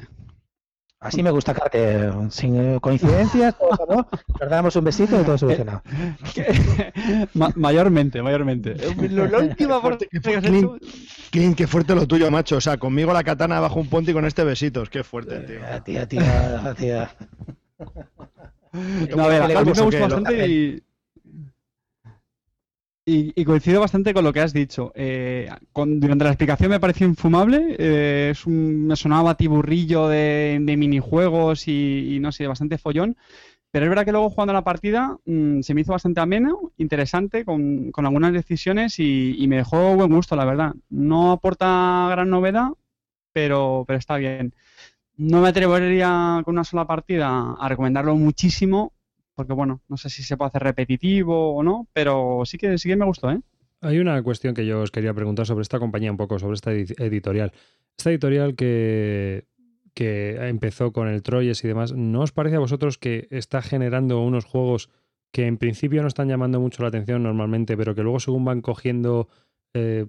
Así 1.00 1.24
me 1.24 1.32
gusta 1.32 1.56
Carte, 1.56 2.12
sin 2.30 2.56
eh, 2.76 2.80
coincidencias, 2.80 3.58
todo, 3.58 3.88
¿no? 3.90 4.08
Nos 4.40 4.50
damos 4.52 4.76
un 4.76 4.84
besito 4.84 5.20
y 5.20 5.24
todo 5.24 5.36
solucionado. 5.36 5.82
Ma- 7.34 7.52
mayormente, 7.56 8.22
mayormente. 8.22 8.76
Lo- 9.10 9.26
La 9.28 9.40
última 9.40 9.82
parte 9.82 10.08
que 10.08 10.18
has 10.36 10.44
hecho- 10.46 10.78
Clint, 11.32 11.58
qué 11.58 11.66
fuerte 11.66 11.96
lo 11.96 12.06
tuyo, 12.08 12.30
macho. 12.30 12.58
O 12.58 12.62
sea, 12.62 12.78
conmigo 12.78 13.14
la 13.14 13.24
katana 13.24 13.60
bajo 13.60 13.80
un 13.80 13.88
puente 13.88 14.12
y 14.12 14.14
con 14.14 14.26
este 14.26 14.44
besitos. 14.44 14.92
Qué 14.92 15.04
fuerte, 15.04 15.40
tío. 15.40 15.60
Tía, 15.84 16.08
tía, 16.08 16.76
tía. 16.78 17.16
No, 19.16 19.24
a 19.24 19.28
ver, 19.28 19.42
a 19.42 19.48
mí 19.48 19.54
me 19.54 19.54
¿Calvos 19.56 19.80
o 19.80 19.86
gusta 19.86 20.02
bastante 20.02 20.48
y, 20.48 20.84
y, 23.12 23.34
y 23.36 23.46
coincido 23.46 23.82
bastante 23.82 24.14
con 24.14 24.24
lo 24.24 24.34
que 24.34 24.42
has 24.42 24.54
dicho. 24.54 24.92
Eh, 24.96 25.50
con- 25.74 26.00
durante 26.00 26.24
la 26.26 26.32
explicación 26.32 26.70
me 26.72 26.80
pareció 26.80 27.08
infumable. 27.08 27.76
eh, 27.80 28.30
es 28.32 28.46
un, 28.46 28.88
me 28.88 28.96
sonaba 28.96 29.24
batiburrillo 29.24 30.08
de, 30.08 30.60
de 30.62 30.78
minijuegos 30.78 31.68
y, 31.68 32.16
y 32.16 32.20
no 32.20 32.32
sé, 32.32 32.48
bastante 32.48 32.78
follón. 32.78 33.18
Pero 33.72 33.86
es 33.86 33.90
verdad 33.90 34.06
que 34.06 34.12
luego 34.14 34.30
jugando 34.32 34.54
la 34.54 34.64
partida 34.64 35.18
mm, 35.26 35.62
se 35.62 35.74
me 35.76 35.82
hizo 35.82 35.94
bastante 35.94 36.22
ameno, 36.22 36.72
interesante, 36.78 37.46
con, 37.46 37.92
con 37.92 38.06
algunas 38.06 38.34
decisiones 38.34 39.00
y, 39.00 39.36
y 39.38 39.48
me 39.48 39.58
dejó 39.58 39.96
buen 39.96 40.12
gusto, 40.14 40.36
la 40.36 40.46
verdad. 40.46 40.74
No 40.90 41.32
aporta 41.34 42.08
gran 42.12 42.30
novedad, 42.30 42.70
pero, 43.34 43.86
pero 43.88 44.00
está 44.00 44.18
bien. 44.18 44.54
No 45.18 45.42
me 45.42 45.50
atrevería 45.50 46.42
con 46.46 46.56
una 46.56 46.64
sola 46.64 46.86
partida 46.88 47.54
a 47.60 47.70
recomendarlo 47.70 48.16
muchísimo, 48.16 48.94
porque 49.42 49.54
bueno, 49.54 49.82
no 49.90 49.98
sé 49.98 50.10
si 50.10 50.24
se 50.24 50.38
puede 50.38 50.50
hacer 50.50 50.64
repetitivo 50.64 51.56
o 51.56 51.64
no, 51.64 51.88
pero 51.94 52.42
sí 52.46 52.58
que 52.58 52.78
sí 52.78 52.88
que 52.90 52.96
me 52.96 53.06
gustó, 53.06 53.32
¿eh? 53.32 53.40
Hay 53.82 53.98
una 54.00 54.22
cuestión 54.22 54.54
que 54.54 54.66
yo 54.66 54.82
os 54.82 54.92
quería 54.92 55.14
preguntar 55.14 55.46
sobre 55.48 55.64
esta 55.64 55.80
compañía 55.80 56.12
un 56.12 56.18
poco, 56.18 56.38
sobre 56.38 56.54
esta 56.54 56.72
edi- 56.72 56.94
editorial. 57.02 57.52
Esta 57.98 58.12
editorial 58.12 58.56
que, 58.56 59.46
que 59.96 60.36
empezó 60.48 60.92
con 60.94 61.08
el 61.08 61.24
Troyes 61.24 61.64
y 61.64 61.68
demás, 61.68 61.92
¿no 61.94 62.22
os 62.22 62.32
parece 62.32 62.58
a 62.58 62.60
vosotros 62.60 63.00
que 63.00 63.28
está 63.32 63.62
generando 63.64 64.22
unos 64.22 64.46
juegos 64.46 64.90
que 65.32 65.48
en 65.48 65.58
principio 65.58 66.02
no 66.04 66.08
están 66.08 66.28
llamando 66.28 66.60
mucho 66.60 66.84
la 66.84 66.90
atención 66.90 67.24
normalmente, 67.24 67.76
pero 67.76 67.96
que 67.96 68.04
luego 68.04 68.20
según 68.20 68.46
van 68.46 68.62
cogiendo 68.62 69.30
eh, 69.74 70.06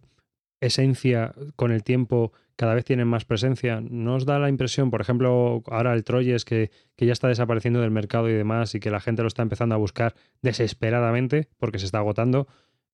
esencia 0.61 1.35
con 1.57 1.73
el 1.73 1.83
tiempo, 1.83 2.33
cada 2.63 2.75
vez 2.75 2.85
tienen 2.85 3.09
más 3.09 3.25
presencia? 3.25 3.81
¿No 3.81 4.15
os 4.15 4.25
da 4.25 4.39
la 4.39 4.49
impresión, 4.49 4.93
por 4.93 5.01
ejemplo, 5.01 5.65
ahora 5.67 5.95
el 5.95 6.05
Troyes 6.05 6.45
que, 6.45 6.71
que 6.95 7.07
ya 7.07 7.13
está 7.13 7.27
desapareciendo 7.27 7.81
del 7.81 7.91
mercado 7.91 8.31
y 8.31 8.35
demás 8.35 8.77
y 8.77 8.79
que 8.79 8.93
la 8.93 9.01
gente 9.01 9.23
lo 9.23 9.27
está 9.27 9.43
empezando 9.43 9.75
a 9.75 9.79
buscar 9.79 10.15
desesperadamente 10.43 11.49
porque 11.59 11.81
se 11.81 11.87
está 11.87 11.99
agotando? 11.99 12.47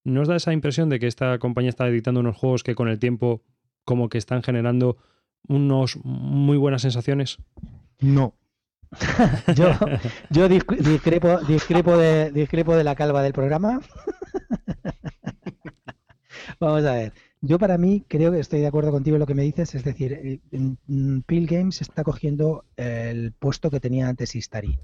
¿No 0.05 0.23
os 0.23 0.29
da 0.29 0.37
esa 0.37 0.55
impresión 0.55 0.89
de 0.89 0.99
que 0.99 1.07
esta 1.07 1.39
compañía 1.39 1.69
está 1.69 1.87
editando 1.87 2.21
unos 2.21 2.35
juegos 2.35 2.65
que 2.65 2.75
con 2.75 2.89
el 2.89 2.99
tiempo 2.99 3.43
como 3.85 4.09
que 4.09 4.17
están 4.17 4.43
generando 4.43 4.97
unos 5.49 5.99
muy 6.03 6.57
buenas 6.57 6.81
sensaciones? 6.81 7.37
No. 8.01 8.33
Yo, 9.55 9.69
yo 10.31 10.49
disc- 10.49 10.79
discrepo, 10.79 11.37
discrepo, 11.47 11.99
de, 11.99 12.31
discrepo 12.33 12.75
de 12.75 12.85
la 12.85 12.95
calva 12.95 13.23
del 13.23 13.35
programa. 13.35 13.81
Vamos 16.59 16.87
a 16.87 16.95
ver. 16.95 17.13
Yo 17.41 17.59
para 17.59 17.79
mí 17.79 18.05
creo 18.09 18.33
que 18.33 18.41
estoy 18.41 18.61
de 18.61 18.67
acuerdo 18.67 18.91
contigo 18.91 19.17
en 19.17 19.21
lo 19.21 19.27
que 19.27 19.35
me 19.35 19.45
dices, 19.45 19.75
es 19.75 19.85
decir, 19.85 20.13
eh, 20.13 20.41
en 20.51 21.23
Peel 21.23 21.47
Games 21.47 21.81
está 21.81 22.03
cogiendo 22.03 22.65
el 22.77 23.33
puesto 23.33 23.71
que 23.71 23.81
tenía 23.81 24.09
antes 24.09 24.35
Istari, 24.35 24.79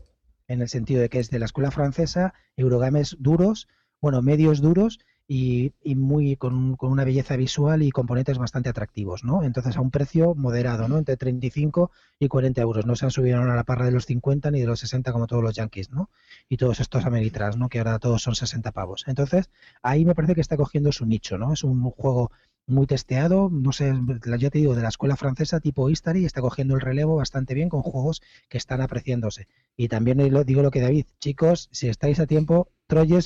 en 0.47 0.63
el 0.63 0.69
sentido 0.69 1.01
de 1.01 1.09
que 1.09 1.19
es 1.19 1.31
de 1.31 1.41
la 1.41 1.47
escuela 1.47 1.73
francesa, 1.73 2.33
Eurogames 2.57 3.17
duros, 3.19 3.67
bueno, 4.01 4.23
medios 4.23 4.61
duros 4.61 5.01
y, 5.27 5.73
y 5.83 5.95
muy 5.95 6.37
con, 6.37 6.77
con 6.77 6.93
una 6.93 7.05
belleza 7.05 7.37
visual 7.37 7.83
y 7.83 7.91
componentes 7.91 8.39
bastante 8.39 8.69
atractivos, 8.69 9.25
¿no? 9.25 9.43
Entonces 9.43 9.77
a 9.77 9.81
un 9.81 9.91
precio 9.91 10.35
moderado, 10.35 10.89
¿no? 10.89 10.99
Entre 10.99 11.17
35 11.17 11.91
y 12.19 12.29
40 12.29 12.61
euros. 12.61 12.87
No 12.87 12.97
se 12.97 13.07
han 13.07 13.11
subido 13.11 13.41
a 13.41 13.57
la 13.57 13.65
parra 13.65 13.87
de 13.87 13.93
los 13.93 14.07
50 14.07 14.51
ni 14.51 14.61
de 14.61 14.67
los 14.67 14.81
60 14.81 15.13
como 15.13 15.27
todos 15.27 15.43
los 15.43 15.55
yankees, 15.55 15.91
¿no? 15.91 16.11
Y 16.49 16.57
todos 16.59 16.81
estos 16.81 17.07
Ameritras, 17.07 17.57
¿no? 17.57 17.69
Que 17.69 17.79
ahora 17.79 17.99
todos 17.99 18.23
son 18.23 18.35
60 18.35 18.73
pavos. 18.73 19.05
Entonces, 19.07 19.51
ahí 19.83 20.05
me 20.05 20.15
parece 20.15 20.35
que 20.35 20.41
está 20.41 20.57
cogiendo 20.57 20.93
su 20.93 21.07
nicho, 21.07 21.39
¿no? 21.39 21.53
Es 21.53 21.65
un 21.65 21.83
juego 21.91 22.31
muy 22.67 22.87
testeado, 22.87 23.51
no 23.51 23.73
sé, 23.73 23.93
ya 24.39 24.51
te 24.51 24.59
digo, 24.59 24.75
de 24.75 24.83
la 24.83 24.89
escuela 24.89 25.17
francesa 25.17 25.61
tipo 25.61 25.91
Istari, 25.91 26.25
está 26.25 26.41
cogiendo 26.41 26.75
el 26.75 26.81
relevo 26.81 27.17
bastante 27.17 27.53
bien 27.53 27.69
con 27.69 27.83
juegos 27.83 28.23
que 28.49 28.57
están 28.59 28.81
apreciándose. 28.81 29.49
Y 29.77 29.89
también 29.89 30.19
digo 30.47 30.63
lo 30.63 30.71
que 30.71 30.81
David, 30.81 31.07
chicos, 31.21 31.69
si 31.73 31.89
estáis 31.89 32.21
a 32.21 32.27
tiempo, 32.27 32.69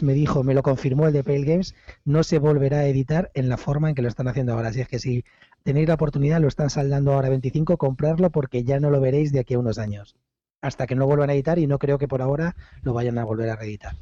Me 0.03 0.15
dijo, 0.15 0.43
me 0.45 0.55
lo 0.55 0.63
confirmó 0.63 1.07
el 1.07 1.13
de 1.13 1.23
Pale 1.23 1.45
Games, 1.45 1.75
no 2.07 2.23
se 2.23 2.39
volverá 2.39 2.79
a 2.79 2.87
editar 2.87 3.31
en 3.35 3.51
la 3.51 3.59
forma 3.59 3.91
en 3.91 3.95
que 3.95 4.01
lo 4.01 4.09
están 4.09 4.27
haciendo 4.27 4.55
ahora. 4.55 4.69
Así 4.69 4.81
es 4.81 4.89
que 4.89 4.99
si 4.99 5.25
tenéis 5.63 5.89
la 5.89 5.95
oportunidad, 5.95 6.41
lo 6.41 6.49
están 6.49 6.71
saldando 6.71 7.13
ahora 7.13 7.27
a 7.27 7.31
25, 7.31 7.77
comprarlo 7.77 8.31
porque 8.31 8.65
ya 8.65 8.81
no 8.81 8.91
lo 8.91 9.01
veréis 9.01 9.31
de 9.31 9.41
aquí 9.41 9.55
a 9.55 9.59
unos 9.59 9.79
años. 9.79 10.17
Hasta 10.63 10.87
que 10.87 10.95
no 10.95 11.07
vuelvan 11.07 11.29
a 11.29 11.35
editar 11.35 11.59
y 11.59 11.67
no 11.67 11.79
creo 11.79 11.99
que 11.99 12.09
por 12.09 12.23
ahora 12.23 12.57
lo 12.83 12.95
vayan 12.95 13.19
a 13.19 13.25
volver 13.25 13.51
a 13.51 13.57
reeditar. 13.57 13.93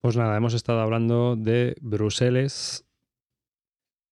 Pues 0.00 0.16
nada, 0.16 0.36
hemos 0.36 0.54
estado 0.54 0.80
hablando 0.80 1.36
de 1.36 1.76
Bruselas 1.82 2.84
19 2.84 2.93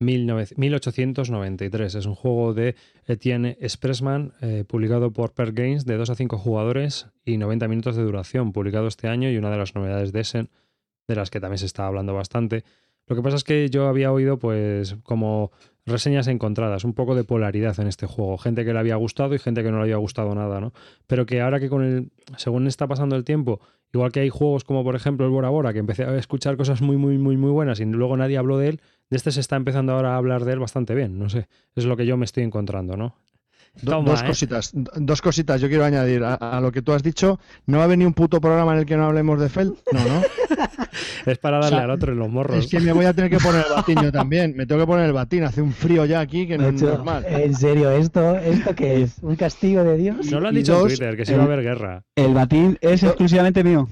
1893. 0.02 1.94
Es 1.94 2.06
un 2.06 2.14
juego 2.14 2.54
de 2.54 2.74
Etienne 3.06 3.56
Expressman, 3.60 4.32
eh, 4.40 4.64
publicado 4.66 5.12
por 5.12 5.32
Per 5.32 5.52
Games, 5.52 5.84
de 5.84 5.96
2 5.96 6.10
a 6.10 6.14
5 6.14 6.38
jugadores 6.38 7.06
y 7.24 7.38
90 7.38 7.68
minutos 7.68 7.96
de 7.96 8.02
duración, 8.02 8.52
publicado 8.52 8.88
este 8.88 9.08
año 9.08 9.30
y 9.30 9.36
una 9.36 9.50
de 9.50 9.56
las 9.56 9.74
novedades 9.74 10.12
de 10.12 10.20
Essen, 10.20 10.50
de 11.08 11.14
las 11.14 11.30
que 11.30 11.40
también 11.40 11.58
se 11.58 11.66
está 11.66 11.86
hablando 11.86 12.14
bastante. 12.14 12.64
Lo 13.06 13.16
que 13.16 13.22
pasa 13.22 13.36
es 13.36 13.44
que 13.44 13.68
yo 13.68 13.88
había 13.88 14.12
oído, 14.12 14.38
pues, 14.38 14.96
como 15.02 15.50
reseñas 15.84 16.28
encontradas, 16.28 16.84
un 16.84 16.94
poco 16.94 17.14
de 17.14 17.24
polaridad 17.24 17.78
en 17.80 17.88
este 17.88 18.06
juego. 18.06 18.38
Gente 18.38 18.64
que 18.64 18.72
le 18.72 18.78
había 18.78 18.96
gustado 18.96 19.34
y 19.34 19.38
gente 19.38 19.62
que 19.62 19.70
no 19.70 19.78
le 19.78 19.84
había 19.84 19.96
gustado 19.96 20.34
nada, 20.34 20.60
¿no? 20.60 20.72
Pero 21.06 21.26
que 21.26 21.40
ahora 21.40 21.60
que 21.60 21.68
con 21.68 21.82
el. 21.82 22.12
según 22.36 22.66
está 22.66 22.86
pasando 22.86 23.16
el 23.16 23.24
tiempo, 23.24 23.60
igual 23.92 24.12
que 24.12 24.20
hay 24.20 24.28
juegos 24.28 24.64
como 24.64 24.84
por 24.84 24.94
ejemplo 24.94 25.26
el 25.26 25.32
Bora 25.32 25.48
Bora, 25.48 25.72
que 25.72 25.80
empecé 25.80 26.04
a 26.04 26.16
escuchar 26.16 26.56
cosas 26.56 26.80
muy, 26.82 26.96
muy, 26.96 27.18
muy, 27.18 27.36
muy 27.36 27.50
buenas 27.50 27.80
y 27.80 27.84
luego 27.84 28.16
nadie 28.16 28.38
habló 28.38 28.58
de 28.58 28.68
él, 28.68 28.80
de 29.12 29.16
este 29.18 29.30
se 29.30 29.40
está 29.40 29.56
empezando 29.56 29.92
ahora 29.92 30.14
a 30.14 30.16
hablar 30.16 30.46
de 30.46 30.54
él 30.54 30.58
bastante 30.58 30.94
bien. 30.94 31.18
No 31.18 31.28
sé. 31.28 31.46
Es 31.76 31.84
lo 31.84 31.98
que 31.98 32.06
yo 32.06 32.16
me 32.16 32.24
estoy 32.24 32.44
encontrando, 32.44 32.96
¿no? 32.96 33.14
Do- 33.82 33.92
Toma, 33.92 34.10
dos 34.10 34.22
¿eh? 34.22 34.26
cositas, 34.26 34.70
do- 34.72 34.90
dos 34.96 35.20
cositas. 35.20 35.60
Yo 35.60 35.68
quiero 35.68 35.84
añadir 35.84 36.24
a, 36.24 36.34
a 36.34 36.60
lo 36.62 36.72
que 36.72 36.80
tú 36.80 36.92
has 36.92 37.02
dicho. 37.02 37.38
¿No 37.66 37.76
va 37.76 37.84
a 37.84 37.88
venir 37.88 38.06
un 38.06 38.14
puto 38.14 38.40
programa 38.40 38.72
en 38.72 38.78
el 38.78 38.86
que 38.86 38.96
no 38.96 39.04
hablemos 39.04 39.38
de 39.38 39.50
Feld? 39.50 39.74
No, 39.92 40.00
no. 40.02 40.22
Es 41.26 41.38
para 41.38 41.58
darle 41.58 41.76
O 41.76 41.78
sea, 41.78 41.84
al 41.84 41.90
otro 41.90 42.12
en 42.12 42.18
los 42.18 42.28
morros. 42.30 42.56
Es 42.56 42.70
que 42.70 42.80
me 42.80 42.92
voy 42.92 43.04
a 43.04 43.12
tener 43.14 43.30
que 43.30 43.38
poner 43.38 43.64
el 43.66 43.72
batín 43.74 44.02
yo 44.02 44.10
también. 44.12 44.56
Me 44.56 44.64
tengo 44.66 44.80
que 44.80 44.86
poner 44.86 45.04
el 45.06 45.12
batín. 45.12 45.44
Hace 45.44 45.60
un 45.62 45.72
frío 45.72 46.04
ya 46.06 46.20
aquí 46.20 46.46
que 46.48 46.56
no 46.58 46.68
es 46.68 46.82
normal. 46.82 47.24
En 47.28 47.54
serio, 47.54 47.90
¿esto, 47.90 48.36
¿esto 48.38 48.74
qué 48.74 49.02
es? 49.02 49.18
¿Un 49.22 49.36
castigo 49.36 49.84
de 49.84 49.96
Dios? 49.98 50.30
No 50.30 50.40
lo 50.40 50.48
han 50.48 50.54
dicho 50.54 50.74
en 50.80 50.88
Twitter, 50.88 51.16
que 51.16 51.24
se 51.26 51.34
iba 51.34 51.42
a 51.42 51.46
haber 51.46 51.62
guerra. 51.62 52.02
El 52.16 52.32
batín 52.34 52.78
es 52.80 53.02
exclusivamente 53.02 53.62
mío. 53.62 53.88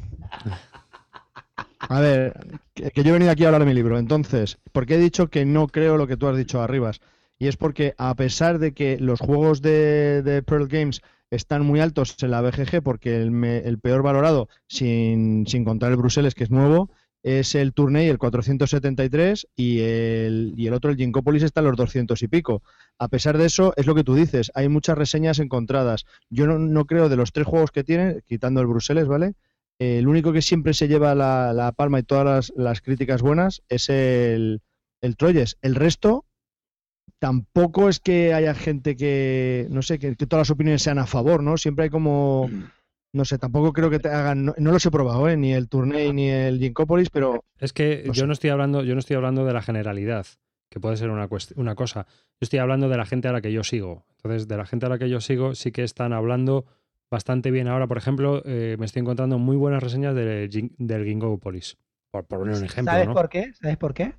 A 1.88 2.00
ver, 2.00 2.34
que, 2.94 3.02
yo 3.02 3.10
he 3.10 3.12
venido 3.12 3.30
aquí 3.30 3.44
a 3.44 3.48
hablar 3.48 3.60
de 3.62 3.66
mi 3.66 3.74
libro. 3.74 3.98
Entonces, 3.98 4.58
¿por 4.72 4.86
qué 4.86 4.94
he 4.94 4.98
dicho 4.98 5.28
que 5.28 5.44
no 5.44 5.66
creo 5.68 5.96
lo 5.96 6.06
que 6.06 6.16
tú 6.16 6.26
has 6.28 6.36
dicho 6.36 6.60
arribas? 6.60 7.00
Y 7.38 7.48
es 7.48 7.56
porque 7.56 7.94
a 7.98 8.14
pesar 8.14 8.58
de 8.58 8.72
que 8.74 8.98
los 8.98 9.20
juegos 9.20 9.62
de, 9.62 10.42
Pearl 10.46 10.68
Games 10.68 11.00
están 11.30 11.64
muy 11.64 11.80
altos 11.80 12.16
en 12.22 12.30
la 12.32 12.40
BGG, 12.42 12.82
porque 12.82 13.16
el, 13.16 13.30
me- 13.30 13.58
el 13.58 13.78
peor 13.78 14.02
valorado, 14.02 14.48
sin, 14.68 15.46
sin 15.46 15.64
contar 15.64 15.90
el 15.92 15.96
Bruselas, 15.96 16.34
que 16.34 16.44
es 16.44 16.50
nuevo, 16.50 16.90
es 17.22 17.54
el 17.54 17.72
Tourney, 17.72 18.08
el 18.08 18.18
473, 18.18 19.46
y 19.56 19.80
el, 19.80 20.54
y 20.56 20.66
el 20.66 20.74
otro, 20.74 20.90
el 20.90 20.96
Ginkopolis, 20.96 21.42
está 21.42 21.60
en 21.60 21.66
los 21.66 21.76
200 21.76 22.22
y 22.22 22.28
pico. 22.28 22.62
A 22.98 23.08
pesar 23.08 23.38
de 23.38 23.46
eso, 23.46 23.72
es 23.76 23.86
lo 23.86 23.94
que 23.94 24.04
tú 24.04 24.14
dices, 24.14 24.50
hay 24.54 24.68
muchas 24.68 24.98
reseñas 24.98 25.38
encontradas. 25.38 26.04
Yo 26.30 26.46
no, 26.46 26.58
no 26.58 26.84
creo 26.86 27.08
de 27.08 27.16
los 27.16 27.32
tres 27.32 27.46
juegos 27.46 27.70
que 27.70 27.84
tiene, 27.84 28.22
quitando 28.26 28.60
el 28.60 28.66
Bruselas, 28.66 29.06
¿vale? 29.06 29.34
Eh, 29.80 29.98
el 29.98 30.06
único 30.06 30.32
que 30.32 30.42
siempre 30.42 30.74
se 30.74 30.86
lleva 30.88 31.14
la, 31.16 31.52
la 31.52 31.72
palma 31.72 31.98
y 31.98 32.02
todas 32.04 32.24
las, 32.24 32.52
las 32.56 32.80
críticas 32.82 33.22
buenas 33.22 33.62
es 33.68 33.88
el, 33.88 34.60
el 35.00 35.16
Troyes. 35.16 35.56
El 35.62 35.74
resto, 35.74 36.26
tampoco 37.18 37.88
es 37.88 38.00
que 38.00 38.32
haya 38.34 38.54
gente 38.54 38.96
que, 38.96 39.66
no 39.70 39.82
sé, 39.82 39.98
que, 39.98 40.14
que 40.16 40.26
todas 40.26 40.42
las 40.48 40.50
opiniones 40.50 40.82
sean 40.82 40.98
a 40.98 41.06
favor, 41.06 41.42
¿no? 41.42 41.56
Siempre 41.56 41.84
hay 41.84 41.90
como, 41.90 42.48
no 43.12 43.24
sé, 43.24 43.38
tampoco 43.38 43.72
creo 43.72 43.90
que 43.90 43.98
te 43.98 44.08
hagan, 44.08 44.44
no, 44.44 44.54
no 44.58 44.72
los 44.72 44.84
he 44.86 44.90
probado, 44.90 45.28
¿eh? 45.28 45.36
Ni 45.36 45.52
el 45.52 45.68
Tourney 45.68 46.12
ni 46.12 46.28
el 46.28 46.58
Ginkopolis, 46.58 47.10
pero 47.10 47.44
Es 47.58 47.72
que 47.72 48.04
No 48.06 48.12
yo 48.12 48.20
sé. 48.22 48.26
no 48.26 48.32
estoy 48.32 48.50
hablando, 48.50 48.82
yo 48.84 48.94
no 48.94 49.00
estoy 49.00 49.16
hablando 49.16 49.44
de 49.44 49.52
la 49.52 49.62
generalidad, 49.62 50.26
que 50.70 50.80
puede 50.80 50.96
ser 50.96 51.10
una, 51.10 51.28
cuest- 51.28 51.52
una 51.56 51.74
cosa. 51.74 52.06
Yo 52.08 52.42
estoy 52.44 52.58
hablando 52.58 52.88
de 52.88 52.96
la 52.96 53.06
gente 53.06 53.28
a 53.28 53.32
la 53.32 53.40
que 53.40 53.52
yo 53.52 53.64
sigo. 53.64 54.04
Entonces, 54.16 54.48
de 54.48 54.56
la 54.56 54.66
gente 54.66 54.86
a 54.86 54.88
la 54.88 54.98
que 54.98 55.08
yo 55.10 55.20
sigo, 55.20 55.54
sí 55.54 55.72
que 55.72 55.82
están 55.84 56.12
hablando 56.12 56.64
bastante 57.10 57.50
bien 57.50 57.68
ahora. 57.68 57.86
Por 57.86 57.98
ejemplo, 57.98 58.42
eh, 58.44 58.76
me 58.78 58.86
estoy 58.86 59.00
encontrando 59.00 59.38
muy 59.38 59.56
buenas 59.56 59.82
reseñas 59.82 60.14
del, 60.14 60.48
del 60.78 61.04
Gingopolis. 61.04 61.78
Por 62.10 62.24
poner 62.26 62.56
un 62.56 62.64
ejemplo, 62.64 62.92
¿Sabes 62.92 63.06
¿no? 63.06 63.14
por 63.14 63.28
qué? 63.28 63.52
¿Sabes 63.54 63.76
por 63.76 63.94
qué? 63.94 64.14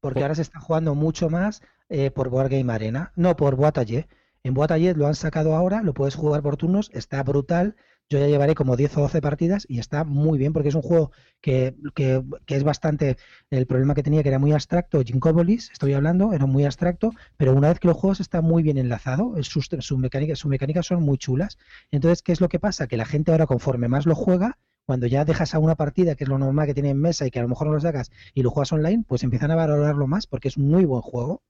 Porque 0.00 0.16
Por- 0.20 0.22
ahora 0.22 0.34
se 0.34 0.42
está 0.42 0.60
jugando 0.60 0.94
mucho 0.94 1.30
más 1.30 1.62
eh, 1.88 2.10
por 2.10 2.28
Board 2.30 2.50
Game 2.50 2.72
Arena, 2.72 3.12
no 3.16 3.36
por 3.36 3.56
Boatalle. 3.56 4.08
En 4.42 4.54
Boatalle 4.54 4.94
lo 4.94 5.06
han 5.06 5.14
sacado 5.14 5.54
ahora, 5.54 5.82
lo 5.82 5.94
puedes 5.94 6.14
jugar 6.14 6.42
por 6.42 6.56
turnos, 6.56 6.90
está 6.92 7.22
brutal. 7.22 7.76
Yo 8.10 8.18
ya 8.18 8.26
llevaré 8.26 8.54
como 8.54 8.76
10 8.76 8.98
o 8.98 9.00
12 9.02 9.22
partidas 9.22 9.64
y 9.68 9.78
está 9.78 10.04
muy 10.04 10.38
bien 10.38 10.52
porque 10.52 10.68
es 10.68 10.74
un 10.74 10.82
juego 10.82 11.10
que, 11.40 11.74
que, 11.94 12.22
que 12.44 12.56
es 12.56 12.62
bastante. 12.62 13.16
El 13.50 13.66
problema 13.66 13.94
que 13.94 14.02
tenía 14.02 14.22
que 14.22 14.28
era 14.28 14.38
muy 14.38 14.52
abstracto, 14.52 15.02
Jinkobolis, 15.02 15.70
estoy 15.72 15.94
hablando, 15.94 16.32
era 16.32 16.46
muy 16.46 16.64
abstracto, 16.64 17.12
pero 17.36 17.54
una 17.54 17.68
vez 17.68 17.78
que 17.80 17.88
los 17.88 17.96
juegos 17.96 18.20
está 18.20 18.42
muy 18.42 18.62
bien 18.62 18.76
enlazado, 18.76 19.34
sus, 19.42 19.70
mecánicas, 19.98 20.38
sus 20.38 20.50
mecánicas 20.50 20.86
son 20.86 21.02
muy 21.02 21.16
chulas. 21.16 21.56
Entonces, 21.90 22.22
¿qué 22.22 22.32
es 22.32 22.40
lo 22.40 22.48
que 22.48 22.58
pasa? 22.58 22.86
Que 22.86 22.96
la 22.96 23.06
gente 23.06 23.32
ahora, 23.32 23.46
conforme 23.46 23.88
más 23.88 24.04
lo 24.04 24.14
juega, 24.14 24.58
cuando 24.84 25.06
ya 25.06 25.24
dejas 25.24 25.54
a 25.54 25.58
una 25.58 25.74
partida, 25.74 26.14
que 26.14 26.24
es 26.24 26.28
lo 26.28 26.38
normal 26.38 26.66
que 26.66 26.74
tiene 26.74 26.90
en 26.90 27.00
mesa 27.00 27.26
y 27.26 27.30
que 27.30 27.38
a 27.38 27.42
lo 27.42 27.48
mejor 27.48 27.68
no 27.68 27.72
lo 27.72 27.80
sacas, 27.80 28.10
y 28.34 28.42
lo 28.42 28.50
juegas 28.50 28.72
online, 28.72 29.04
pues 29.08 29.22
empiezan 29.22 29.50
a 29.50 29.54
valorarlo 29.54 30.06
más 30.06 30.26
porque 30.26 30.48
es 30.48 30.58
un 30.58 30.68
muy 30.68 30.84
buen 30.84 31.00
juego. 31.00 31.42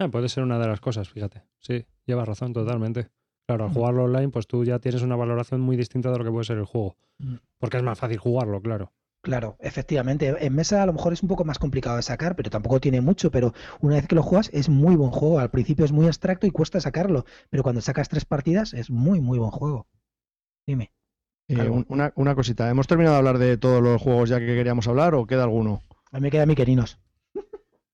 Ah, 0.00 0.08
puede 0.08 0.28
ser 0.28 0.42
una 0.42 0.58
de 0.58 0.66
las 0.66 0.80
cosas, 0.80 1.08
fíjate. 1.08 1.44
Sí, 1.60 1.86
llevas 2.06 2.26
razón 2.26 2.52
totalmente. 2.52 3.10
Claro, 3.50 3.64
al 3.64 3.72
jugarlo 3.72 4.04
online, 4.04 4.28
pues 4.28 4.46
tú 4.46 4.64
ya 4.64 4.78
tienes 4.78 5.02
una 5.02 5.16
valoración 5.16 5.60
muy 5.60 5.76
distinta 5.76 6.12
de 6.12 6.18
lo 6.18 6.24
que 6.24 6.30
puede 6.30 6.44
ser 6.44 6.58
el 6.58 6.66
juego. 6.66 6.96
Mm. 7.18 7.34
Porque 7.58 7.78
es 7.78 7.82
más 7.82 7.98
fácil 7.98 8.16
jugarlo, 8.18 8.62
claro. 8.62 8.92
Claro, 9.22 9.56
efectivamente. 9.58 10.32
En 10.38 10.54
mesa 10.54 10.84
a 10.84 10.86
lo 10.86 10.92
mejor 10.92 11.12
es 11.12 11.24
un 11.24 11.28
poco 11.28 11.44
más 11.44 11.58
complicado 11.58 11.96
de 11.96 12.02
sacar, 12.02 12.36
pero 12.36 12.48
tampoco 12.48 12.80
tiene 12.80 13.00
mucho. 13.00 13.32
Pero 13.32 13.52
una 13.80 13.96
vez 13.96 14.06
que 14.06 14.14
lo 14.14 14.22
juegas 14.22 14.50
es 14.52 14.68
muy 14.68 14.94
buen 14.94 15.10
juego. 15.10 15.40
Al 15.40 15.50
principio 15.50 15.84
es 15.84 15.90
muy 15.90 16.06
abstracto 16.06 16.46
y 16.46 16.52
cuesta 16.52 16.80
sacarlo. 16.80 17.24
Pero 17.50 17.64
cuando 17.64 17.80
sacas 17.80 18.08
tres 18.08 18.24
partidas 18.24 18.72
es 18.72 18.88
muy, 18.88 19.20
muy 19.20 19.40
buen 19.40 19.50
juego. 19.50 19.88
Dime. 20.64 20.92
Eh, 21.48 21.68
una, 21.88 22.12
una 22.14 22.36
cosita. 22.36 22.70
¿Hemos 22.70 22.86
terminado 22.86 23.16
de 23.16 23.18
hablar 23.18 23.38
de 23.38 23.56
todos 23.56 23.82
los 23.82 24.00
juegos 24.00 24.28
ya 24.28 24.38
que 24.38 24.46
queríamos 24.46 24.86
hablar 24.86 25.16
o 25.16 25.26
queda 25.26 25.42
alguno? 25.42 25.82
A 26.12 26.18
mí 26.18 26.22
me 26.22 26.30
queda 26.30 26.46
mi 26.46 26.54
querinos. 26.54 27.00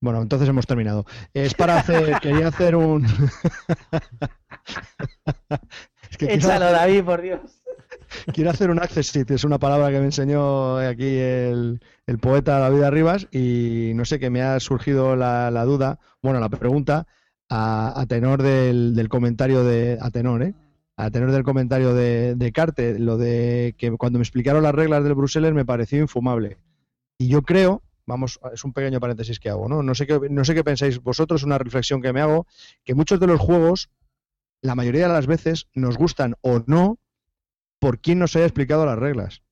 Bueno, 0.00 0.20
entonces 0.20 0.48
hemos 0.48 0.66
terminado. 0.66 1.06
Es 1.32 1.54
para 1.54 1.78
hacer, 1.78 2.20
quería 2.20 2.48
hacer 2.48 2.76
un. 2.76 3.06
es 6.10 6.16
que 6.16 6.26
quiero, 6.26 6.34
Échalo, 6.34 6.72
David, 6.72 7.04
por 7.04 7.22
Dios. 7.22 7.62
quiero 8.32 8.50
hacer 8.50 8.70
un 8.70 8.80
accessit, 8.80 9.30
es 9.30 9.44
una 9.44 9.58
palabra 9.58 9.90
que 9.90 9.98
me 9.98 10.06
enseñó 10.06 10.78
aquí 10.78 11.18
el, 11.18 11.80
el 12.06 12.18
poeta 12.18 12.58
David 12.58 12.82
Arribas 12.82 13.28
y 13.30 13.92
no 13.94 14.04
sé, 14.04 14.18
que 14.18 14.30
me 14.30 14.42
ha 14.42 14.58
surgido 14.60 15.16
la, 15.16 15.50
la 15.50 15.64
duda, 15.64 15.98
bueno, 16.22 16.40
la 16.40 16.48
pregunta 16.48 17.06
a, 17.48 18.00
a 18.00 18.06
tenor 18.06 18.42
del, 18.42 18.94
del 18.94 19.08
comentario 19.08 19.64
de. 19.64 19.98
A 20.00 20.10
tenor, 20.10 20.42
¿eh? 20.42 20.54
A 20.96 21.10
tenor 21.10 21.30
del 21.30 21.42
comentario 21.42 21.94
de, 21.94 22.34
de 22.34 22.52
Carte, 22.52 22.98
lo 22.98 23.18
de 23.18 23.74
que 23.76 23.90
cuando 23.92 24.18
me 24.18 24.22
explicaron 24.22 24.62
las 24.62 24.74
reglas 24.74 25.04
del 25.04 25.14
Bruselas 25.14 25.52
me 25.52 25.64
pareció 25.64 26.00
infumable. 26.00 26.58
Y 27.18 27.28
yo 27.28 27.42
creo, 27.42 27.82
vamos, 28.06 28.40
es 28.52 28.64
un 28.64 28.72
pequeño 28.72 28.98
paréntesis 28.98 29.38
que 29.38 29.50
hago, 29.50 29.68
¿no? 29.68 29.82
No 29.82 29.94
sé 29.94 30.06
qué, 30.06 30.18
no 30.30 30.44
sé 30.44 30.54
qué 30.54 30.64
pensáis 30.64 31.02
vosotros, 31.02 31.42
una 31.42 31.58
reflexión 31.58 32.00
que 32.00 32.12
me 32.14 32.22
hago, 32.22 32.46
que 32.82 32.94
muchos 32.94 33.20
de 33.20 33.26
los 33.26 33.38
juegos, 33.38 33.90
la 34.66 34.74
mayoría 34.74 35.06
de 35.06 35.12
las 35.12 35.26
veces, 35.26 35.68
nos 35.74 35.96
gustan 35.96 36.34
o 36.42 36.62
no 36.66 36.98
por 37.78 38.00
quien 38.00 38.18
nos 38.18 38.34
haya 38.36 38.46
explicado 38.46 38.86
las 38.86 38.98
reglas. 38.98 39.42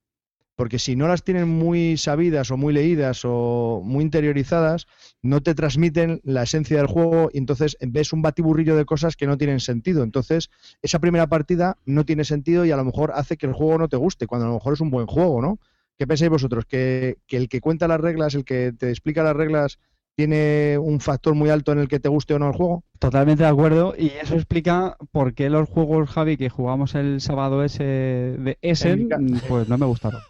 Porque 0.57 0.79
si 0.79 0.95
no 0.95 1.09
las 1.09 1.25
tienen 1.25 1.49
muy 1.49 1.97
sabidas 1.97 2.51
o 2.53 2.57
muy 2.57 2.73
leídas 2.73 3.23
o 3.25 3.83
muy 3.85 4.05
interiorizadas, 4.05 4.87
no 5.21 5.43
te 5.43 5.55
transmiten 5.55 6.21
la 6.23 6.45
esencia 6.45 6.77
del 6.77 6.87
juego 6.87 7.29
y 7.33 7.39
entonces 7.39 7.77
ves 7.81 8.13
un 8.13 8.23
batiburrillo 8.23 8.77
de 8.77 8.85
cosas 8.85 9.17
que 9.17 9.27
no 9.27 9.37
tienen 9.37 9.59
sentido. 9.59 10.05
Entonces, 10.05 10.51
esa 10.81 11.01
primera 11.01 11.27
partida 11.27 11.77
no 11.87 12.05
tiene 12.05 12.25
sentido 12.25 12.65
y 12.65 12.71
a 12.71 12.77
lo 12.77 12.85
mejor 12.85 13.13
hace 13.15 13.37
que 13.37 13.47
el 13.47 13.53
juego 13.53 13.79
no 13.79 13.89
te 13.89 13.97
guste, 13.97 14.29
cuando 14.29 14.47
a 14.47 14.49
lo 14.49 14.55
mejor 14.55 14.75
es 14.75 14.81
un 14.81 14.91
buen 14.91 15.07
juego, 15.07 15.43
¿no? 15.43 15.59
¿Qué 15.99 16.07
pensáis 16.07 16.31
vosotros? 16.31 16.67
¿Que, 16.67 17.19
que 17.27 17.37
el 17.37 17.49
que 17.49 17.61
cuenta 17.61 17.89
las 17.89 18.01
reglas, 18.01 18.35
el 18.35 18.45
que 18.45 18.73
te 18.73 18.91
explica 18.91 19.25
las 19.25 19.35
reglas, 19.37 19.79
tiene 20.17 20.79
un 20.79 21.01
factor 21.01 21.35
muy 21.35 21.51
alto 21.51 21.73
en 21.73 21.79
el 21.79 21.89
que 21.89 22.01
te 22.01 22.09
guste 22.09 22.35
o 22.35 22.39
no 22.39 22.49
el 22.49 22.55
juego? 22.55 22.85
Totalmente 22.99 23.43
de 23.43 23.49
acuerdo, 23.49 23.95
y 23.97 24.09
eso 24.09 24.35
explica 24.35 24.97
por 25.13 25.35
qué 25.35 25.51
los 25.51 25.69
juegos, 25.69 26.11
Javi, 26.11 26.37
que 26.37 26.49
jugamos 26.49 26.95
el 26.95 27.21
sábado 27.21 27.65
ese 27.65 27.85
de 27.85 28.59
Essen, 28.63 29.09
pues 29.49 29.69
no 29.69 29.79
me 29.79 29.87
gustaron. 29.87 30.21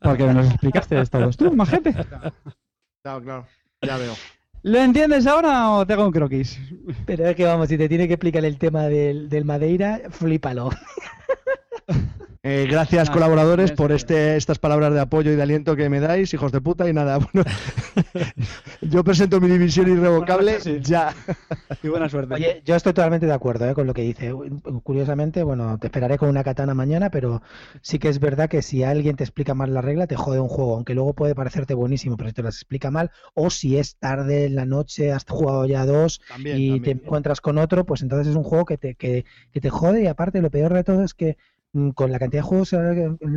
Porque 0.00 0.24
me 0.24 0.34
los 0.34 0.46
explicaste 0.46 1.04
todos 1.06 1.36
tú, 1.36 1.52
majete. 1.54 1.94
Claro, 3.02 3.22
claro, 3.22 3.46
ya 3.80 3.96
veo. 3.96 4.12
¿Lo 4.62 4.78
entiendes 4.78 5.26
ahora 5.26 5.70
o 5.70 5.86
te 5.86 5.94
hago 5.94 6.04
un 6.04 6.12
croquis? 6.12 6.60
Pero 7.06 7.26
es 7.26 7.34
que 7.34 7.46
vamos, 7.46 7.68
si 7.68 7.78
te 7.78 7.88
tiene 7.88 8.06
que 8.06 8.14
explicar 8.14 8.44
el 8.44 8.58
tema 8.58 8.88
del, 8.88 9.30
del 9.30 9.46
Madeira, 9.46 10.02
flípalo. 10.10 10.68
Eh, 12.42 12.66
gracias 12.70 13.10
Ah, 13.10 13.12
colaboradores 13.12 13.70
por 13.72 13.92
este, 13.92 14.38
estas 14.38 14.58
palabras 14.58 14.94
de 14.94 15.00
apoyo 15.00 15.30
y 15.30 15.36
de 15.36 15.42
aliento 15.42 15.76
que 15.76 15.90
me 15.90 16.00
dais, 16.00 16.32
hijos 16.32 16.52
de 16.52 16.62
puta, 16.62 16.88
y 16.88 16.92
nada, 16.94 17.18
bueno, 17.34 17.44
yo 18.80 19.04
presento 19.04 19.42
mi 19.42 19.48
división 19.48 19.88
irrevocable 19.90 20.52
Bueno, 20.52 20.64
sí. 20.64 20.78
ya. 20.80 21.14
Y 21.82 21.88
buena 21.88 22.08
suerte. 22.08 22.32
Oye, 22.34 22.62
yo 22.64 22.76
estoy 22.76 22.94
totalmente 22.94 23.26
de 23.26 23.32
acuerdo 23.34 23.68
¿eh? 23.68 23.74
con 23.74 23.86
lo 23.86 23.92
que 23.92 24.00
dice. 24.02 24.32
Curiosamente, 24.82 25.42
bueno, 25.42 25.76
te 25.78 25.88
esperaré 25.88 26.16
con 26.16 26.30
una 26.30 26.42
katana 26.42 26.72
mañana, 26.72 27.10
pero 27.10 27.42
sí 27.82 27.98
que 27.98 28.08
es 28.08 28.18
verdad 28.20 28.48
que 28.48 28.62
si 28.62 28.84
alguien 28.84 29.16
te 29.16 29.24
explica 29.24 29.52
mal 29.54 29.74
la 29.74 29.82
regla, 29.82 30.06
te 30.06 30.16
jode 30.16 30.40
un 30.40 30.48
juego, 30.48 30.76
aunque 30.76 30.94
luego 30.94 31.12
puede 31.12 31.34
parecerte 31.34 31.74
buenísimo, 31.74 32.16
pero 32.16 32.30
si 32.30 32.34
te 32.34 32.42
las 32.42 32.54
explica 32.56 32.90
mal, 32.90 33.10
o 33.34 33.50
si 33.50 33.76
es 33.76 33.96
tarde 33.96 34.46
en 34.46 34.54
la 34.54 34.64
noche, 34.64 35.12
has 35.12 35.24
jugado 35.28 35.66
ya 35.66 35.84
dos 35.84 36.22
También, 36.26 36.56
y 36.56 36.70
también. 36.70 36.82
te 36.98 37.04
encuentras 37.04 37.42
con 37.42 37.58
otro, 37.58 37.84
pues 37.84 38.00
entonces 38.00 38.28
es 38.28 38.36
un 38.36 38.44
juego 38.44 38.64
que 38.64 38.78
te, 38.78 38.94
que, 38.94 39.26
que 39.52 39.60
te 39.60 39.68
jode 39.68 40.02
y 40.02 40.06
aparte 40.06 40.40
lo 40.40 40.50
peor 40.50 40.72
de 40.72 40.84
todo 40.84 41.04
es 41.04 41.12
que 41.12 41.36
con 41.94 42.10
la 42.10 42.18
cantidad 42.18 42.42
de 42.42 42.48
juegos 42.48 42.74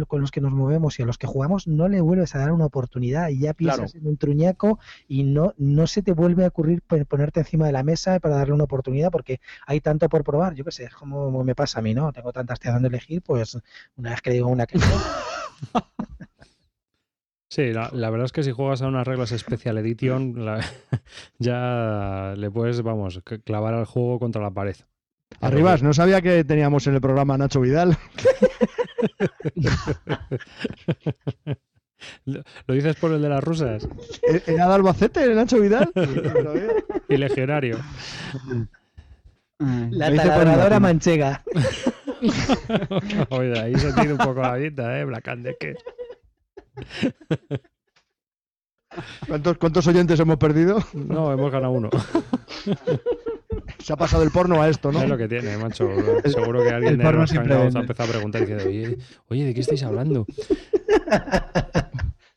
con 0.08 0.22
los 0.22 0.32
que 0.32 0.42
nos 0.42 0.52
movemos 0.52 0.98
y 1.00 1.04
a 1.04 1.06
los 1.06 1.20
que 1.20 1.28
jugamos 1.28 1.68
no 1.68 1.88
le 1.88 2.02
vuelves 2.02 2.34
a 2.34 2.40
dar 2.40 2.52
una 2.52 2.66
oportunidad 2.66 3.30
y 3.30 3.40
ya 3.40 3.54
piensas 3.54 3.94
en 3.96 4.08
un 4.08 4.18
truñaco 4.18 4.80
y 5.08 5.24
no, 5.24 5.54
no 5.58 5.86
se 5.86 6.02
te 6.02 6.14
vuelve 6.14 6.44
a 6.44 6.48
ocurrir 6.48 6.82
pon- 6.82 7.06
ponerte 7.06 7.42
encima 7.42 7.68
de 7.68 7.74
la 7.74 7.84
mesa 7.84 8.20
para 8.20 8.38
darle 8.38 8.56
una 8.56 8.64
oportunidad 8.64 9.12
porque 9.12 9.40
hay 9.68 9.82
tanto 9.82 10.10
por 10.10 10.24
probar, 10.24 10.56
yo 10.56 10.66
qué 10.66 10.72
sé, 10.72 10.86
es 10.86 10.96
como 10.96 11.44
me 11.44 11.54
pasa 11.54 11.78
a 11.78 11.82
mí, 11.84 11.94
¿no? 11.94 12.12
Tengo 12.12 12.34
tantas 12.34 12.60
tías 12.60 12.74
donde 12.74 12.88
elegir, 12.90 13.22
pues 13.22 13.56
una 13.98 14.10
vez 14.12 14.22
que 14.22 14.32
digo 14.32 14.48
una 14.48 14.66
que 14.66 14.80
Sí, 17.50 17.72
la, 17.72 17.92
la 17.94 18.10
verdad 18.10 18.26
es 18.26 18.32
que 18.32 18.42
si 18.42 18.52
juegas 18.52 18.82
a 18.82 18.88
unas 18.88 19.06
reglas 19.06 19.30
Special 19.30 19.78
Edition, 19.78 20.44
la- 20.44 20.60
ya 21.38 22.34
le 22.36 22.50
puedes, 22.50 22.82
vamos, 22.82 23.22
clavar 23.44 23.76
al 23.76 23.86
juego 23.86 24.18
contra 24.20 24.42
la 24.42 24.50
pared. 24.50 24.76
Arribas, 25.42 25.84
no 25.84 25.94
sabía 25.94 26.22
que 26.22 26.44
teníamos 26.44 26.88
en 26.88 26.96
el 26.96 27.02
programa 27.02 27.36
a 27.36 27.38
Nacho 27.38 27.62
Vidal. 27.62 27.96
¿Lo 32.26 32.74
dices 32.74 32.96
por 32.98 33.12
el 33.14 33.22
de 33.22 33.30
las 33.30 33.42
rusas? 33.44 33.88
¿E- 34.24 34.42
¿Era 34.48 34.68
de 34.68 34.74
Albacete, 34.74 35.34
Nacho 35.36 35.60
Vidal? 35.60 35.92
Y 37.10 37.18
legionario. 37.18 37.78
Ay, 39.60 39.90
la 39.92 40.16
taladradora 40.16 40.80
manchega. 40.80 41.44
Oye, 43.30 43.60
ahí 43.60 43.76
se 43.76 43.94
tiene 43.94 44.14
un 44.14 44.18
poco 44.18 44.42
la 44.42 44.56
dieta, 44.56 45.00
¿eh? 45.00 45.06
¿Cuántos, 49.28 49.58
¿Cuántos 49.58 49.86
oyentes 49.88 50.20
hemos 50.20 50.38
perdido? 50.38 50.80
No, 50.94 51.32
hemos 51.32 51.52
ganado 51.52 51.74
uno. 51.74 51.90
Se 53.84 53.92
ha 53.92 53.98
pasado 53.98 54.24
el 54.24 54.32
porno 54.32 54.62
a 54.62 54.70
esto, 54.70 54.92
¿no? 54.94 55.02
Es 55.04 55.10
lo 55.10 55.18
que 55.18 55.28
tiene, 55.28 55.58
macho. 55.58 55.90
Seguro 56.26 56.64
que 56.64 56.70
alguien 56.70 56.94
El 56.94 56.98
de 57.00 57.04
porno 57.04 57.28
siempre 57.28 57.54
ha 57.54 57.66
empezado 57.68 58.10
a 58.10 58.12
preguntar 58.14 58.42
diciendo, 58.42 58.64
oye, 58.66 58.98
oye, 59.28 59.44
¿de 59.44 59.54
qué 59.54 59.60
estáis 59.62 59.84
hablando? 59.84 60.26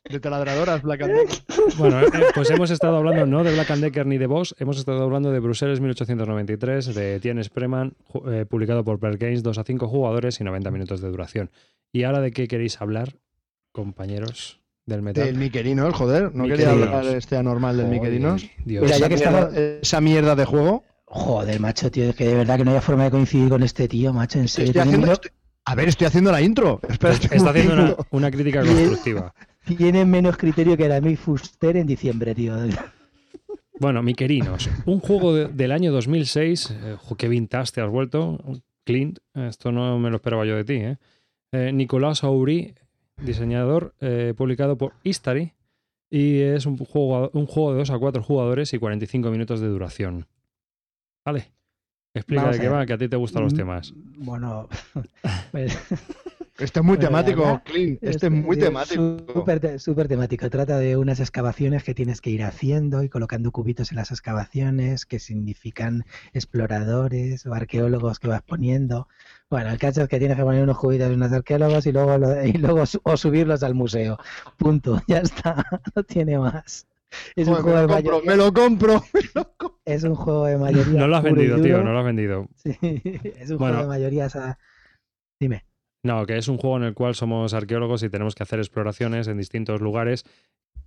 De 0.09 0.21
taladradoras, 0.21 0.81
Black 0.83 1.01
and 1.01 1.13
Decker. 1.15 1.37
Bueno, 1.77 1.99
eh, 1.99 2.09
pues 2.33 2.49
hemos 2.49 2.71
estado 2.71 2.95
hablando 2.95 3.25
no 3.25 3.43
de 3.43 3.51
Black 3.51 3.71
and 3.71 3.83
Decker 3.83 4.05
ni 4.05 4.17
de 4.17 4.25
Boss, 4.25 4.55
hemos 4.57 4.77
estado 4.77 5.03
hablando 5.03 5.31
de 5.33 5.39
Bruselas 5.41 5.81
1893, 5.81 6.95
de 6.95 7.19
Tien 7.19 7.43
Spreman, 7.43 7.93
eh, 8.31 8.45
publicado 8.49 8.85
por 8.85 8.99
Per 8.99 9.17
Games, 9.17 9.43
2 9.43 9.57
a 9.57 9.63
5 9.65 9.87
jugadores 9.89 10.39
y 10.39 10.45
90 10.45 10.71
minutos 10.71 11.01
de 11.01 11.09
duración. 11.09 11.51
¿Y 11.91 12.03
ahora 12.03 12.21
de 12.21 12.31
qué 12.31 12.47
queréis 12.47 12.79
hablar, 12.79 13.17
compañeros 13.73 14.61
del 14.85 15.01
metal? 15.01 15.25
Del 15.25 15.35
Miquerinos, 15.35 15.93
joder. 15.93 16.33
No 16.33 16.43
Miquerinos. 16.43 16.73
quería 16.73 16.97
hablar 16.99 17.15
este 17.15 17.35
anormal 17.35 17.75
del 17.75 17.87
Miquerinos. 17.87 18.47
Dios. 18.63 18.85
Mira, 18.85 18.97
ya 18.97 19.09
que 19.09 19.15
estamos- 19.15 19.53
esa 19.53 19.99
mierda 19.99 20.35
de 20.37 20.45
juego. 20.45 20.85
Joder, 21.09 21.59
macho, 21.61 21.89
tío, 21.89 22.09
es 22.09 22.15
que 22.15 22.25
de 22.27 22.35
verdad 22.35 22.57
que 22.57 22.65
no 22.65 22.71
haya 22.71 22.81
forma 22.81 23.05
de 23.05 23.11
coincidir 23.11 23.47
con 23.49 23.63
este 23.63 23.87
tío, 23.87 24.11
macho, 24.13 24.39
en 24.39 24.47
serio. 24.49 24.71
Estoy 24.71 24.73
Tiene 24.73 24.87
haciendo, 24.89 25.07
menos- 25.07 25.19
estoy- 25.19 25.31
a 25.65 25.75
ver, 25.75 25.87
estoy 25.87 26.07
haciendo 26.07 26.31
la 26.31 26.41
intro. 26.41 26.79
Espera, 26.89 27.13
Está 27.13 27.49
haciendo 27.49 27.73
una, 27.73 27.95
una 28.11 28.31
crítica 28.31 28.61
constructiva. 28.61 29.33
Tiene 29.77 30.05
menos 30.05 30.37
criterio 30.37 30.75
que 30.77 30.87
David 30.87 31.17
Fuster 31.17 31.77
en 31.77 31.87
diciembre, 31.87 32.35
tío. 32.35 32.55
Bueno, 33.79 34.01
Miquerinos, 34.01 34.71
un 34.87 34.99
juego 34.99 35.35
de- 35.35 35.47
del 35.49 35.71
año 35.71 35.91
2006. 35.91 36.71
eh, 36.71 36.95
qué 37.15 37.27
vintage 37.27 37.73
te 37.73 37.81
has 37.81 37.89
vuelto, 37.91 38.39
Clint. 38.83 39.19
Esto 39.35 39.71
no 39.71 39.99
me 39.99 40.09
lo 40.09 40.15
esperaba 40.15 40.45
yo 40.47 40.55
de 40.55 40.63
ti. 40.63 40.73
¿eh? 40.73 40.97
Eh, 41.51 41.71
Nicolás 41.71 42.23
Auri, 42.23 42.73
diseñador, 43.21 43.93
eh, 44.01 44.33
publicado 44.35 44.79
por 44.79 44.93
History. 45.03 45.53
Y 46.09 46.39
es 46.39 46.65
un 46.65 46.77
juego, 46.77 47.29
un 47.33 47.45
juego 47.45 47.73
de 47.73 47.77
2 47.79 47.91
a 47.91 47.99
4 47.99 48.23
jugadores 48.23 48.73
y 48.73 48.79
45 48.79 49.29
minutos 49.29 49.59
de 49.59 49.67
duración. 49.67 50.25
Vale. 51.27 51.51
Explica 52.13 52.43
Vamos 52.43 52.57
de 52.57 52.61
a 52.61 52.69
qué 52.69 52.73
va, 52.73 52.85
que 52.85 52.93
a 52.93 52.97
ti 52.97 53.09
te 53.09 53.17
gustan 53.17 53.43
los 53.43 53.53
Mm, 53.53 53.57
temas. 53.57 53.93
Bueno, 54.15 54.69
pues, 55.51 55.77
Este 56.57 56.79
es 56.79 56.85
muy 56.85 56.95
Bueno, 56.95 57.01
temático. 57.09 57.61
Clint. 57.65 57.99
Este 58.01 58.27
es 58.27 58.31
muy 58.31 58.55
temático. 58.57 59.17
Súper 59.33 59.77
súper 59.77 60.07
temático. 60.07 60.49
Trata 60.49 60.79
de 60.79 60.95
unas 60.95 61.19
excavaciones 61.19 61.83
que 61.83 61.93
tienes 61.93 62.21
que 62.21 62.29
ir 62.29 62.43
haciendo 62.45 63.03
y 63.03 63.09
colocando 63.09 63.51
cubitos 63.51 63.91
en 63.91 63.97
las 63.97 64.11
excavaciones 64.11 65.05
que 65.05 65.19
significan 65.19 66.05
exploradores 66.31 67.45
o 67.45 67.53
arqueólogos 67.53 68.19
que 68.19 68.29
vas 68.29 68.41
poniendo. 68.41 69.09
Bueno, 69.49 69.69
el 69.69 69.77
caso 69.77 70.01
es 70.03 70.07
que 70.07 70.17
tienes 70.17 70.37
que 70.37 70.43
poner 70.43 70.63
unos 70.63 70.77
cubitos 70.79 71.07
en 71.07 71.15
unos 71.15 71.33
arqueólogos 71.33 71.85
y 71.87 71.91
luego, 71.91 72.17
lo- 72.17 72.41
y 72.45 72.53
luego 72.53 72.85
su- 72.85 73.01
o 73.03 73.17
subirlos 73.17 73.63
al 73.63 73.75
museo. 73.75 74.17
Punto. 74.57 75.01
Ya 75.09 75.17
está. 75.19 75.65
No 75.93 76.03
tiene 76.03 76.39
más. 76.39 76.87
Es 77.35 77.47
un 77.47 77.55
juego 77.55 77.69
me, 77.75 77.81
de 77.81 77.87
compro, 77.87 78.11
mayoría. 78.13 78.31
me 78.31 78.37
lo 78.37 78.53
compro, 78.53 79.03
me 79.13 79.21
lo 79.35 79.53
compro. 79.57 79.79
Es 79.85 80.03
un 80.03 80.15
juego 80.15 80.45
de 80.45 80.57
mayoría. 80.57 80.99
No 80.99 81.07
lo 81.07 81.15
has 81.17 81.23
vendido, 81.23 81.61
tío, 81.61 81.83
no 81.83 81.91
lo 81.93 81.99
has 81.99 82.05
vendido. 82.05 82.47
Sí, 82.55 82.71
es 82.81 83.49
un 83.51 83.57
Bueno. 83.57 83.75
juego 83.77 83.81
de 83.83 83.87
mayoría. 83.99 84.27
Dime. 85.39 85.65
No, 86.03 86.25
que 86.25 86.37
es 86.37 86.47
un 86.47 86.57
juego 86.57 86.77
en 86.77 86.83
el 86.83 86.93
cual 86.93 87.15
somos 87.15 87.53
arqueólogos 87.53 88.03
y 88.03 88.09
tenemos 88.09 88.35
que 88.35 88.43
hacer 88.43 88.59
exploraciones 88.59 89.27
en 89.27 89.37
distintos 89.37 89.81
lugares 89.81 90.23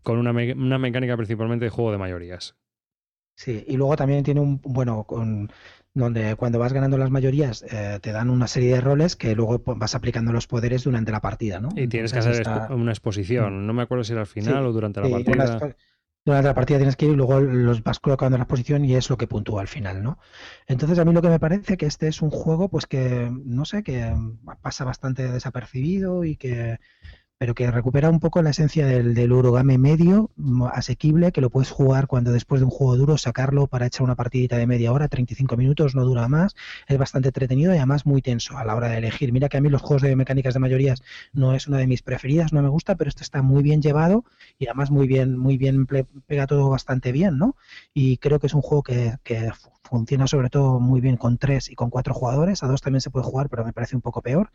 con 0.02 0.18
una, 0.18 0.32
me- 0.32 0.52
una 0.54 0.78
mecánica 0.78 1.16
principalmente 1.16 1.64
de 1.66 1.70
juego 1.70 1.92
de 1.92 1.98
mayorías. 1.98 2.56
Sí, 3.36 3.64
y 3.66 3.76
luego 3.76 3.96
también 3.96 4.22
tiene 4.22 4.40
un, 4.40 4.60
bueno, 4.62 5.04
con, 5.04 5.50
donde 5.94 6.36
cuando 6.36 6.58
vas 6.58 6.72
ganando 6.74 6.98
las 6.98 7.10
mayorías 7.10 7.62
eh, 7.70 7.98
te 8.02 8.12
dan 8.12 8.28
una 8.28 8.46
serie 8.46 8.74
de 8.74 8.80
roles 8.82 9.16
que 9.16 9.34
luego 9.34 9.62
vas 9.76 9.94
aplicando 9.94 10.32
los 10.32 10.46
poderes 10.46 10.84
durante 10.84 11.10
la 11.10 11.20
partida, 11.20 11.58
¿no? 11.58 11.70
Y 11.74 11.88
tienes 11.88 12.12
que 12.12 12.18
hacer 12.18 12.32
está- 12.32 12.68
expo- 12.68 12.74
una 12.74 12.92
exposición. 12.92 13.66
No 13.66 13.72
me 13.72 13.82
acuerdo 13.82 14.04
si 14.04 14.12
era 14.12 14.20
al 14.22 14.26
final 14.26 14.62
Sí, 14.62 14.68
o 14.68 14.72
durante 14.72 15.00
la 15.00 15.06
sí, 15.06 15.12
partida. 15.12 15.58
Durante 16.24 16.48
la 16.48 16.54
partida 16.54 16.78
tienes 16.78 16.96
que 16.96 17.06
ir 17.06 17.12
y 17.12 17.16
luego 17.16 17.40
los 17.40 17.82
vas 17.82 17.98
colocando 17.98 18.36
en 18.36 18.40
la 18.40 18.44
exposición 18.44 18.84
y 18.84 18.94
es 18.94 19.08
lo 19.08 19.16
que 19.16 19.26
puntúa 19.26 19.62
al 19.62 19.68
final, 19.68 20.02
¿no? 20.02 20.18
Entonces 20.66 20.98
a 20.98 21.04
mí 21.04 21.12
lo 21.12 21.22
que 21.22 21.28
me 21.28 21.40
parece 21.40 21.76
que 21.76 21.86
este 21.86 22.08
es 22.08 22.20
un 22.22 22.30
juego 22.30 22.68
pues 22.68 22.86
que, 22.86 23.30
no 23.44 23.64
sé, 23.64 23.82
que 23.82 24.14
pasa 24.62 24.84
bastante 24.84 25.30
desapercibido 25.30 26.24
y 26.24 26.36
que 26.36 26.78
pero 27.40 27.54
que 27.54 27.70
recupera 27.70 28.10
un 28.10 28.20
poco 28.20 28.42
la 28.42 28.50
esencia 28.50 28.84
del, 28.84 29.14
del 29.14 29.30
Eurogame 29.30 29.78
medio, 29.78 30.30
mm, 30.36 30.64
asequible, 30.74 31.32
que 31.32 31.40
lo 31.40 31.48
puedes 31.48 31.70
jugar 31.70 32.06
cuando 32.06 32.32
después 32.32 32.60
de 32.60 32.66
un 32.66 32.70
juego 32.70 32.98
duro, 32.98 33.16
sacarlo 33.16 33.66
para 33.66 33.86
echar 33.86 34.02
una 34.02 34.14
partidita 34.14 34.58
de 34.58 34.66
media 34.66 34.92
hora, 34.92 35.08
35 35.08 35.56
minutos, 35.56 35.94
no 35.94 36.04
dura 36.04 36.28
más, 36.28 36.54
es 36.86 36.98
bastante 36.98 37.28
entretenido 37.28 37.72
y 37.72 37.78
además 37.78 38.04
muy 38.04 38.20
tenso 38.20 38.58
a 38.58 38.64
la 38.66 38.76
hora 38.76 38.90
de 38.90 38.98
elegir. 38.98 39.32
Mira 39.32 39.48
que 39.48 39.56
a 39.56 39.62
mí 39.62 39.70
los 39.70 39.80
juegos 39.80 40.02
de 40.02 40.14
mecánicas 40.16 40.52
de 40.52 40.60
mayorías 40.60 41.02
no 41.32 41.54
es 41.54 41.66
una 41.66 41.78
de 41.78 41.86
mis 41.86 42.02
preferidas, 42.02 42.52
no 42.52 42.60
me 42.60 42.68
gusta, 42.68 42.96
pero 42.96 43.08
este 43.08 43.22
está 43.22 43.40
muy 43.40 43.62
bien 43.62 43.80
llevado 43.80 44.26
y 44.58 44.66
además 44.66 44.90
muy 44.90 45.08
bien, 45.08 45.38
muy 45.38 45.56
bien 45.56 45.86
pega 45.86 46.46
todo 46.46 46.68
bastante 46.68 47.10
bien, 47.10 47.38
¿no? 47.38 47.56
Y 47.94 48.18
creo 48.18 48.38
que 48.38 48.48
es 48.48 48.54
un 48.54 48.60
juego 48.60 48.82
que, 48.82 49.14
que 49.24 49.50
funciona 49.90 50.26
sobre 50.26 50.50
todo 50.50 50.78
muy 50.78 51.00
bien 51.00 51.16
con 51.16 51.36
tres 51.36 51.68
y 51.68 51.74
con 51.74 51.90
cuatro 51.90 52.14
jugadores, 52.14 52.62
a 52.62 52.68
dos 52.68 52.80
también 52.80 53.00
se 53.00 53.10
puede 53.10 53.26
jugar, 53.26 53.48
pero 53.50 53.64
me 53.64 53.72
parece 53.72 53.96
un 53.96 54.02
poco 54.02 54.22
peor. 54.22 54.50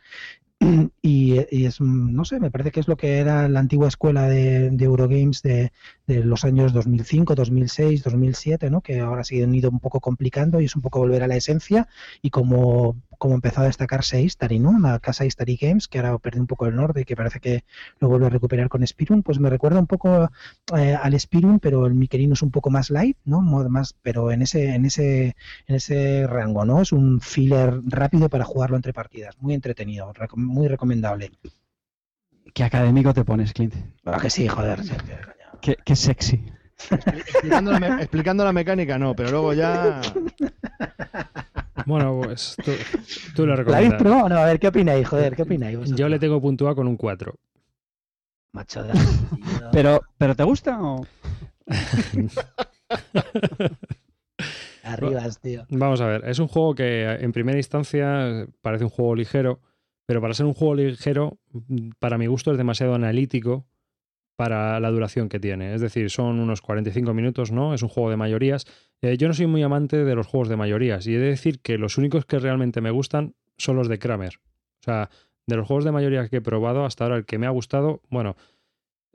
Y, 1.02 1.36
y 1.52 1.66
es, 1.68 1.82
no 1.82 2.26
sé, 2.26 2.40
me 2.40 2.50
parece 2.50 2.72
que 2.72 2.80
es 2.80 2.88
lo 2.88 2.98
que 2.98 3.20
era 3.20 3.48
la 3.48 3.60
antigua 3.60 3.88
escuela 3.88 4.28
de, 4.28 4.76
Eurogames 4.80 5.44
de, 5.44 5.72
de 6.08 6.24
los 6.24 6.44
años 6.46 6.74
2005, 6.74 7.36
2006, 7.36 8.04
2007, 8.04 8.72
¿no? 8.72 8.82
Que 8.82 9.02
ahora 9.02 9.24
se 9.24 9.44
han 9.44 9.54
ido 9.54 9.70
un 9.70 9.80
poco 9.80 10.00
complicando 10.00 10.60
y 10.60 10.66
es 10.66 10.76
un 10.76 10.82
poco 10.82 11.00
volver 11.00 11.22
a 11.22 11.28
la 11.28 11.36
esencia 11.36 11.88
y 12.24 12.32
como, 12.32 12.98
como 13.18 13.36
empezó 13.36 13.62
a 13.62 13.66
destacarse 13.66 14.22
Istari, 14.22 14.60
¿no? 14.60 14.78
La 14.80 15.00
casa 15.00 15.26
Istari 15.26 15.58
Games, 15.58 15.88
que 15.88 16.00
ahora 16.00 16.18
perdió 16.18 16.42
un 16.42 16.48
poco 16.48 16.66
el 16.68 16.76
norte 16.76 17.02
y 17.02 17.06
que 17.06 17.16
parece 17.16 17.40
que 17.40 17.64
lo 18.00 18.10
vuelve 18.10 18.28
a 18.28 18.30
recuperar 18.30 18.70
con 18.70 18.86
Spirun, 18.86 19.24
pues 19.24 19.40
me 19.40 19.50
recuerda 19.50 19.80
un 19.80 19.88
poco 19.88 20.30
eh, 20.78 20.96
al 21.02 21.20
Spirun, 21.20 21.60
pero 21.60 21.86
el 21.86 21.94
Miquelino 21.94 22.34
es 22.34 22.42
un 22.42 22.52
poco 22.52 22.70
más 22.70 22.90
light, 22.90 23.18
¿no? 23.26 23.42
Más, 23.42 23.96
pero 24.02 24.32
en 24.32 24.42
ese, 24.42 24.76
en 24.76 24.86
ese, 24.86 25.36
en 25.68 25.76
ese 25.76 26.28
rango, 26.28 26.66
¿no? 26.66 26.82
Es 26.82 26.92
un 26.92 27.20
filler 27.22 27.80
rápido 27.86 28.30
para 28.30 28.46
jugarlo 28.46 28.76
entre 28.76 28.94
partidas, 28.94 29.36
muy 29.40 29.54
entretenido, 29.54 30.12
muy 30.36 30.68
recomendable. 30.68 31.32
Qué 32.54 32.64
académico 32.64 33.14
te 33.14 33.26
pones, 33.26 33.52
Clint. 33.54 33.74
Ah, 34.06 34.18
que 34.22 34.30
sí, 34.30 34.48
joder. 34.48 34.80
Qué, 35.62 35.76
qué 35.84 35.96
sexy. 35.96 36.46
Explicando 36.90 37.72
la, 37.72 37.80
me- 37.80 37.88
explicando 38.04 38.44
la 38.46 38.54
mecánica, 38.54 38.98
no, 38.98 39.16
pero 39.16 39.32
luego 39.32 39.54
ya. 39.54 40.02
Bueno, 41.86 42.22
pues 42.24 42.56
tú, 42.64 42.72
tú 43.36 43.46
lo 43.46 43.56
¿La 43.56 43.62
habéis 43.62 43.68
recomiendas. 43.92 44.02
probado? 44.02 44.30
No, 44.30 44.38
a 44.38 44.46
ver, 44.46 44.60
¿qué 44.60 44.68
opináis? 44.68 45.08
Joder, 45.08 45.36
¿qué 45.36 45.44
opináis? 45.44 45.78
vosotros? 45.78 46.00
Yo 46.00 46.10
le 46.10 46.20
tengo 46.20 46.42
puntuado 46.42 46.76
con 46.76 46.88
un 46.88 46.98
4. 46.98 47.36
Macho, 48.54 48.84
de-. 48.84 48.94
Pero, 49.72 50.02
¿pero 50.18 50.36
te 50.36 50.44
gusta 50.44 50.82
o...? 50.82 51.06
Arribas, 54.84 55.40
tío. 55.40 55.66
Vamos 55.70 56.02
a 56.02 56.08
ver, 56.08 56.26
es 56.26 56.40
un 56.40 56.48
juego 56.48 56.76
que 56.76 57.04
en 57.06 57.32
primera 57.32 57.58
instancia 57.58 58.48
parece 58.62 58.84
un 58.84 58.90
juego 58.92 59.16
ligero, 59.16 59.60
pero 60.06 60.22
para 60.22 60.34
ser 60.36 60.46
un 60.46 60.54
juego 60.54 60.76
ligero, 60.76 61.40
para 62.00 62.18
mi 62.18 62.28
gusto 62.28 62.52
es 62.52 62.58
demasiado 62.58 62.94
analítico 62.94 63.66
para 64.36 64.80
la 64.80 64.92
duración 64.92 65.30
que 65.30 65.40
tiene. 65.40 65.74
Es 65.74 65.82
decir, 65.82 66.12
son 66.12 66.40
unos 66.40 66.62
45 66.62 67.14
minutos, 67.14 67.52
¿no? 67.52 67.74
Es 67.74 67.82
un 67.82 67.90
juego 67.90 68.12
de 68.12 68.18
mayorías. 68.18 68.66
Eh, 69.06 69.18
yo 69.18 69.28
no 69.28 69.36
soy 69.36 69.46
muy 69.46 69.62
amante 69.62 70.04
de 70.04 70.16
los 70.16 70.26
juegos 70.26 70.50
de 70.50 70.56
mayorías 70.56 71.06
y 71.06 71.14
he 71.14 71.20
de 71.20 71.28
decir 71.28 71.60
que 71.60 71.78
los 71.78 72.00
únicos 72.00 72.26
que 72.26 72.40
realmente 72.40 72.82
me 72.82 72.90
gustan 72.90 73.36
son 73.56 73.76
los 73.76 73.88
de 73.88 74.00
Kramer. 74.00 74.40
O 74.80 74.84
sea, 74.84 75.12
de 75.46 75.56
los 75.56 75.68
juegos 75.68 75.86
de 75.86 75.92
mayorías 75.92 76.28
que 76.28 76.38
he 76.38 76.42
probado 76.42 76.86
hasta 76.86 77.04
ahora, 77.04 77.18
el 77.18 77.26
que 77.26 77.38
me 77.38 77.46
ha 77.46 77.52
gustado, 77.52 78.02
bueno, 78.10 78.36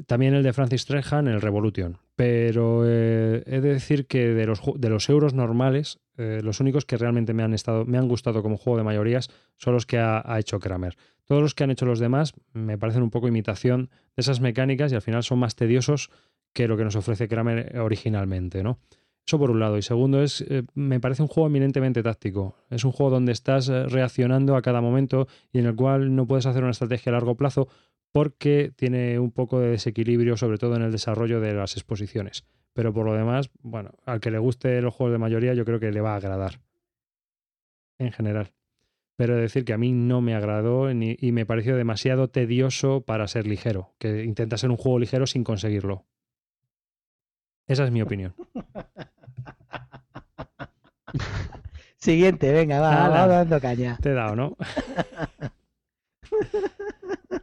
también 0.06 0.34
el 0.34 0.44
de 0.44 0.52
Francis 0.52 0.86
Trejan, 0.86 1.26
el 1.26 1.40
Revolution. 1.40 1.98
Pero 2.14 2.84
eh, 2.86 3.42
he 3.46 3.60
de 3.60 3.72
decir 3.72 4.06
que 4.06 4.28
de 4.28 4.46
los, 4.46 4.60
de 4.76 4.90
los 4.90 5.08
euros 5.08 5.34
normales, 5.34 5.98
eh, 6.16 6.40
los 6.40 6.60
únicos 6.60 6.84
que 6.84 6.96
realmente 6.96 7.34
me 7.34 7.42
han, 7.42 7.52
estado, 7.52 7.84
me 7.84 7.98
han 7.98 8.06
gustado 8.06 8.44
como 8.44 8.58
juego 8.58 8.78
de 8.78 8.84
mayorías 8.84 9.28
son 9.56 9.74
los 9.74 9.86
que 9.86 9.98
ha, 9.98 10.22
ha 10.24 10.38
hecho 10.38 10.60
Kramer. 10.60 10.96
Todos 11.24 11.42
los 11.42 11.54
que 11.56 11.64
han 11.64 11.72
hecho 11.72 11.84
los 11.84 11.98
demás 11.98 12.34
me 12.52 12.78
parecen 12.78 13.02
un 13.02 13.10
poco 13.10 13.26
imitación 13.26 13.90
de 14.14 14.20
esas 14.20 14.40
mecánicas 14.40 14.92
y 14.92 14.94
al 14.94 15.02
final 15.02 15.24
son 15.24 15.40
más 15.40 15.56
tediosos 15.56 16.10
que 16.52 16.68
lo 16.68 16.76
que 16.76 16.84
nos 16.84 16.94
ofrece 16.94 17.26
Kramer 17.26 17.76
originalmente, 17.78 18.62
¿no? 18.62 18.78
Eso 19.30 19.38
por 19.38 19.52
un 19.52 19.60
lado. 19.60 19.78
Y 19.78 19.82
segundo 19.82 20.24
es, 20.24 20.40
eh, 20.40 20.64
me 20.74 20.98
parece 20.98 21.22
un 21.22 21.28
juego 21.28 21.46
eminentemente 21.46 22.02
táctico. 22.02 22.56
Es 22.68 22.84
un 22.84 22.90
juego 22.90 23.12
donde 23.12 23.30
estás 23.30 23.68
eh, 23.68 23.86
reaccionando 23.86 24.56
a 24.56 24.60
cada 24.60 24.80
momento 24.80 25.28
y 25.52 25.60
en 25.60 25.66
el 25.66 25.76
cual 25.76 26.16
no 26.16 26.26
puedes 26.26 26.46
hacer 26.46 26.64
una 26.64 26.72
estrategia 26.72 27.10
a 27.10 27.12
largo 27.12 27.36
plazo 27.36 27.68
porque 28.10 28.72
tiene 28.74 29.20
un 29.20 29.30
poco 29.30 29.60
de 29.60 29.68
desequilibrio, 29.68 30.36
sobre 30.36 30.58
todo 30.58 30.74
en 30.74 30.82
el 30.82 30.90
desarrollo 30.90 31.38
de 31.38 31.54
las 31.54 31.76
exposiciones. 31.76 32.44
Pero 32.72 32.92
por 32.92 33.06
lo 33.06 33.14
demás, 33.14 33.50
bueno, 33.62 33.92
al 34.04 34.18
que 34.18 34.32
le 34.32 34.38
guste 34.38 34.82
los 34.82 34.92
juegos 34.94 35.12
de 35.12 35.18
mayoría, 35.18 35.54
yo 35.54 35.64
creo 35.64 35.78
que 35.78 35.92
le 35.92 36.00
va 36.00 36.14
a 36.14 36.16
agradar. 36.16 36.60
En 38.00 38.10
general. 38.10 38.50
Pero 39.14 39.36
decir 39.36 39.64
que 39.64 39.74
a 39.74 39.78
mí 39.78 39.92
no 39.92 40.20
me 40.22 40.34
agradó 40.34 40.90
y 40.90 41.30
me 41.30 41.46
pareció 41.46 41.76
demasiado 41.76 42.30
tedioso 42.30 43.02
para 43.02 43.28
ser 43.28 43.46
ligero. 43.46 43.94
Que 44.00 44.24
intenta 44.24 44.56
ser 44.56 44.70
un 44.70 44.76
juego 44.76 44.98
ligero 44.98 45.28
sin 45.28 45.44
conseguirlo. 45.44 46.04
Esa 47.68 47.84
es 47.84 47.92
mi 47.92 48.02
opinión. 48.02 48.34
Siguiente, 51.96 52.50
venga, 52.52 52.80
va, 52.80 53.08
va 53.08 53.26
dando 53.26 53.60
caña. 53.60 53.98
Te 54.00 54.10
he 54.10 54.14
dado, 54.14 54.34
¿no? 54.36 54.56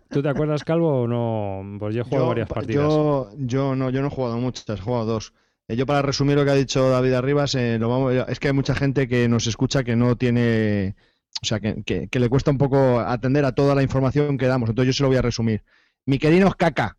¿Tú 0.10 0.22
te 0.24 0.30
acuerdas, 0.30 0.64
Calvo, 0.64 1.04
o 1.04 1.08
no? 1.08 1.78
Pues 1.80 1.94
yo 1.96 2.02
he 2.02 2.04
jugado 2.04 2.26
Yo, 2.26 2.30
varias 2.30 2.50
partidas. 2.50 2.84
yo, 2.86 3.30
yo 3.38 3.76
no, 3.76 3.90
yo 3.90 4.02
no 4.02 4.08
he 4.08 4.12
jugado 4.12 4.38
muchas, 4.38 4.68
he 4.80 4.82
jugado 4.82 5.06
dos. 5.06 5.34
Eh, 5.68 5.76
Yo 5.76 5.86
para 5.86 6.02
resumir 6.02 6.38
lo 6.38 6.46
que 6.46 6.52
ha 6.52 6.56
dicho 6.56 6.90
David 6.90 7.14
Arribas, 7.14 7.54
eh, 7.56 7.78
lo 7.80 7.90
vamos, 7.90 8.14
es 8.28 8.40
que 8.40 8.48
hay 8.48 8.54
mucha 8.54 8.74
gente 8.74 9.08
que 9.08 9.28
nos 9.28 9.48
escucha 9.48 9.84
que 9.84 9.96
no 9.96 10.16
tiene, 10.16 10.96
o 11.42 11.46
sea, 11.46 11.60
que, 11.60 11.84
que- 11.84 12.08
que 12.08 12.20
le 12.20 12.30
cuesta 12.30 12.52
un 12.52 12.58
poco 12.58 13.00
atender 13.00 13.46
a 13.46 13.52
toda 13.52 13.76
la 13.76 13.84
información 13.84 14.38
que 14.38 14.48
damos. 14.48 14.70
Entonces 14.70 14.88
yo 14.96 14.98
se 14.98 15.04
lo 15.04 15.10
voy 15.10 15.18
a 15.18 15.22
resumir. 15.22 15.64
Mi 16.06 16.18
querido 16.20 16.48
es 16.48 16.56
caca. 16.56 16.98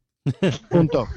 Punto. 0.70 1.09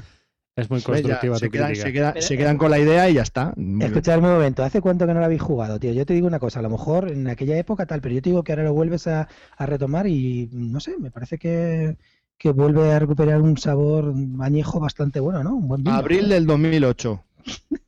Es 0.54 0.68
muy 0.68 0.76
¿Ves? 0.80 0.84
Ya, 0.86 0.92
constructiva 0.92 1.38
se, 1.38 1.46
tu 1.46 1.50
quedan, 1.52 1.66
crítica. 1.68 1.86
se, 1.86 1.92
queda- 1.92 2.12
Pero- 2.12 2.26
se 2.26 2.36
quedan 2.36 2.58
con 2.58 2.70
la 2.70 2.78
idea 2.78 3.08
y 3.08 3.14
ya 3.14 3.22
está. 3.22 3.54
Escuchadme 3.80 4.28
un 4.28 4.34
momento, 4.34 4.62
¿hace 4.62 4.82
cuánto 4.82 5.06
que 5.06 5.14
no 5.14 5.20
lo 5.20 5.24
habéis 5.24 5.40
jugado, 5.40 5.78
tío? 5.80 5.92
Yo 5.92 6.04
te 6.04 6.12
digo 6.12 6.26
una 6.26 6.38
cosa, 6.38 6.58
a 6.58 6.62
lo 6.62 6.68
mejor 6.68 7.10
en 7.10 7.26
aquella 7.28 7.56
época 7.56 7.86
tal, 7.86 8.02
pero 8.02 8.14
yo 8.14 8.20
te 8.22 8.28
digo 8.30 8.44
que 8.44 8.52
ahora 8.52 8.64
lo 8.64 8.74
vuelves 8.74 9.06
a, 9.06 9.28
a 9.56 9.66
retomar 9.66 10.06
y 10.06 10.50
no 10.52 10.78
sé, 10.80 10.98
me 10.98 11.10
parece 11.10 11.38
que, 11.38 11.96
que 12.36 12.50
vuelve 12.52 12.92
a 12.92 12.98
recuperar 12.98 13.40
un 13.40 13.56
sabor 13.56 14.12
añejo 14.40 14.78
bastante 14.78 15.20
bueno, 15.20 15.42
¿no? 15.42 15.54
Un 15.54 15.68
buen 15.68 15.82
vino. 15.84 15.96
Abril 15.96 16.28
del 16.28 16.46
2008. 16.46 17.22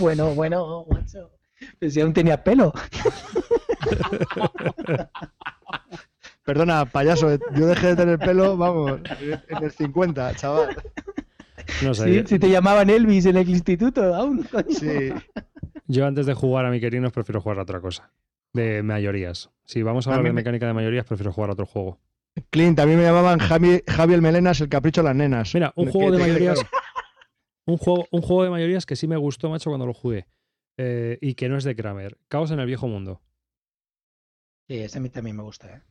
Bueno, 0.00 0.32
bueno, 0.32 0.86
macho. 0.88 1.32
Pero 1.80 1.90
si 1.90 2.00
aún 2.00 2.12
tenía 2.12 2.44
pelo. 2.44 2.72
Perdona, 6.44 6.84
payaso, 6.86 7.36
yo 7.54 7.66
dejé 7.66 7.88
de 7.88 7.96
tener 7.96 8.18
pelo, 8.20 8.56
vamos, 8.56 9.00
en 9.20 9.64
el 9.64 9.70
50, 9.72 10.34
chaval. 10.36 10.76
No 11.82 11.94
sé. 11.94 12.04
Sí, 12.04 12.14
yo- 12.16 12.26
si 12.26 12.38
te 12.38 12.48
llamaban 12.50 12.90
Elvis 12.90 13.26
en 13.26 13.36
el 13.36 13.48
instituto, 13.48 14.14
aún. 14.14 14.42
coño. 14.44 14.64
Sí. 14.70 15.10
Yo 15.86 16.06
antes 16.06 16.26
de 16.26 16.34
jugar 16.34 16.66
a 16.66 16.70
mi 16.70 16.80
querinos 16.80 17.12
prefiero 17.12 17.40
jugar 17.40 17.58
a 17.58 17.62
otra 17.62 17.80
cosa. 17.80 18.12
De 18.52 18.82
mayorías. 18.82 19.50
Si 19.64 19.82
vamos 19.82 20.06
a 20.06 20.10
A 20.10 20.14
hablar 20.14 20.24
de 20.24 20.32
me- 20.32 20.40
mecánica 20.40 20.66
de 20.66 20.72
mayorías, 20.74 21.04
prefiero 21.04 21.32
jugar 21.32 21.50
a 21.50 21.52
otro 21.54 21.66
juego. 21.66 21.98
Clint, 22.50 22.78
a 22.78 22.86
mí 22.86 22.94
me 22.94 23.02
llamaban 23.02 23.38
Javi, 23.40 23.82
Javier 23.86 24.22
Melenas, 24.22 24.60
el 24.60 24.68
capricho 24.68 25.02
de 25.02 25.08
las 25.08 25.16
nenas. 25.16 25.52
Mira, 25.54 25.72
un 25.76 25.90
juego 25.90 26.12
de 26.12 26.18
mayorías. 26.18 26.60
Un 27.66 27.76
juego, 27.76 28.06
un 28.12 28.22
juego 28.22 28.44
de 28.44 28.50
mayorías 28.50 28.86
que 28.86 28.96
sí 28.96 29.06
me 29.06 29.18
gustó, 29.18 29.50
macho, 29.50 29.68
cuando 29.68 29.84
lo 29.84 29.92
jugué. 29.92 30.26
eh, 30.78 31.18
y 31.20 31.34
que 31.34 31.50
no 31.50 31.58
es 31.58 31.64
de 31.64 31.76
Kramer. 31.76 32.16
Caos 32.28 32.50
en 32.50 32.60
el 32.60 32.66
viejo 32.66 32.88
mundo. 32.88 33.20
Sí, 34.68 34.78
ese 34.78 34.96
a 34.98 35.00
mí 35.02 35.10
también 35.10 35.36
me 35.36 35.42
gusta, 35.42 35.68
¿eh? 35.74 35.82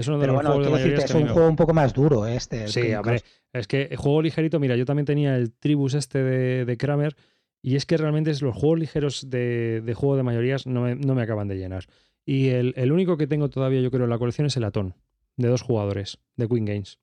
Es 0.00 0.08
uno 0.08 0.18
de 0.18 0.22
Pero 0.22 0.32
los 0.34 0.42
bueno, 0.42 0.54
juegos 0.56 0.82
de 0.82 0.94
es 0.94 1.04
que 1.04 1.12
a 1.12 1.16
mí 1.16 1.22
un 1.22 1.28
juego 1.28 1.48
un 1.48 1.56
poco 1.56 1.74
más 1.74 1.92
duro 1.94 2.26
este. 2.26 2.62
el 2.64 2.68
Sí, 2.68 2.92
hombre, 2.94 3.22
es 3.52 3.66
que 3.66 3.82
el 3.82 3.96
juego 3.96 4.22
ligerito, 4.22 4.58
mira, 4.58 4.76
yo 4.76 4.84
también 4.84 5.06
tenía 5.06 5.36
el 5.36 5.52
Tribus 5.52 5.94
este 5.94 6.22
de, 6.22 6.64
de 6.64 6.76
Kramer 6.76 7.16
y 7.62 7.76
es 7.76 7.86
que 7.86 7.96
realmente 7.96 8.30
es 8.30 8.42
los 8.42 8.56
juegos 8.56 8.78
ligeros 8.78 9.28
de, 9.30 9.80
de 9.82 9.94
juego 9.94 10.16
de 10.16 10.22
mayorías 10.22 10.66
no 10.66 10.82
me, 10.82 10.94
no 10.96 11.14
me 11.14 11.22
acaban 11.22 11.46
de 11.48 11.56
llenar. 11.56 11.84
Y 12.24 12.48
el, 12.48 12.74
el 12.76 12.92
único 12.92 13.16
que 13.16 13.26
tengo 13.26 13.50
todavía, 13.50 13.80
yo 13.80 13.90
creo, 13.90 14.04
en 14.04 14.10
la 14.10 14.18
colección 14.18 14.46
es 14.46 14.56
el 14.56 14.64
Atón, 14.64 14.94
de 15.36 15.48
dos 15.48 15.62
jugadores, 15.62 16.18
de 16.36 16.48
Queen 16.48 16.64
Games. 16.64 16.98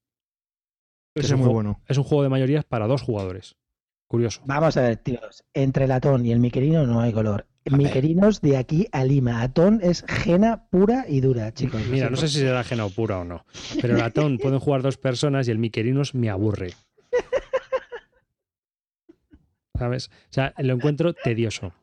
Ese 1.16 1.26
es 1.28 1.32
es 1.32 1.32
muy 1.32 1.40
juego- 1.46 1.54
bueno. 1.54 1.82
Es 1.88 1.98
un 1.98 2.04
juego 2.04 2.24
de 2.24 2.30
mayorías 2.30 2.64
para 2.66 2.88
dos 2.88 3.02
jugadores. 3.02 3.56
Curioso. 4.08 4.42
Vamos 4.46 4.78
a 4.78 4.82
ver, 4.84 4.98
tíos. 4.98 5.44
Entre 5.54 5.86
el 5.86 5.92
atón 5.92 6.26
y 6.26 6.32
el 6.32 6.40
miquerino 6.40 6.86
no 6.88 7.02
hay 7.02 7.12
color. 7.12 7.46
Miquerinos 7.70 8.40
de 8.40 8.56
aquí 8.56 8.88
a 8.94 9.04
Lima. 9.04 9.42
Atón 9.42 9.82
es 9.84 10.06
jena 10.08 10.68
pura 10.70 11.04
y 11.10 11.20
dura, 11.20 11.54
chicos. 11.54 11.82
Mira, 11.92 12.10
no 12.10 12.16
sé 12.16 12.30
si 12.30 12.40
será 12.40 12.62
ajena 12.62 12.86
o 12.86 12.90
pura 12.90 13.20
o 13.20 13.26
no, 13.26 13.46
pero 13.82 13.96
el 13.96 14.02
Atón 14.02 14.38
pueden 14.42 14.60
jugar 14.60 14.82
dos 14.82 14.98
personas 14.98 15.48
y 15.48 15.52
el 15.52 15.58
Miquerinos 15.60 16.16
me 16.16 16.30
aburre. 16.30 16.72
¿Sabes? 19.78 20.08
O 20.08 20.34
sea, 20.34 20.54
lo 20.58 20.74
encuentro 20.74 21.14
tedioso. 21.14 21.74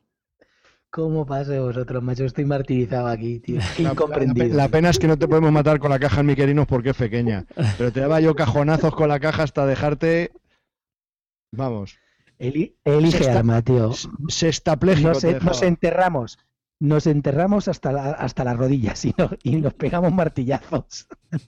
¿Cómo 0.89 1.25
pasa 1.25 1.51
de 1.51 1.59
vosotros, 1.59 2.01
macho? 2.03 2.25
Estoy 2.25 2.45
martirizado 2.45 3.07
aquí, 3.07 3.39
tío. 3.39 3.59
Qué 3.75 3.83
La, 3.83 3.89
la- 3.89 3.93
incomprendido. 3.93 4.55
la 4.57 4.67
pena 4.69 4.89
es 4.89 4.97
que 4.99 5.07
no 5.07 5.17
te 5.17 5.27
podemos 5.27 5.51
matar 5.51 5.77
con 5.79 5.91
la 5.91 5.99
caja 5.99 6.21
en 6.21 6.25
Miquerinos 6.27 6.67
porque 6.67 6.89
es 6.91 6.97
pequeña. 6.97 7.45
Pero 7.77 7.91
te 7.91 7.99
daba 7.99 8.19
yo 8.21 8.33
cajonazos 8.35 8.95
con 8.95 9.09
la 9.09 9.19
caja 9.19 9.43
hasta 9.43 9.65
dejarte. 9.65 10.31
Vamos. 11.51 11.97
Eli- 12.39 12.75
elige 12.83 13.17
Sexta- 13.19 13.39
arma, 13.39 13.61
tío. 13.61 13.91
Sextapléjico. 14.27 15.09
Nos, 15.09 15.21
te 15.21 15.39
nos 15.39 15.61
enterramos. 15.61 16.37
Nos 16.79 17.07
enterramos 17.07 17.67
hasta, 17.67 17.91
la- 17.91 18.11
hasta 18.11 18.43
las 18.43 18.57
rodillas 18.57 19.03
y, 19.05 19.13
no- 19.17 19.31
y 19.43 19.55
nos 19.57 19.73
pegamos 19.73 20.11
martillazos. 20.13 21.07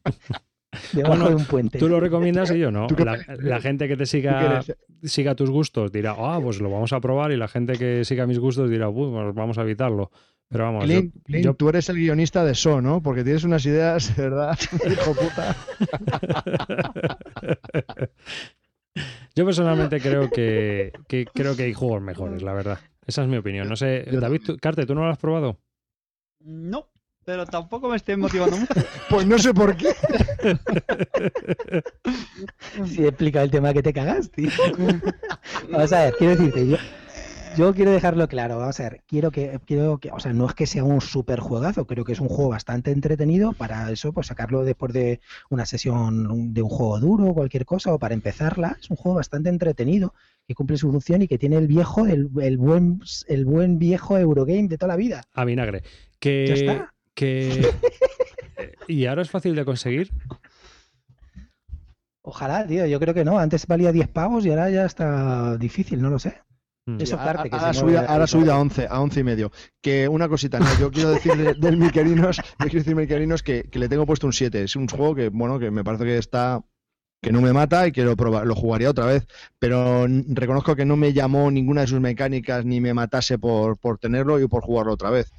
Debajo 0.93 1.15
Bueno, 1.15 1.29
de 1.29 1.35
un 1.35 1.45
puente. 1.45 1.79
Tú 1.79 1.87
lo 1.89 1.99
recomiendas 1.99 2.51
y 2.51 2.59
yo 2.59 2.71
no. 2.71 2.87
¿Tú 2.87 2.95
qué 2.95 3.05
La, 3.05 3.59
gente 3.61 3.87
que 3.87 3.95
te 3.95 4.03
¿Tú 4.03 4.07
siga, 4.07 4.63
siga 5.01 5.33
tus 5.33 5.49
gustos 5.49 5.91
dirá, 5.91 6.13
ah, 6.17 6.39
pues 6.43 6.59
lo 6.59 6.69
vamos 6.69 6.93
a 6.93 6.99
probar. 6.99 7.31
Y 7.31 7.37
la 7.37 7.47
gente 7.47 7.73
que 7.77 8.03
siga 8.05 8.27
mis 8.27 8.37
gustos 8.37 8.69
dirá, 8.69 8.91
pues 8.91 9.33
vamos 9.33 9.57
a 9.57 9.61
evitarlo. 9.63 10.11
Pero 10.49 10.65
vamos, 10.65 10.85
yo- 10.87 10.99
Clint, 11.25 11.43
yo, 11.45 11.53
tú 11.55 11.67
eres 11.69 11.89
el 11.89 11.97
guionista 11.97 12.45
de 12.45 12.53
So, 12.55 12.81
¿no? 12.81 13.01
Porque 13.01 13.23
tienes 13.23 13.43
unas 13.43 13.65
ideas, 13.65 14.15
de 14.15 14.23
verdad, 14.23 14.57
hijo 14.89 15.13
puta. 15.13 15.55
Yo 19.35 19.45
personalmente 19.45 19.99
creo 20.01 20.29
que, 20.29 20.91
que 21.07 21.25
creo 21.25 21.55
que 21.55 21.63
hay 21.63 21.73
juegos 21.73 22.01
mejores, 22.01 22.41
la 22.41 22.53
verdad. 22.53 22.79
Esa 23.05 23.21
es 23.23 23.27
mi 23.27 23.37
opinión. 23.37 23.67
No 23.69 23.75
sé, 23.75 24.03
David, 24.11 24.41
tú- 24.45 24.57
Carte, 24.57 24.85
¿tú 24.85 24.93
no 24.95 25.03
lo 25.05 25.09
has 25.11 25.17
probado? 25.17 25.59
No, 26.39 26.89
pero 27.25 27.45
tampoco 27.45 27.89
me 27.89 27.95
estoy 27.97 28.15
motivando 28.17 28.57
mucho. 28.57 28.73
Pues 29.09 29.25
no 29.25 29.37
sé 29.39 29.53
por 29.53 29.75
qué. 29.77 29.93
Si 32.85 33.03
he 33.03 33.07
explicado 33.07 33.45
el 33.45 33.51
tema 33.51 33.73
que 33.73 33.81
te 33.81 33.91
cagas, 33.93 34.29
tío. 34.31 34.49
Vamos 35.71 35.93
a 35.93 36.03
ver, 36.05 36.13
quiero 36.17 36.35
decirte, 36.35 36.67
yo, 36.67 36.77
yo 37.57 37.73
quiero 37.73 37.91
dejarlo 37.91 38.27
claro, 38.27 38.59
vamos 38.59 38.79
a 38.79 38.83
ver, 38.83 39.01
quiero 39.07 39.31
que, 39.31 39.59
quiero 39.65 39.97
que, 39.97 40.11
o 40.11 40.19
sea, 40.19 40.31
no 40.31 40.45
es 40.45 40.53
que 40.53 40.67
sea 40.67 40.83
un 40.83 41.01
super 41.01 41.39
juegazo, 41.39 41.87
creo 41.87 42.05
que 42.05 42.13
es 42.13 42.19
un 42.19 42.29
juego 42.29 42.51
bastante 42.51 42.91
entretenido 42.91 43.53
para 43.53 43.91
eso, 43.91 44.13
pues 44.13 44.27
sacarlo 44.27 44.63
después 44.63 44.93
de 44.93 45.19
una 45.49 45.65
sesión 45.65 46.53
de 46.53 46.61
un 46.61 46.69
juego 46.69 46.99
duro 46.99 47.25
o 47.25 47.33
cualquier 47.33 47.65
cosa, 47.65 47.93
o 47.93 47.99
para 47.99 48.13
empezarla, 48.13 48.77
es 48.79 48.89
un 48.91 48.95
juego 48.95 49.17
bastante 49.17 49.49
entretenido, 49.49 50.13
que 50.47 50.53
cumple 50.53 50.77
su 50.77 50.91
función 50.91 51.23
y 51.23 51.27
que 51.27 51.39
tiene 51.39 51.57
el 51.57 51.67
viejo, 51.67 52.05
el, 52.05 52.29
el 52.39 52.57
buen, 52.57 53.01
el 53.27 53.45
buen 53.45 53.79
viejo 53.79 54.17
Eurogame 54.17 54.67
de 54.67 54.77
toda 54.77 54.89
la 54.89 54.97
vida. 54.97 55.23
A 55.33 55.43
vinagre. 55.43 55.81
Ya 55.81 55.89
Que, 56.19 56.53
está. 56.53 56.93
que 57.15 57.71
y 58.87 59.05
ahora 59.07 59.23
es 59.23 59.29
fácil 59.29 59.55
de 59.55 59.65
conseguir. 59.65 60.11
Ojalá, 62.21 62.67
tío, 62.67 62.85
yo 62.85 62.99
creo 62.99 63.13
que 63.13 63.25
no, 63.25 63.39
antes 63.39 63.65
valía 63.67 63.91
10 63.91 64.09
pavos 64.09 64.45
y 64.45 64.49
ahora 64.49 64.69
ya 64.69 64.85
está 64.85 65.57
difícil, 65.57 66.01
no 66.01 66.09
lo 66.09 66.19
sé. 66.19 66.41
Mm. 66.87 67.01
Eso 67.01 67.19
Ahora- 67.19 67.33
Carte, 67.33 67.49
que 67.49 67.55
ahora 67.57 67.73
se 67.73 67.79
subida, 67.81 67.97
mueve 67.99 68.13
ahora 68.13 68.27
subida 68.27 68.51
a 68.51 68.55
todo. 68.55 68.61
11, 68.61 68.87
a 68.89 69.01
11 69.01 69.19
y 69.19 69.23
medio. 69.23 69.51
Que 69.81 70.07
una 70.07 70.27
cosita, 70.29 70.57
no, 70.59 70.65
yo 70.79 70.89
quiero 70.89 71.11
decir 71.11 71.33
de- 71.35 71.53
del 71.53 71.77
Miquerinos, 71.77 72.37
yo 72.37 72.43
quiero 72.59 72.79
decir 72.79 72.95
Miquerinos 72.95 73.43
que, 73.43 73.63
que 73.63 73.77
le 73.77 73.89
tengo 73.89 74.05
puesto 74.05 74.25
un 74.25 74.33
7. 74.33 74.63
Es 74.63 74.75
un 74.75 74.87
juego 74.87 75.13
que, 75.13 75.29
bueno, 75.29 75.59
que 75.59 75.69
me 75.69 75.83
parece 75.83 76.05
que 76.05 76.17
está 76.17 76.63
que 77.21 77.31
no 77.31 77.41
me 77.41 77.51
mata 77.51 77.87
y 77.87 77.91
que 77.91 78.03
lo, 78.03 78.15
proba- 78.15 78.45
lo 78.45 78.53
jugaría 78.55 78.89
otra 78.91 79.05
vez, 79.07 79.25
pero 79.57 80.05
reconozco 80.27 80.75
que 80.75 80.85
no 80.85 80.95
me 80.97 81.13
llamó 81.13 81.49
ninguna 81.49 81.81
de 81.81 81.87
sus 81.87 81.99
mecánicas 81.99 82.63
ni 82.63 82.79
me 82.79 82.93
matase 82.93 83.39
por, 83.39 83.77
por 83.79 83.97
tenerlo 83.97 84.39
y 84.39 84.47
por 84.47 84.61
jugarlo 84.63 84.93
otra 84.93 85.09
vez. 85.09 85.31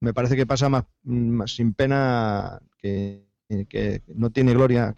Me 0.00 0.14
parece 0.14 0.36
que 0.36 0.46
pasa 0.46 0.68
más, 0.68 0.84
más 1.02 1.54
sin 1.56 1.74
pena 1.74 2.60
que, 2.78 3.26
que 3.68 4.02
no 4.14 4.30
tiene 4.30 4.54
gloria. 4.54 4.94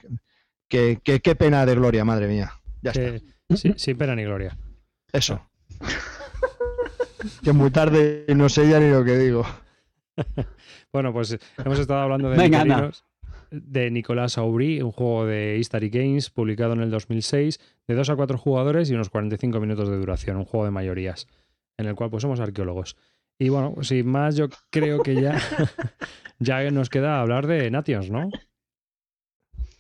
Que, 0.69 1.01
que- 1.03 1.21
qué 1.21 1.35
pena 1.35 1.65
de 1.65 1.75
gloria, 1.75 2.05
madre 2.05 2.29
mía. 2.29 2.53
Ya 2.83 2.91
está. 2.93 3.25
Sí, 3.57 3.73
sin 3.77 3.97
pena 3.97 4.15
ni 4.15 4.25
gloria. 4.25 4.57
Eso. 5.13 5.49
que 7.43 7.53
muy 7.53 7.71
tarde 7.71 8.25
y 8.29 8.35
no 8.35 8.49
sé 8.49 8.69
ya 8.69 8.81
ni 8.81 8.91
lo 8.91 9.05
que 9.05 9.17
digo. 9.19 9.45
Bueno, 10.91 11.13
pues 11.13 11.39
hemos 11.59 11.79
estado 11.79 12.01
hablando 12.01 12.31
de 12.31 12.39
Venga, 12.39 12.91
de 13.51 13.91
Nicolás 13.91 14.39
Aubry, 14.39 14.81
un 14.81 14.91
juego 14.91 15.27
de 15.27 15.59
History 15.59 15.91
Games 15.91 16.31
publicado 16.31 16.73
en 16.73 16.81
el 16.81 16.91
2006, 16.91 17.61
de 17.87 17.95
2 17.95 18.11
a 18.11 18.17
4 18.17 18.39
jugadores 18.39 18.91
y 18.91 18.95
unos 18.95 19.11
45 19.11 19.61
minutos 19.61 19.89
de 19.89 19.97
duración, 19.97 20.37
un 20.37 20.45
juego 20.45 20.65
de 20.65 20.71
mayorías, 20.71 21.27
en 21.77 21.87
el 21.87 21.95
cual 21.95 22.11
pues 22.11 22.23
somos 22.23 22.41
arqueólogos. 22.41 22.97
Y 23.39 23.51
bueno, 23.51 23.75
sin 23.83 24.07
más, 24.09 24.37
yo 24.37 24.49
creo 24.71 25.03
que 25.03 25.21
ya, 25.21 25.39
ya 26.39 26.71
nos 26.71 26.89
queda 26.91 27.21
hablar 27.21 27.47
de 27.47 27.71
Nations, 27.71 28.11
¿no? 28.11 28.31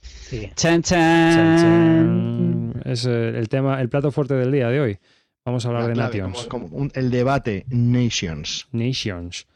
Sí. 0.02 0.50
Chan, 0.54 0.82
Chan, 0.82 1.34
chan. 1.34 1.58
chan. 1.58 2.82
Es 2.84 3.06
eh, 3.06 3.30
el 3.30 3.48
tema, 3.48 3.80
el 3.80 3.88
plato 3.88 4.12
fuerte 4.12 4.34
del 4.34 4.52
día 4.52 4.68
de 4.68 4.80
hoy. 4.80 4.98
Vamos 5.48 5.64
a 5.64 5.68
hablar 5.68 5.82
La 5.84 5.88
de 5.88 5.94
clave, 5.94 6.18
Nations. 6.18 6.46
como- 6.46 6.68
como 6.68 6.76
un- 6.82 6.92
el 6.94 7.10
debate 7.10 7.64
Nations. 7.70 8.68
Nations. 8.72 9.46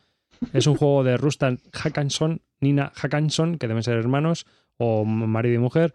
Es 0.52 0.66
un 0.66 0.77
juego 0.77 1.05
de 1.05 1.16
Rustan 1.16 1.60
Hackanson, 1.73 2.40
Nina 2.60 2.90
Hackanson, 2.94 3.59
que 3.59 3.69
deben 3.69 3.82
ser 3.82 3.98
hermanos, 3.98 4.47
o 4.78 5.05
marido 5.05 5.55
y 5.56 5.59
mujer, 5.59 5.93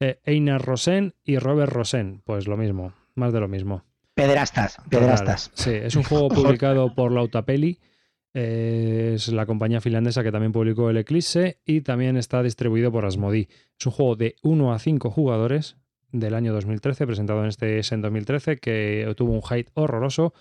eh, 0.00 0.20
Einar 0.24 0.62
Rosen 0.64 1.14
y 1.24 1.38
Robert 1.38 1.72
Rosen. 1.72 2.20
Pues 2.24 2.46
lo 2.46 2.56
mismo, 2.56 2.92
más 3.14 3.32
de 3.32 3.40
lo 3.40 3.48
mismo. 3.48 3.84
Pederastas, 4.14 4.76
pederastas. 4.90 5.50
Sí, 5.54 5.70
es 5.70 5.96
un 5.96 6.02
juego 6.04 6.28
publicado 6.68 6.94
por 6.94 7.10
Lautapeli. 7.12 7.78
eh, 8.34 9.12
es 9.14 9.28
la 9.28 9.46
compañía 9.46 9.80
finlandesa 9.80 10.22
que 10.22 10.30
también 10.30 10.52
publicó 10.52 10.90
el 10.90 10.98
Eclipse 10.98 11.58
y 11.64 11.80
también 11.80 12.16
está 12.16 12.42
distribuido 12.42 12.92
por 12.92 13.04
Asmodee. 13.06 13.48
Es 13.80 13.86
un 13.86 13.92
juego 13.92 14.14
de 14.16 14.36
1 14.42 14.72
a 14.74 14.78
5 14.78 15.10
jugadores 15.10 15.76
del 16.12 16.34
año 16.34 16.52
2013, 16.52 17.06
presentado 17.06 17.42
en 17.42 17.48
este 17.48 17.80
en 17.90 18.02
2013, 18.02 18.56
que 18.56 19.12
tuvo 19.16 19.32
un 19.32 19.42
height 19.42 19.68
horroroso, 19.74 20.32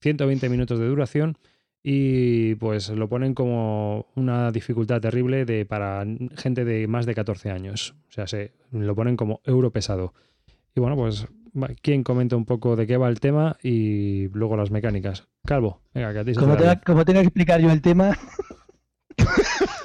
120 0.00 0.48
minutos 0.48 0.78
de 0.78 0.86
duración 0.86 1.38
y 1.82 2.54
pues 2.56 2.88
lo 2.88 3.08
ponen 3.08 3.34
como 3.34 4.06
una 4.14 4.50
dificultad 4.50 5.00
terrible 5.00 5.44
de, 5.44 5.66
para 5.66 6.04
gente 6.36 6.64
de 6.64 6.86
más 6.86 7.04
de 7.04 7.14
14 7.14 7.50
años. 7.50 7.94
O 8.08 8.12
sea, 8.12 8.26
se 8.26 8.52
lo 8.70 8.94
ponen 8.94 9.16
como 9.16 9.40
euro 9.44 9.70
pesado. 9.70 10.14
Y 10.74 10.80
bueno, 10.80 10.96
pues 10.96 11.26
va, 11.54 11.68
¿quién 11.82 12.02
comenta 12.02 12.36
un 12.36 12.46
poco 12.46 12.74
de 12.74 12.86
qué 12.86 12.96
va 12.96 13.08
el 13.08 13.20
tema 13.20 13.56
y 13.62 14.28
luego 14.28 14.56
las 14.56 14.70
mecánicas? 14.70 15.28
Calvo, 15.44 15.82
venga, 15.92 16.12
que 16.12 16.18
a 16.20 16.24
ti 16.24 16.34
se 16.34 16.40
te 16.40 16.46
Como 16.46 16.56
como 16.84 17.04
tenga 17.04 17.20
que 17.20 17.26
explicar 17.26 17.60
yo 17.60 17.70
el 17.70 17.82
tema, 17.82 18.16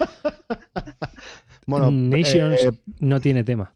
Bueno, 1.69 1.91
Nations 1.91 2.63
eh, 2.63 2.71
no 2.99 3.19
tiene 3.21 3.43
tema, 3.43 3.73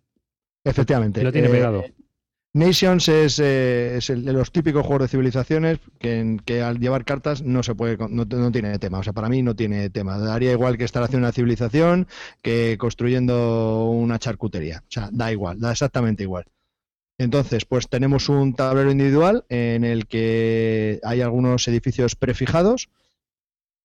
efectivamente. 0.63 1.23
lo 1.23 1.31
tiene 1.31 1.47
eh, 1.47 1.51
pegado. 1.51 1.83
Nations 2.55 3.09
es, 3.09 3.39
eh, 3.39 3.97
es 3.97 4.11
el 4.11 4.23
de 4.23 4.31
los 4.31 4.51
típicos 4.51 4.85
juegos 4.85 5.03
de 5.03 5.07
civilizaciones 5.07 5.79
que, 5.97 6.37
que 6.45 6.61
al 6.61 6.79
llevar 6.79 7.03
cartas 7.03 7.41
no 7.41 7.63
se 7.63 7.73
puede, 7.73 7.97
no, 7.97 8.25
no 8.25 8.51
tiene 8.51 8.77
tema. 8.77 8.99
O 8.99 9.03
sea, 9.03 9.13
para 9.13 9.27
mí 9.27 9.41
no 9.41 9.55
tiene 9.55 9.89
tema. 9.89 10.19
Daría 10.19 10.51
igual 10.51 10.77
que 10.77 10.83
estar 10.83 11.01
haciendo 11.01 11.25
una 11.25 11.33
civilización 11.33 12.07
que 12.43 12.77
construyendo 12.77 13.89
una 13.89 14.19
charcutería. 14.19 14.83
O 14.87 14.91
sea, 14.91 15.09
da 15.11 15.31
igual, 15.31 15.59
da 15.59 15.71
exactamente 15.71 16.23
igual. 16.23 16.45
Entonces, 17.17 17.65
pues 17.65 17.89
tenemos 17.89 18.29
un 18.29 18.53
tablero 18.53 18.91
individual 18.91 19.45
en 19.49 19.83
el 19.83 20.07
que 20.07 20.99
hay 21.03 21.21
algunos 21.21 21.67
edificios 21.67 22.15
prefijados 22.15 22.89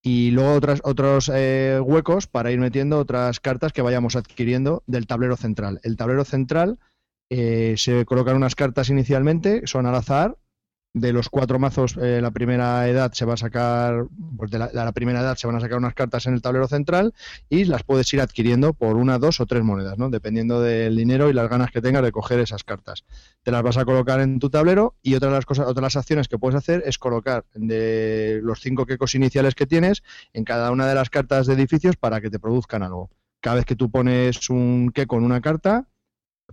y 0.01 0.31
luego 0.31 0.53
otras, 0.53 0.81
otros 0.83 1.31
eh, 1.33 1.79
huecos 1.83 2.27
para 2.27 2.51
ir 2.51 2.59
metiendo 2.59 2.99
otras 2.99 3.39
cartas 3.39 3.73
que 3.73 3.81
vayamos 3.81 4.15
adquiriendo 4.15 4.83
del 4.87 5.07
tablero 5.07 5.35
central. 5.35 5.79
El 5.83 5.97
tablero 5.97 6.23
central 6.23 6.79
eh, 7.29 7.75
se 7.77 8.05
colocan 8.05 8.35
unas 8.35 8.55
cartas 8.55 8.89
inicialmente, 8.89 9.67
son 9.67 9.85
al 9.85 9.95
azar. 9.95 10.37
De 10.99 11.13
los 11.13 11.29
cuatro 11.29 11.59
mazos, 11.59 11.95
eh, 11.95 12.19
la 12.21 12.31
primera 12.31 12.85
edad 12.89 13.13
se 13.13 13.23
va 13.23 13.35
a 13.35 13.37
sacar, 13.37 14.05
pues 14.37 14.51
de 14.51 14.59
la, 14.59 14.91
primera 14.91 15.21
edad 15.21 15.37
se 15.37 15.47
van 15.47 15.55
a 15.55 15.61
sacar 15.61 15.77
unas 15.77 15.93
cartas 15.93 16.25
en 16.25 16.33
el 16.33 16.41
tablero 16.41 16.67
central 16.67 17.13
y 17.47 17.63
las 17.63 17.83
puedes 17.83 18.13
ir 18.13 18.19
adquiriendo 18.19 18.73
por 18.73 18.97
una, 18.97 19.17
dos 19.17 19.39
o 19.39 19.45
tres 19.45 19.63
monedas, 19.63 19.97
¿no? 19.97 20.09
Dependiendo 20.09 20.61
del 20.61 20.97
dinero 20.97 21.29
y 21.29 21.33
las 21.33 21.49
ganas 21.49 21.71
que 21.71 21.81
tengas 21.81 22.03
de 22.03 22.11
coger 22.11 22.41
esas 22.41 22.65
cartas. 22.65 23.05
Te 23.43 23.51
las 23.51 23.63
vas 23.63 23.77
a 23.77 23.85
colocar 23.85 24.19
en 24.19 24.39
tu 24.39 24.49
tablero 24.49 24.95
y 25.01 25.15
otra 25.15 25.29
de 25.29 25.35
las 25.35 25.45
cosas, 25.45 25.63
otras 25.67 25.75
de 25.75 25.81
las 25.81 25.95
acciones 25.95 26.27
que 26.27 26.37
puedes 26.37 26.57
hacer 26.57 26.83
es 26.85 26.97
colocar 26.97 27.45
de 27.53 28.41
los 28.43 28.59
cinco 28.59 28.85
quecos 28.85 29.15
iniciales 29.15 29.55
que 29.55 29.67
tienes 29.67 30.03
en 30.33 30.43
cada 30.43 30.69
una 30.71 30.85
de 30.85 30.95
las 30.95 31.09
cartas 31.09 31.47
de 31.47 31.53
edificios 31.53 31.95
para 31.95 32.19
que 32.19 32.29
te 32.29 32.39
produzcan 32.39 32.83
algo. 32.83 33.09
cada 33.39 33.55
vez 33.55 33.65
que 33.65 33.77
tú 33.77 33.89
pones 33.89 34.49
un 34.49 34.91
que 34.93 35.07
con 35.07 35.23
una 35.23 35.39
carta, 35.39 35.87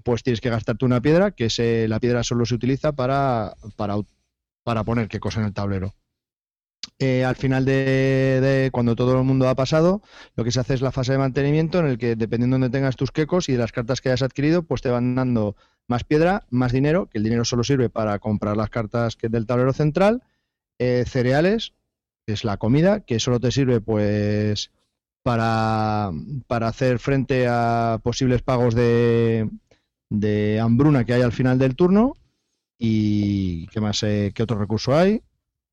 pues 0.03 0.23
tienes 0.23 0.41
que 0.41 0.51
gastarte 0.51 0.85
una 0.85 1.01
piedra, 1.01 1.33
que 1.33 1.51
se, 1.51 1.89
la 1.89 2.01
piedra 2.01 2.23
solo 2.23 2.47
se 2.47 2.55
utiliza 2.55 2.93
para, 2.93 3.55
para, 3.77 3.97
para 4.67 4.83
poner 4.83 5.07
qué 5.07 5.21
cosa 5.21 5.39
en 5.39 5.47
el 5.47 5.55
tablero. 5.55 5.95
Eh, 6.99 7.25
al 7.25 7.37
final 7.37 7.65
de, 7.65 8.69
cuando 8.73 8.97
todo 8.97 9.17
el 9.17 9.23
mundo 9.23 9.49
ha 9.49 9.55
pasado, 9.55 10.03
lo 10.35 10.43
que 10.43 10.51
se 10.51 10.59
hace 10.59 10.75
es 10.75 10.81
la 10.81 10.91
fase 10.91 11.13
de 11.13 11.19
mantenimiento 11.19 11.79
en 11.79 11.87
el 11.87 11.99
que 11.99 12.17
dependiendo 12.17 12.57
de 12.57 12.63
donde 12.63 12.77
tengas 12.77 12.97
tus 12.97 13.13
quecos 13.13 13.49
y 13.49 13.53
de 13.53 13.59
las 13.59 13.71
cartas 13.71 14.01
que 14.01 14.09
hayas 14.09 14.23
adquirido, 14.23 14.65
pues 14.65 14.83
te 14.83 14.89
van 14.89 15.15
dando 15.15 15.55
más 15.87 16.03
piedra, 16.03 16.47
más 16.51 16.73
dinero, 16.73 17.07
que 17.07 17.19
el 17.19 17.25
dinero 17.25 17.45
solo 17.45 17.63
sirve 17.63 17.91
para 17.91 18.19
comprar 18.19 18.57
las 18.57 18.69
cartas 18.69 19.15
que 19.15 19.29
del 19.29 19.47
tablero 19.47 19.73
central, 19.73 20.25
eh, 20.81 21.05
cereales, 21.07 21.73
que 22.27 22.33
es 22.33 22.43
la 22.43 22.57
comida, 22.57 23.03
que 23.03 23.21
solo 23.21 23.39
te 23.39 23.53
sirve 23.53 23.81
pues 23.81 24.73
para, 25.23 26.11
para 26.49 26.67
hacer 26.67 26.99
frente 26.99 27.47
a 27.49 28.01
posibles 28.03 28.43
pagos 28.43 28.75
de 28.75 29.49
hambruna 30.61 31.05
que 31.05 31.15
hay 31.15 31.23
al 31.23 31.33
final 31.33 31.57
del 31.57 31.77
turno 31.77 32.17
y 32.79 33.67
qué 33.69 33.81
más 33.81 34.03
eh, 34.03 34.33
qué 34.35 34.43
otro 34.43 34.59
recurso 34.59 34.97
hay 34.97 35.23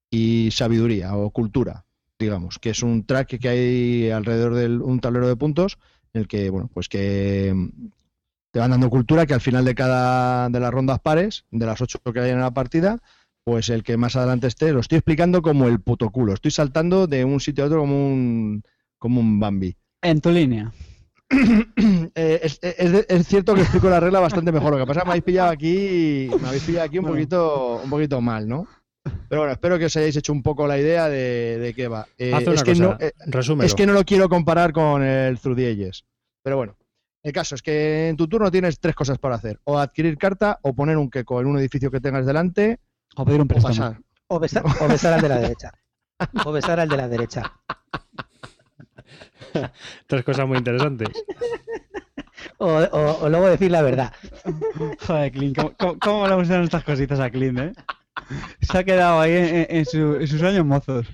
y 0.10 0.50
sabiduría 0.52 1.16
o 1.16 1.32
cultura 1.32 1.86
digamos 2.20 2.60
que 2.60 2.70
es 2.70 2.84
un 2.84 3.06
track 3.06 3.40
que 3.40 3.50
hay 3.50 4.10
alrededor 4.10 4.56
de 4.56 4.68
un 4.70 5.00
tablero 5.00 5.28
de 5.28 5.36
puntos 5.36 5.78
en 6.14 6.22
el 6.22 6.28
que 6.28 6.50
bueno 6.50 6.70
pues 6.74 6.88
que 6.88 7.52
mm, 7.54 7.88
te 8.52 8.60
van 8.60 8.72
dando 8.72 8.90
cultura 8.90 9.26
que 9.26 9.34
al 9.34 9.42
final 9.42 9.66
de 9.66 9.76
cada 9.76 10.50
de 10.50 10.60
las 10.60 10.72
rondas 10.72 11.00
pares 11.00 11.46
de 11.52 11.66
las 11.66 11.82
ocho 11.82 12.00
que 12.00 12.20
hay 12.20 12.32
en 12.32 12.40
la 12.40 12.54
partida 12.54 13.00
pues 13.44 13.70
el 13.70 13.84
que 13.84 13.98
más 13.98 14.16
adelante 14.16 14.48
esté 14.48 14.72
lo 14.72 14.80
estoy 14.80 15.00
explicando 15.00 15.42
como 15.42 15.68
el 15.68 15.80
puto 15.82 16.10
culo 16.10 16.34
estoy 16.34 16.52
saltando 16.52 17.08
de 17.08 17.26
un 17.26 17.40
sitio 17.40 17.66
a 17.66 17.68
otro 17.68 17.80
como 17.80 18.08
un 18.08 18.64
como 18.98 19.20
un 19.20 19.40
Bambi 19.40 19.76
En 20.02 20.22
tu 20.22 20.32
línea. 20.32 20.72
Eh, 22.16 22.40
es, 22.44 22.60
es- 22.62 23.06
es 23.10 23.28
cierto 23.28 23.56
que 23.56 23.62
explico 23.62 23.90
la 23.90 24.00
regla 24.00 24.20
bastante 24.20 24.52
mejor. 24.52 24.72
Lo 24.74 24.78
que 24.80 24.86
pasa 24.86 25.00
es 25.00 25.04
que 25.04 25.08
me 25.08 25.12
habéis 25.14 25.24
pillado 25.24 25.50
aquí, 25.50 26.30
me 26.42 26.48
habéis 26.48 26.64
pillado 26.64 26.86
aquí 26.86 26.98
un 27.00 27.04
Bueno. 27.04 27.16
poquito, 27.18 27.82
un 27.84 27.90
poquito 27.90 28.22
mal, 28.22 28.48
¿no? 28.48 28.68
Pero 29.28 29.42
bueno, 29.42 29.52
espero 29.54 29.78
que 29.80 29.86
os 29.86 29.98
hayáis 29.98 30.16
hecho 30.16 30.32
un 30.32 30.44
poco 30.44 30.66
la 30.68 30.78
idea 30.78 31.10
de, 31.10 31.58
de 31.60 31.74
qué 31.74 31.88
va. 31.88 32.08
Eh, 32.18 32.34
Haz 32.34 32.44
una 32.48 32.54
es, 32.56 32.64
que 32.64 32.76
no, 32.76 32.96
eh, 33.00 33.12
es 33.64 33.74
que 33.74 33.86
no 33.86 33.94
lo 33.94 34.04
quiero 34.06 34.30
comparar 34.30 34.72
con 34.72 35.02
el 35.04 35.40
Through 35.40 35.58
the 35.58 35.72
Ages. 35.72 36.06
Pero 36.44 36.56
bueno, 36.58 36.78
el 37.24 37.34
caso 37.34 37.56
es 37.56 37.62
que 37.62 38.10
en 38.10 38.16
tu 38.18 38.28
turno 38.28 38.50
tienes 38.52 38.80
tres 38.80 38.96
cosas 38.96 39.18
para 39.18 39.36
hacer: 39.36 39.60
o 39.66 39.78
adquirir 39.80 40.18
carta, 40.18 40.60
o 40.62 40.74
poner 40.74 40.98
un 40.98 41.10
queco 41.10 41.42
en 41.42 41.48
un 41.48 41.58
edificio 41.58 41.90
que 41.92 42.00
tengas 42.00 42.26
delante, 42.26 42.80
O 43.16 43.26
pedir 43.26 43.42
un 43.42 43.46
o 43.46 43.48
préstamo. 43.48 43.76
pasar. 43.76 44.00
O 44.28 44.40
besar, 44.40 44.64
o 44.80 44.88
besar 44.88 45.14
al 45.14 45.22
de 45.22 45.30
la 45.30 45.40
derecha. 45.40 45.72
O 46.46 46.52
besar 46.52 46.80
al 46.80 46.88
de 46.90 46.98
la 46.98 47.08
derecha. 47.10 47.52
Tres 50.08 50.24
cosas 50.24 50.48
muy 50.48 50.58
interesantes. 50.58 51.10
O, 52.58 52.68
o- 52.68 53.20
o 53.24 53.30
luego 53.30 53.48
decir 53.48 53.72
la 53.72 53.82
verdad. 53.82 54.14
Joder, 55.08 55.32
Clint, 55.32 55.56
¿cómo, 55.58 55.74
cómo, 55.78 56.00
cómo 56.00 56.28
le 56.28 56.36
gustan 56.36 56.64
estas 56.64 56.84
cositas 56.84 57.20
a 57.20 57.30
Clint, 57.30 57.60
eh? 57.60 57.74
Se 58.62 58.78
ha 58.78 58.84
quedado 58.84 59.20
ahí 59.22 59.34
en, 59.34 59.68
en- 59.70 59.86
su- 59.86 60.16
en 60.16 60.28
sus 60.28 60.42
años 60.44 60.66
mozos. 60.66 61.06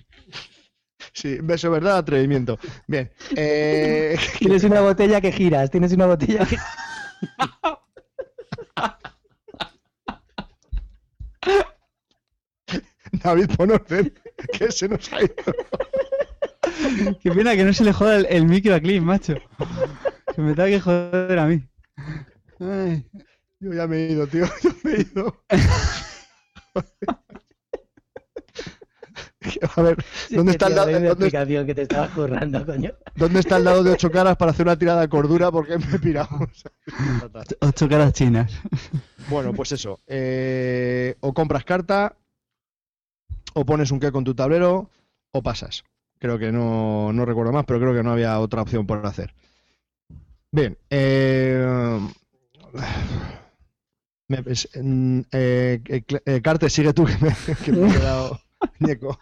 Sí, 1.14 1.38
beso, 1.42 1.72
verdad, 1.72 1.98
atrevimiento. 1.98 2.58
Bien. 2.88 3.12
eh, 3.36 4.18
Tienes 4.40 4.64
una 4.64 4.82
botella 4.82 5.20
que 5.22 5.32
giras, 5.32 5.70
tienes 5.72 5.92
una 5.94 6.06
botella 6.06 6.46
que... 6.46 6.58
David, 13.24 13.50
pon 13.58 13.72
orden, 13.72 14.14
que 14.54 14.72
se 14.72 14.88
nos 14.88 15.12
ha 15.14 15.22
ido. 15.24 15.34
Qué 17.22 17.32
pena 17.32 17.56
que 17.56 17.64
no 17.64 17.74
se 17.74 17.84
le 17.84 17.94
joda 17.94 18.18
el, 18.18 18.26
el 18.30 18.46
micro 18.46 18.76
a 18.76 18.80
Clint, 18.80 19.06
macho. 19.06 19.36
Se 20.36 20.42
me 20.42 20.54
tenga 20.54 20.70
que 20.70 20.80
joder 20.80 21.40
a 21.40 21.48
mí. 21.48 21.64
Ay. 22.60 23.06
Yo 23.60 23.74
ya 23.74 23.88
me 23.88 23.98
he 23.98 24.12
ido, 24.12 24.28
tío. 24.28 24.46
Yo 24.64 24.70
me 24.84 24.92
he 24.92 25.02
ido. 25.02 25.44
A 29.76 29.82
ver, 29.82 29.98
¿dónde 30.30 30.52
está, 30.52 30.68
el 30.68 30.76
dado, 30.76 30.92
dónde, 30.92 31.08
explicación 31.08 31.66
que 31.66 31.74
te 31.74 31.84
estabas 31.84 32.10
currando, 32.12 32.64
coño? 32.66 32.92
dónde 33.16 33.40
está 33.40 33.58
el 33.58 33.64
dado 33.64 33.84
de 33.84 33.92
ocho 33.92 34.12
caras 34.12 34.36
para 34.38 34.52
hacer 34.52 34.66
una 34.66 34.78
tirada 34.78 35.02
de 35.02 35.10
cordura? 35.10 35.50
Porque 35.50 35.78
me 35.78 35.96
he 35.96 36.00
pirado. 36.00 36.30
Ocho 37.62 37.90
caras 37.90 38.14
chinas. 38.14 38.52
Bueno, 39.30 39.54
pues 39.54 39.72
eso. 39.72 40.00
eh, 40.08 41.16
o 41.22 41.34
compras 41.34 41.64
carta, 41.64 42.16
o 43.54 43.66
pones 43.66 43.92
un 43.92 44.00
que 44.00 44.12
con 44.12 44.24
tu 44.24 44.36
tablero, 44.36 44.90
o 45.32 45.42
pasas. 45.42 45.84
Creo 46.20 46.38
que 46.38 46.52
no, 46.52 47.12
no 47.14 47.26
recuerdo 47.26 47.52
más, 47.52 47.66
pero 47.66 47.80
creo 47.80 47.94
que 47.94 48.04
no 48.04 48.12
había 48.12 48.40
otra 48.40 48.62
opción 48.62 48.86
por 48.86 49.06
hacer. 49.06 49.34
Bien. 50.52 50.78
Eh, 50.90 52.00
mm, 54.30 55.20
eh, 55.32 55.82
eh, 55.86 56.04
eh, 56.26 56.70
sigue 56.70 56.94
tú, 56.94 57.06
que 57.06 57.18
me, 57.24 57.34
que 57.64 57.72
he 57.72 57.92
quedado 57.92 58.40
ñeco. 58.80 59.20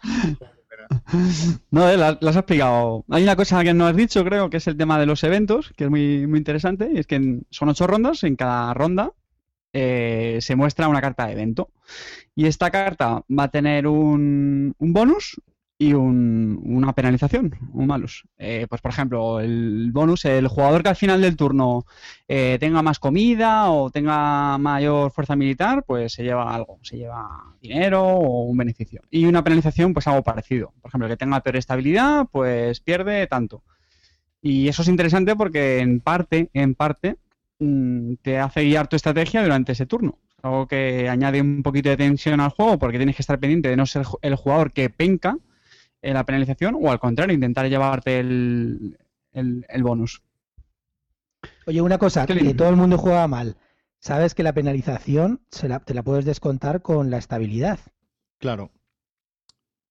No, 1.70 1.86
la- 1.96 2.18
las 2.20 2.36
has 2.36 2.36
explicado. 2.36 3.04
Hay 3.10 3.22
una 3.22 3.36
cosa 3.36 3.62
que 3.64 3.74
no 3.74 3.86
has 3.86 3.96
dicho, 3.96 4.24
creo, 4.24 4.50
que 4.50 4.58
es 4.58 4.66
el 4.66 4.76
tema 4.76 4.98
de 4.98 5.06
los 5.06 5.22
eventos, 5.24 5.72
que 5.76 5.84
es 5.84 5.90
muy, 5.90 6.26
muy 6.26 6.38
interesante, 6.38 6.90
y 6.92 6.98
es 6.98 7.06
que 7.06 7.40
son 7.50 7.68
ocho 7.68 7.86
rondas, 7.86 8.22
en 8.24 8.36
cada 8.36 8.74
ronda 8.74 9.12
se 9.72 10.56
muestra 10.56 10.88
una 10.88 11.00
carta 11.00 11.26
de 11.26 11.32
evento. 11.34 11.70
Y 12.34 12.46
esta 12.46 12.70
carta 12.70 13.24
va 13.30 13.44
a 13.44 13.50
tener 13.50 13.86
un, 13.86 14.74
un 14.78 14.92
bonus 14.92 15.40
y 15.80 15.92
un- 15.92 16.60
una 16.64 16.92
penalización, 16.92 17.54
un 17.72 17.86
malus. 17.86 18.24
Eh, 18.36 18.66
pues, 18.68 18.80
por 18.80 18.90
ejemplo, 18.90 19.38
el 19.40 19.90
bonus, 19.92 20.24
el 20.24 20.48
jugador 20.48 20.82
que 20.82 20.88
al 20.88 20.96
final 20.96 21.20
del 21.20 21.36
turno 21.36 21.84
eh, 22.26 22.56
tenga 22.60 22.82
más 22.82 22.98
comida 22.98 23.70
o 23.70 23.88
tenga 23.90 24.58
mayor 24.58 25.12
fuerza 25.12 25.36
militar, 25.36 25.84
pues 25.86 26.12
se 26.14 26.24
lleva 26.24 26.52
algo, 26.54 26.78
se 26.82 26.96
lleva 26.98 27.54
dinero 27.62 28.02
o 28.04 28.42
un 28.42 28.56
beneficio. 28.56 29.02
Y 29.10 29.26
una 29.26 29.44
penalización, 29.44 29.92
pues 29.94 30.06
algo 30.08 30.22
parecido. 30.24 30.72
Por 30.82 30.88
ejemplo, 30.90 31.06
el 31.06 31.12
que 31.12 31.16
tenga 31.16 31.40
peor 31.42 31.56
estabilidad, 31.56 32.26
pues 32.30 32.80
pierde 32.80 33.26
tanto. 33.28 33.62
Y 34.42 34.68
eso 34.68 34.82
es 34.82 34.88
interesante 34.88 35.34
porque 35.36 35.78
en 35.80 36.00
parte, 36.00 36.50
en 36.54 36.74
parte, 36.74 37.16
mm, 37.58 38.14
te 38.22 38.38
hace 38.38 38.62
guiar 38.64 38.88
tu 38.88 38.96
estrategia 38.96 39.42
durante 39.42 39.72
ese 39.72 39.86
turno. 39.86 40.18
Algo 40.42 40.66
que 40.68 41.08
añade 41.08 41.40
un 41.40 41.62
poquito 41.62 41.88
de 41.88 41.96
tensión 41.96 42.40
al 42.40 42.50
juego 42.50 42.78
porque 42.78 42.98
tienes 42.98 43.16
que 43.16 43.22
estar 43.22 43.38
pendiente 43.40 43.68
de 43.68 43.76
no 43.76 43.86
ser 43.86 44.04
el 44.22 44.36
jugador 44.36 44.72
que 44.72 44.90
penca 44.90 45.36
en 46.02 46.14
la 46.14 46.24
penalización 46.24 46.76
o 46.80 46.90
al 46.90 47.00
contrario, 47.00 47.34
intentar 47.34 47.68
llevarte 47.68 48.20
el, 48.20 48.98
el- 49.32 49.66
el 49.68 49.82
bonus. 49.82 50.22
Oye, 51.66 51.80
una 51.80 51.98
cosa, 51.98 52.26
que 52.26 52.34
lindo. 52.34 52.54
todo 52.56 52.68
el 52.70 52.76
mundo 52.76 52.98
juega 52.98 53.26
mal. 53.28 53.56
Sabes 54.00 54.34
que 54.34 54.42
la 54.42 54.52
penalización 54.52 55.40
se 55.50 55.68
la- 55.68 55.80
te 55.80 55.94
la 55.94 56.02
puedes 56.02 56.24
descontar 56.24 56.82
con 56.82 57.10
la 57.10 57.18
estabilidad. 57.18 57.78
Claro. 58.38 58.70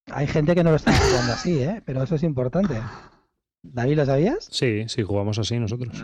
Hay 0.09 0.27
gente 0.27 0.55
que 0.55 0.63
no 0.63 0.69
lo 0.69 0.77
está 0.77 0.93
jugando 0.93 1.33
así, 1.33 1.59
¿eh? 1.59 1.81
Pero 1.85 2.01
eso 2.03 2.15
es 2.15 2.23
importante. 2.23 2.79
David, 3.61 3.97
¿lo 3.97 4.05
sabías? 4.05 4.47
Sí, 4.49 4.85
sí, 4.87 5.03
jugamos 5.03 5.37
así 5.39 5.59
nosotros. 5.59 6.03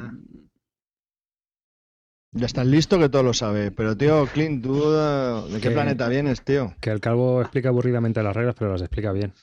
Ya 2.35 2.47
estás 2.47 2.65
listo 2.65 2.97
que 2.97 3.09
todo 3.09 3.21
lo 3.21 3.33
sabe. 3.33 3.69
Pero, 3.71 3.95
tío, 3.95 4.25
Clint, 4.33 4.63
¿tú 4.63 4.73
de 4.91 5.53
qué 5.55 5.69
Que- 5.69 5.71
planeta 5.71 6.07
vienes, 6.09 6.41
tío? 6.43 6.73
Que 6.81 6.89
el 6.89 6.99
calvo 6.99 7.41
explica 7.41 7.69
aburridamente 7.69 8.23
las 8.23 8.35
reglas, 8.35 8.55
pero 8.57 8.71
las 8.71 8.81
explica 8.81 9.11
bien. 9.11 9.33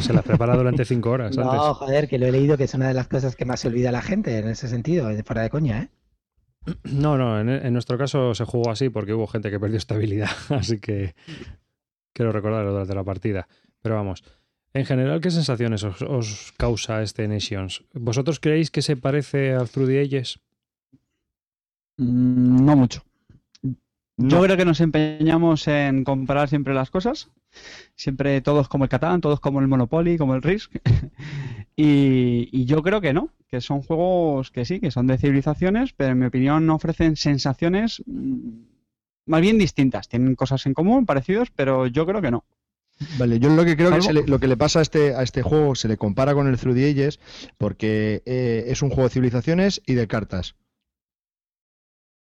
Se 0.00 0.12
las 0.12 0.22
prepara 0.24 0.54
durante 0.56 0.84
cinco 0.84 1.10
horas 1.10 1.36
No, 1.36 1.50
antes. 1.50 1.66
joder, 1.78 2.08
que 2.08 2.18
lo 2.18 2.26
he 2.26 2.32
leído 2.32 2.58
que 2.58 2.64
es 2.64 2.74
una 2.74 2.88
de 2.88 2.94
las 2.94 3.08
cosas 3.08 3.36
que 3.36 3.46
más 3.46 3.60
se 3.60 3.68
olvida 3.68 3.90
la 3.90 4.02
gente 4.02 4.38
en 4.38 4.48
ese 4.48 4.68
sentido, 4.68 5.08
eh, 5.10 5.22
fuera 5.24 5.42
de 5.42 5.50
coña, 5.50 5.82
¿eh? 5.82 5.88
No, 6.84 7.16
no, 7.18 7.40
en, 7.40 7.48
en 7.48 7.72
nuestro 7.72 7.96
caso 7.98 8.34
se 8.34 8.44
jugó 8.44 8.70
así 8.70 8.88
porque 8.88 9.12
hubo 9.14 9.26
gente 9.26 9.50
que 9.50 9.60
perdió 9.60 9.76
estabilidad, 9.78 10.30
así 10.50 10.78
que 10.80 11.14
quiero 12.12 12.32
recordarlo 12.32 12.70
durante 12.72 12.94
la 12.94 13.04
partida. 13.04 13.48
Pero 13.82 13.94
vamos, 13.96 14.24
en 14.74 14.84
general, 14.86 15.20
¿qué 15.20 15.30
sensaciones 15.30 15.84
os, 15.84 16.00
os 16.02 16.52
causa 16.58 17.02
este 17.02 17.28
Nations? 17.28 17.82
¿Vosotros 17.94 18.40
creéis 18.40 18.70
que 18.70 18.82
se 18.82 18.96
parece 18.96 19.54
al 19.54 19.68
Through 19.70 19.88
the 19.88 20.00
Ages? 20.00 20.40
Mm, 21.96 22.64
No 22.64 22.76
mucho. 22.76 23.02
Yo 24.16 24.40
creo 24.42 24.56
que 24.56 24.64
nos 24.64 24.80
empeñamos 24.80 25.66
en 25.66 26.04
comparar 26.04 26.48
siempre 26.48 26.72
las 26.72 26.88
cosas. 26.90 27.30
Siempre 27.96 28.40
todos 28.42 28.68
como 28.68 28.84
el 28.84 28.90
Catán, 28.90 29.20
todos 29.20 29.40
como 29.40 29.60
el 29.60 29.66
Monopoly, 29.68 30.18
como 30.18 30.34
el 30.36 30.42
Risk. 30.42 30.72
y, 31.76 32.48
y 32.52 32.64
yo 32.64 32.82
creo 32.82 33.00
que 33.00 33.12
no, 33.12 33.30
que 33.48 33.60
son 33.60 33.82
juegos 33.82 34.50
que 34.52 34.64
sí, 34.64 34.78
que 34.80 34.92
son 34.92 35.08
de 35.08 35.18
civilizaciones, 35.18 35.92
pero 35.94 36.12
en 36.12 36.18
mi 36.20 36.26
opinión 36.26 36.64
no 36.66 36.76
ofrecen 36.76 37.16
sensaciones 37.16 38.02
mm, 38.06 38.48
más 39.26 39.40
bien 39.40 39.58
distintas. 39.58 40.08
Tienen 40.08 40.36
cosas 40.36 40.64
en 40.66 40.74
común, 40.74 41.06
parecidos, 41.06 41.50
pero 41.50 41.88
yo 41.88 42.06
creo 42.06 42.22
que 42.22 42.30
no. 42.30 42.44
Vale, 43.18 43.40
yo 43.40 43.50
lo 43.50 43.64
que 43.64 43.76
creo 43.76 43.90
que 43.90 43.96
Salvo- 43.96 44.06
se 44.06 44.12
le- 44.12 44.26
lo 44.28 44.38
que 44.38 44.46
le 44.46 44.56
pasa 44.56 44.78
a 44.78 44.82
este, 44.82 45.16
a 45.16 45.22
este 45.24 45.42
juego 45.42 45.74
se 45.74 45.88
le 45.88 45.96
compara 45.96 46.34
con 46.34 46.46
el 46.46 46.56
Through 46.56 46.76
the 46.76 46.88
Ages 46.90 47.18
porque 47.58 48.22
eh, 48.26 48.66
es 48.68 48.80
un 48.82 48.90
juego 48.90 49.08
de 49.08 49.14
civilizaciones 49.14 49.82
y 49.86 49.94
de 49.94 50.06
cartas. 50.06 50.54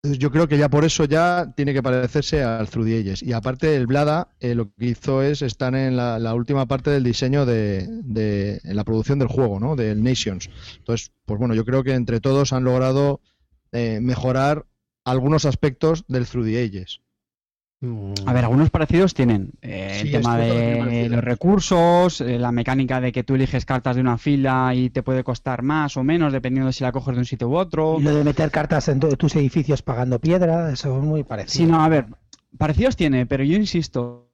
Yo 0.04 0.32
creo 0.32 0.48
que 0.48 0.58
ya 0.58 0.68
por 0.68 0.84
eso 0.84 1.06
ya 1.06 1.54
tiene 1.56 1.74
que 1.74 1.84
parecerse 1.84 2.42
al 2.42 2.68
Through 2.68 2.88
the. 2.88 3.16
Y 3.22 3.34
aparte, 3.34 3.76
el 3.76 3.86
Blada 3.86 4.30
eh, 4.40 4.56
lo 4.56 4.74
que 4.74 4.88
hizo 4.88 5.22
es 5.22 5.44
estar 5.44 5.76
en 5.76 5.96
la, 5.96 6.34
última 6.34 6.66
parte 6.66 6.90
del 6.90 7.04
diseño 7.04 7.46
de, 7.46 7.86
de 7.88 8.60
la 8.64 8.84
producción 8.84 9.20
del 9.20 9.28
juego, 9.28 9.60
¿no? 9.60 9.76
Del 9.76 10.02
Nations. 10.02 10.50
Entonces, 10.78 11.12
pues 11.26 11.38
bueno, 11.38 11.54
yo 11.54 11.66
creo 11.66 11.84
que 11.84 11.94
entre 11.94 12.20
todos 12.20 12.52
han 12.52 12.64
logrado 12.64 13.22
eh, 13.72 14.00
mejorar 14.02 14.66
algunos 15.06 15.46
aspectos 15.46 16.04
del 16.08 16.26
Through 16.26 16.48
the 16.48 16.64
Ages. 16.64 17.02
Mm. 17.82 18.14
A 18.28 18.34
ver, 18.34 18.46
algunos 18.46 18.70
parecidos 18.70 19.16
tienen. 19.16 19.52
Eh, 19.62 20.02
el 20.02 20.12
tema 20.12 20.38
de 20.38 21.10
los 21.10 21.24
recursos, 21.24 22.22
eh, 22.22 22.38
la 22.38 22.52
mecánica 22.52 23.02
de 23.02 23.12
que 23.12 23.24
tú 23.24 23.36
eliges 23.36 23.66
cartas 23.66 23.96
de 23.96 24.02
una 24.02 24.20
fila 24.20 24.74
y 24.76 24.92
te 24.92 25.02
puede 25.02 25.24
costar 25.24 25.64
más 25.64 25.98
o 25.98 26.04
menos 26.04 26.32
dependiendo 26.32 26.68
de 26.68 26.74
si 26.74 26.84
la 26.84 26.92
coges 26.92 27.16
de 27.16 27.20
un 27.20 27.26
sitio 27.26 27.50
u 27.50 27.56
otro. 27.56 27.98
Y 28.00 28.04
lo 28.04 28.14
de 28.14 28.24
meter 28.24 28.52
cartas 28.52 28.88
en 28.88 29.00
tus 29.00 29.36
edificios 29.36 29.82
pagando 29.82 30.20
piedra, 30.20 30.72
eso 30.72 30.96
es 30.96 31.04
muy 31.04 31.24
parecido. 31.24 31.66
Sí, 31.66 31.72
no, 31.72 31.84
a 31.84 31.90
ver, 31.90 32.06
parecidos 32.58 32.96
tiene, 32.96 33.26
pero 33.26 33.44
yo 33.44 33.58
insisto, 33.58 34.30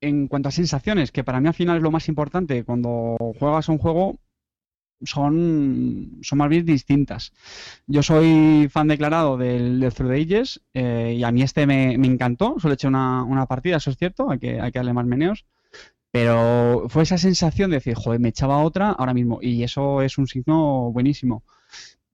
en 0.00 0.28
cuanto 0.28 0.48
a 0.48 0.52
sensaciones, 0.52 1.10
que 1.10 1.24
para 1.24 1.40
mí 1.40 1.48
al 1.48 1.54
final 1.54 1.78
es 1.78 1.82
lo 1.82 1.90
más 1.90 2.08
importante 2.08 2.62
cuando 2.62 3.16
juegas 3.40 3.68
un 3.68 3.78
juego, 3.78 4.18
son, 5.04 6.18
son 6.22 6.38
más 6.38 6.48
bien 6.48 6.64
distintas. 6.64 7.32
Yo 7.86 8.02
soy 8.02 8.68
fan 8.70 8.88
declarado 8.88 9.36
del, 9.36 9.80
del 9.80 9.92
Through 9.92 10.12
eh, 10.74 11.14
y 11.18 11.22
a 11.22 11.32
mí 11.32 11.42
este 11.42 11.66
me, 11.66 11.94
encantó. 11.94 12.56
Solo 12.58 12.72
he 12.72 12.74
hecho 12.74 12.88
una, 12.88 13.24
una, 13.24 13.46
partida, 13.46 13.76
eso 13.76 13.90
es 13.90 13.96
cierto, 13.96 14.30
hay 14.30 14.38
que, 14.38 14.60
hay 14.60 14.72
que 14.72 14.78
darle 14.78 14.92
más 14.92 15.06
meneos. 15.06 15.44
Pero 16.10 16.86
fue 16.88 17.04
esa 17.04 17.16
sensación 17.16 17.70
de 17.70 17.76
decir, 17.76 17.94
joder, 17.94 18.20
me 18.20 18.28
echaba 18.28 18.58
otra 18.58 18.90
ahora 18.90 19.14
mismo. 19.14 19.38
Y 19.40 19.62
eso 19.62 20.02
es 20.02 20.18
un 20.18 20.26
signo 20.26 20.92
buenísimo. 20.92 21.42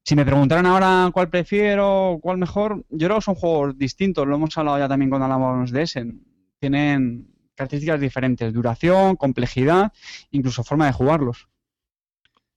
Si 0.05 0.17
me 0.17 0.25
preguntaran 0.25 0.65
ahora 0.67 1.11
cuál 1.13 1.29
prefiero, 1.29 2.19
cuál 2.23 2.39
mejor, 2.39 2.85
yo 2.89 3.09
creo 3.09 3.19
que 3.19 3.25
son 3.25 3.35
juegos 3.35 3.77
distintos. 3.77 4.27
Lo 4.27 4.37
hemos 4.37 4.57
hablado 4.57 4.79
ya 4.79 4.89
también 4.89 5.11
cuando 5.11 5.25
hablamos 5.27 5.71
de 5.73 5.83
Essen. 5.83 6.23
Tienen 6.61 7.29
características 7.55 8.01
diferentes, 8.01 8.55
duración, 8.55 9.17
complejidad, 9.17 9.93
incluso 10.31 10.65
forma 10.65 10.87
de 10.87 10.93
jugarlos. 10.93 11.49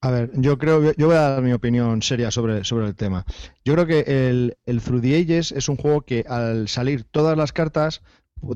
A 0.03 0.09
ver, 0.09 0.31
yo 0.33 0.57
creo, 0.57 0.93
yo 0.93 1.07
voy 1.07 1.15
a 1.15 1.29
dar 1.29 1.43
mi 1.43 1.53
opinión 1.53 2.01
seria 2.01 2.31
sobre, 2.31 2.63
sobre 2.63 2.87
el 2.87 2.95
tema. 2.95 3.23
Yo 3.63 3.73
creo 3.73 3.85
que 3.85 4.29
el, 4.29 4.57
el 4.65 4.81
Through 4.81 5.01
the 5.01 5.15
Ages 5.15 5.51
es 5.51 5.69
un 5.69 5.77
juego 5.77 6.01
que 6.01 6.25
al 6.27 6.67
salir 6.67 7.03
todas 7.03 7.37
las 7.37 7.53
cartas 7.53 8.01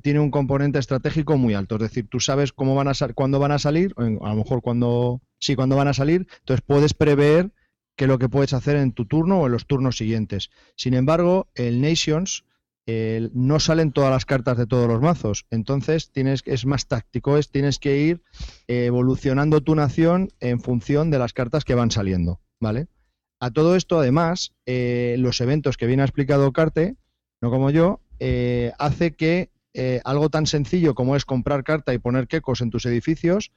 tiene 0.01 0.19
un 0.19 0.31
componente 0.31 0.79
estratégico 0.79 1.37
muy 1.37 1.53
alto. 1.53 1.75
Es 1.75 1.81
decir, 1.81 2.07
tú 2.09 2.19
sabes 2.19 2.51
cómo 2.51 2.73
van 2.73 2.87
a 2.87 2.93
cuándo 3.13 3.37
van 3.37 3.51
a 3.51 3.59
salir, 3.59 3.93
a 3.97 4.03
lo 4.03 4.35
mejor 4.35 4.63
cuando 4.63 5.21
sí, 5.39 5.55
cuándo 5.55 5.75
van 5.75 5.87
a 5.87 5.93
salir, 5.93 6.27
entonces 6.39 6.63
puedes 6.65 6.95
prever 6.95 7.51
qué 7.95 8.05
es 8.05 8.09
lo 8.09 8.17
que 8.17 8.29
puedes 8.29 8.53
hacer 8.53 8.77
en 8.77 8.91
tu 8.91 9.05
turno 9.05 9.41
o 9.41 9.45
en 9.45 9.51
los 9.51 9.67
turnos 9.67 9.97
siguientes. 9.97 10.49
Sin 10.75 10.95
embargo, 10.95 11.47
el 11.53 11.79
Nations 11.79 12.43
no 12.87 13.59
salen 13.59 13.91
todas 13.91 14.11
las 14.11 14.25
cartas 14.25 14.57
de 14.57 14.67
todos 14.67 14.87
los 14.87 15.01
mazos. 15.01 15.45
Entonces 15.49 16.11
tienes, 16.11 16.43
es 16.45 16.65
más 16.65 16.87
táctico, 16.87 17.37
es 17.37 17.49
tienes 17.49 17.79
que 17.79 17.97
ir 17.97 18.21
eh, 18.67 18.85
evolucionando 18.85 19.61
tu 19.61 19.75
nación 19.75 20.29
en 20.39 20.59
función 20.59 21.09
de 21.09 21.19
las 21.19 21.33
cartas 21.33 21.65
que 21.65 21.75
van 21.75 21.91
saliendo. 21.91 22.41
¿Vale? 22.59 22.87
A 23.39 23.51
todo 23.51 23.75
esto, 23.75 23.99
además, 23.99 24.53
eh, 24.65 25.15
los 25.19 25.41
eventos 25.41 25.77
que 25.77 25.87
viene 25.87 26.03
explicado 26.03 26.53
Carte, 26.53 26.95
no 27.41 27.49
como 27.49 27.69
yo, 27.69 27.99
eh, 28.19 28.71
hace 28.79 29.15
que 29.15 29.49
algo 30.05 30.29
tan 30.29 30.45
sencillo 30.45 30.95
como 30.95 31.17
es 31.17 31.25
comprar 31.25 31.65
carta 31.65 31.93
y 31.93 31.97
poner 31.97 32.29
quecos 32.29 32.61
en 32.61 32.69
tus 32.69 32.85
edificios, 32.85 33.51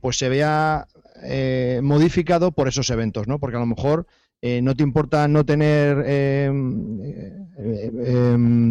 pues 0.00 0.16
se 0.16 0.28
vea 0.28 0.86
modificado 1.82 2.52
por 2.52 2.68
esos 2.68 2.88
eventos, 2.88 3.26
¿no? 3.26 3.40
Porque 3.40 3.56
a 3.56 3.58
lo 3.58 3.66
mejor 3.66 4.06
eh, 4.44 4.60
no 4.60 4.74
te 4.74 4.82
importa 4.82 5.28
no 5.28 5.46
tener 5.46 6.02
eh, 6.04 6.50
eh, 7.58 8.70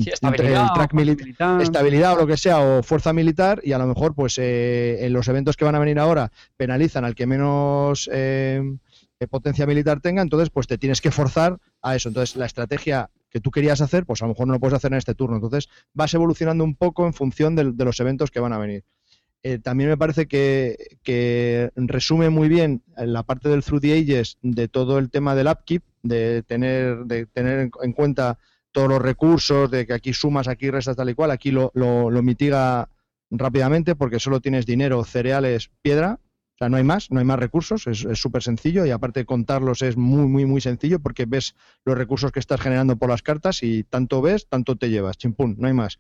estabilidad, 1.61 2.13
o 2.13 2.17
lo 2.17 2.27
que 2.27 2.35
sea, 2.35 2.59
o 2.59 2.83
fuerza 2.83 3.13
militar, 3.13 3.61
y 3.63 3.71
a 3.71 3.77
lo 3.77 3.87
mejor, 3.87 4.13
pues 4.13 4.37
en 4.37 5.13
los 5.13 5.29
eventos 5.29 5.55
que 5.55 5.63
van 5.63 5.75
a 5.75 5.79
venir 5.79 5.97
ahora 5.97 6.29
penalizan 6.57 7.05
al 7.05 7.15
que 7.15 7.25
menos 7.25 8.09
potencia 9.29 9.65
militar 9.65 10.01
tenga, 10.01 10.21
entonces 10.21 10.49
pues 10.49 10.67
te 10.67 10.77
tienes 10.77 10.99
que 10.99 11.11
forzar 11.11 11.57
a 11.81 11.95
eso. 11.95 12.09
Entonces 12.09 12.35
la 12.35 12.47
estrategia 12.47 13.09
que 13.29 13.39
tú 13.39 13.49
querías 13.49 13.79
hacer, 13.79 14.05
pues 14.05 14.21
a 14.21 14.25
lo 14.25 14.29
mejor 14.29 14.47
no 14.47 14.53
lo 14.53 14.59
puedes 14.59 14.75
hacer 14.75 14.91
en 14.91 14.97
este 14.97 15.15
turno. 15.15 15.37
Entonces 15.37 15.69
vas 15.93 16.13
evolucionando 16.13 16.63
un 16.65 16.75
poco 16.75 17.05
en 17.05 17.13
función 17.13 17.55
de 17.55 17.85
los 17.85 17.99
eventos 17.99 18.29
que 18.29 18.39
van 18.41 18.51
a 18.51 18.57
venir. 18.57 18.83
Eh, 19.43 19.57
también 19.57 19.89
me 19.89 19.97
parece 19.97 20.27
que, 20.27 21.71
resume 21.75 22.29
muy 22.29 22.47
bien 22.47 22.83
la 22.95 23.23
parte 23.23 23.49
del 23.49 23.63
Through 23.63 23.81
the 23.81 23.93
Ages 23.93 24.37
de 24.41 24.67
todo 24.67 24.99
el 24.99 25.09
tema 25.09 25.33
del 25.35 25.47
upkeep, 25.47 25.83
de 26.03 26.43
tener, 26.43 27.05
de 27.05 27.25
tener 27.25 27.71
en 27.81 27.93
cuenta 27.93 28.37
todos 28.71 28.87
los 28.87 29.01
recursos, 29.01 29.69
de 29.69 29.85
que 29.85 29.93
aquí 29.93 30.13
sumas, 30.13 30.47
aquí 30.47 30.69
restas 30.69 30.95
tal 30.95 31.09
y 31.09 31.13
cual, 31.15 31.31
aquí 31.31 31.51
lo, 31.51 31.71
mitiga 32.21 32.89
rápidamente 33.29 33.95
porque 33.95 34.19
solo 34.19 34.41
tienes 34.41 34.65
dinero, 34.65 35.03
cereales, 35.03 35.71
piedra, 35.81 36.19
o 36.21 36.57
sea, 36.57 36.69
no 36.69 36.77
hay 36.77 36.83
más, 36.83 37.09
no 37.09 37.19
hay 37.19 37.25
más 37.25 37.39
recursos, 37.39 37.87
es 37.87 38.19
súper 38.19 38.43
sencillo 38.43 38.85
y 38.85 38.91
aparte 38.91 39.25
contarlos 39.25 39.81
es 39.81 39.97
muy, 39.97 40.27
muy, 40.27 40.45
muy 40.45 40.61
sencillo 40.61 40.99
porque 40.99 41.25
ves 41.25 41.55
los 41.85 41.97
recursos 41.97 42.31
que 42.31 42.39
estás 42.39 42.61
generando 42.61 42.97
por 42.97 43.09
las 43.09 43.23
cartas 43.23 43.63
y 43.63 43.83
tanto 43.83 44.21
ves, 44.21 44.47
tanto 44.47 44.75
te 44.75 44.89
llevas, 44.89 45.17
chimpún, 45.17 45.55
no 45.57 45.67
hay 45.67 45.73
más. 45.73 45.99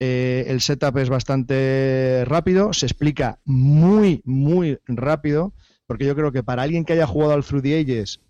Eh, 0.00 0.44
el 0.48 0.60
setup 0.60 0.96
es 0.98 1.08
bastante 1.08 2.24
rápido, 2.24 2.72
se 2.72 2.86
explica 2.86 3.40
muy, 3.44 4.22
muy 4.24 4.78
rápido, 4.86 5.52
porque 5.86 6.06
yo 6.06 6.14
creo 6.14 6.30
que 6.30 6.44
para 6.44 6.62
alguien 6.62 6.84
que 6.84 6.92
haya 6.92 7.06
jugado 7.06 7.32
al 7.32 7.44
Through 7.44 7.62
the 7.62 7.80
Ages 7.80 8.20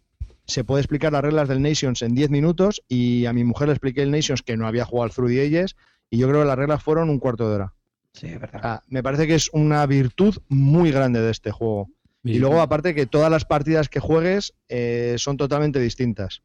se 0.46 0.64
puede 0.64 0.80
explicar 0.80 1.12
las 1.12 1.22
reglas 1.22 1.48
del 1.48 1.60
Nations 1.60 2.00
en 2.00 2.14
10 2.14 2.30
minutos 2.30 2.82
y 2.88 3.26
a 3.26 3.34
mi 3.34 3.44
mujer 3.44 3.68
le 3.68 3.74
expliqué 3.74 4.02
el 4.02 4.10
Nations 4.10 4.42
que 4.42 4.56
no 4.56 4.66
había 4.66 4.86
jugado 4.86 5.04
al 5.04 5.10
Through 5.10 5.28
the 5.28 5.46
Ages 5.46 5.76
y 6.08 6.18
yo 6.18 6.28
creo 6.28 6.40
que 6.40 6.46
las 6.46 6.56
reglas 6.56 6.82
fueron 6.82 7.10
un 7.10 7.18
cuarto 7.18 7.48
de 7.48 7.56
hora. 7.56 7.74
Sí, 8.14 8.28
verdad. 8.28 8.60
Ah, 8.62 8.82
me 8.88 9.02
parece 9.02 9.26
que 9.26 9.34
es 9.34 9.50
una 9.52 9.84
virtud 9.84 10.38
muy 10.48 10.90
grande 10.90 11.20
de 11.20 11.30
este 11.30 11.50
juego. 11.50 11.90
Y, 12.24 12.38
luego, 12.38 12.60
aparte, 12.60 12.94
que 12.94 13.06
todas 13.06 13.30
las 13.30 13.44
partidas 13.44 13.88
que 13.88 14.00
juegues 14.00 14.54
eh, 14.68 15.14
son 15.18 15.36
totalmente 15.36 15.78
distintas. 15.78 16.42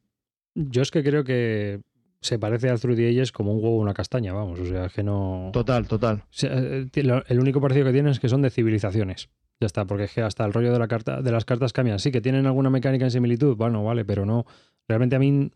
Yo 0.54 0.82
es 0.82 0.91
que 0.91 1.04
creo 1.04 1.24
que 1.24 1.82
se 2.24 2.40
parece 2.40 2.70
al 2.70 2.80
Through 2.80 2.95
the 2.95 3.10
Ages 3.10 3.32
como 3.32 3.52
un 3.52 3.64
huevo 3.64 3.78
o 3.78 3.82
una 3.82 3.94
castaña, 3.94 4.34
vamos. 4.34 4.60
O 4.60 4.66
sea, 4.66 4.90
que 4.90 5.04
no. 5.04 5.50
Total, 5.52 5.88
total. 5.88 6.24
Eh, 6.41 6.88
el 6.94 7.40
único 7.40 7.60
parecido 7.60 7.86
que 7.86 7.91
tienen 7.91 8.12
es 8.12 8.20
que 8.20 8.30
son 8.30 8.41
de 8.41 8.50
civilizaciones. 8.50 9.30
Ya 9.60 9.68
está, 9.68 9.86
porque 9.86 10.06
es 10.06 10.14
que 10.14 10.22
hasta 10.22 10.45
el 10.45 10.54
rollo 10.54 10.72
de, 10.72 10.80
la 10.80 10.88
carta, 10.88 11.22
de 11.22 11.32
las 11.32 11.45
cartas 11.45 11.74
cambian. 11.74 12.00
Sí, 12.00 12.12
que 12.12 12.22
tienen 12.22 12.45
alguna 12.45 12.70
mecánica 12.70 13.06
en 13.06 13.12
similitud, 13.12 13.56
bueno, 13.58 13.84
vale, 13.84 14.06
pero 14.06 14.26
no. 14.26 14.45
Realmente 14.88 15.16
a 15.18 15.20
mí 15.20 15.52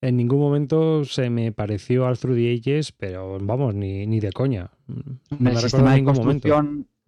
en 0.00 0.16
ningún 0.16 0.40
momento 0.40 1.04
se 1.04 1.28
me 1.28 1.52
pareció 1.52 2.06
al 2.06 2.18
Through 2.18 2.36
the 2.36 2.54
Ages, 2.54 2.92
pero 2.92 3.38
vamos, 3.40 3.74
ni, 3.74 4.06
ni 4.06 4.20
de 4.20 4.32
coña. 4.32 4.70
No 4.86 5.18
me 5.38 5.94
ningún 5.94 6.14
momento 6.14 6.48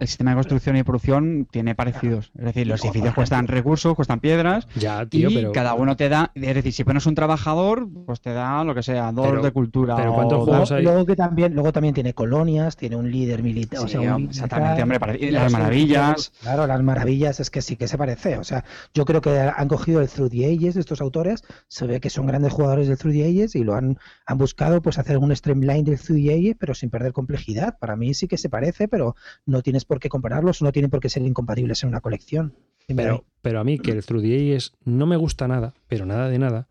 el 0.01 0.09
sistema 0.09 0.33
de 0.33 0.37
construcción 0.37 0.77
y 0.77 0.83
producción 0.83 1.47
tiene 1.51 1.77
parecidos. 1.77 2.33
Es 2.37 2.47
decir, 2.47 2.67
los 2.67 2.85
edificios 2.85 3.15
cuestan 3.15 3.47
recursos, 3.47 3.95
cuestan 3.95 4.19
piedras. 4.19 4.67
Ya, 4.75 5.07
tío, 5.07 5.31
y 5.31 5.53
cada 5.53 5.75
uno 5.75 5.97
te 5.97 6.09
da. 6.09 6.33
Es 6.35 6.55
decir, 6.55 6.73
si 6.73 6.83
pones 6.83 7.07
un 7.07 7.15
trabajador, 7.15 7.89
pues 8.05 8.21
te 8.21 8.33
da 8.33 8.65
lo 8.65 8.75
que 8.75 8.83
sea, 8.83 9.13
dos 9.13 9.41
de 9.41 9.53
cultura. 9.53 9.95
Pero 9.95 10.15
¿cuántos 10.15 10.45
juegos 10.45 10.73
hay? 10.73 10.83
Luego 10.83 11.07
que 11.07 11.15
también, 11.15 11.55
luego 11.55 11.73
también 11.73 11.95
tiene 11.95 12.13
colonias, 12.13 12.77
tiene 12.77 12.97
un 12.97 13.11
líder 13.11 13.43
militar. 13.43 13.81
exactamente, 13.85 14.83
hombre. 14.83 15.19
Y 15.21 15.31
las 15.31 15.53
maravillas. 15.53 16.33
Claro, 16.41 16.67
las 16.67 16.83
maravillas 16.83 17.39
es 17.39 17.51
que 17.51 17.63
sí 17.63 17.77
que 17.77 17.87
se 17.87 17.97
parece. 17.97 18.39
O 18.39 18.45
sea, 18.45 18.65
yo 18.95 19.05
creo 19.05 19.21
que 19.21 19.39
han 19.39 19.69
cogido 19.69 20.01
el 20.01 20.09
Through 20.09 20.31
the 20.31 20.47
Ages 20.47 20.75
de 20.75 20.81
estos 20.81 21.01
autores. 21.01 21.45
Se 21.69 21.87
ve 21.87 22.01
que 22.01 22.11
son 22.11 22.27
grandes 22.27 22.53
jugadores 22.53 22.89
del 22.89 22.99
Through 22.99 23.15
the 23.15 23.25
Ages 23.25 23.55
y 23.55 23.63
lo 23.63 23.75
han, 23.75 23.99
han 24.27 24.39
buscado 24.39 24.83
pues 24.83 24.99
hacer 24.99 25.19
un 25.19 25.35
streamline 25.35 25.85
del 25.85 26.01
Through 26.01 26.21
the 26.21 26.35
Ages, 26.35 26.57
pero 26.59 26.75
sin 26.75 26.91
perder 26.91 27.13
complejidad. 27.13 27.79
Para 27.79 27.95
mí 27.95 28.13
sí 28.13 28.27
que 28.27 28.39
se 28.39 28.49
parece, 28.49 28.89
pero 28.89 29.15
no 29.47 29.63
tienes 29.63 29.84
por 29.85 30.01
qué 30.01 30.09
compararlos, 30.09 30.63
no 30.63 30.73
tienen 30.73 30.91
por 30.91 31.01
qué 31.01 31.09
ser 31.09 31.23
incompatibles 31.23 31.83
en 31.83 31.91
una 31.91 32.01
colección. 32.01 32.55
Pero, 32.87 33.25
pero, 33.41 33.61
a 33.61 33.65
mí 33.65 33.79
que 33.79 33.93
el 33.93 34.05
Through 34.05 34.23
the 34.23 34.59
no 34.85 35.07
me 35.07 35.17
gusta 35.17 35.49
nada, 35.49 35.75
pero 35.89 36.05
nada 36.05 36.29
de 36.29 36.39
nada, 36.39 36.69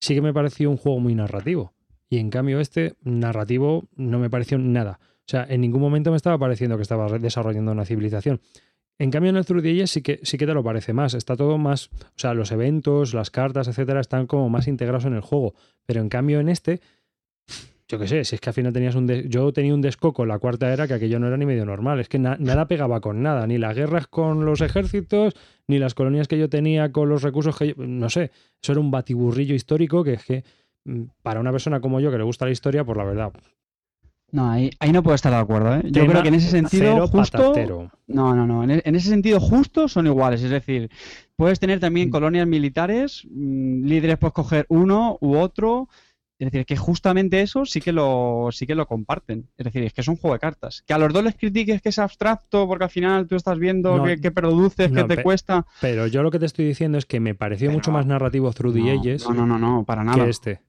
sí 0.00 0.14
que 0.14 0.22
me 0.22 0.32
pareció 0.32 0.70
un 0.70 0.76
juego 0.76 0.98
muy 1.00 1.14
narrativo. 1.14 1.74
Y 2.10 2.18
en 2.18 2.30
cambio 2.30 2.58
este 2.60 2.94
narrativo 3.02 3.88
no 3.94 4.18
me 4.18 4.30
pareció 4.30 4.58
nada. 4.58 4.98
O 5.02 5.30
sea, 5.30 5.46
en 5.48 5.60
ningún 5.60 5.82
momento 5.82 6.10
me 6.10 6.16
estaba 6.16 6.38
pareciendo 6.38 6.76
que 6.76 6.82
estaba 6.82 7.18
desarrollando 7.18 7.72
una 7.72 7.84
civilización. 7.84 8.40
En 8.98 9.10
cambio, 9.10 9.30
en 9.30 9.36
el 9.36 9.44
Through 9.44 9.62
the 9.62 9.86
sí 9.86 10.02
que, 10.02 10.20
sí 10.22 10.38
que 10.38 10.46
te 10.46 10.54
lo 10.54 10.64
parece 10.64 10.92
más. 10.92 11.14
Está 11.14 11.36
todo 11.36 11.56
más. 11.58 11.90
O 11.92 12.16
sea, 12.16 12.34
los 12.34 12.50
eventos, 12.50 13.14
las 13.14 13.30
cartas, 13.30 13.68
etcétera, 13.68 14.00
están 14.00 14.26
como 14.26 14.48
más 14.48 14.66
integrados 14.66 15.04
en 15.04 15.14
el 15.14 15.20
juego. 15.20 15.54
Pero 15.86 16.00
en 16.00 16.08
cambio, 16.08 16.40
en 16.40 16.48
este, 16.48 16.80
yo 17.88 17.98
qué 17.98 18.06
sé, 18.06 18.24
si 18.24 18.34
es 18.34 18.40
que 18.40 18.50
al 18.50 18.54
final 18.54 18.72
tenías 18.72 18.94
un... 18.94 19.08
yo 19.08 19.52
tenía 19.52 19.72
un 19.74 19.80
descoco 19.80 20.22
en 20.22 20.28
la 20.28 20.38
cuarta 20.38 20.70
era 20.72 20.86
que 20.86 20.94
aquello 20.94 21.18
no 21.18 21.26
era 21.26 21.36
ni 21.38 21.46
medio 21.46 21.64
normal, 21.64 22.00
es 22.00 22.08
que 22.08 22.18
nada 22.18 22.68
pegaba 22.68 23.00
con 23.00 23.22
nada, 23.22 23.46
ni 23.46 23.56
las 23.58 23.74
guerras 23.74 24.06
con 24.08 24.44
los 24.44 24.60
ejércitos, 24.60 25.34
ni 25.66 25.78
las 25.78 25.94
colonias 25.94 26.28
que 26.28 26.38
yo 26.38 26.48
tenía 26.50 26.92
con 26.92 27.08
los 27.08 27.22
recursos 27.22 27.56
que 27.56 27.68
yo... 27.68 27.74
No 27.78 28.10
sé, 28.10 28.30
eso 28.62 28.72
era 28.72 28.80
un 28.80 28.90
batiburrillo 28.90 29.54
histórico 29.54 30.04
que 30.04 30.12
es 30.14 30.24
que 30.24 30.44
mm, 30.84 31.02
para 31.22 31.40
una 31.40 31.50
persona 31.50 31.80
como 31.80 31.98
yo 32.00 32.10
que 32.10 32.18
le 32.18 32.24
gusta 32.24 32.44
la 32.44 32.50
historia, 32.52 32.84
pues 32.84 32.98
la 32.98 33.04
verdad, 33.04 33.32
No, 34.32 34.50
ahí, 34.50 34.70
ahí 34.80 34.92
no 34.92 35.02
puedo 35.02 35.14
estar 35.14 35.32
de 35.32 35.38
acuerdo. 35.38 35.74
¿eh? 35.76 35.80
Yo 35.84 35.90
Tema 36.02 36.08
creo 36.12 36.22
que 36.24 36.28
en 36.28 36.34
ese 36.34 36.50
sentido, 36.50 37.06
justo. 37.08 37.38
patatero. 37.38 37.90
No, 38.06 38.34
no, 38.36 38.46
no. 38.46 38.62
En, 38.64 38.70
e- 38.72 38.82
en 38.84 38.94
ese 38.96 39.08
sentido, 39.08 39.40
justo 39.40 39.88
son 39.88 40.06
iguales. 40.06 40.42
Es 40.42 40.50
decir, 40.50 40.90
puedes 41.36 41.58
tener 41.58 41.78
Mm. 41.78 41.80
también 41.80 42.10
colonias 42.10 42.46
militares, 42.46 43.26
mm, 43.30 43.86
líderes 43.86 44.18
puedes 44.18 44.34
coger 44.34 44.66
uno 44.68 45.16
u 45.22 45.36
otro. 45.38 45.88
Es 46.40 46.52
decir, 46.52 46.64
que 46.66 46.76
justamente 46.76 47.40
eso 47.40 47.64
sí 47.64 47.80
que 47.80 47.90
lo 47.92 48.48
sí 48.52 48.64
que 48.66 48.76
lo 48.76 48.86
comparten. 48.86 49.48
Es 49.56 49.64
decir, 49.64 49.82
es 49.82 49.92
que 49.92 50.02
es 50.02 50.08
un 50.08 50.16
juego 50.16 50.34
de 50.34 50.38
cartas. 50.40 50.84
Que 50.86 50.94
a 50.94 50.98
los 50.98 51.12
dos 51.12 51.24
les 51.24 51.34
critiques 51.34 51.82
que 51.82 51.88
es 51.88 51.98
abstracto, 51.98 52.68
porque 52.68 52.84
al 52.84 52.90
final 52.90 53.26
tú 53.26 53.34
estás 53.34 53.58
viendo 53.58 53.96
No, 53.96 54.04
qué, 54.04 54.20
qué 54.20 54.30
produces, 54.30 54.90
no, 54.92 55.02
qué 55.02 55.08
te 55.08 55.16
pe- 55.16 55.22
cuesta. 55.24 55.66
Pero 55.80 56.06
yo 56.06 56.22
lo 56.22 56.30
que 56.30 56.38
te 56.38 56.46
estoy 56.46 56.64
diciendo 56.66 56.96
es 56.96 57.06
que 57.06 57.18
me 57.18 57.34
pareció 57.34 57.66
Pero- 57.68 57.78
mucho 57.78 57.90
más 57.90 58.06
narrativo 58.06 58.52
Through 58.52 58.74
the 58.74 58.80
No, 58.80 59.00
Ages 59.00 59.28
no, 59.28 59.34
no, 59.34 59.46
no, 59.46 59.58
no, 59.58 59.84
para 59.84 60.04
nada. 60.04 60.22
que 60.24 60.30
este. 60.30 60.60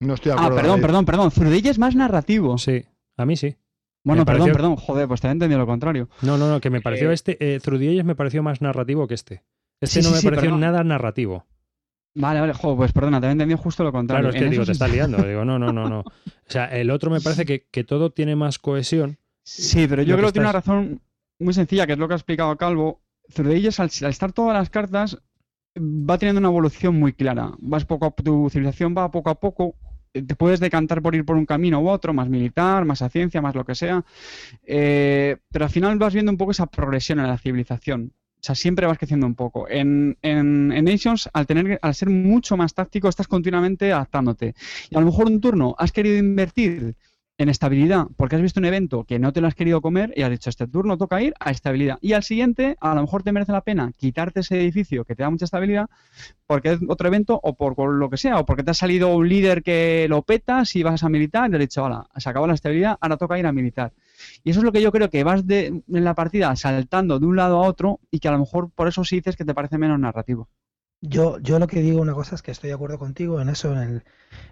No 0.00 0.12
estoy 0.14 0.30
de 0.32 0.34
Ah, 0.34 0.40
acuerdo. 0.42 0.56
perdón, 0.56 0.70
David. 0.72 0.82
perdón, 0.82 1.04
perdón. 1.06 1.30
Through 1.30 1.48
the 1.50 1.56
Ages 1.56 1.70
es 1.70 1.78
más 1.78 1.94
narrativo. 1.96 2.58
Sí, 2.58 2.84
a 3.16 3.24
mí 3.24 3.36
sí. 3.36 3.56
Bueno, 4.04 4.22
Me 4.22 4.26
perdón, 4.26 4.40
pareció- 4.48 4.52
perdón. 4.58 4.76
Joder, 4.76 5.08
pues 5.08 5.20
te 5.22 5.26
había 5.28 5.32
entendido 5.32 5.58
lo 5.60 5.66
contrario. 5.66 6.10
No, 6.20 6.36
no, 6.36 6.50
no, 6.50 6.60
que 6.60 6.68
me 6.68 6.82
pareció 6.82 7.10
Eh, 7.10 7.14
este. 7.14 7.38
eh, 7.54 7.60
Through 7.60 7.80
the 7.80 7.88
Ages 7.88 8.04
me 8.04 8.14
pareció 8.14 8.42
más 8.42 8.60
narrativo 8.60 9.06
que 9.08 9.14
este. 9.14 9.42
Este 9.80 10.02
Sí, 10.02 10.06
no 10.06 10.10
sí, 10.10 10.14
me 10.16 10.20
sí, 10.20 10.26
pareció 10.26 10.42
perdón. 10.50 10.60
nada 10.60 10.84
narrativo. 10.84 11.46
Vale, 12.16 12.40
vale, 12.40 12.52
joder, 12.54 12.76
pues 12.76 12.92
perdona, 12.92 13.18
te 13.20 13.26
había 13.26 13.32
entendido 13.32 13.58
justo 13.58 13.82
lo 13.82 13.90
contrario. 13.90 14.30
Claro, 14.30 14.36
es 14.36 14.42
que 14.44 14.50
digo, 14.50 14.64
te 14.64 14.72
estás 14.72 14.90
liando. 14.90 15.18
Digo, 15.18 15.44
no, 15.44 15.58
no, 15.58 15.72
no, 15.72 15.88
no. 15.88 16.00
O 16.00 16.04
sea, 16.46 16.66
el 16.66 16.90
otro 16.90 17.10
me 17.10 17.20
parece 17.20 17.44
que, 17.44 17.66
que 17.70 17.82
todo 17.82 18.10
tiene 18.10 18.36
más 18.36 18.58
cohesión. 18.58 19.18
Sí, 19.42 19.86
pero 19.88 20.02
yo 20.02 20.16
creo 20.16 20.28
que 20.28 20.32
tiene 20.34 20.46
una 20.46 20.52
razón 20.52 21.00
muy 21.40 21.52
sencilla, 21.52 21.86
que 21.86 21.94
es 21.94 21.98
lo 21.98 22.06
que 22.06 22.14
ha 22.14 22.16
explicado 22.16 22.56
Calvo. 22.56 23.00
Ages, 23.36 23.80
al, 23.80 23.90
al 24.02 24.10
estar 24.10 24.32
todas 24.32 24.54
las 24.56 24.70
cartas, 24.70 25.18
va 25.76 26.18
teniendo 26.18 26.38
una 26.38 26.48
evolución 26.48 26.98
muy 26.98 27.12
clara. 27.14 27.52
Vas 27.58 27.84
poco 27.84 28.06
a, 28.06 28.10
tu 28.12 28.48
civilización 28.48 28.94
va 28.96 29.10
poco 29.10 29.30
a 29.30 29.40
poco. 29.40 29.74
eh, 30.12 30.22
Te 30.22 30.36
puedes 30.36 30.60
decantar 30.60 31.02
por 31.02 31.14
ir 31.16 31.24
por 31.24 31.36
un 31.36 31.46
camino 31.46 31.80
u 31.80 31.88
otro, 31.88 32.12
más 32.14 32.28
militar, 32.28 32.84
más 32.84 33.02
a 33.02 33.08
ciencia, 33.08 33.42
más 33.42 33.54
lo 33.56 33.64
que 33.64 33.74
sea. 33.74 34.04
Eh, 34.62 35.36
pero 35.50 35.64
al 35.64 35.70
final 35.70 35.98
vas 35.98 36.14
viendo 36.14 36.30
un 36.30 36.38
poco 36.38 36.52
esa 36.52 36.66
progresión 36.66 37.18
en 37.18 37.26
la 37.26 37.38
civilización. 37.38 38.12
O 38.44 38.46
sea, 38.46 38.54
siempre 38.54 38.86
vas 38.86 38.98
creciendo 38.98 39.26
un 39.26 39.34
poco. 39.34 39.66
En, 39.70 40.18
en- 40.20 40.70
en 40.70 40.84
Nations, 40.84 41.30
al, 41.32 41.46
tener, 41.46 41.78
al 41.80 41.94
ser 41.94 42.10
mucho 42.10 42.56
más 42.58 42.74
táctico, 42.74 43.08
estás 43.08 43.26
continuamente 43.26 43.90
adaptándote. 43.92 44.54
Y 44.90 44.96
a 44.96 45.00
lo 45.00 45.06
mejor 45.06 45.26
un 45.28 45.40
turno 45.40 45.74
has 45.78 45.92
querido 45.92 46.18
invertir 46.18 46.94
en 47.38 47.48
estabilidad 47.48 48.06
porque 48.16 48.36
has 48.36 48.42
visto 48.42 48.60
un 48.60 48.66
evento 48.66 49.04
que 49.04 49.18
no 49.18 49.32
te 49.32 49.40
lo 49.40 49.48
has 49.48 49.54
querido 49.54 49.80
comer 49.80 50.12
y 50.14 50.22
has 50.22 50.30
dicho, 50.30 50.50
este 50.50 50.68
turno 50.68 50.98
toca 50.98 51.22
ir 51.22 51.32
a 51.40 51.50
estabilidad. 51.50 51.98
Y 52.02 52.12
al 52.12 52.22
siguiente, 52.22 52.76
a 52.80 52.94
lo 52.94 53.00
mejor 53.00 53.22
te 53.22 53.32
merece 53.32 53.50
la 53.52 53.62
pena 53.62 53.90
quitarte 53.96 54.40
ese 54.40 54.60
edificio 54.60 55.04
que 55.04 55.14
te 55.16 55.22
da 55.22 55.30
mucha 55.30 55.46
estabilidad 55.46 55.88
porque 56.46 56.72
es 56.72 56.80
otro 56.88 57.08
evento 57.08 57.40
o 57.42 57.54
por, 57.56 57.78
lo 57.94 58.10
que 58.10 58.16
sea, 58.18 58.38
o 58.38 58.44
porque 58.46 58.62
te 58.62 58.70
ha 58.72 58.74
salido 58.74 59.08
un 59.16 59.28
líder 59.28 59.62
que 59.62 60.06
lo 60.08 60.22
petas 60.22 60.76
y 60.76 60.82
vas 60.82 61.02
a 61.02 61.08
militar 61.08 61.48
y 61.48 61.52
le 61.52 61.56
has 61.56 61.60
dicho, 61.60 61.82
hola, 61.84 62.06
se 62.16 62.28
acabó 62.28 62.46
la 62.46 62.54
estabilidad, 62.54 62.98
ahora 63.00 63.16
toca 63.16 63.38
ir 63.38 63.46
a 63.46 63.52
militar. 63.52 63.92
Y 64.42 64.50
eso 64.50 64.60
es 64.60 64.64
lo 64.64 64.72
que 64.72 64.82
yo 64.82 64.92
creo 64.92 65.10
que 65.10 65.24
vas 65.24 65.46
de, 65.46 65.66
en 65.66 66.04
la 66.04 66.14
partida 66.14 66.54
saltando 66.56 67.18
de 67.18 67.26
un 67.26 67.36
lado 67.36 67.62
a 67.62 67.68
otro 67.68 68.00
y 68.10 68.20
que 68.20 68.28
a 68.28 68.32
lo 68.32 68.38
mejor 68.38 68.70
por 68.70 68.88
eso 68.88 69.04
sí 69.04 69.16
dices 69.16 69.36
que 69.36 69.44
te 69.44 69.54
parece 69.54 69.78
menos 69.78 69.98
narrativo. 69.98 70.48
Yo, 71.00 71.38
yo 71.38 71.58
lo 71.58 71.66
que 71.66 71.82
digo 71.82 72.00
una 72.00 72.14
cosa 72.14 72.34
es 72.34 72.42
que 72.42 72.50
estoy 72.50 72.68
de 72.68 72.74
acuerdo 72.74 72.98
contigo 72.98 73.40
en 73.40 73.50
eso, 73.50 73.72
en 73.72 73.78
el, 73.78 74.04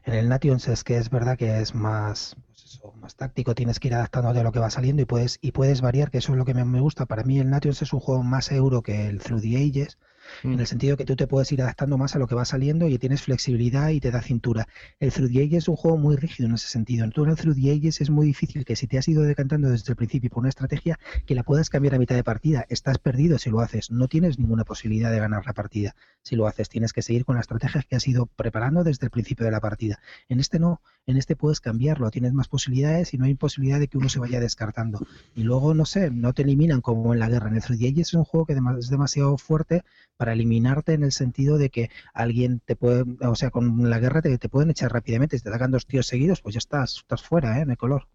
en 0.05 0.15
el 0.15 0.28
Nations 0.28 0.69
es 0.69 0.85
que 0.85 0.99
es 0.99 1.09
verdad 1.09 1.39
que 1.39 1.61
es 1.61 1.74
más, 1.74 2.36
pues 2.47 2.65
eso, 2.65 2.93
más 3.01 3.16
táctico, 3.16 3.55
tienes 3.55 3.81
que 3.81 3.89
ir 3.89 3.94
adaptándote 3.94 4.40
a 4.40 4.43
lo 4.43 4.53
que 4.53 4.59
va 4.59 4.69
saliendo 4.69 5.01
y 5.01 5.07
puedes, 5.07 5.39
y 5.40 5.53
puedes 5.53 5.81
variar, 5.81 6.11
que 6.11 6.19
eso 6.19 6.32
es 6.32 6.39
lo 6.39 6.44
que 6.44 6.53
me, 6.53 6.65
me 6.66 6.81
gusta. 6.81 7.07
Para 7.07 7.24
mí 7.24 7.39
el 7.39 7.49
Nations 7.49 7.81
es 7.81 7.94
un 7.94 8.01
juego 8.01 8.23
más 8.23 8.53
euro 8.53 8.82
que 8.82 9.09
el 9.09 9.20
Through 9.20 9.40
the 9.40 9.57
Ages, 9.57 9.99
Mm. 10.43 10.53
en 10.55 10.61
el 10.61 10.67
sentido 10.67 10.97
que 10.97 11.05
tú 11.05 11.17
te 11.17 11.27
puedes 11.27 11.51
ir 11.53 11.63
adaptando 11.63 11.99
más 11.99 12.15
a 12.15 12.19
lo 12.19 12.27
que 12.27 12.35
va 12.35 12.45
saliendo 12.45 12.89
y 12.89 12.99
tienes 12.99 13.23
flexibilidad 13.23 13.91
y 13.91 14.01
te 14.01 14.11
da 14.11 14.23
cintura. 14.23 14.69
El 15.01 15.13
Through 15.13 15.33
the 15.33 15.43
Ages 15.43 15.65
es 15.65 15.69
un 15.69 15.77
juego 15.77 15.97
muy 15.97 16.17
rígido 16.17 16.49
en 16.49 16.55
ese 16.55 16.69
sentido. 16.69 17.09
Tú 17.11 17.25
en 17.25 17.31
el 17.31 17.37
Through 17.37 17.57
the 17.57 17.73
Ages 17.73 18.01
es 18.01 18.11
muy 18.11 18.27
difícil 18.27 18.65
que 18.65 18.77
si 18.77 18.87
te 18.87 18.99
has 18.99 19.09
ido 19.09 19.23
decantando 19.23 19.69
desde 19.69 19.93
el 19.93 19.97
principio 19.97 20.31
por 20.31 20.41
una 20.41 20.49
estrategia, 20.49 20.99
que 21.27 21.35
la 21.35 21.43
puedas 21.43 21.71
cambiar 21.71 21.95
a 21.95 21.99
mitad 21.99 22.15
de 22.15 22.25
partida. 22.25 22.67
Estás 22.69 22.99
perdido 22.99 23.39
si 23.39 23.51
lo 23.51 23.61
haces. 23.61 23.91
No 23.91 24.09
tienes 24.09 24.39
ninguna 24.39 24.65
posibilidad 24.65 25.11
de 25.11 25.19
ganar 25.19 25.45
la 25.47 25.53
partida. 25.53 25.95
Si 26.23 26.37
lo 26.37 26.47
haces, 26.47 26.69
tienes 26.69 26.93
que 26.93 27.03
seguir 27.03 27.25
con 27.25 27.37
las 27.37 27.45
estrategias 27.45 27.85
que 27.85 27.97
has 27.97 28.07
ido 28.07 28.27
preparando 28.27 28.85
desde 28.85 29.07
el 29.07 29.11
principio 29.11 29.45
de 29.45 29.53
la 29.53 29.61
partida. 29.61 30.01
En 30.29 30.41
este 30.41 30.59
no. 30.59 30.81
En 31.07 31.17
este 31.17 31.37
puedes 31.37 31.61
cambiarlo. 31.61 32.11
Tienes 32.11 32.33
más 32.33 32.49
posibilidades 32.49 33.13
y 33.15 33.19
no 33.19 33.25
hay 33.25 33.35
posibilidad 33.35 33.81
de 33.81 33.89
que 33.89 33.99
uno 33.99 34.09
se 34.09 34.21
vaya 34.21 34.41
descartando. 34.41 35.05
Y 35.35 35.43
luego, 35.43 35.75
no 35.75 35.85
sé, 35.85 36.11
no 36.11 36.33
te 36.33 36.43
eliminan 36.43 36.81
como 36.81 37.13
en 37.13 37.21
la 37.21 37.29
guerra. 37.29 37.49
En 37.49 37.57
el 37.57 37.63
Through 37.63 37.79
the 37.79 37.89
Ages 37.89 38.09
es 38.09 38.15
un 38.15 38.25
juego 38.25 38.47
que 38.47 38.53
es 38.53 38.89
demasiado 38.89 39.37
fuerte 39.37 39.83
para 40.23 40.35
eliminarte 40.35 40.93
en 40.93 41.03
el 41.03 41.11
sentido 41.11 41.59
de 41.59 41.69
que 41.69 41.90
alguien 42.15 42.61
te 42.65 42.77
puede, 42.77 43.03
o 43.27 43.35
sea, 43.35 43.51
con 43.51 43.90
la 43.90 43.99
guerra 43.99 44.23
te, 44.23 44.39
te 44.39 44.49
pueden 44.49 44.70
echar 44.70 44.93
rápidamente. 44.93 45.36
Si 45.36 45.43
te 45.43 45.49
atacan 45.49 45.73
dos 45.73 45.85
tíos 45.85 46.07
seguidos, 46.07 46.40
pues 46.40 46.55
ya 46.55 46.61
estás, 46.61 46.99
estás 46.99 47.23
fuera, 47.24 47.61
¿eh? 47.61 47.65
No 47.66 47.73
hay 47.73 47.77
color. 47.77 48.07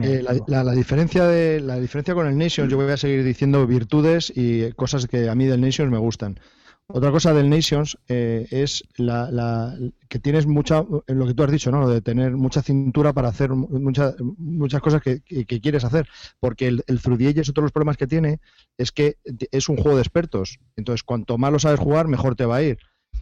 Eh, 0.00 0.22
la- 0.46 0.64
la 0.64 0.72
diferencia 0.72 1.26
de 1.26 1.60
la 1.60 1.78
diferencia 1.78 2.14
con 2.14 2.26
el 2.26 2.38
Nations, 2.38 2.70
yo 2.70 2.78
voy 2.78 2.90
a 2.90 2.96
seguir 2.96 3.22
diciendo 3.22 3.66
virtudes 3.66 4.32
y 4.34 4.72
cosas 4.72 5.06
que 5.06 5.28
a 5.28 5.34
mí 5.34 5.44
del 5.44 5.60
Nations 5.60 5.92
me 5.92 5.98
gustan. 5.98 6.40
Otra 6.88 7.10
cosa 7.10 7.34
del 7.34 7.50
Nations 7.50 7.98
eh, 8.08 8.46
es 8.50 8.84
la, 8.96 9.28
la- 9.30 9.76
que 10.08 10.20
tienes 10.20 10.46
mucha, 10.46 10.84
lo 11.08 11.26
que 11.26 11.34
tú 11.34 11.42
has 11.42 11.50
dicho, 11.50 11.72
¿no? 11.72 11.80
Lo 11.80 11.88
de 11.88 12.00
tener 12.00 12.36
mucha 12.36 12.62
cintura 12.62 13.12
para 13.12 13.28
hacer 13.28 13.50
mu- 13.50 13.68
mucha- 13.80 14.14
muchas 14.38 14.80
cosas 14.80 15.02
que, 15.02 15.20
quieres 15.60 15.82
hacer. 15.84 16.06
Porque 16.38 16.68
el, 16.68 16.84
el 16.86 17.00
Through 17.00 17.18
otro 17.50 17.62
de 17.62 17.62
los 17.62 17.72
problemas 17.72 17.96
que 17.96 18.06
tiene 18.06 18.38
es 18.78 18.92
que 18.92 19.16
es 19.50 19.68
un 19.68 19.76
juego 19.76 19.96
de 19.96 20.02
expertos. 20.02 20.60
Entonces, 20.76 21.02
cuanto 21.02 21.38
más 21.38 21.52
lo 21.52 21.58
sabes 21.58 21.80
jugar, 21.80 22.06
mejor 22.06 22.36
te 22.36 22.46
va 22.46 22.56
a 22.56 22.62
ir. 22.62 22.78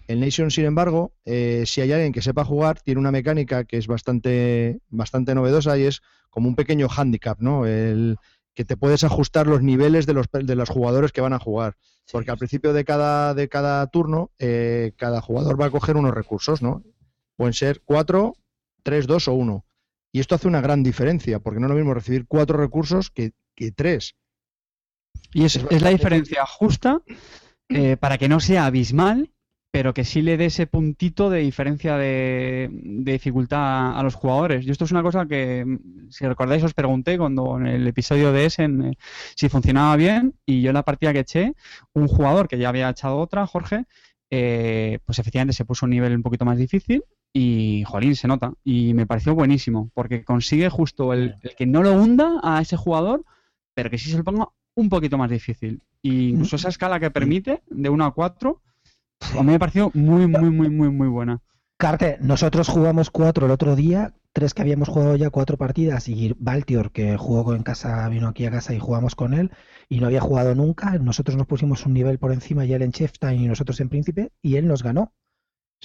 El 0.08 0.20
Nation, 0.20 0.50
sin 0.50 0.66
embargo, 0.66 1.14
eh, 1.24 1.64
si 1.66 1.80
hay 1.80 1.92
alguien 1.92 2.12
que 2.12 2.20
sepa 2.20 2.44
jugar, 2.44 2.80
tiene 2.82 3.00
una 3.00 3.10
mecánica 3.12 3.64
que 3.64 3.78
es 3.78 3.86
bastante, 3.86 4.80
bastante 4.90 5.34
novedosa 5.34 5.78
y 5.78 5.84
es 5.84 6.02
como 6.28 6.48
un 6.48 6.56
pequeño 6.56 6.88
handicap, 6.94 7.38
¿no? 7.40 7.64
El 7.66 8.18
que 8.54 8.64
te 8.64 8.76
puedes 8.76 9.04
ajustar 9.04 9.46
los 9.46 9.62
niveles 9.62 10.06
de 10.06 10.14
los, 10.14 10.26
de 10.32 10.54
los 10.54 10.68
jugadores 10.68 11.12
que 11.12 11.20
van 11.20 11.32
a 11.32 11.38
jugar. 11.38 11.76
Porque 12.10 12.30
al 12.30 12.38
principio 12.38 12.72
de 12.72 12.84
cada, 12.84 13.34
de 13.34 13.48
cada 13.48 13.86
turno, 13.88 14.30
eh, 14.38 14.92
cada 14.96 15.20
jugador 15.20 15.60
va 15.60 15.66
a 15.66 15.70
coger 15.70 15.96
unos 15.96 16.14
recursos, 16.14 16.62
¿no? 16.62 16.82
Pueden 17.36 17.54
ser 17.54 17.82
cuatro, 17.84 18.34
tres, 18.82 19.06
dos 19.06 19.28
o 19.28 19.34
uno. 19.34 19.64
Y 20.12 20.20
esto 20.20 20.36
hace 20.36 20.46
una 20.46 20.60
gran 20.60 20.82
diferencia, 20.82 21.40
porque 21.40 21.58
no 21.58 21.66
es 21.66 21.70
lo 21.70 21.76
mismo 21.76 21.94
recibir 21.94 22.26
cuatro 22.28 22.56
recursos 22.56 23.10
que, 23.10 23.32
que 23.56 23.72
tres. 23.72 24.14
Y 25.32 25.44
es, 25.44 25.56
Es 25.56 25.66
es 25.70 25.82
la 25.82 25.90
diferencia 25.90 26.46
justa 26.46 27.02
eh, 27.68 27.96
para 27.96 28.18
que 28.18 28.28
no 28.28 28.38
sea 28.38 28.66
abismal, 28.66 29.32
pero 29.74 29.92
que 29.92 30.04
sí 30.04 30.22
le 30.22 30.36
dé 30.36 30.44
ese 30.44 30.68
puntito 30.68 31.30
de 31.30 31.40
diferencia 31.40 31.96
de, 31.96 32.70
de 32.70 33.12
dificultad 33.12 33.98
a 33.98 34.00
los 34.04 34.14
jugadores. 34.14 34.64
Y 34.64 34.70
esto 34.70 34.84
es 34.84 34.92
una 34.92 35.02
cosa 35.02 35.26
que, 35.26 35.66
si 36.10 36.24
recordáis, 36.24 36.62
os 36.62 36.74
pregunté 36.74 37.18
cuando 37.18 37.58
en 37.58 37.66
el 37.66 37.84
episodio 37.88 38.30
de 38.30 38.44
Essen 38.44 38.84
eh, 38.84 38.98
si 39.34 39.48
funcionaba 39.48 39.96
bien. 39.96 40.36
Y 40.46 40.62
yo 40.62 40.70
en 40.70 40.74
la 40.74 40.84
partida 40.84 41.12
que 41.12 41.18
eché, 41.18 41.54
un 41.92 42.06
jugador 42.06 42.46
que 42.46 42.56
ya 42.56 42.68
había 42.68 42.88
echado 42.88 43.16
otra, 43.18 43.48
Jorge, 43.48 43.86
eh, 44.30 45.00
pues 45.04 45.18
efectivamente 45.18 45.54
se 45.54 45.64
puso 45.64 45.86
un 45.86 45.90
nivel 45.90 46.14
un 46.14 46.22
poquito 46.22 46.44
más 46.44 46.56
difícil. 46.56 47.02
Y, 47.32 47.82
jolín, 47.84 48.14
se 48.14 48.28
nota. 48.28 48.52
Y 48.62 48.94
me 48.94 49.06
pareció 49.06 49.34
buenísimo, 49.34 49.90
porque 49.92 50.22
consigue 50.22 50.68
justo 50.68 51.12
el, 51.12 51.34
el 51.42 51.56
que 51.56 51.66
no 51.66 51.82
lo 51.82 51.94
hunda 51.94 52.38
a 52.44 52.60
ese 52.60 52.76
jugador, 52.76 53.24
pero 53.74 53.90
que 53.90 53.98
sí 53.98 54.08
se 54.08 54.18
lo 54.18 54.22
ponga 54.22 54.50
un 54.76 54.88
poquito 54.88 55.18
más 55.18 55.30
difícil. 55.30 55.82
Y 56.00 56.28
incluso 56.28 56.54
esa 56.54 56.68
escala 56.68 57.00
que 57.00 57.10
permite, 57.10 57.64
de 57.66 57.88
1 57.88 58.04
a 58.04 58.14
4, 58.14 58.60
a 59.38 59.42
mí 59.42 59.52
me 59.52 59.58
pareció 59.58 59.90
muy, 59.94 60.26
muy, 60.26 60.50
muy, 60.50 60.70
muy, 60.70 60.90
muy 60.90 61.08
buena. 61.08 61.40
Carte, 61.76 62.18
nosotros 62.20 62.68
jugamos 62.68 63.10
cuatro 63.10 63.46
el 63.46 63.52
otro 63.52 63.74
día, 63.76 64.14
tres 64.32 64.54
que 64.54 64.62
habíamos 64.62 64.88
jugado 64.88 65.16
ya 65.16 65.30
cuatro 65.30 65.56
partidas 65.56 66.08
y 66.08 66.34
Valtior, 66.38 66.92
que 66.92 67.16
jugó 67.16 67.54
en 67.54 67.62
casa, 67.62 68.08
vino 68.08 68.28
aquí 68.28 68.46
a 68.46 68.50
casa 68.50 68.74
y 68.74 68.78
jugamos 68.78 69.14
con 69.14 69.34
él 69.34 69.50
y 69.88 70.00
no 70.00 70.06
había 70.06 70.20
jugado 70.20 70.54
nunca. 70.54 70.98
Nosotros 70.98 71.36
nos 71.36 71.46
pusimos 71.46 71.84
un 71.86 71.94
nivel 71.94 72.18
por 72.18 72.32
encima 72.32 72.64
y 72.64 72.72
él 72.72 72.82
en 72.82 72.92
Cheftain 72.92 73.40
y 73.40 73.48
nosotros 73.48 73.80
en 73.80 73.88
Príncipe 73.88 74.32
y 74.40 74.56
él 74.56 74.66
nos 74.68 74.82
ganó. 74.82 75.12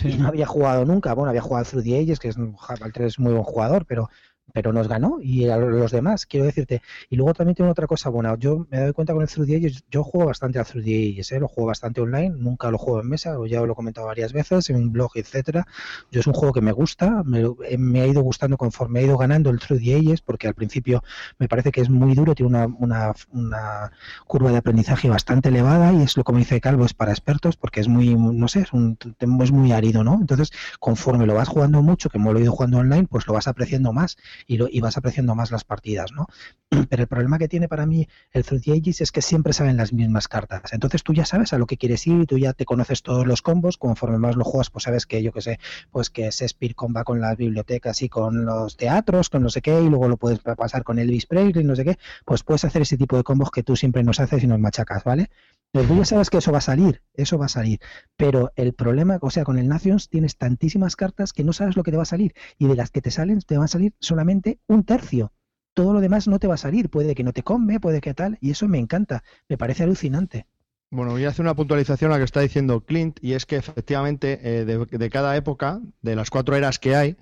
Y 0.01 0.15
no 0.15 0.29
había 0.29 0.45
jugado 0.45 0.85
nunca. 0.85 1.13
Bueno, 1.13 1.29
había 1.29 1.41
jugado 1.41 1.65
Through 1.65 1.83
the 1.83 1.99
Ages, 1.99 2.19
que 2.19 2.29
es 2.29 2.37
un, 2.37 2.55
Valtior 2.79 3.05
es 3.05 3.19
muy 3.19 3.33
buen 3.33 3.43
jugador, 3.43 3.85
pero 3.85 4.09
pero 4.53 4.73
nos 4.73 4.87
ganó 4.87 5.17
y 5.21 5.47
a 5.49 5.57
los 5.57 5.91
demás, 5.91 6.25
quiero 6.25 6.45
decirte. 6.45 6.81
Y 7.09 7.15
luego 7.15 7.33
también 7.33 7.55
tengo 7.55 7.69
otra 7.69 7.87
cosa 7.87 8.09
buena. 8.09 8.35
Yo 8.37 8.67
me 8.69 8.79
doy 8.79 8.93
cuenta 8.93 9.13
con 9.13 9.21
el 9.21 9.27
Through 9.27 9.47
the 9.47 9.55
Ages, 9.57 9.83
yo 9.91 10.03
juego 10.03 10.27
bastante 10.27 10.59
al 10.59 10.65
Through 10.65 10.85
the 10.85 11.11
Ages, 11.11 11.31
¿eh? 11.31 11.39
lo 11.39 11.47
juego 11.47 11.67
bastante 11.67 12.01
online, 12.01 12.29
nunca 12.37 12.71
lo 12.71 12.77
juego 12.77 13.01
en 13.01 13.09
mesa, 13.09 13.35
ya 13.47 13.61
lo 13.61 13.73
he 13.73 13.75
comentado 13.75 14.07
varias 14.07 14.33
veces 14.33 14.69
en 14.69 14.77
un 14.77 14.91
blog, 14.91 15.11
etcétera. 15.15 15.67
Yo 16.11 16.19
es 16.21 16.27
un 16.27 16.33
juego 16.33 16.53
que 16.53 16.61
me 16.61 16.71
gusta, 16.71 17.23
me, 17.23 17.41
eh, 17.67 17.77
me 17.77 18.01
ha 18.01 18.07
ido 18.07 18.21
gustando 18.21 18.57
conforme 18.57 18.99
ha 18.99 19.03
ido 19.03 19.17
ganando 19.17 19.49
el 19.49 19.59
Through 19.59 19.81
the 19.81 19.95
Ages, 19.95 20.21
porque 20.21 20.47
al 20.47 20.53
principio 20.53 21.03
me 21.37 21.47
parece 21.47 21.71
que 21.71 21.81
es 21.81 21.89
muy 21.89 22.15
duro, 22.15 22.35
tiene 22.35 22.49
una, 22.49 22.65
una, 22.79 23.13
una 23.31 23.91
curva 24.25 24.51
de 24.51 24.57
aprendizaje 24.57 25.09
bastante 25.09 25.49
elevada 25.49 25.93
y 25.93 26.01
es 26.01 26.15
lo 26.17 26.23
como 26.23 26.37
dice 26.37 26.61
Calvo, 26.61 26.85
es 26.85 26.93
para 26.93 27.11
expertos, 27.11 27.57
porque 27.57 27.79
es 27.79 27.87
muy, 27.87 28.15
no 28.15 28.47
sé, 28.47 28.61
es, 28.61 28.71
un, 28.71 28.97
es 29.41 29.51
muy 29.51 29.71
árido, 29.71 30.03
¿no? 30.03 30.13
Entonces, 30.21 30.51
conforme 30.79 31.25
lo 31.25 31.33
vas 31.33 31.47
jugando 31.47 31.81
mucho, 31.81 32.09
que 32.09 32.19
me 32.19 32.31
lo 32.31 32.37
he 32.37 32.43
ido 32.43 32.51
jugando 32.51 32.77
online, 32.77 33.07
pues 33.09 33.25
lo 33.25 33.33
vas 33.33 33.47
apreciando 33.47 33.93
más 33.93 34.17
y, 34.47 34.57
lo, 34.57 34.67
y 34.69 34.79
vas 34.79 34.97
apreciando 34.97 35.35
más 35.35 35.51
las 35.51 35.63
partidas, 35.63 36.11
¿no? 36.11 36.27
Pero 36.89 37.03
el 37.03 37.07
problema 37.07 37.37
que 37.37 37.47
tiene 37.47 37.67
para 37.67 37.85
mí 37.85 38.07
el 38.31 38.43
Through 38.43 38.61
the 38.61 38.71
Ages 38.73 39.01
es 39.01 39.11
que 39.11 39.21
siempre 39.21 39.53
salen 39.53 39.77
las 39.77 39.93
mismas 39.93 40.27
cartas. 40.27 40.73
Entonces 40.73 41.03
tú 41.03 41.13
ya 41.13 41.25
sabes 41.25 41.53
a 41.53 41.57
lo 41.57 41.65
que 41.65 41.77
quieres 41.77 42.05
ir 42.07 42.21
y 42.21 42.25
tú 42.25 42.37
ya 42.37 42.53
te 42.53 42.65
conoces 42.65 43.01
todos 43.01 43.25
los 43.25 43.41
combos. 43.41 43.77
Conforme 43.77 44.17
más 44.17 44.35
lo 44.35 44.43
juegas, 44.43 44.69
pues 44.69 44.83
sabes 44.83 45.05
que 45.05 45.23
yo 45.23 45.31
que 45.31 45.41
sé, 45.41 45.59
pues 45.91 46.09
que 46.09 46.23
Shakespeare 46.23 46.75
comba 46.75 47.03
con 47.03 47.19
las 47.21 47.37
bibliotecas 47.37 48.01
y 48.01 48.09
con 48.09 48.45
los 48.45 48.77
teatros, 48.77 49.29
con 49.29 49.43
no 49.43 49.49
sé 49.49 49.61
qué, 49.61 49.81
y 49.81 49.89
luego 49.89 50.07
lo 50.07 50.17
puedes 50.17 50.39
pasar 50.39 50.83
con 50.83 50.99
Elvis 50.99 51.25
Presley, 51.25 51.63
no 51.63 51.75
sé 51.75 51.85
qué. 51.85 51.97
Pues 52.25 52.43
puedes 52.43 52.65
hacer 52.65 52.81
ese 52.83 52.97
tipo 52.97 53.17
de 53.17 53.23
combos 53.23 53.51
que 53.51 53.63
tú 53.63 53.75
siempre 53.75 54.03
nos 54.03 54.19
haces 54.19 54.43
y 54.43 54.47
nos 54.47 54.59
machacas, 54.59 55.03
¿vale? 55.03 55.29
Pero 55.71 55.87
tú 55.87 55.95
ya 55.97 56.05
sabes 56.05 56.29
que 56.29 56.37
eso 56.37 56.51
va 56.51 56.57
a 56.59 56.61
salir, 56.61 57.03
eso 57.13 57.37
va 57.37 57.45
a 57.45 57.49
salir. 57.49 57.79
Pero 58.17 58.51
el 58.55 58.73
problema, 58.73 59.19
o 59.21 59.29
sea, 59.29 59.43
con 59.43 59.57
el 59.59 59.67
Nations 59.67 60.09
tienes 60.09 60.37
tantísimas 60.37 60.95
cartas 60.95 61.31
que 61.33 61.43
no 61.43 61.53
sabes 61.53 61.75
lo 61.75 61.83
que 61.83 61.91
te 61.91 61.97
va 61.97 62.03
a 62.03 62.05
salir. 62.05 62.33
Y 62.57 62.67
de 62.67 62.75
las 62.75 62.89
que 62.91 63.01
te 63.01 63.11
salen, 63.11 63.39
te 63.41 63.57
va 63.57 63.65
a 63.65 63.67
salir 63.67 63.93
solamente 63.99 64.59
un 64.67 64.83
tercio. 64.83 65.31
Todo 65.75 65.93
lo 65.93 66.01
demás 66.01 66.27
no 66.27 66.39
te 66.39 66.47
va 66.47 66.55
a 66.55 66.57
salir. 66.57 66.89
Puede 66.89 67.13
que 67.15 67.23
no 67.23 67.33
te 67.33 67.43
come, 67.43 67.79
puede 67.79 68.01
que 68.01 68.13
tal. 68.15 68.37
Y 68.41 68.51
eso 68.51 68.67
me 68.67 68.79
encanta. 68.79 69.23
Me 69.47 69.57
parece 69.57 69.83
alucinante. 69.83 70.47
Bueno, 70.91 71.11
voy 71.11 71.23
a 71.25 71.29
hacer 71.29 71.45
una 71.45 71.55
puntualización 71.55 72.11
a 72.11 72.15
lo 72.15 72.19
que 72.19 72.25
está 72.25 72.41
diciendo 72.41 72.81
Clint, 72.81 73.19
y 73.21 73.33
es 73.33 73.45
que 73.45 73.57
efectivamente 73.57 74.39
eh, 74.41 74.65
de, 74.65 74.85
de, 74.85 75.09
cada 75.09 75.35
época, 75.35 75.81
de 76.01 76.15
las 76.15 76.31
cuatro 76.31 76.55
eras 76.55 76.79
que 76.79 76.95
hay, 76.95 77.15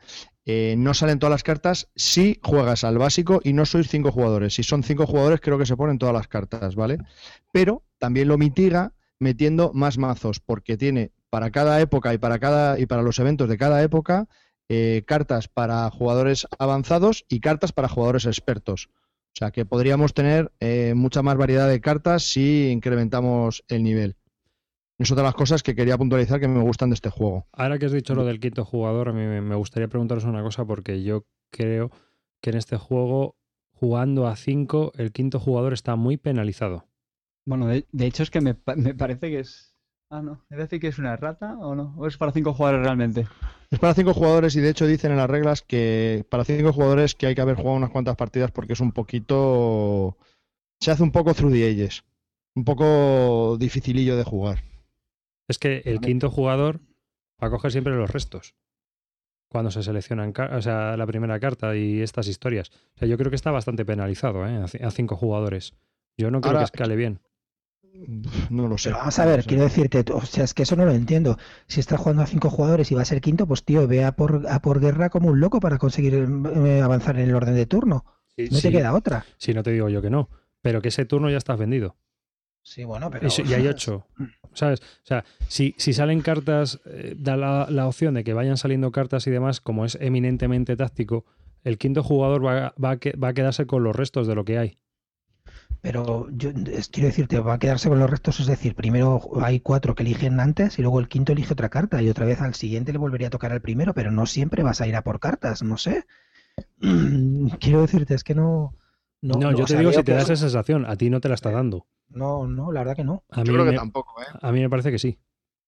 eh, 0.45 0.75
no 0.77 0.93
salen 0.93 1.19
todas 1.19 1.31
las 1.31 1.43
cartas 1.43 1.89
si 1.93 2.39
juegas 2.41 2.85
al 2.85 2.97
básico 2.97 3.41
y 3.43 3.51
no 3.51 3.65
sois 3.65 3.89
cinco 3.89 4.13
jugadores. 4.13 4.53
Si 4.53 4.63
son 4.63 4.83
cinco 4.83 5.05
jugadores, 5.05 5.41
creo 5.41 5.57
que 5.57 5.65
se 5.65 5.75
ponen 5.75 5.97
todas 5.97 6.15
las 6.15 6.29
cartas, 6.29 6.75
¿vale? 6.75 6.99
Pero 7.51 7.83
también 7.97 8.29
lo 8.29 8.37
mitiga 8.37 8.93
metiendo 9.19 9.73
más 9.73 9.97
mazos, 9.97 10.39
porque 10.39 10.77
tiene 10.77 11.11
para 11.29 11.51
cada 11.51 11.81
época 11.81 12.13
y 12.13 12.17
para 12.17 12.39
cada 12.39 12.79
y 12.79 12.85
para 12.85 13.01
los 13.01 13.19
eventos 13.19 13.49
de 13.49 13.57
cada 13.57 13.83
época 13.83 14.29
eh, 14.69 15.03
cartas 15.05 15.49
para 15.49 15.89
jugadores 15.89 16.47
avanzados 16.57 17.25
y 17.27 17.41
cartas 17.41 17.73
para 17.73 17.89
jugadores 17.89 18.25
expertos. 18.25 18.89
O 19.37 19.39
sea 19.39 19.51
que 19.51 19.65
podríamos 19.65 20.15
tener 20.15 20.51
eh, 20.59 20.95
mucha 20.95 21.21
más 21.21 21.37
variedad 21.37 21.69
de 21.69 21.79
cartas 21.79 22.23
si 22.23 22.71
incrementamos 22.71 23.63
el 23.67 23.83
nivel. 23.83 24.15
Es 24.97 25.11
otra 25.11 25.21
de 25.21 25.27
las 25.27 25.35
cosas 25.35 25.61
que 25.61 25.75
quería 25.75 25.95
puntualizar 25.95 26.39
que 26.39 26.47
me 26.47 26.63
gustan 26.63 26.89
de 26.89 26.95
este 26.95 27.11
juego. 27.11 27.45
Ahora 27.51 27.77
que 27.77 27.85
has 27.85 27.91
dicho 27.91 28.15
lo 28.15 28.25
del 28.25 28.39
quinto 28.39 28.65
jugador, 28.65 29.09
a 29.09 29.13
mí 29.13 29.21
me 29.21 29.53
gustaría 29.53 29.87
preguntaros 29.89 30.23
una 30.23 30.41
cosa 30.41 30.65
porque 30.65 31.03
yo 31.03 31.27
creo 31.51 31.91
que 32.41 32.49
en 32.49 32.57
este 32.57 32.77
juego, 32.77 33.35
jugando 33.73 34.25
a 34.25 34.35
cinco, 34.35 34.91
el 34.97 35.11
quinto 35.11 35.39
jugador 35.39 35.71
está 35.73 35.95
muy 35.95 36.17
penalizado. 36.17 36.87
Bueno, 37.45 37.67
de, 37.67 37.85
de 37.91 38.07
hecho 38.07 38.23
es 38.23 38.31
que 38.31 38.41
me, 38.41 38.55
me, 38.75 38.95
parece 38.95 39.29
que 39.29 39.41
es... 39.41 39.76
Ah, 40.09 40.21
no. 40.21 40.41
¿Es 40.49 40.57
decir 40.57 40.79
que 40.79 40.87
es 40.87 40.99
una 40.99 41.15
rata 41.17 41.57
o 41.59 41.75
no? 41.75 41.93
¿O 41.97 42.07
es 42.07 42.17
para 42.17 42.31
cinco 42.31 42.53
jugadores 42.53 42.83
realmente? 42.83 43.27
Es 43.69 43.79
para 43.79 43.93
cinco 43.93 44.13
jugadores 44.13 44.55
y 44.55 44.61
de 44.61 44.69
hecho 44.69 44.87
dicen 44.87 45.11
en 45.11 45.17
las 45.17 45.29
reglas 45.29 45.61
que 45.61 46.25
para 46.29 46.45
cinco 46.45 46.71
jugadores 46.71 47.15
que 47.15 47.27
hay 47.27 47.35
que 47.35 47.41
haber 47.41 47.55
jugado 47.55 47.75
unas 47.75 47.89
cuantas 47.89 48.15
partidas 48.15 48.51
porque 48.51 48.73
es 48.73 48.79
un 48.79 48.93
poquito... 48.93 50.17
Se 50.79 50.91
hace 50.91 51.03
un 51.03 51.11
poco 51.11 51.33
through 51.33 51.51
the 51.51 51.69
ages. 51.69 52.05
Un 52.55 52.63
poco 52.63 53.57
dificilillo 53.59 54.15
de 54.15 54.23
jugar. 54.23 54.63
Es 55.49 55.59
que 55.59 55.81
el 55.85 55.99
quinto 55.99 56.29
jugador 56.29 56.79
va 57.41 57.47
a 57.47 57.49
coger 57.49 57.71
siempre 57.71 57.95
los 57.95 58.09
restos. 58.09 58.55
Cuando 59.49 59.71
se 59.71 59.83
seleccionan 59.83 60.33
o 60.53 60.61
sea, 60.61 60.95
la 60.97 61.05
primera 61.05 61.39
carta 61.39 61.75
y 61.75 62.01
estas 62.01 62.27
historias. 62.27 62.69
O 62.95 62.99
sea, 62.99 63.07
yo 63.07 63.17
creo 63.17 63.29
que 63.29 63.35
está 63.35 63.51
bastante 63.51 63.85
penalizado 63.85 64.47
¿eh? 64.47 64.63
a 64.81 64.91
cinco 64.91 65.15
jugadores. 65.15 65.73
Yo 66.17 66.31
no 66.31 66.41
creo 66.41 66.51
Ahora, 66.51 66.59
que 66.61 66.65
escale 66.65 66.95
bien. 66.95 67.19
No 68.49 68.67
lo 68.67 68.77
sé. 68.77 68.89
Pero 68.89 68.99
vamos 68.99 69.19
a 69.19 69.25
ver, 69.25 69.37
no 69.37 69.43
sé. 69.43 69.49
quiero 69.49 69.63
decirte, 69.63 70.05
o 70.13 70.21
sea, 70.21 70.43
es 70.43 70.53
que 70.53 70.63
eso 70.63 70.75
no 70.75 70.85
lo 70.85 70.91
entiendo. 70.91 71.37
Si 71.67 71.79
estás 71.79 71.99
jugando 71.99 72.23
a 72.23 72.27
cinco 72.27 72.49
jugadores 72.49 72.91
y 72.91 72.95
va 72.95 73.01
a 73.01 73.05
ser 73.05 73.21
quinto, 73.21 73.47
pues 73.47 73.63
tío, 73.63 73.87
ve 73.87 74.03
a 74.03 74.13
por, 74.13 74.45
a 74.49 74.61
por 74.61 74.79
guerra 74.79 75.09
como 75.09 75.29
un 75.29 75.39
loco 75.39 75.59
para 75.59 75.77
conseguir 75.77 76.27
eh, 76.55 76.81
avanzar 76.81 77.17
en 77.17 77.29
el 77.29 77.35
orden 77.35 77.55
de 77.55 77.65
turno. 77.65 78.05
No 78.37 78.59
te 78.61 78.71
queda 78.71 78.93
otra. 78.93 79.25
Sí, 79.37 79.53
no 79.53 79.63
te 79.63 79.71
digo 79.71 79.89
yo 79.89 80.01
que 80.01 80.11
no. 80.11 80.29
Pero 80.61 80.81
que 80.81 80.89
ese 80.89 81.05
turno 81.05 81.29
ya 81.29 81.37
estás 81.37 81.57
vendido. 81.57 81.95
Sí, 82.61 82.83
bueno, 82.83 83.09
pero. 83.09 83.27
Y, 83.27 83.49
y 83.49 83.53
hay 83.53 83.67
ocho. 83.67 84.05
¿Sabes? 84.53 84.81
O 84.81 85.05
sea, 85.05 85.23
si, 85.47 85.73
si 85.77 85.93
salen 85.93 86.21
cartas, 86.21 86.81
eh, 86.85 87.15
da 87.17 87.37
la, 87.37 87.67
la, 87.69 87.87
opción 87.87 88.13
de 88.15 88.23
que 88.23 88.33
vayan 88.33 88.57
saliendo 88.57 88.91
cartas 88.91 89.25
y 89.27 89.31
demás, 89.31 89.61
como 89.61 89.85
es 89.85 89.97
eminentemente 90.01 90.75
táctico, 90.75 91.25
el 91.63 91.77
quinto 91.77 92.03
jugador 92.03 92.45
va, 92.45 92.73
va, 92.83 92.91
a, 92.91 92.99
va 93.17 93.27
a 93.29 93.33
quedarse 93.33 93.65
con 93.65 93.83
los 93.83 93.95
restos 93.95 94.27
de 94.27 94.35
lo 94.35 94.45
que 94.45 94.57
hay. 94.57 94.77
Pero 95.87 96.27
yo 96.31 96.49
es, 96.49 96.89
quiero 96.89 97.07
decirte, 97.07 97.39
va 97.39 97.53
a 97.53 97.59
quedarse 97.59 97.87
con 97.87 97.97
los 97.97 98.09
restos, 98.09 98.41
es 98.41 98.47
decir, 98.47 98.75
primero 98.75 99.21
hay 99.41 99.61
cuatro 99.61 99.95
que 99.95 100.03
eligen 100.03 100.41
antes 100.41 100.77
y 100.77 100.81
luego 100.81 100.99
el 100.99 101.07
quinto 101.07 101.31
elige 101.31 101.53
otra 101.53 101.69
carta 101.69 102.01
y 102.01 102.09
otra 102.09 102.25
vez 102.25 102.41
al 102.41 102.55
siguiente 102.55 102.91
le 102.91 102.97
volvería 102.97 103.27
a 103.27 103.29
tocar 103.29 103.53
al 103.53 103.61
primero, 103.61 103.93
pero 103.93 104.11
no 104.11 104.25
siempre 104.25 104.63
vas 104.63 104.81
a 104.81 104.87
ir 104.87 104.97
a 104.97 105.01
por 105.01 105.21
cartas, 105.21 105.63
no 105.63 105.77
sé. 105.77 106.05
quiero 107.61 107.79
decirte, 107.79 108.15
es 108.15 108.25
que 108.25 108.35
no. 108.35 108.73
No, 109.21 109.39
no, 109.39 109.57
yo 109.57 109.63
te 109.63 109.77
digo 109.77 109.93
si 109.93 110.03
te 110.03 110.11
da 110.11 110.23
esa 110.23 110.35
sensación, 110.35 110.85
a 110.85 110.97
ti 110.97 111.09
no 111.09 111.21
te 111.21 111.29
la 111.29 111.35
está 111.35 111.51
dando. 111.51 111.87
No, 112.09 112.45
no, 112.47 112.73
la 112.73 112.81
verdad 112.81 112.97
que 112.97 113.05
no. 113.05 113.23
A 113.29 113.43
mí 113.43 113.47
Yo 113.47 113.53
creo 113.53 113.65
me, 113.65 113.71
que 113.71 113.77
tampoco, 113.77 114.21
¿eh? 114.21 114.25
A 114.41 114.51
mí 114.51 114.59
me 114.59 114.69
parece 114.69 114.91
que 114.91 114.99
sí. 114.99 115.17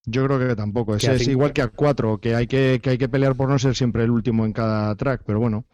Yo 0.10 0.26
creo 0.26 0.40
que 0.40 0.56
tampoco. 0.56 0.96
Es, 0.96 1.28
igual 1.28 1.54
que 1.54 1.62
a 1.62 1.68
cuatro, 1.68 2.18
que 2.18 2.36
hay 2.36 2.48
que, 2.48 2.80
que 2.82 2.92
hay 2.92 2.98
que 2.98 3.10
pelear 3.10 3.36
por 3.36 3.50
no 3.50 3.58
ser 3.60 3.76
siempre 3.76 4.04
el 4.04 4.12
último 4.12 4.46
en 4.46 4.54
cada 4.54 4.96
track, 4.96 5.22
pero 5.26 5.40
bueno. 5.40 5.66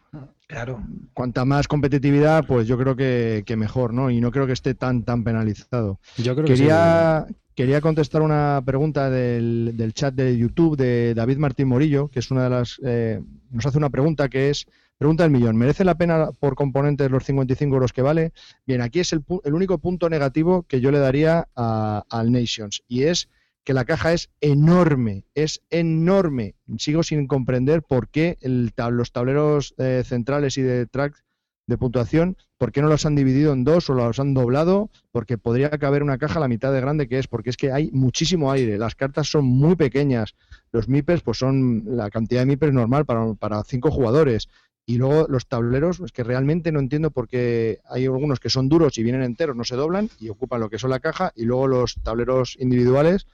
Claro. 0.46 0.80
Cuanta 1.12 1.44
más 1.44 1.66
competitividad, 1.66 2.44
pues 2.46 2.68
yo 2.68 2.78
creo 2.78 2.94
que, 2.94 3.42
que 3.44 3.56
mejor, 3.56 3.92
¿no? 3.92 4.10
Y 4.10 4.20
no 4.20 4.30
creo 4.30 4.46
que 4.46 4.52
esté 4.52 4.74
tan 4.74 5.02
tan 5.02 5.24
penalizado. 5.24 5.98
Yo 6.18 6.34
creo 6.36 6.46
que 6.46 6.56
sí. 6.56 6.62
Quería, 6.62 7.26
quería 7.56 7.80
contestar 7.80 8.22
una 8.22 8.62
pregunta 8.64 9.10
del, 9.10 9.72
del 9.76 9.92
chat 9.92 10.14
de 10.14 10.36
YouTube 10.38 10.76
de 10.76 11.14
David 11.14 11.38
Martín 11.38 11.66
Morillo, 11.68 12.08
que 12.08 12.20
es 12.20 12.30
una 12.30 12.44
de 12.44 12.50
las. 12.50 12.80
eh, 12.84 13.20
nos 13.50 13.66
hace 13.66 13.78
una 13.78 13.90
pregunta 13.90 14.28
que 14.28 14.50
es. 14.50 14.66
Pregunta 14.98 15.24
del 15.24 15.32
millón. 15.32 15.56
¿Merece 15.58 15.84
la 15.84 15.96
pena 15.96 16.28
por 16.40 16.54
componentes 16.54 17.10
los 17.10 17.22
55 17.22 17.74
euros 17.74 17.92
que 17.92 18.00
vale? 18.00 18.32
Bien, 18.66 18.80
aquí 18.80 19.00
es 19.00 19.12
el, 19.12 19.20
pu- 19.22 19.42
el 19.44 19.52
único 19.52 19.76
punto 19.76 20.08
negativo 20.08 20.62
que 20.62 20.80
yo 20.80 20.90
le 20.90 20.98
daría 21.00 21.48
a- 21.54 22.02
al 22.08 22.32
Nations 22.32 22.82
y 22.88 23.02
es 23.02 23.28
que 23.66 23.74
la 23.74 23.84
caja 23.84 24.12
es 24.12 24.30
enorme, 24.40 25.24
es 25.34 25.60
enorme. 25.70 26.54
Sigo 26.78 27.02
sin 27.02 27.26
comprender 27.26 27.82
por 27.82 28.08
qué 28.08 28.38
los 28.40 29.10
tableros 29.10 29.74
eh, 29.76 30.04
centrales 30.06 30.56
y 30.56 30.62
de 30.62 30.86
track 30.86 31.24
de 31.66 31.76
puntuación, 31.76 32.36
por 32.58 32.70
qué 32.70 32.80
no 32.80 32.86
los 32.86 33.06
han 33.06 33.16
dividido 33.16 33.52
en 33.52 33.64
dos 33.64 33.90
o 33.90 33.94
los 33.94 34.20
han 34.20 34.34
doblado, 34.34 34.88
porque 35.10 35.36
podría 35.36 35.68
caber 35.70 36.04
una 36.04 36.16
caja 36.16 36.38
la 36.38 36.46
mitad 36.46 36.72
de 36.72 36.80
grande 36.80 37.08
que 37.08 37.18
es, 37.18 37.26
porque 37.26 37.50
es 37.50 37.56
que 37.56 37.72
hay 37.72 37.90
muchísimo 37.90 38.52
aire, 38.52 38.78
las 38.78 38.94
cartas 38.94 39.28
son 39.28 39.44
muy 39.44 39.74
pequeñas, 39.74 40.36
los 40.70 40.88
MIPES 40.88 41.22
pues 41.22 41.38
son 41.38 41.82
la 41.86 42.08
cantidad 42.08 42.42
de 42.42 42.46
MIPES 42.46 42.72
normal 42.72 43.04
para, 43.04 43.34
para 43.34 43.64
cinco 43.64 43.90
jugadores. 43.90 44.48
Y 44.88 44.98
luego 44.98 45.26
los 45.28 45.48
tableros, 45.48 45.98
es 45.98 46.12
que 46.12 46.22
realmente 46.22 46.70
no 46.70 46.78
entiendo 46.78 47.10
por 47.10 47.26
qué 47.26 47.80
hay 47.90 48.04
algunos 48.04 48.38
que 48.38 48.48
son 48.48 48.68
duros 48.68 48.96
y 48.96 49.02
vienen 49.02 49.22
enteros, 49.22 49.56
no 49.56 49.64
se 49.64 49.74
doblan 49.74 50.08
y 50.20 50.28
ocupan 50.28 50.60
lo 50.60 50.70
que 50.70 50.78
son 50.78 50.90
la 50.90 51.00
caja, 51.00 51.32
y 51.34 51.44
luego 51.46 51.66
los 51.66 51.96
tableros 52.04 52.56
individuales 52.60 53.26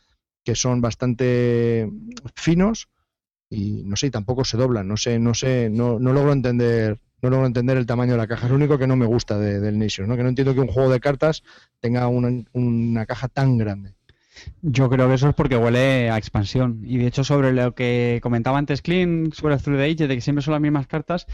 que 0.44 0.54
son 0.54 0.80
bastante 0.80 1.90
finos 2.34 2.88
y 3.50 3.82
no 3.84 3.96
sé, 3.96 4.06
y 4.08 4.10
tampoco 4.10 4.44
se 4.44 4.56
doblan, 4.56 4.88
no 4.88 4.96
sé, 4.96 5.18
no 5.18 5.34
sé, 5.34 5.68
no, 5.70 5.98
no 5.98 6.12
logro 6.12 6.32
entender, 6.32 6.98
no 7.20 7.30
logro 7.30 7.46
entender 7.46 7.76
el 7.76 7.86
tamaño 7.86 8.12
de 8.12 8.18
la 8.18 8.26
caja, 8.26 8.46
es 8.46 8.50
lo 8.50 8.56
único 8.56 8.78
que 8.78 8.86
no 8.86 8.96
me 8.96 9.06
gusta 9.06 9.38
de- 9.38 9.60
del 9.60 9.78
Nation, 9.78 10.08
¿no? 10.08 10.16
que 10.16 10.22
no 10.22 10.30
entiendo 10.30 10.54
que 10.54 10.60
un 10.60 10.68
juego 10.68 10.90
de 10.90 11.00
cartas 11.00 11.42
tenga 11.80 12.08
una, 12.08 12.44
una 12.52 13.06
caja 13.06 13.28
tan 13.28 13.58
grande. 13.58 13.94
Yo 14.62 14.88
creo 14.88 15.08
que 15.08 15.14
eso 15.14 15.28
es 15.28 15.34
porque 15.34 15.56
huele 15.56 16.10
a 16.10 16.16
expansión. 16.18 16.80
Y 16.84 16.98
de 16.98 17.06
hecho, 17.06 17.22
sobre 17.22 17.52
lo 17.52 17.74
que 17.74 18.18
comentaba 18.22 18.58
antes 18.58 18.80
Clean, 18.82 19.30
sobre 19.32 19.54
el 19.54 19.62
Through 19.62 19.78
the 19.78 19.84
Ages, 19.84 20.08
de 20.08 20.14
que 20.14 20.20
siempre 20.20 20.42
son 20.42 20.52
las 20.52 20.60
mismas 20.60 20.86
cartas, 20.86 21.26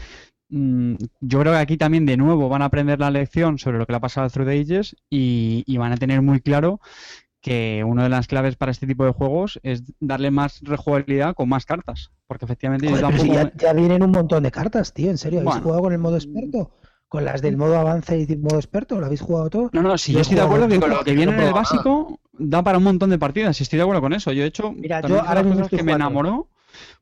mm, 0.49 0.95
yo 1.21 1.39
creo 1.39 1.53
que 1.53 1.59
aquí 1.59 1.77
también 1.77 2.05
de 2.05 2.17
nuevo 2.17 2.49
van 2.49 2.61
a 2.61 2.65
aprender 2.65 2.99
la 2.99 3.11
lección 3.11 3.57
sobre 3.57 3.77
lo 3.77 3.85
que 3.85 3.93
le 3.93 3.97
ha 3.97 4.01
pasado 4.01 4.25
al 4.25 4.31
Through 4.31 4.47
the 4.49 4.59
Ages 4.59 4.95
y 5.09 5.77
van 5.77 5.93
a 5.93 5.97
tener 5.97 6.21
muy 6.21 6.41
claro 6.41 6.81
que 7.41 7.83
una 7.85 8.03
de 8.03 8.09
las 8.09 8.27
claves 8.27 8.55
para 8.55 8.71
este 8.71 8.85
tipo 8.87 9.05
de 9.05 9.11
juegos 9.11 9.59
es 9.63 9.83
darle 9.99 10.31
más 10.31 10.59
rejugabilidad 10.61 11.33
con 11.33 11.49
más 11.49 11.65
cartas. 11.65 12.11
Porque 12.27 12.45
efectivamente 12.45 12.89
Joder, 12.89 13.19
si 13.19 13.31
ya, 13.31 13.51
ya 13.55 13.73
vienen 13.73 14.03
un 14.03 14.11
montón 14.11 14.43
de 14.43 14.51
cartas, 14.51 14.93
tío, 14.93 15.09
en 15.09 15.17
serio. 15.17 15.39
¿Habéis 15.39 15.53
Bueno. 15.55 15.63
jugado 15.63 15.81
con 15.83 15.93
el 15.93 15.99
modo 15.99 16.15
experto? 16.17 16.71
¿Con 17.07 17.25
las 17.25 17.41
del 17.41 17.57
modo 17.57 17.75
avance 17.77 18.19
y 18.19 18.25
del 18.25 18.39
modo 18.39 18.57
experto? 18.57 18.99
¿Lo 18.99 19.07
habéis 19.07 19.21
jugado 19.21 19.49
todo? 19.49 19.69
No, 19.73 19.81
no, 19.81 19.97
si 19.97 20.11
Yo 20.11 20.17
yo 20.17 20.19
he 20.19 20.21
estoy 20.21 20.37
de 20.37 20.43
acuerdo 20.43 20.67
que 20.67 20.79
con 20.79 20.89
lo 20.91 21.03
que 21.03 21.13
viene 21.13 21.31
en 21.33 21.39
he 21.39 21.47
el 21.47 21.53
básico 21.53 22.19
da 22.33 22.61
para 22.61 22.77
un 22.77 22.83
montón 22.83 23.09
de 23.09 23.17
partidas. 23.17 23.59
Estoy 23.59 23.77
de 23.77 23.83
acuerdo 23.83 24.01
con 24.01 24.13
eso. 24.13 24.31
Yo, 24.31 24.41
de 24.41 24.47
hecho, 24.47 24.71
Mira, 24.73 25.01
yo 25.01 25.19
ahora 25.21 25.41
mismo 25.41 25.67
que 25.67 25.81
me 25.81 25.93
enamoró 25.93 26.49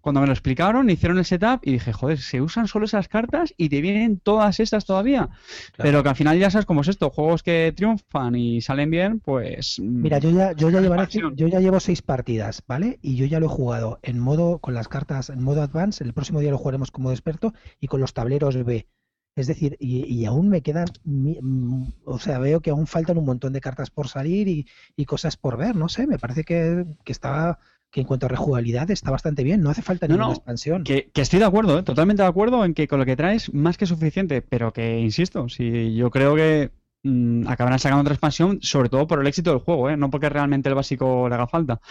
cuando 0.01 0.21
me 0.21 0.27
lo 0.27 0.33
explicaron, 0.33 0.89
hicieron 0.89 1.17
el 1.17 1.25
setup 1.25 1.61
y 1.63 1.71
dije, 1.73 1.93
joder, 1.93 2.17
se 2.19 2.41
usan 2.41 2.67
solo 2.67 2.85
esas 2.85 3.07
cartas 3.07 3.53
y 3.57 3.69
te 3.69 3.81
vienen 3.81 4.19
todas 4.19 4.59
estas 4.59 4.85
todavía. 4.85 5.29
Pero 5.77 6.03
que 6.03 6.09
al 6.09 6.15
final 6.15 6.37
ya 6.39 6.49
sabes 6.49 6.65
cómo 6.65 6.81
es 6.81 6.87
esto, 6.87 7.09
juegos 7.09 7.43
que 7.43 7.73
triunfan 7.75 8.35
y 8.35 8.61
salen 8.61 8.89
bien, 8.91 9.19
pues... 9.19 9.79
mm, 9.79 10.01
Mira, 10.01 10.19
yo 10.19 10.31
ya, 10.31 10.51
yo 10.53 10.69
ya 10.69 10.79
llevaré- 10.81 11.07
yo 11.35 11.47
ya 11.47 11.59
llevo 11.59 11.79
seis 11.79 12.01
partidas, 12.01 12.63
¿vale? 12.67 12.99
Y 13.01 13.15
yo 13.15 13.25
ya 13.25 13.39
lo 13.39 13.47
he 13.47 13.49
jugado 13.49 13.99
en 14.03 14.19
modo, 14.19 14.59
con 14.59 14.73
las 14.73 14.87
cartas, 14.87 15.29
en 15.29 15.43
modo 15.43 15.61
advance, 15.61 16.03
el 16.03 16.13
próximo 16.13 16.39
día 16.39 16.51
lo 16.51 16.57
jugaremos 16.57 16.91
como 16.91 17.11
experto 17.11 17.53
y 17.79 17.87
con 17.87 17.99
los 18.01 18.13
tableros 18.13 18.63
B. 18.63 18.87
Es 19.35 19.45
decir, 19.45 19.77
y, 19.79 20.03
y 20.05 20.25
aún 20.25 20.49
me 20.49 20.61
quedan, 20.63 20.87
mm, 21.03 21.83
o 22.05 22.17
sea, 22.19 22.39
veo 22.39 22.59
que 22.61 22.71
aún 22.71 22.87
faltan 22.87 23.17
un 23.19 23.25
montón 23.25 23.53
de 23.53 23.61
cartas 23.61 23.91
por 23.91 24.07
salir 24.07 24.47
y, 24.47 24.67
y 24.95 25.05
cosas 25.05 25.37
por 25.37 25.57
ver, 25.57 25.75
no 25.75 25.89
sé, 25.89 26.07
me 26.07 26.17
parece 26.17 26.43
que, 26.43 26.85
que 27.03 27.11
está, 27.11 27.59
que 27.97 28.01
en 28.01 28.07
cuanto 28.07 28.27
a 28.27 28.29
rejugabilidad 28.29 28.91
está 28.91 29.09
bastante 29.09 29.43
bien, 29.43 29.61
no 29.61 29.71
hace 29.71 29.81
falta 29.81 30.07
No, 30.07 30.13
ninguna 30.13 30.27
no, 30.27 30.33
expansión. 30.35 30.83
Que, 30.83 31.09
que 31.11 31.21
estoy 31.21 31.39
de 31.39 31.45
acuerdo, 31.45 31.79
¿eh? 31.79 31.83
totalmente 31.83 32.21
de 32.21 32.29
acuerdo 32.29 32.63
en 32.63 32.75
que 32.75 32.87
con 32.87 32.99
lo 32.99 33.07
que 33.07 33.15
traes 33.15 33.51
más 33.55 33.75
que 33.75 33.87
suficiente, 33.87 34.43
pero 34.43 34.71
que, 34.71 34.99
insisto, 34.99 35.49
si 35.49 35.95
yo 35.95 36.11
creo 36.11 36.35
que 36.35 36.69
mm, 37.01 37.47
acabarán 37.47 37.79
sacando 37.79 38.01
otra 38.01 38.13
expansión, 38.13 38.59
sobre 38.61 38.89
todo 38.89 39.07
por 39.07 39.19
el 39.19 39.25
éxito 39.25 39.49
del 39.49 39.61
juego, 39.61 39.89
¿eh? 39.89 39.97
no 39.97 40.11
porque 40.11 40.29
realmente 40.29 40.69
el 40.69 40.75
básico 40.75 41.27
le 41.27 41.33
haga 41.33 41.47
falta. 41.47 41.81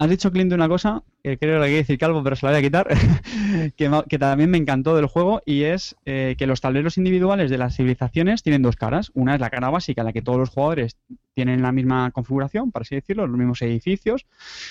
Has 0.00 0.08
dicho, 0.08 0.32
Clint, 0.32 0.50
una 0.54 0.66
cosa, 0.66 1.02
que 1.22 1.36
creo 1.36 1.60
que 1.60 1.66
hay 1.66 1.74
decir 1.74 1.98
Calvo, 1.98 2.22
pero 2.24 2.34
se 2.34 2.46
la 2.46 2.52
voy 2.52 2.60
a 2.60 2.62
quitar, 2.62 2.88
que 4.08 4.18
también 4.18 4.48
me 4.48 4.56
encantó 4.56 4.96
del 4.96 5.04
juego, 5.04 5.42
y 5.44 5.64
es 5.64 5.94
eh, 6.06 6.36
que 6.38 6.46
los 6.46 6.62
tableros 6.62 6.96
individuales 6.96 7.50
de 7.50 7.58
las 7.58 7.76
civilizaciones 7.76 8.42
tienen 8.42 8.62
dos 8.62 8.76
caras. 8.76 9.10
Una 9.12 9.34
es 9.34 9.40
la 9.42 9.50
cara 9.50 9.68
básica, 9.68 10.00
en 10.00 10.06
la 10.06 10.14
que 10.14 10.22
todos 10.22 10.38
los 10.38 10.48
jugadores 10.48 10.96
tienen 11.34 11.60
la 11.60 11.70
misma 11.70 12.12
configuración, 12.12 12.72
por 12.72 12.80
así 12.80 12.94
decirlo, 12.94 13.26
los 13.26 13.36
mismos 13.36 13.60
edificios, 13.60 14.24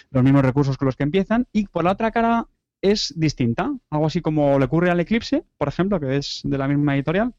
los 0.09 0.23
mismos 0.23 0.41
recursos 0.41 0.77
con 0.77 0.87
los 0.87 0.95
que 0.95 1.03
empiezan, 1.03 1.45
y 1.53 1.67
por 1.67 1.83
la 1.83 1.91
otra 1.91 2.09
cara 2.09 2.47
es 2.81 3.13
distinta. 3.15 3.71
Algo 3.91 4.07
así 4.07 4.21
como 4.21 4.57
le 4.57 4.65
ocurre 4.65 4.89
al 4.89 4.99
Eclipse, 4.99 5.43
por 5.59 5.67
ejemplo, 5.67 5.99
que 5.99 6.17
es 6.17 6.41
de 6.43 6.57
la 6.57 6.67
misma 6.67 6.95
editorial. 6.95 7.35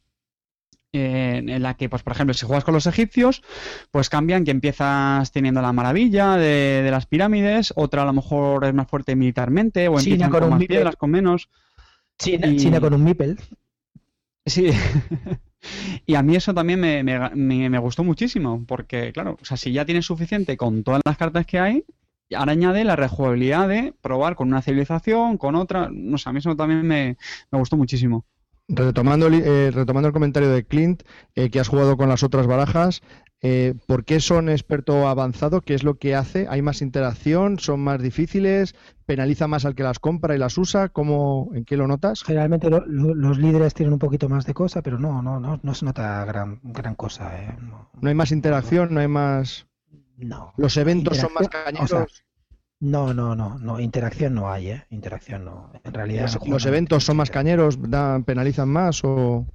Eh, 0.92 1.42
en 1.46 1.62
la 1.62 1.74
que, 1.74 1.88
pues, 1.88 2.02
por 2.02 2.12
ejemplo, 2.12 2.34
si 2.34 2.46
juegas 2.46 2.64
con 2.64 2.74
los 2.74 2.86
egipcios, 2.86 3.42
pues 3.90 4.08
cambian 4.08 4.44
que 4.44 4.50
empiezas 4.50 5.30
teniendo 5.32 5.62
la 5.62 5.72
maravilla 5.72 6.36
de, 6.36 6.82
de 6.82 6.90
las 6.90 7.06
pirámides, 7.06 7.72
otra 7.76 8.02
a 8.02 8.06
lo 8.06 8.12
mejor 8.12 8.64
es 8.64 8.74
más 8.74 8.88
fuerte 8.88 9.14
militarmente, 9.16 9.88
o 9.88 9.98
China 10.00 10.26
empiezan 10.26 10.30
con 10.30 10.50
más 10.50 10.58
piedras, 10.66 10.96
con 10.96 11.10
menos. 11.10 11.48
China, 12.18 12.46
y- 12.48 12.56
China 12.56 12.80
con 12.80 12.94
un 12.94 13.04
Mipel. 13.04 13.38
Sí. 14.46 14.70
Y 16.06 16.14
a 16.14 16.22
mí 16.22 16.36
eso 16.36 16.54
también 16.54 16.80
me, 16.80 17.02
me- 17.04 17.28
me- 17.34 17.68
me 17.68 17.78
gustó 17.78 18.02
muchísimo, 18.02 18.64
porque, 18.66 19.12
claro, 19.12 19.36
o 19.40 19.44
sea, 19.44 19.58
si 19.58 19.72
ya 19.72 19.84
tienes 19.84 20.06
suficiente 20.06 20.56
con 20.56 20.82
todas 20.82 21.02
las 21.04 21.18
cartas 21.18 21.44
que 21.44 21.58
hay, 21.58 21.84
ahora 22.34 22.52
añade 22.52 22.82
la 22.82 22.96
rejugabilidad 22.96 23.68
de 23.68 23.92
probar 24.00 24.36
con 24.36 24.48
una 24.48 24.62
civilización, 24.62 25.36
con 25.36 25.54
otra. 25.56 25.90
No 25.92 26.16
sé, 26.16 26.30
a 26.30 26.32
mí 26.32 26.38
eso 26.38 26.56
también 26.56 26.86
me, 26.86 27.18
me 27.50 27.58
gustó 27.58 27.76
muchísimo. 27.76 28.24
Retomando, 28.74 29.26
el- 29.26 29.42
eh, 29.44 29.70
retomando 29.72 30.08
el 30.08 30.12
comentario 30.12 30.50
de 30.50 30.64
Clint, 30.64 31.02
eh, 31.34 31.50
que 31.50 31.60
has 31.60 31.68
jugado 31.68 31.96
con 31.96 32.08
las 32.08 32.22
otras 32.22 32.46
barajas, 32.46 33.02
eh, 33.42 33.74
¿por 33.86 34.04
qué 34.04 34.20
son 34.20 34.48
experto 34.48 35.08
avanzado? 35.08 35.60
¿Qué 35.62 35.74
es 35.74 35.82
lo 35.82 35.94
que 35.94 36.14
hace? 36.14 36.46
¿Hay 36.50 36.62
más 36.62 36.82
interacción? 36.82 37.58
¿Son 37.58 37.80
más 37.80 38.00
difíciles? 38.02 38.74
¿Penaliza 39.06 39.48
más 39.48 39.64
al 39.64 39.74
que 39.74 39.82
las 39.82 39.98
compra 39.98 40.34
y 40.34 40.38
las 40.38 40.56
usa? 40.58 40.88
¿Cómo, 40.90 41.50
¿En 41.54 41.64
qué 41.64 41.76
lo 41.76 41.86
notas? 41.86 42.22
Generalmente 42.22 42.68
lo- 42.70 42.84
lo- 42.86 43.14
los 43.14 43.38
líderes 43.38 43.74
tienen 43.74 43.94
un 43.94 43.98
poquito 43.98 44.28
más 44.28 44.44
de 44.46 44.54
cosa, 44.54 44.82
pero 44.82 44.98
no, 44.98 45.22
no, 45.22 45.40
no, 45.40 45.58
no 45.62 45.74
se 45.74 45.84
nota 45.86 46.24
gran, 46.26 46.60
gran 46.62 46.94
cosa. 46.94 47.56
No, 47.60 47.88
¿No 48.00 48.08
hay 48.08 48.14
más 48.14 48.30
interacción? 48.30 48.94
¿No 48.94 49.00
hay 49.00 49.08
más...? 49.08 49.66
no. 50.18 50.52
¿Los 50.58 50.76
eventos 50.76 51.16
son 51.16 51.32
más 51.32 51.46
o 51.46 51.50
cañeros? 51.50 51.88
sea, 51.88 52.06
No, 52.80 53.12
no, 53.12 53.36
no, 53.36 53.58
no, 53.58 53.78
interacción 53.78 54.34
no 54.34 54.50
hay, 54.50 54.70
¿eh? 54.70 54.84
Interacción 54.90 55.44
no. 55.44 55.70
En 55.84 55.92
realidad 55.92 56.22
¿Los, 56.46 56.64
no- 56.64 56.68
eventos 56.70 57.04
son 57.04 57.18
más 57.18 57.30
cañeros? 57.30 57.78
Dan- 57.80 58.24
¿Penalizan 58.24 58.68
más? 58.70 59.02
o 59.04 59.46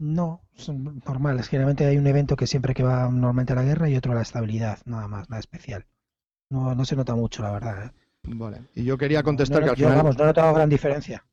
No, 0.00 0.42
son 0.56 1.00
normales. 1.06 1.48
Generalmente 1.48 1.86
hay 1.86 1.96
un 1.96 2.06
evento 2.08 2.34
que 2.34 2.46
siempre 2.48 2.74
que 2.74 2.82
va 2.82 3.08
normalmente 3.08 3.52
a 3.52 3.56
la 3.56 3.62
guerra 3.62 3.88
y 3.88 3.96
otro 3.96 4.12
a 4.12 4.16
la 4.16 4.22
estabilidad, 4.22 4.78
nada 4.84 5.06
más, 5.06 5.30
nada 5.30 5.38
especial. 5.40 5.86
No, 6.50 6.74
no 6.74 6.84
se 6.84 6.96
nota 6.96 7.14
mucho, 7.14 7.42
la 7.42 7.52
verdad. 7.52 7.86
¿eh? 7.86 7.90
Vale. 8.24 8.62
Y 8.74 8.84
yo 8.84 8.98
quería 8.98 9.22
contestar 9.22 9.60
No, 9.60 9.64
que 9.66 9.70
al 9.70 9.76
yo, 9.76 9.86
final... 9.86 9.98
vamos, 9.98 10.16
no 10.18 10.24
he 10.24 10.26
notado 10.26 10.54
gran 10.54 10.68
diferencia. 10.68 11.24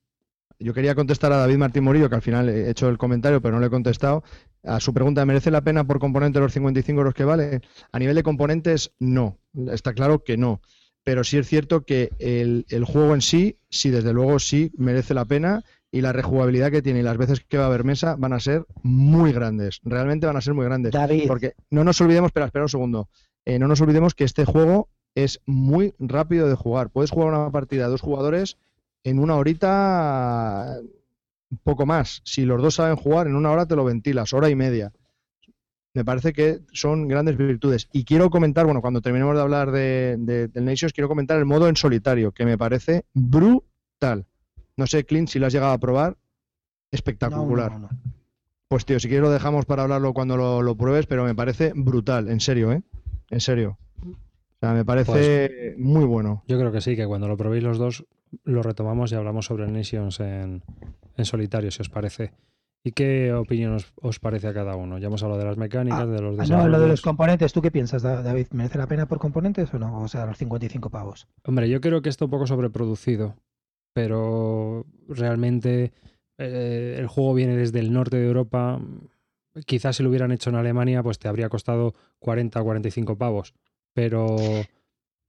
Yo 0.57 0.73
quería 0.73 0.95
contestar 0.95 1.33
a 1.33 1.37
David 1.37 1.57
Martín 1.57 1.83
Morillo, 1.83 2.09
que 2.09 2.15
al 2.15 2.21
final 2.21 2.47
he 2.47 2.69
hecho 2.69 2.87
el 2.87 2.97
comentario, 2.97 3.41
pero 3.41 3.55
no 3.55 3.59
le 3.59 3.67
he 3.67 3.69
contestado. 3.69 4.23
A 4.63 4.79
su 4.79 4.93
pregunta, 4.93 5.25
¿merece 5.25 5.51
la 5.51 5.61
pena 5.61 5.83
por 5.83 5.99
componente 5.99 6.39
los 6.39 6.53
55 6.53 6.97
euros 7.01 7.13
que 7.13 7.25
vale? 7.25 7.61
A 7.91 7.99
nivel 7.99 8.15
de 8.15 8.23
componentes, 8.23 8.93
no. 8.99 9.37
Está 9.71 9.93
claro 9.93 10.23
que 10.23 10.37
no. 10.37 10.61
Pero 11.05 11.23
sí 11.23 11.37
es 11.37 11.47
cierto 11.47 11.85
que 11.85 12.09
el, 12.19 12.65
el 12.67 12.83
juego 12.83 13.13
en 13.13 13.21
sí, 13.21 13.57
sí, 13.69 13.91
desde 13.91 14.11
luego 14.11 14.39
sí 14.39 14.71
merece 14.75 15.13
la 15.13 15.23
pena 15.23 15.63
y 15.91 16.01
la 16.01 16.11
rejugabilidad 16.11 16.71
que 16.71 16.81
tiene 16.81 16.99
y 16.99 17.03
las 17.03 17.15
veces 17.15 17.39
que 17.47 17.57
va 17.57 17.63
a 17.63 17.67
haber 17.67 17.85
mesa 17.85 18.15
van 18.17 18.33
a 18.33 18.39
ser 18.41 18.65
muy 18.83 19.31
grandes. 19.31 19.79
Realmente 19.83 20.25
van 20.25 20.35
a 20.35 20.41
ser 20.41 20.53
muy 20.53 20.65
grandes. 20.65 20.91
David, 20.91 21.25
Porque 21.27 21.53
no 21.69 21.85
nos 21.85 22.01
olvidemos, 22.01 22.29
espera, 22.29 22.47
espera 22.47 22.65
un 22.65 22.69
segundo. 22.69 23.07
Eh, 23.45 23.59
no 23.59 23.67
nos 23.67 23.79
olvidemos 23.79 24.15
que 24.15 24.23
este 24.23 24.43
juego 24.43 24.89
es 25.13 25.39
muy 25.45 25.93
rápido 25.99 26.49
de 26.49 26.55
jugar. 26.55 26.89
Puedes 26.89 27.11
jugar 27.11 27.33
una 27.33 27.51
partida 27.51 27.85
de 27.85 27.91
dos 27.91 28.01
jugadores 28.01 28.57
en 29.03 29.19
una 29.19 29.35
horita, 29.35 30.79
un 31.51 31.57
poco 31.59 31.85
más. 31.85 32.21
Si 32.25 32.43
los 32.43 32.61
dos 32.61 32.75
saben 32.75 32.95
jugar, 32.95 33.27
en 33.27 33.35
una 33.35 33.51
hora 33.51 33.67
te 33.67 33.75
lo 33.75 33.85
ventilas, 33.85 34.33
hora 34.33 34.49
y 34.49 34.55
media. 34.55 34.91
Me 35.95 36.05
parece 36.05 36.33
que 36.33 36.59
son 36.73 37.07
grandes 37.07 37.37
virtudes. 37.37 37.87
Y 37.93 38.03
quiero 38.03 38.29
comentar, 38.29 38.65
bueno, 38.65 38.81
cuando 38.81 39.01
terminemos 39.01 39.33
de 39.35 39.41
hablar 39.41 39.71
de, 39.71 40.17
de- 40.19 40.47
del 40.49 40.65
Nations, 40.65 40.93
quiero 40.93 41.07
comentar 41.07 41.39
el 41.39 41.45
modo 41.45 41.67
en 41.67 41.75
solitario, 41.75 42.31
que 42.33 42.45
me 42.45 42.57
parece 42.57 43.05
brutal. 43.13 44.25
No 44.77 44.85
sé, 44.87 45.05
Clint, 45.05 45.29
si 45.29 45.39
lo 45.39 45.47
has 45.47 45.53
llegado 45.53 45.71
a 45.71 45.77
probar. 45.79 46.17
Espectacular. 46.91 47.71
no, 47.71 47.79
no. 47.79 47.89
Pues 48.67 48.85
tío, 48.85 48.99
si 48.99 49.07
quieres 49.07 49.23
lo 49.23 49.31
dejamos 49.31 49.65
para 49.65 49.83
hablarlo 49.83 50.13
cuando 50.13 50.37
lo, 50.37 50.61
lo 50.61 50.75
pruebes, 50.75 51.05
pero 51.07 51.23
me 51.23 51.33
parece 51.35 51.71
brutal, 51.75 52.29
en 52.29 52.39
serio, 52.39 52.71
¿eh? 52.71 52.81
En 53.29 53.39
serio. 53.39 53.77
O 54.01 54.59
sea, 54.59 54.73
me 54.73 54.83
parece 54.83 55.75
muy 55.77 56.03
bueno. 56.05 56.43
Yo 56.47 56.57
creo 56.59 56.71
que 56.71 56.81
sí, 56.81 56.95
que 56.95 57.05
cuando 57.05 57.27
lo 57.27 57.37
probéis 57.37 57.63
los 57.63 57.77
dos 57.77 58.05
lo 58.43 58.63
retomamos 58.63 59.11
y 59.11 59.15
hablamos 59.15 59.45
sobre 59.45 59.67
Nations 59.67 60.19
en, 60.19 60.63
en 61.15 61.25
solitario, 61.25 61.71
si 61.71 61.81
os 61.81 61.89
parece. 61.89 62.33
¿Y 62.87 62.91
qué 62.91 63.33
opinión 63.33 63.73
os, 63.73 63.91
os 63.99 64.19
parece 64.19 64.47
a 64.47 64.53
cada 64.53 64.75
uno? 64.75 64.99
Ya 64.99 65.07
hemos 65.07 65.23
hablado 65.23 65.39
de 65.41 65.47
las 65.47 65.57
mecánicas, 65.57 66.01
Ah, 66.01 66.05
de 66.05 66.21
los 66.21 66.37
Ah, 66.39 66.43
no, 66.45 66.57
lo 66.57 66.63
de 66.63 66.69
los 66.69 66.71
desarrollos. 66.77 67.01
componentes, 67.01 67.51
¿tú 67.51 67.61
qué 67.63 67.71
piensas, 67.71 68.03
Da- 68.03 68.21
David? 68.21 68.45
¿Merece 68.51 68.77
la 68.77 68.85
pena 68.87 69.07
por 69.07 69.17
componentes 69.17 69.73
o 69.73 69.79
no? 69.79 70.03
O 70.03 70.07
sea, 70.07 70.27
los 70.27 70.37
55 70.37 70.91
pavos. 70.91 71.27
Hombre, 71.45 71.67
yo 71.67 71.81
creo 71.81 72.03
que 72.03 72.09
está 72.09 72.25
un 72.25 72.31
poco 72.31 72.45
sobreproducido, 72.45 73.35
pero 73.93 74.85
realmente 75.07 75.93
eh, 76.37 76.97
el 76.99 77.07
juego 77.07 77.33
viene 77.33 77.55
desde 77.57 77.79
el 77.79 77.91
norte 77.91 78.17
de 78.17 78.27
Europa. 78.27 78.79
Quizás 79.65 79.95
si 79.95 80.03
lo 80.03 80.09
hubieran 80.09 80.31
hecho 80.31 80.49
en 80.51 80.57
Alemania, 80.57 81.01
pues 81.01 81.17
te 81.17 81.27
habría 81.27 81.49
costado 81.49 81.95
40 82.19 82.61
o 82.61 82.63
45 82.65 83.17
pavos, 83.17 83.55
pero 83.93 84.35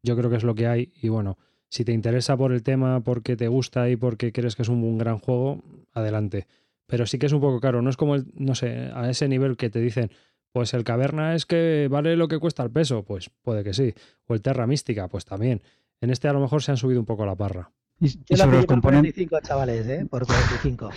yo 0.02 0.16
creo 0.16 0.28
que 0.28 0.36
es 0.36 0.44
lo 0.44 0.54
que 0.54 0.66
hay. 0.66 0.92
Y 1.00 1.08
bueno, 1.08 1.38
si 1.70 1.84
te 1.84 1.92
interesa 1.92 2.36
por 2.36 2.52
el 2.52 2.62
tema, 2.62 3.00
porque 3.00 3.36
te 3.36 3.48
gusta 3.48 3.88
y 3.88 3.96
porque 3.96 4.32
crees 4.32 4.56
que 4.56 4.62
es 4.62 4.68
un, 4.68 4.82
un 4.84 4.98
gran 4.98 5.18
juego, 5.18 5.62
adelante. 5.94 6.46
Pero 6.86 7.06
sí 7.06 7.18
que 7.18 7.26
es 7.26 7.32
un 7.32 7.40
poco 7.40 7.60
caro, 7.60 7.82
no 7.82 7.90
es 7.90 7.96
como 7.96 8.14
el, 8.14 8.26
no 8.34 8.54
sé, 8.54 8.90
a 8.94 9.08
ese 9.10 9.28
nivel 9.28 9.56
que 9.56 9.70
te 9.70 9.80
dicen, 9.80 10.10
pues 10.52 10.72
el 10.72 10.84
caverna 10.84 11.34
es 11.34 11.44
que 11.44 11.88
vale 11.90 12.16
lo 12.16 12.28
que 12.28 12.38
cuesta 12.38 12.62
el 12.62 12.70
peso, 12.70 13.04
pues 13.04 13.30
puede 13.42 13.62
que 13.62 13.74
sí. 13.74 13.92
O 14.26 14.34
el 14.34 14.42
Terra 14.42 14.66
Mística, 14.66 15.08
pues 15.08 15.24
también. 15.24 15.62
En 16.00 16.10
este 16.10 16.28
a 16.28 16.32
lo 16.32 16.40
mejor 16.40 16.62
se 16.62 16.70
han 16.70 16.76
subido 16.76 17.00
un 17.00 17.06
poco 17.06 17.26
la 17.26 17.36
parra. 17.36 17.72
Y, 17.98 18.08
Yo 18.08 18.20
y 18.28 18.36
la 18.36 18.44
sobre 18.44 18.56
los 18.56 18.66
por 18.66 18.74
componentes. 18.76 19.14
45, 19.14 19.40
chavales, 19.46 19.86
¿eh? 19.86 20.06
Por 20.08 20.26
45. 20.26 20.90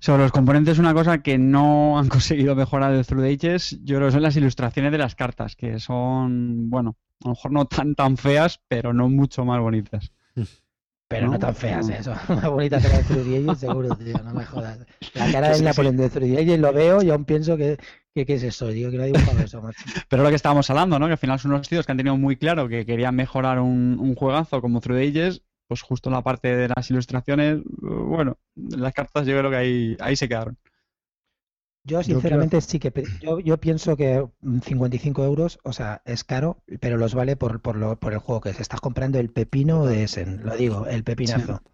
Sobre 0.00 0.22
los 0.22 0.32
componentes, 0.32 0.78
una 0.78 0.94
cosa 0.94 1.22
que 1.22 1.38
no 1.38 1.98
han 1.98 2.08
conseguido 2.08 2.54
mejorar 2.54 2.94
de 2.94 3.04
Through 3.04 3.22
the 3.22 3.32
Ages, 3.34 3.78
yo 3.82 3.96
creo 3.96 4.08
que 4.08 4.12
son 4.12 4.22
las 4.22 4.36
ilustraciones 4.36 4.92
de 4.92 4.98
las 4.98 5.14
cartas, 5.14 5.56
que 5.56 5.78
son, 5.78 6.70
bueno, 6.70 6.96
a 7.22 7.28
lo 7.28 7.30
mejor 7.34 7.52
no 7.52 7.66
tan 7.66 7.94
tan 7.94 8.16
feas, 8.16 8.60
pero 8.68 8.92
no 8.92 9.08
mucho 9.08 9.44
más 9.44 9.60
bonitas. 9.60 10.12
Pero 11.12 11.26
no, 11.26 11.32
No, 11.32 11.38
tan 11.38 11.54
feas, 11.54 11.86
no. 11.86 11.94
¿eh? 11.94 12.02
Son 12.02 12.16
más 12.28 12.48
bonitas 12.48 12.82
que 12.82 12.88
las 12.88 13.08
de 13.08 13.22
3D 13.22 13.54
seguro, 13.56 13.96
tío, 13.96 14.16
no 14.24 14.32
me 14.32 14.44
jodas. 14.44 14.78
La 15.14 15.30
cara 15.30 15.50
del 15.50 15.62
Napoleón 15.62 15.96
de 15.98 16.10
3D 16.10 16.56
lo 16.56 16.72
veo 16.72 17.02
y 17.02 17.10
aún 17.10 17.26
pienso 17.26 17.56
que, 17.56 17.76
que 18.14 18.24
¿qué 18.24 18.34
es 18.34 18.42
eso? 18.42 18.68
Digo 18.68 18.90
que 18.90 18.96
no 18.96 19.02
hay 19.02 19.12
dibujado 19.12 19.40
eso, 19.40 19.60
macho. 19.60 19.84
Pero 20.08 20.22
lo 20.22 20.30
que 20.30 20.36
estábamos 20.36 20.70
hablando, 20.70 20.98
¿no? 20.98 21.06
Que 21.06 21.12
al 21.12 21.18
final 21.18 21.38
son 21.38 21.52
unos 21.52 21.68
tíos 21.68 21.84
que 21.84 21.92
han 21.92 21.98
tenido 21.98 22.16
muy 22.16 22.36
claro 22.36 22.66
que 22.68 22.86
querían 22.86 23.14
mejorar 23.14 23.58
un, 23.60 23.98
un 24.00 24.14
juegazo 24.14 24.62
como 24.62 24.78
Ages, 24.78 25.42
pues 25.68 25.82
justo 25.82 26.08
en 26.08 26.14
la 26.14 26.22
parte 26.22 26.56
de 26.56 26.68
las 26.74 26.90
ilustraciones, 26.90 27.58
bueno, 27.66 28.38
las 28.54 28.94
cartas 28.94 29.26
yo 29.26 29.38
creo 29.38 29.50
que 29.50 29.56
ahí, 29.56 29.96
ahí 30.00 30.16
se 30.16 30.28
quedaron. 30.28 30.56
Yo 31.84 32.02
sinceramente 32.02 32.60
sí 32.60 32.78
que 32.78 32.92
yo, 33.20 33.40
yo 33.40 33.58
pienso 33.58 33.96
que 33.96 34.24
mm, 34.40 34.60
55 34.60 35.24
euros, 35.24 35.58
o 35.64 35.72
sea, 35.72 36.00
es 36.04 36.22
caro, 36.22 36.62
pero 36.80 36.96
los 36.96 37.14
vale 37.14 37.34
por, 37.36 37.60
por, 37.60 37.76
lo, 37.76 37.96
por 37.98 38.12
el 38.12 38.20
juego 38.20 38.40
que 38.40 38.50
es. 38.50 38.60
Estás 38.60 38.80
comprando 38.80 39.18
el 39.18 39.30
pepino 39.30 39.84
de 39.86 40.04
Essen, 40.04 40.42
lo 40.44 40.56
digo, 40.56 40.86
el 40.86 41.02
pepinazo. 41.04 41.60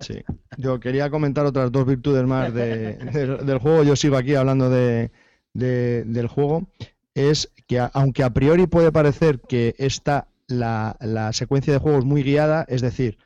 Sí. 0.00 0.22
Yo 0.56 0.80
quería 0.80 1.10
comentar 1.10 1.44
otras 1.44 1.70
dos 1.70 1.86
virtudes 1.86 2.24
más 2.24 2.52
de- 2.54 2.94
del, 2.96 3.44
del 3.44 3.58
juego. 3.58 3.82
Yo 3.84 3.94
sigo 3.94 4.16
aquí 4.16 4.34
hablando 4.34 4.70
de, 4.70 5.10
de- 5.52 6.04
del 6.04 6.26
juego. 6.26 6.66
Es 7.14 7.52
que 7.66 7.78
a- 7.80 7.90
aunque 7.92 8.22
a 8.24 8.30
priori 8.30 8.66
puede 8.66 8.90
parecer 8.92 9.40
que 9.40 9.74
está 9.78 10.28
la, 10.48 10.96
la 11.00 11.32
secuencia 11.34 11.72
de 11.72 11.78
juegos 11.78 12.04
muy 12.06 12.22
guiada, 12.22 12.64
es 12.68 12.80
decir, 12.80 13.18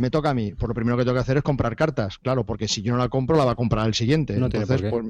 me 0.00 0.10
toca 0.10 0.30
a 0.30 0.34
mí, 0.34 0.54
por 0.54 0.68
lo 0.68 0.74
primero 0.74 0.96
que 0.96 1.04
tengo 1.04 1.14
que 1.14 1.20
hacer 1.20 1.36
es 1.36 1.42
comprar 1.42 1.76
cartas, 1.76 2.18
claro, 2.18 2.44
porque 2.44 2.68
si 2.68 2.82
yo 2.82 2.92
no 2.92 2.98
la 2.98 3.08
compro, 3.08 3.36
la 3.36 3.44
va 3.44 3.52
a 3.52 3.56
comprar 3.56 3.86
el 3.86 3.94
siguiente. 3.94 4.36
No 4.36 4.46
Entonces, 4.46 4.82
pues, 4.82 5.06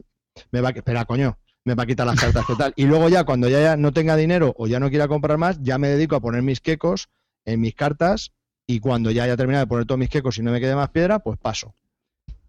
me 0.50 0.60
va 0.60 0.68
a, 0.68 0.72
espera, 0.72 1.04
coño, 1.04 1.38
me 1.64 1.74
va 1.74 1.84
a 1.84 1.86
quitar 1.86 2.06
las 2.06 2.20
cartas 2.20 2.44
que 2.46 2.54
tal. 2.54 2.72
Y 2.76 2.84
luego 2.84 3.08
ya, 3.08 3.24
cuando 3.24 3.48
ya, 3.48 3.60
ya 3.60 3.76
no 3.76 3.92
tenga 3.92 4.16
dinero 4.16 4.54
o 4.56 4.66
ya 4.66 4.80
no 4.80 4.90
quiera 4.90 5.08
comprar 5.08 5.38
más, 5.38 5.58
ya 5.62 5.78
me 5.78 5.88
dedico 5.88 6.16
a 6.16 6.20
poner 6.20 6.42
mis 6.42 6.60
quecos 6.60 7.08
en 7.44 7.60
mis 7.60 7.74
cartas 7.74 8.32
y 8.66 8.80
cuando 8.80 9.10
ya 9.10 9.24
haya 9.24 9.36
terminado 9.36 9.64
de 9.64 9.68
poner 9.68 9.86
todos 9.86 9.98
mis 9.98 10.08
quecos 10.08 10.38
y 10.38 10.42
no 10.42 10.52
me 10.52 10.60
quede 10.60 10.74
más 10.74 10.90
piedra, 10.90 11.18
pues 11.18 11.38
paso. 11.38 11.74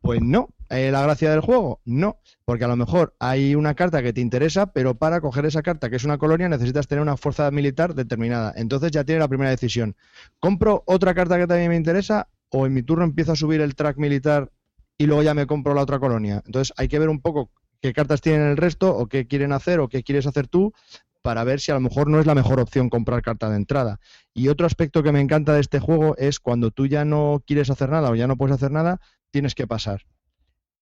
Pues 0.02 0.22
no. 0.22 0.50
¿La 0.70 1.02
gracia 1.02 1.32
del 1.32 1.42
juego? 1.42 1.82
No. 1.86 2.18
Porque 2.46 2.64
a 2.64 2.68
lo 2.68 2.76
mejor 2.76 3.14
hay 3.20 3.56
una 3.56 3.76
carta 3.76 4.02
que 4.02 4.14
te 4.14 4.22
interesa, 4.22 4.72
pero 4.72 4.96
para 4.96 5.20
coger 5.20 5.46
esa 5.46 5.62
carta, 5.62 5.90
que 5.90 5.98
es 5.98 6.06
una 6.06 6.18
colonia, 6.18 6.48
necesitas 6.48 6.88
tener 6.88 7.02
una 7.02 7.18
fuerza 7.18 7.52
militar 7.52 7.94
determinada. 7.94 8.54
Entonces 8.56 8.92
ya 8.92 9.04
tiene 9.04 9.20
la 9.20 9.28
primera 9.28 9.50
decisión. 9.50 9.96
¿Compro 10.40 10.84
otra 10.86 11.14
carta 11.14 11.38
que 11.38 11.48
también 11.48 11.70
me 11.70 11.76
interesa 11.76 12.30
o 12.50 12.66
en 12.66 12.74
mi 12.74 12.84
turno 12.84 13.04
empiezo 13.04 13.34
a 13.34 13.36
subir 13.36 13.62
el 13.62 13.76
track 13.76 13.98
militar 13.98 14.50
y 14.98 15.08
luego 15.08 15.24
ya 15.24 15.34
me 15.34 15.46
compro 15.46 15.74
la 15.74 15.82
otra 15.82 16.00
colonia? 16.00 16.42
Entonces 16.46 16.74
hay 16.78 16.88
que 16.88 17.00
ver 17.00 17.10
un 17.10 17.20
poco 17.22 17.52
qué 17.82 17.92
cartas 17.92 18.22
tienen 18.22 18.44
el 18.44 18.58
resto 18.58 18.96
o 18.96 19.08
qué 19.08 19.28
quieren 19.28 19.52
hacer 19.52 19.82
o 19.82 19.90
qué 19.90 20.04
quieres 20.04 20.26
hacer 20.26 20.48
tú 20.48 20.74
para 21.22 21.44
ver 21.44 21.60
si 21.60 21.72
a 21.72 21.76
lo 21.76 21.82
mejor 21.82 22.08
no 22.08 22.20
es 22.20 22.26
la 22.26 22.34
mejor 22.34 22.60
opción 22.60 22.90
comprar 22.90 23.22
carta 23.22 23.50
de 23.50 23.58
entrada. 23.58 24.00
Y 24.34 24.48
otro 24.48 24.66
aspecto 24.66 25.04
que 25.04 25.12
me 25.12 25.20
encanta 25.20 25.54
de 25.54 25.60
este 25.60 25.80
juego 25.80 26.16
es 26.18 26.40
cuando 26.40 26.72
tú 26.72 26.88
ya 26.88 27.06
no 27.06 27.44
quieres 27.46 27.70
hacer 27.70 27.90
nada 27.90 28.10
o 28.10 28.16
ya 28.16 28.26
no 28.26 28.38
puedes 28.38 28.56
hacer 28.56 28.72
nada, 28.72 29.02
tienes 29.32 29.56
que 29.56 29.68
pasar. 29.68 30.04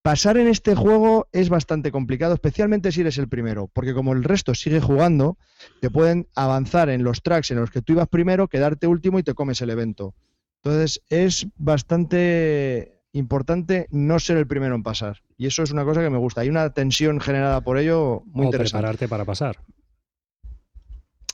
Pasar 0.02 0.38
en 0.38 0.48
este 0.48 0.76
juego 0.76 1.28
es 1.34 1.50
bastante 1.50 1.92
complicado, 1.92 2.34
especialmente 2.34 2.92
si 2.92 3.02
eres 3.02 3.18
el 3.18 3.28
primero, 3.28 3.70
porque 3.74 3.94
como 3.94 4.14
el 4.14 4.24
resto 4.24 4.56
sigue 4.56 4.80
jugando, 4.80 5.38
te 5.82 5.90
pueden 5.90 6.28
avanzar 6.36 6.90
en 6.90 7.04
los 7.04 7.22
tracks 7.22 7.52
en 7.52 7.60
los 7.60 7.70
que 7.70 7.82
tú 7.82 7.94
ibas 7.94 8.08
primero, 8.08 8.48
quedarte 8.48 8.88
último 8.88 9.20
y 9.20 9.24
te 9.24 9.34
comes 9.34 9.62
el 9.62 9.70
evento. 9.70 10.16
Entonces 10.64 11.02
es 11.10 11.48
bastante 11.58 13.02
importante 13.12 13.88
no 13.92 14.20
ser 14.20 14.38
el 14.38 14.48
primero 14.48 14.76
en 14.76 14.84
pasar. 14.84 15.22
Y 15.38 15.48
eso 15.48 15.64
es 15.64 15.72
una 15.72 15.84
cosa 15.84 16.02
que 16.02 16.10
me 16.10 16.18
gusta. 16.18 16.42
Hay 16.42 16.50
una 16.50 16.70
tensión 16.72 17.20
generada 17.20 17.62
por 17.62 17.78
ello 17.78 18.24
muy 18.26 18.46
o 18.46 18.46
interesante. 18.46 18.78
prepararte 18.78 19.08
para 19.08 19.26
pasar. 19.26 19.58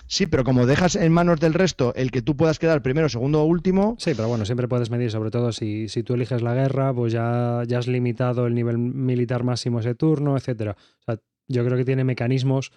Sí, 0.07 0.27
pero 0.27 0.43
como 0.43 0.65
dejas 0.65 0.95
en 0.95 1.11
manos 1.11 1.39
del 1.39 1.53
resto 1.53 1.93
el 1.95 2.11
que 2.11 2.21
tú 2.21 2.35
puedas 2.37 2.59
quedar 2.59 2.81
primero, 2.81 3.09
segundo 3.09 3.41
o 3.41 3.45
último, 3.45 3.95
Sí, 3.99 4.11
pero 4.15 4.27
bueno, 4.27 4.45
siempre 4.45 4.67
puedes 4.67 4.89
medir, 4.89 5.09
sobre 5.11 5.31
todo 5.31 5.51
si, 5.51 5.89
si 5.89 6.03
tú 6.03 6.13
eliges 6.13 6.41
la 6.41 6.53
guerra, 6.53 6.93
pues 6.93 7.11
ya, 7.13 7.63
ya 7.67 7.79
has 7.79 7.87
limitado 7.87 8.45
el 8.47 8.53
nivel 8.53 8.77
militar 8.77 9.43
máximo 9.43 9.79
ese 9.79 9.95
turno, 9.95 10.37
etcétera. 10.37 10.75
O 10.99 11.03
sea, 11.03 11.19
yo 11.47 11.65
creo 11.65 11.77
que 11.77 11.85
tiene 11.85 12.03
mecanismos 12.03 12.71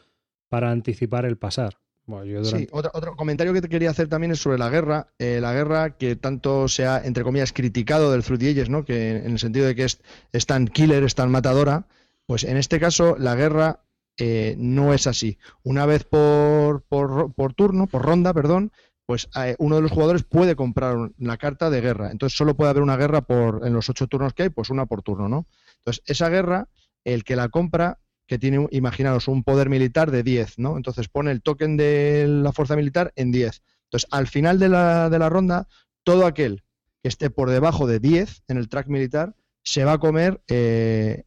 para 0.49 0.71
anticipar 0.71 1.25
el 1.27 1.37
pasar. 1.37 1.79
Bueno, 2.07 2.25
yo 2.25 2.39
durante- 2.43 2.61
Sí, 2.65 2.69
otro, 2.73 2.91
otro 2.95 3.17
comentario 3.17 3.53
que 3.53 3.61
te 3.61 3.69
quería 3.69 3.91
hacer 3.91 4.09
también 4.09 4.33
es 4.33 4.41
sobre 4.41 4.57
la 4.57 4.71
guerra. 4.71 5.09
Eh, 5.19 5.41
la 5.43 5.53
guerra 5.53 5.99
que 5.99 6.17
tanto 6.17 6.67
se 6.69 6.87
ha, 6.87 6.99
entre 7.05 7.23
comillas, 7.23 7.53
criticado 7.53 8.11
del 8.11 8.23
the 8.25 8.51
Ages, 8.51 8.71
¿no? 8.71 8.87
Que 8.87 9.11
en 9.17 9.33
el 9.33 9.39
sentido 9.39 9.67
de 9.67 9.75
que 9.75 9.85
es, 9.85 10.01
es 10.33 10.47
tan 10.47 10.69
killer, 10.69 11.05
es 11.05 11.15
tan 11.15 11.31
matadora. 11.31 11.87
Pues 12.25 12.45
en 12.45 12.57
este 12.57 12.81
caso, 12.81 13.17
la 13.19 13.35
guerra 13.35 13.81
eh, 14.19 14.55
no 14.59 14.93
es 14.95 15.07
así. 15.07 15.39
Una 15.63 15.87
vez 15.87 16.05
por, 16.05 16.83
por, 16.85 17.33
por 17.35 17.55
turno, 17.55 17.87
por 17.87 18.03
ronda, 18.05 18.35
perdón, 18.35 18.73
pues 19.07 19.29
eh, 19.37 19.57
uno 19.59 19.77
de 19.77 19.83
los 19.83 19.91
jugadores 19.91 20.23
puede 20.25 20.55
comprar 20.57 20.97
un- 20.97 21.15
la 21.19 21.37
carta 21.39 21.71
de 21.71 21.81
guerra. 21.81 22.11
Entonces 22.11 22.37
solo 22.37 22.57
puede 22.57 22.71
haber 22.71 22.83
una 22.83 22.97
guerra 22.97 23.23
por, 23.23 23.67
en 23.67 23.73
los 23.73 23.89
ocho 23.89 24.07
turnos 24.07 24.35
que 24.35 24.45
hay, 24.45 24.49
pues 24.51 24.71
una 24.71 24.87
por 24.87 25.03
turno, 25.03 25.29
¿no? 25.29 25.47
Entonces, 25.79 26.03
esa 26.07 26.29
guerra, 26.29 26.69
el 27.05 27.25
que 27.25 27.37
la 27.37 27.49
compra, 27.49 28.01
que 28.27 28.39
tiene, 28.39 28.67
imaginaros, 28.73 29.29
un 29.29 29.43
poder 29.45 29.71
militar 29.71 30.11
de 30.11 30.23
10, 30.23 30.59
¿no? 30.59 30.77
Entonces 30.77 31.09
pone 31.09 31.31
el 31.31 31.41
token 31.43 31.77
de 31.79 32.27
la 32.29 32.53
fuerza 32.53 32.77
militar 32.77 33.13
en 33.17 33.33
10. 33.33 33.63
Entonces, 33.85 34.07
al 34.11 34.27
final 34.27 34.59
de 34.59 34.69
la, 34.69 35.09
de 35.09 35.19
la 35.19 35.31
ronda, 35.31 35.67
todo 36.05 36.27
aquel 36.27 36.63
que 37.03 37.09
esté 37.09 37.31
por 37.31 37.49
debajo 37.51 37.87
de 37.87 38.01
10 38.01 38.43
en 38.49 38.59
el 38.59 38.69
track 38.69 38.89
militar 38.89 39.35
se 39.63 39.85
va 39.85 39.93
a 39.93 39.99
comer 39.99 40.43
eh, 40.49 41.25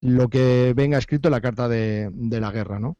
lo 0.00 0.28
que 0.28 0.72
venga 0.76 0.98
escrito 0.98 1.28
en 1.28 1.32
la 1.32 1.40
carta 1.40 1.68
de, 1.68 2.10
la 2.40 2.50
guerra, 2.50 2.78
¿no? 2.78 2.96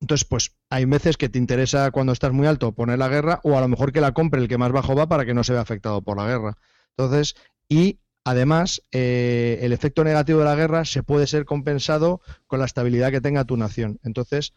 Entonces, 0.00 0.26
pues 0.26 0.56
hay 0.70 0.86
veces 0.86 1.16
que 1.16 1.28
te 1.28 1.38
interesa 1.38 1.90
cuando 1.90 2.12
estás 2.12 2.32
muy 2.32 2.46
alto 2.46 2.72
poner 2.72 2.98
la 2.98 3.08
guerra 3.08 3.40
o 3.44 3.56
a 3.58 3.60
lo 3.60 3.68
mejor 3.68 3.92
que 3.92 4.00
la 4.00 4.12
compre 4.12 4.40
el 4.40 4.48
que 4.48 4.56
más 4.58 4.72
bajo 4.72 4.94
va 4.94 5.08
para 5.08 5.26
que 5.26 5.34
no 5.34 5.44
se 5.44 5.52
vea 5.52 5.60
afectado 5.62 6.00
por 6.02 6.16
la 6.16 6.26
guerra. 6.26 6.56
Entonces, 6.96 7.34
y 7.68 8.00
además, 8.24 8.82
eh, 8.92 9.58
el 9.62 9.72
efecto 9.72 10.02
negativo 10.02 10.38
de 10.38 10.46
la 10.46 10.54
guerra 10.54 10.84
se 10.86 11.02
puede 11.02 11.26
ser 11.26 11.44
compensado 11.44 12.20
con 12.46 12.60
la 12.60 12.64
estabilidad 12.66 13.10
que 13.10 13.20
tenga 13.20 13.44
tu 13.44 13.56
nación. 13.58 13.98
Entonces, 14.02 14.54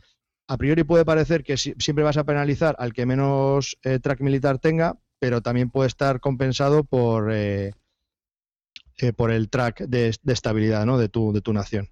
a 0.47 0.57
priori 0.57 0.83
puede 0.83 1.03
parecer 1.05 1.43
que 1.43 1.57
si- 1.57 1.73
siempre 1.77 2.03
vas 2.05 2.17
a 2.17 2.23
penalizar 2.25 2.75
al 2.79 2.93
que 2.93 3.05
menos 3.05 3.77
eh, 3.83 3.99
track 3.99 4.21
militar 4.21 4.59
tenga, 4.59 4.97
pero 5.19 5.41
también 5.41 5.69
puede 5.69 5.87
estar 5.87 6.19
compensado 6.21 6.83
por, 6.85 7.31
eh, 7.33 7.73
eh, 8.99 9.13
por 9.13 9.31
el 9.31 9.49
track 9.49 9.81
de, 9.87 10.15
estabilidad 10.27 10.85
¿no? 10.85 10.97
de, 10.97 11.09
tu, 11.09 11.33
de 11.33 11.41
tu 11.41 11.53
nación. 11.53 11.89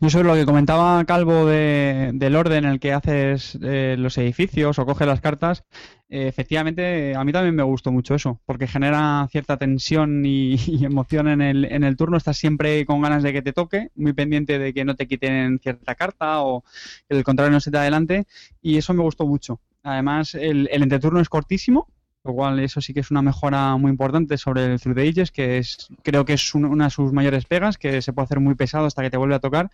Yo 0.00 0.10
sobre 0.10 0.26
lo 0.26 0.34
que 0.34 0.44
comentaba 0.44 1.04
Calvo 1.04 1.46
de- 1.46 2.10
del 2.14 2.34
orden 2.34 2.64
en 2.64 2.70
el 2.72 2.80
que 2.80 2.92
haces 2.92 3.56
eh, 3.62 3.94
los 3.96 4.18
edificios 4.18 4.76
o 4.78 4.86
coges 4.86 5.06
las 5.06 5.20
cartas, 5.20 5.64
eh, 6.08 6.26
efectivamente 6.26 7.14
a 7.14 7.22
mí 7.24 7.32
también 7.32 7.54
me 7.54 7.62
gustó 7.62 7.92
mucho 7.92 8.14
eso, 8.16 8.40
porque 8.44 8.66
genera 8.66 9.28
cierta 9.30 9.56
tensión 9.56 10.24
y, 10.26 10.54
y 10.66 10.84
emoción 10.84 11.28
en 11.28 11.42
el, 11.42 11.64
en 11.64 11.84
el 11.84 11.96
turno, 11.96 12.16
estás 12.16 12.36
siempre 12.38 12.84
con 12.86 13.00
ganas 13.02 13.22
de 13.22 13.32
que 13.32 13.42
te 13.42 13.52
toque, 13.52 13.90
muy 13.94 14.12
pendiente 14.14 14.58
de 14.58 14.72
que 14.74 14.84
no 14.84 14.96
te 14.96 15.06
quiten 15.06 15.60
cierta 15.60 15.94
carta 15.94 16.42
o 16.42 16.64
que 17.08 17.16
el 17.16 17.22
contrario 17.24 17.52
no 17.52 17.60
se 17.60 17.70
te 17.70 17.78
adelante, 17.78 18.26
y 18.60 18.78
eso 18.78 18.94
me 18.94 19.02
gustó 19.02 19.26
mucho. 19.26 19.60
Además, 19.84 20.34
el, 20.34 20.68
el 20.72 20.82
entreturno 20.82 21.20
es 21.20 21.28
cortísimo, 21.28 21.86
lo 22.28 22.34
cual 22.34 22.58
eso 22.60 22.80
sí 22.80 22.94
que 22.94 23.00
es 23.00 23.10
una 23.10 23.22
mejora 23.22 23.76
muy 23.76 23.90
importante 23.90 24.38
sobre 24.38 24.64
el 24.66 24.80
Through 24.80 24.96
the 24.96 25.08
Ages, 25.08 25.30
que 25.32 25.58
es 25.58 25.88
creo 26.02 26.24
que 26.24 26.34
es 26.34 26.54
un- 26.54 26.64
una 26.66 26.84
de 26.86 26.90
sus 26.90 27.12
mayores 27.12 27.46
pegas, 27.46 27.78
que 27.78 28.02
se 28.02 28.12
puede 28.12 28.24
hacer 28.26 28.40
muy 28.40 28.54
pesado 28.54 28.86
hasta 28.86 29.02
que 29.02 29.10
te 29.10 29.16
vuelve 29.16 29.34
a 29.36 29.40
tocar. 29.40 29.70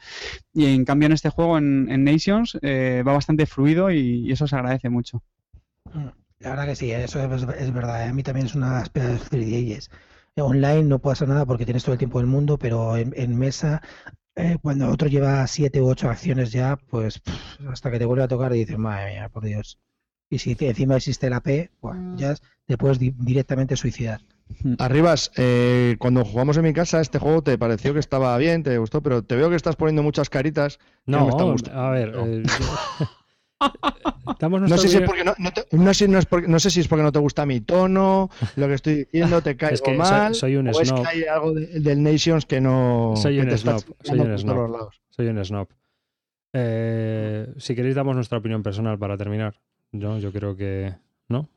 Y 0.54 0.66
en 0.74 0.84
cambio 0.84 1.06
en 1.06 1.12
este 1.14 1.30
juego, 1.30 1.58
en, 1.58 1.90
en 1.90 2.04
Nations, 2.04 2.58
eh, 2.62 3.02
va 3.06 3.14
bastante 3.14 3.46
fluido 3.46 3.90
y, 3.92 4.26
y 4.28 4.32
eso 4.32 4.46
se 4.48 4.56
agradece 4.56 4.90
mucho. 4.90 5.22
La 6.38 6.50
verdad 6.50 6.66
que 6.66 6.76
sí, 6.76 6.90
eso 6.92 7.20
es, 7.34 7.42
es 7.58 7.72
verdad. 7.72 8.04
¿eh? 8.06 8.08
A 8.08 8.12
mí 8.12 8.22
también 8.22 8.46
es 8.46 8.54
una 8.54 8.68
de 8.74 8.78
las 8.80 8.88
pegas 8.90 9.20
de 9.24 9.28
3D 9.30 9.56
Ages. 9.72 9.90
Eh, 10.36 10.42
Online 10.42 10.84
no 10.84 10.98
puede 11.00 11.14
hacer 11.14 11.28
nada 11.28 11.46
porque 11.46 11.64
tienes 11.64 11.82
todo 11.84 11.92
el 11.92 11.98
tiempo 11.98 12.18
del 12.18 12.26
mundo, 12.28 12.58
pero 12.58 12.96
en, 12.96 13.12
en 13.16 13.36
mesa, 13.38 13.82
eh, 14.36 14.58
cuando 14.62 14.88
otro 14.90 15.08
lleva 15.08 15.46
siete 15.48 15.82
u 15.82 15.88
ocho 15.88 16.10
acciones 16.10 16.52
ya, 16.52 16.76
pues 16.76 17.20
pff, 17.20 17.60
hasta 17.70 17.90
que 17.90 17.98
te 18.00 18.06
vuelve 18.06 18.24
a 18.24 18.28
tocar 18.28 18.54
y 18.54 18.60
dices, 18.60 18.78
madre 18.78 19.12
mía, 19.14 19.28
por 19.30 19.44
Dios. 19.44 19.78
Y 20.30 20.38
si 20.38 20.56
encima 20.58 20.96
existe 20.96 21.28
la 21.30 21.40
P, 21.40 21.70
pues 21.80 21.96
ya 22.16 22.34
te 22.66 22.76
puedes 22.78 22.98
di- 22.98 23.14
directamente 23.18 23.76
suicidar. 23.76 24.20
Arribas, 24.78 25.30
eh, 25.36 25.96
cuando 25.98 26.24
jugamos 26.24 26.56
en 26.56 26.64
mi 26.64 26.72
casa, 26.72 27.00
este 27.00 27.18
juego 27.18 27.42
te 27.42 27.56
pareció 27.58 27.92
que 27.94 28.00
estaba 28.00 28.36
bien, 28.38 28.62
te 28.62 28.76
gustó, 28.78 29.02
pero 29.02 29.22
te 29.22 29.36
veo 29.36 29.50
que 29.50 29.56
estás 29.56 29.76
poniendo 29.76 30.02
muchas 30.02 30.30
caritas. 30.30 30.78
no 31.06 31.18
No, 31.18 31.24
me 31.24 31.30
están 31.30 31.52
gustando. 31.52 31.80
a 31.80 31.90
ver. 31.90 32.12
No. 32.14 32.26
eh, 32.26 32.42
sé, 34.78 34.88
si 34.88 34.96
es 34.96 35.02
porque 35.04 35.24
no, 35.24 35.34
te- 35.52 35.76
no 35.76 35.94
sé- 35.94 36.08
no 36.08 36.18
es 36.18 36.26
porque- 36.26 36.48
no 36.48 36.58
sé 36.58 36.70
si 36.70 36.80
es 36.80 36.88
porque 36.88 37.02
no 37.02 37.12
te 37.12 37.18
gusta 37.18 37.46
mi 37.46 37.60
tono, 37.60 38.30
lo 38.56 38.68
que 38.68 38.74
estoy 38.74 38.94
diciendo, 38.96 39.40
te 39.42 39.56
caigo 39.56 39.74
Es 39.74 39.80
que 39.80 39.90
soy- 39.90 39.98
mal, 39.98 40.34
soy 40.34 40.56
un 40.56 40.68
o 40.68 40.70
es 40.72 40.88
snob. 40.88 41.02
que 41.02 41.08
hay 41.08 41.24
algo 41.24 41.52
de- 41.54 41.80
del 41.80 42.02
Nations 42.02 42.46
que 42.46 42.60
no... 42.60 43.14
Soy 43.16 43.38
un 43.40 43.50
snob, 43.56 43.82
soy 44.02 44.20
un 44.20 44.38
snob. 44.38 44.90
Soy 45.10 45.26
un 45.28 45.44
snob. 45.44 45.68
Eh, 46.52 47.52
si 47.58 47.74
queréis, 47.74 47.94
damos 47.94 48.14
nuestra 48.14 48.38
opinión 48.38 48.62
personal 48.62 48.98
para 48.98 49.16
terminar. 49.16 49.54
Yo, 49.94 50.18
yo 50.18 50.32
creo 50.32 50.56
que. 50.56 50.92
¿No? 51.28 51.48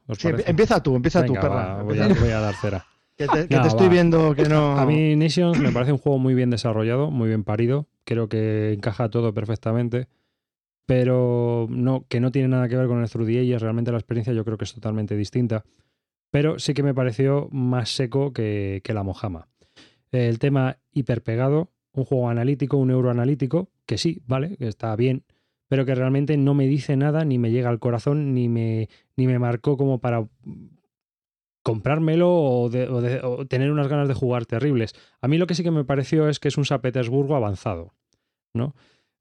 Empieza 0.46 0.82
tú, 0.82 0.96
empieza 0.96 1.26
tú, 1.26 1.34
Venga, 1.34 1.42
perra. 1.42 1.56
va, 1.56 1.84
voy, 1.84 2.00
a, 2.00 2.08
voy 2.08 2.30
dar 2.30 2.56
cera. 2.56 2.86
que 3.18 3.28
te, 3.28 3.48
que 3.48 3.56
No, 3.56 3.62
te 3.64 3.68
estoy 3.68 3.90
viendo 3.90 4.34
que 4.34 4.48
no... 4.48 4.78
A 4.78 4.86
mí 4.86 5.16
Nations 5.16 5.60
me 5.60 5.72
parece 5.72 5.92
un 5.92 5.98
juego 5.98 6.20
muy 6.20 6.34
bien 6.36 6.50
desarrollado, 6.50 7.12
muy 7.12 7.28
bien 7.28 7.44
parido. 7.44 7.88
Creo 8.06 8.30
que 8.30 8.72
encaja 8.74 9.10
todo 9.10 9.34
perfectamente. 9.34 10.08
Pero 10.86 11.68
no, 11.70 12.06
que 12.08 12.22
no 12.22 12.32
tiene 12.32 12.48
nada 12.48 12.70
que 12.70 12.78
ver 12.78 12.88
con 12.88 13.02
el 13.02 13.10
Through 13.10 13.28
the 13.28 13.40
Ages. 13.40 13.62
Realmente 13.62 13.92
la 13.92 13.98
experiencia 13.98 14.32
yo 14.32 14.46
creo 14.46 14.58
que 14.58 14.64
es 14.64 14.74
totalmente 14.74 15.18
distinta. 15.18 15.66
Pero 16.32 16.60
sí 16.60 16.74
que 16.74 16.84
me 16.84 16.94
pareció 16.94 17.50
más 17.52 17.90
seco 17.90 18.32
que, 18.32 18.82
que 18.84 18.94
la 18.94 19.04
Mojama. 19.04 19.50
El 20.12 20.40
tema 20.40 20.78
hiperpegado, 20.94 21.72
un 21.92 22.06
juego 22.06 22.30
analítico, 22.30 22.78
un 22.78 22.92
euro 22.92 23.10
analítico, 23.10 23.70
que 23.86 23.98
sí, 23.98 24.22
vale, 24.28 24.56
que 24.56 24.68
está 24.68 24.96
bien, 24.96 25.24
pero 25.68 25.86
que 25.86 25.96
realmente 25.96 26.38
no 26.38 26.54
me 26.54 26.68
dice 26.68 26.96
nada, 26.98 27.26
ni 27.26 27.38
me 27.38 27.52
llega 27.52 27.70
al 27.70 27.80
corazón, 27.80 28.34
ni 28.34 28.48
me, 28.50 28.90
ni 29.16 29.28
me 29.28 29.40
marcó 29.40 29.78
como 29.78 30.00
para 30.00 30.28
comprármelo 31.64 32.30
o, 32.34 32.70
de- 32.70 33.46
tener 33.50 33.72
unas 33.72 33.88
ganas 33.88 34.08
de 34.08 34.14
jugar 34.14 34.46
terribles. 34.46 34.94
A 35.22 35.28
mí 35.28 35.38
lo 35.38 35.48
que 35.48 35.56
sí 35.56 35.64
que 35.64 35.72
me 35.72 35.84
pareció 35.84 36.30
es 36.30 36.40
que 36.40 36.48
es 36.48 36.58
un 36.58 36.66
San 36.66 36.82
Petersburgo 36.82 37.36
avanzado, 37.36 37.94
¿no? 38.54 38.76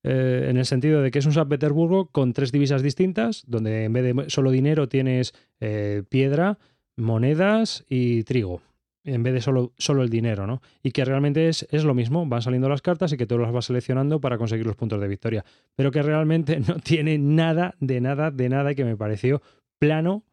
Eh, 0.04 0.46
en 0.48 0.56
el 0.56 0.66
sentido 0.66 1.02
de 1.02 1.10
que 1.10 1.18
es 1.18 1.26
un 1.26 1.32
San 1.32 1.48
Petersburgo 1.48 2.06
con 2.12 2.32
tres 2.32 2.52
divisas 2.52 2.82
distintas, 2.82 3.42
donde 3.48 3.84
en 3.84 3.92
vez 3.92 4.04
de 4.04 4.30
solo 4.30 4.52
dinero 4.52 4.88
tienes 4.88 5.34
eh, 5.58 6.04
piedra, 6.08 6.58
monedas 6.96 7.84
y 7.88 8.22
trigo, 8.22 8.62
en 9.06 9.22
vez 9.22 9.32
de 9.34 9.40
solo, 9.40 9.72
solo 9.78 10.02
el 10.02 10.10
dinero, 10.10 10.46
¿no? 10.46 10.60
Y 10.82 10.90
que 10.92 11.04
realmente 11.04 11.48
es, 11.48 11.66
es 11.70 11.84
lo 11.84 11.94
mismo, 11.94 12.26
van 12.26 12.42
saliendo 12.42 12.68
las 12.68 12.82
cartas 12.82 13.12
y 13.12 13.16
que 13.16 13.26
tú 13.26 13.38
las 13.38 13.52
vas 13.52 13.64
seleccionando 13.66 14.20
para 14.20 14.36
conseguir 14.36 14.66
los 14.66 14.76
puntos 14.76 15.00
de 15.00 15.08
victoria, 15.08 15.44
pero 15.74 15.90
que 15.90 16.02
realmente 16.02 16.60
no 16.68 16.76
tiene 16.76 17.16
nada, 17.18 17.74
de 17.80 18.00
nada, 18.00 18.30
de 18.30 18.48
nada 18.48 18.72
y 18.72 18.74
que 18.74 18.84
me 18.84 18.96
pareció 18.96 19.40
plano, 19.78 20.24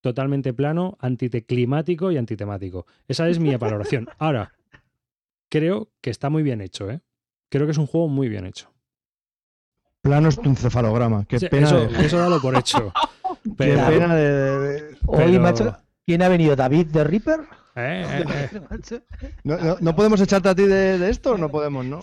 totalmente 0.00 0.52
plano, 0.52 0.96
antiteclimático 1.00 2.10
y 2.10 2.16
antitemático. 2.16 2.86
Esa 3.06 3.28
es 3.28 3.38
mi 3.38 3.54
valoración. 3.56 4.08
Ahora, 4.18 4.52
creo 5.48 5.90
que 6.00 6.10
está 6.10 6.30
muy 6.30 6.42
bien 6.42 6.60
hecho, 6.60 6.90
¿eh? 6.90 7.00
Creo 7.50 7.66
que 7.66 7.72
es 7.72 7.78
un 7.78 7.86
juego 7.86 8.08
muy 8.08 8.28
bien 8.28 8.46
hecho. 8.46 8.72
Plano 10.00 10.28
es 10.30 10.36
tu 10.40 10.48
encefalograma. 10.48 11.24
Qué 11.26 11.38
Sí, 11.38 11.48
pena, 11.48 11.66
eso, 11.68 11.86
de, 11.86 12.06
eso 12.06 12.18
dalo 12.18 12.40
por 12.40 12.56
hecho. 12.58 12.92
qué 13.44 13.50
pena 13.54 14.14
de- 14.16 14.58
de- 14.58 14.96
Hoy, 15.06 15.18
Pero- 15.18 15.40
macho, 15.40 15.76
¿quién 16.06 16.22
ha 16.22 16.28
venido? 16.28 16.56
¿David 16.56 16.86
de 16.86 17.04
Reaper? 17.04 17.40
Eh, 17.74 18.04
eh, 18.06 18.48
eh. 18.52 19.00
¿No, 19.44 19.56
no, 19.56 19.76
no 19.80 19.96
podemos 19.96 20.20
echarte 20.20 20.48
a 20.50 20.54
ti 20.54 20.64
de, 20.64 20.98
de 20.98 21.10
esto? 21.10 21.38
No 21.38 21.50
podemos, 21.50 21.84
¿no? 21.86 22.00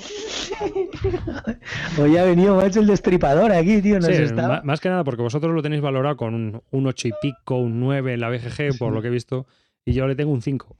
Hoy 1.99 2.17
ha 2.17 2.23
venido, 2.25 2.55
macho, 2.55 2.79
el 2.79 2.87
destripador 2.87 3.51
aquí, 3.51 3.81
tío. 3.81 3.95
Nos 3.99 4.05
Sí, 4.07 4.13
está... 4.13 4.61
más 4.63 4.79
que 4.79 4.89
nada 4.89 5.03
porque 5.03 5.21
vosotros 5.21 5.53
lo 5.53 5.61
tenéis 5.61 5.81
valorado 5.81 6.17
con 6.17 6.33
un, 6.33 6.61
un 6.71 6.87
8 6.87 7.07
y 7.09 7.11
pico, 7.21 7.57
un 7.57 7.79
9 7.79 8.13
en 8.13 8.19
la 8.21 8.29
BGG, 8.29 8.77
por 8.77 8.93
lo 8.93 9.01
que 9.01 9.07
he 9.09 9.11
visto, 9.11 9.45
y 9.85 9.93
yo 9.93 10.07
le 10.07 10.15
tengo 10.15 10.31
un 10.31 10.41
5. 10.41 10.75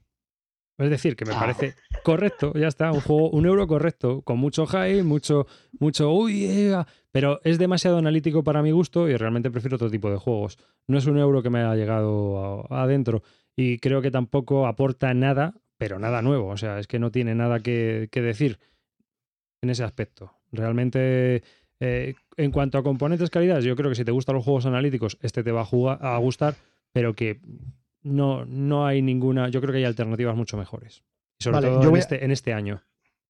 Es 0.80 0.90
decir, 0.90 1.18
que 1.18 1.26
me 1.26 1.34
parece 1.34 1.76
correcto, 2.04 2.54
ya 2.56 2.68
está, 2.70 2.92
un 2.94 3.02
juego, 3.02 3.30
un 3.32 3.46
euro 3.46 3.68
correcto, 3.68 4.22
con 4.22 4.38
mucho 4.40 4.66
hype, 4.66 5.04
mucho, 5.04 5.46
mucho, 5.78 6.10
uy, 6.14 6.72
ah", 6.74 6.88
pero 7.12 7.42
es 7.44 7.58
demasiado 7.60 7.98
analítico 7.98 8.46
para 8.46 8.62
mi 8.62 8.72
gusto 8.72 9.10
y 9.10 9.18
realmente 9.18 9.52
prefiero 9.52 9.76
otro 9.76 9.90
tipo 9.92 10.10
de 10.10 10.16
juegos. 10.16 10.58
No 10.88 10.98
es 10.98 11.06
un 11.06 11.18
euro 11.18 11.44
que 11.44 11.50
me 11.50 11.60
haya 11.60 11.76
llegado 11.76 12.66
a- 12.72 12.84
adentro 12.84 13.24
y 13.60 13.78
creo 13.80 14.02
que 14.02 14.10
tampoco 14.10 14.68
aporta 14.68 15.14
nada, 15.14 15.54
pero 15.78 16.00
nada 16.00 16.22
nuevo, 16.22 16.48
o 16.48 16.56
sea, 16.58 16.80
es 16.80 16.88
que 16.88 16.98
no 17.00 17.12
tiene 17.12 17.36
nada 17.36 17.60
que, 17.60 18.08
que 18.12 18.22
decir 18.22 18.58
en 19.62 19.70
ese 19.70 19.84
aspecto. 19.84 20.32
Realmente, 20.52 21.44
eh, 21.82 22.16
en 22.38 22.52
cuanto 22.52 22.78
a 22.78 22.84
componentes 22.84 23.30
calidad, 23.30 23.60
yo 23.60 23.76
creo 23.76 23.90
que 23.90 23.96
si 23.96 24.06
te 24.06 24.12
gustan 24.12 24.36
los 24.36 24.46
juegos 24.46 24.66
analíticos, 24.66 25.18
este 25.22 25.44
te 25.44 25.52
va 25.52 25.62
a, 25.62 25.66
jugar- 25.66 26.00
a 26.02 26.18
gustar, 26.20 26.56
pero 26.94 27.14
que 27.16 27.42
no, 28.02 28.46
no 28.46 28.86
hay 28.88 29.02
ninguna. 29.02 29.50
Yo 29.50 29.60
creo 29.60 29.74
que 29.74 29.80
hay 29.80 29.84
alternativas 29.86 30.36
mucho 30.38 30.56
mejores. 30.56 31.04
Sobre 31.42 31.56
Vale, 31.56 31.68
todo 31.68 31.84
yo 31.84 31.90
en, 31.90 31.96
a- 31.96 32.00
este, 32.00 32.24
en 32.24 32.32
este 32.32 32.54
año. 32.54 32.82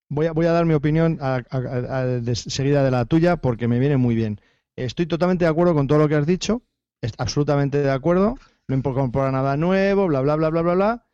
Voy 0.09 0.27
a, 0.27 0.31
voy 0.31 0.45
a 0.45 0.51
dar 0.51 0.65
mi 0.65 0.73
opinión 0.75 1.17
a- 1.21 1.41
a- 1.49 1.97
a- 1.99 2.05
de- 2.05 2.35
seguida 2.35 2.83
de 2.83 2.91
la 2.91 3.05
tuya 3.05 3.37
porque 3.37 3.67
me 3.67 3.79
viene 3.79 3.97
muy 3.97 4.13
bien. 4.15 4.39
Estoy 4.75 5.07
totalmente 5.07 5.45
de 5.45 5.49
acuerdo 5.51 5.73
con 5.73 5.87
todo 5.87 5.97
lo 5.97 6.07
que 6.07 6.15
has 6.15 6.27
dicho, 6.27 6.61
es- 7.01 7.13
absolutamente 7.17 7.79
de 7.81 7.91
acuerdo. 7.91 8.35
No 8.69 8.75
incorpora 8.75 9.31
nada 9.31 9.57
nuevo, 9.57 10.05
bla, 10.05 10.21
bla, 10.21 10.35
bla, 10.35 10.49
bla, 10.49 10.61
bla, 10.61 10.75
bla. 10.75 11.05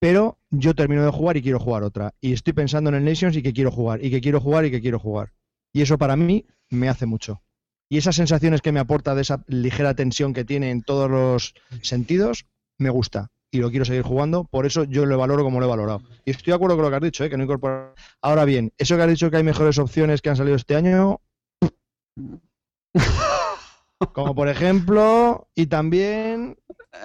Pero 0.00 0.40
yo 0.50 0.74
termino 0.74 1.04
de 1.04 1.12
jugar 1.12 1.36
y 1.36 1.42
quiero 1.42 1.60
jugar 1.60 1.84
otra. 1.84 2.12
Y 2.20 2.32
estoy 2.32 2.52
pensando 2.54 2.90
en 2.90 2.96
el 2.96 3.04
Nations 3.04 3.36
y 3.36 3.42
que 3.42 3.52
quiero 3.52 3.70
jugar, 3.70 4.04
y 4.04 4.10
que 4.10 4.20
quiero 4.20 4.40
jugar 4.40 4.64
y 4.64 4.72
que 4.72 4.80
quiero 4.80 4.98
jugar. 4.98 5.32
Y 5.72 5.82
eso 5.82 5.96
para 5.96 6.16
mí 6.16 6.44
me 6.70 6.88
hace 6.88 7.06
mucho. 7.06 7.40
Y 7.88 7.98
esas 7.98 8.16
sensaciones 8.16 8.62
que 8.62 8.72
me 8.72 8.80
aporta 8.80 9.14
de 9.14 9.22
esa 9.22 9.44
ligera 9.46 9.94
tensión 9.94 10.34
que 10.34 10.44
tiene 10.44 10.72
en 10.72 10.82
todos 10.82 11.08
los 11.08 11.54
sentidos, 11.82 12.46
me 12.78 12.90
gusta. 12.90 13.30
Y 13.52 13.58
lo 13.58 13.70
quiero 13.70 13.84
seguir 13.84 14.02
jugando, 14.02 14.42
por 14.42 14.66
eso 14.66 14.82
yo 14.82 15.06
lo 15.06 15.16
valoro 15.16 15.44
como 15.44 15.60
lo 15.60 15.66
he 15.66 15.68
valorado. 15.68 16.02
Y 16.24 16.32
estoy 16.32 16.50
de 16.50 16.56
acuerdo 16.56 16.74
con 16.74 16.84
lo 16.84 16.90
que 16.90 16.96
has 16.96 17.02
dicho, 17.02 17.22
¿eh? 17.22 17.30
que 17.30 17.36
no 17.36 17.44
incorpora. 17.44 17.94
Ahora 18.22 18.44
bien, 18.44 18.72
eso 18.76 18.96
que 18.96 19.02
has 19.02 19.08
dicho 19.08 19.30
que 19.30 19.36
hay 19.36 19.44
mejores 19.44 19.78
opciones 19.78 20.20
que 20.20 20.30
han 20.30 20.36
salido 20.36 20.56
este 20.56 20.74
año. 20.74 21.20
Como 24.12 24.34
por 24.34 24.48
ejemplo, 24.48 25.48
y 25.54 25.66
también. 25.66 26.56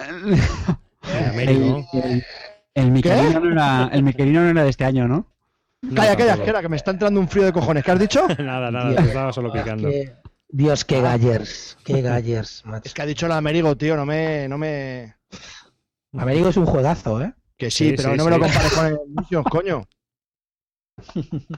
El, 0.08 1.48
el, 1.48 2.24
el 2.74 2.90
Miquelino 2.90 3.40
no 3.40 3.52
era, 3.52 3.90
el 3.92 4.04
no 4.04 4.48
era 4.48 4.64
de 4.64 4.70
este 4.70 4.84
año, 4.84 5.08
¿no? 5.08 5.26
Calla, 5.94 6.16
calla, 6.16 6.34
espera, 6.34 6.60
que 6.60 6.68
me 6.68 6.76
está 6.76 6.90
entrando 6.90 7.20
un 7.20 7.28
frío 7.28 7.44
de 7.44 7.52
cojones. 7.52 7.82
¿Qué 7.84 7.90
has 7.90 7.98
dicho? 7.98 8.26
nada, 8.38 8.70
nada, 8.70 8.90
Dios, 8.90 9.02
te 9.02 9.08
estaba 9.08 9.32
solo 9.32 9.52
picando. 9.52 9.88
Dios, 10.48 10.84
qué 10.84 11.00
gallers. 11.00 11.78
Qué 11.84 12.02
gallers, 12.02 12.64
macho. 12.66 12.82
Es 12.84 12.94
que 12.94 13.02
ha 13.02 13.06
dicho 13.06 13.26
el 13.26 13.32
Amerigo, 13.32 13.76
tío, 13.76 13.96
no 13.96 14.04
me. 14.04 14.46
No 14.48 14.58
me... 14.58 15.16
Américo 16.12 16.48
es 16.48 16.56
un 16.56 16.66
juegazo, 16.66 17.22
¿eh? 17.22 17.32
Que 17.56 17.70
sí, 17.70 17.90
Sí, 17.90 17.94
pero 17.96 18.10
sí, 18.10 18.16
no 18.16 18.24
me 18.24 18.30
lo 18.30 18.40
compares 18.40 18.72
con 18.72 18.86
el 18.86 18.98
Nations, 19.14 19.46
coño. 19.50 19.86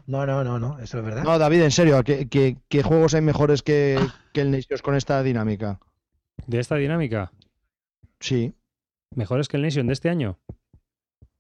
No, 0.07 0.27
no, 0.27 0.45
no, 0.45 0.59
no, 0.59 0.79
eso 0.79 0.99
es 0.99 1.05
verdad. 1.05 1.25
No, 1.25 1.39
David, 1.39 1.63
en 1.63 1.71
serio, 1.71 2.03
¿qué, 2.05 2.29
qué, 2.29 2.57
qué 2.69 2.83
juegos 2.83 3.15
hay 3.15 3.21
mejores 3.23 3.63
que, 3.63 3.99
que 4.33 4.41
el 4.43 4.51
Nations 4.51 4.83
con 4.83 4.95
esta 4.95 5.23
dinámica? 5.23 5.79
De 6.47 6.59
esta 6.59 6.77
dinámica, 6.77 7.33
Sí. 8.21 8.55
mejores 9.15 9.49
que 9.49 9.57
el 9.57 9.63
Nation 9.63 9.87
de 9.87 9.93
este 9.93 10.09
año. 10.09 10.39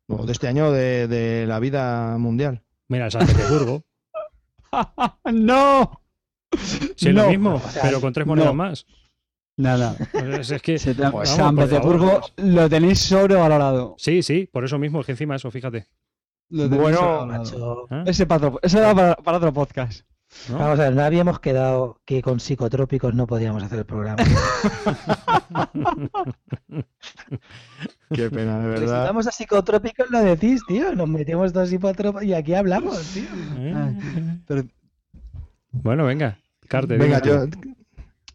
O 0.08 0.26
de 0.26 0.32
este 0.32 0.48
año 0.48 0.70
de, 0.72 1.06
de 1.08 1.46
la 1.46 1.58
vida 1.60 2.16
mundial. 2.18 2.62
Mira, 2.88 3.06
el 3.06 3.12
San 3.12 3.26
Petersburgo. 3.26 3.82
¡No! 5.32 6.00
Si 6.96 7.08
es 7.08 7.14
No. 7.14 7.22
lo 7.24 7.28
mismo, 7.30 7.54
O 7.54 7.60
sea, 7.60 7.82
pero 7.82 8.00
con 8.00 8.12
tres 8.12 8.26
monedas 8.26 8.48
no. 8.50 8.54
más. 8.54 8.86
Nada. 9.56 9.96
Pues 10.12 10.50
es 10.50 10.62
que. 10.62 10.78
San. 10.78 11.56
Petersburgo 11.56 12.20
lo 12.36 12.68
tenéis 12.68 12.98
sobrevalorado. 13.00 13.94
Sí, 13.98 14.22
sí, 14.22 14.48
por 14.50 14.64
eso 14.64 14.78
mismo, 14.78 15.00
es 15.00 15.06
que 15.06 15.12
encima 15.12 15.36
eso, 15.36 15.50
fíjate. 15.50 15.86
Lo 16.52 16.64
tenéis 16.68 16.80
Bueno. 16.82 17.26
Macho. 17.26 17.86
¿eh? 17.90 18.04
Ese 18.06 18.26
para 18.26 18.46
otro, 18.48 18.60
ese 18.62 18.80
va 18.80 18.94
para, 18.94 19.14
para 19.16 19.38
otro 19.38 19.52
podcast. 19.52 20.02
¿no? 20.50 20.58
Vamos 20.58 20.78
a 20.80 20.84
ver, 20.84 20.94
no 20.94 21.02
habíamos 21.02 21.40
quedado 21.40 22.00
que 22.04 22.22
con 22.22 22.40
psicotrópicos 22.40 23.14
no 23.14 23.26
podíamos 23.26 23.62
hacer 23.62 23.78
el 23.80 23.84
programa. 23.86 24.22
Qué 28.14 28.30
pena, 28.30 28.58
de 28.58 28.76
Si 28.76 28.80
verdad. 28.82 29.04
vamos 29.06 29.26
a 29.26 29.30
psicotrópicos 29.32 30.10
lo 30.10 30.20
decís, 30.20 30.62
tío. 30.66 30.94
Nos 30.94 31.08
metemos 31.08 31.52
dos 31.52 31.68
psicotrópicos 31.68 32.24
y 32.24 32.34
aquí 32.34 32.54
hablamos, 32.54 32.98
tío. 33.12 33.24
¿Eh? 33.58 33.94
Pero 34.46 34.64
Bueno, 35.70 36.04
venga, 36.04 36.38
Carte. 36.68 36.96
Venga, 36.96 37.20
yo, 37.22 37.44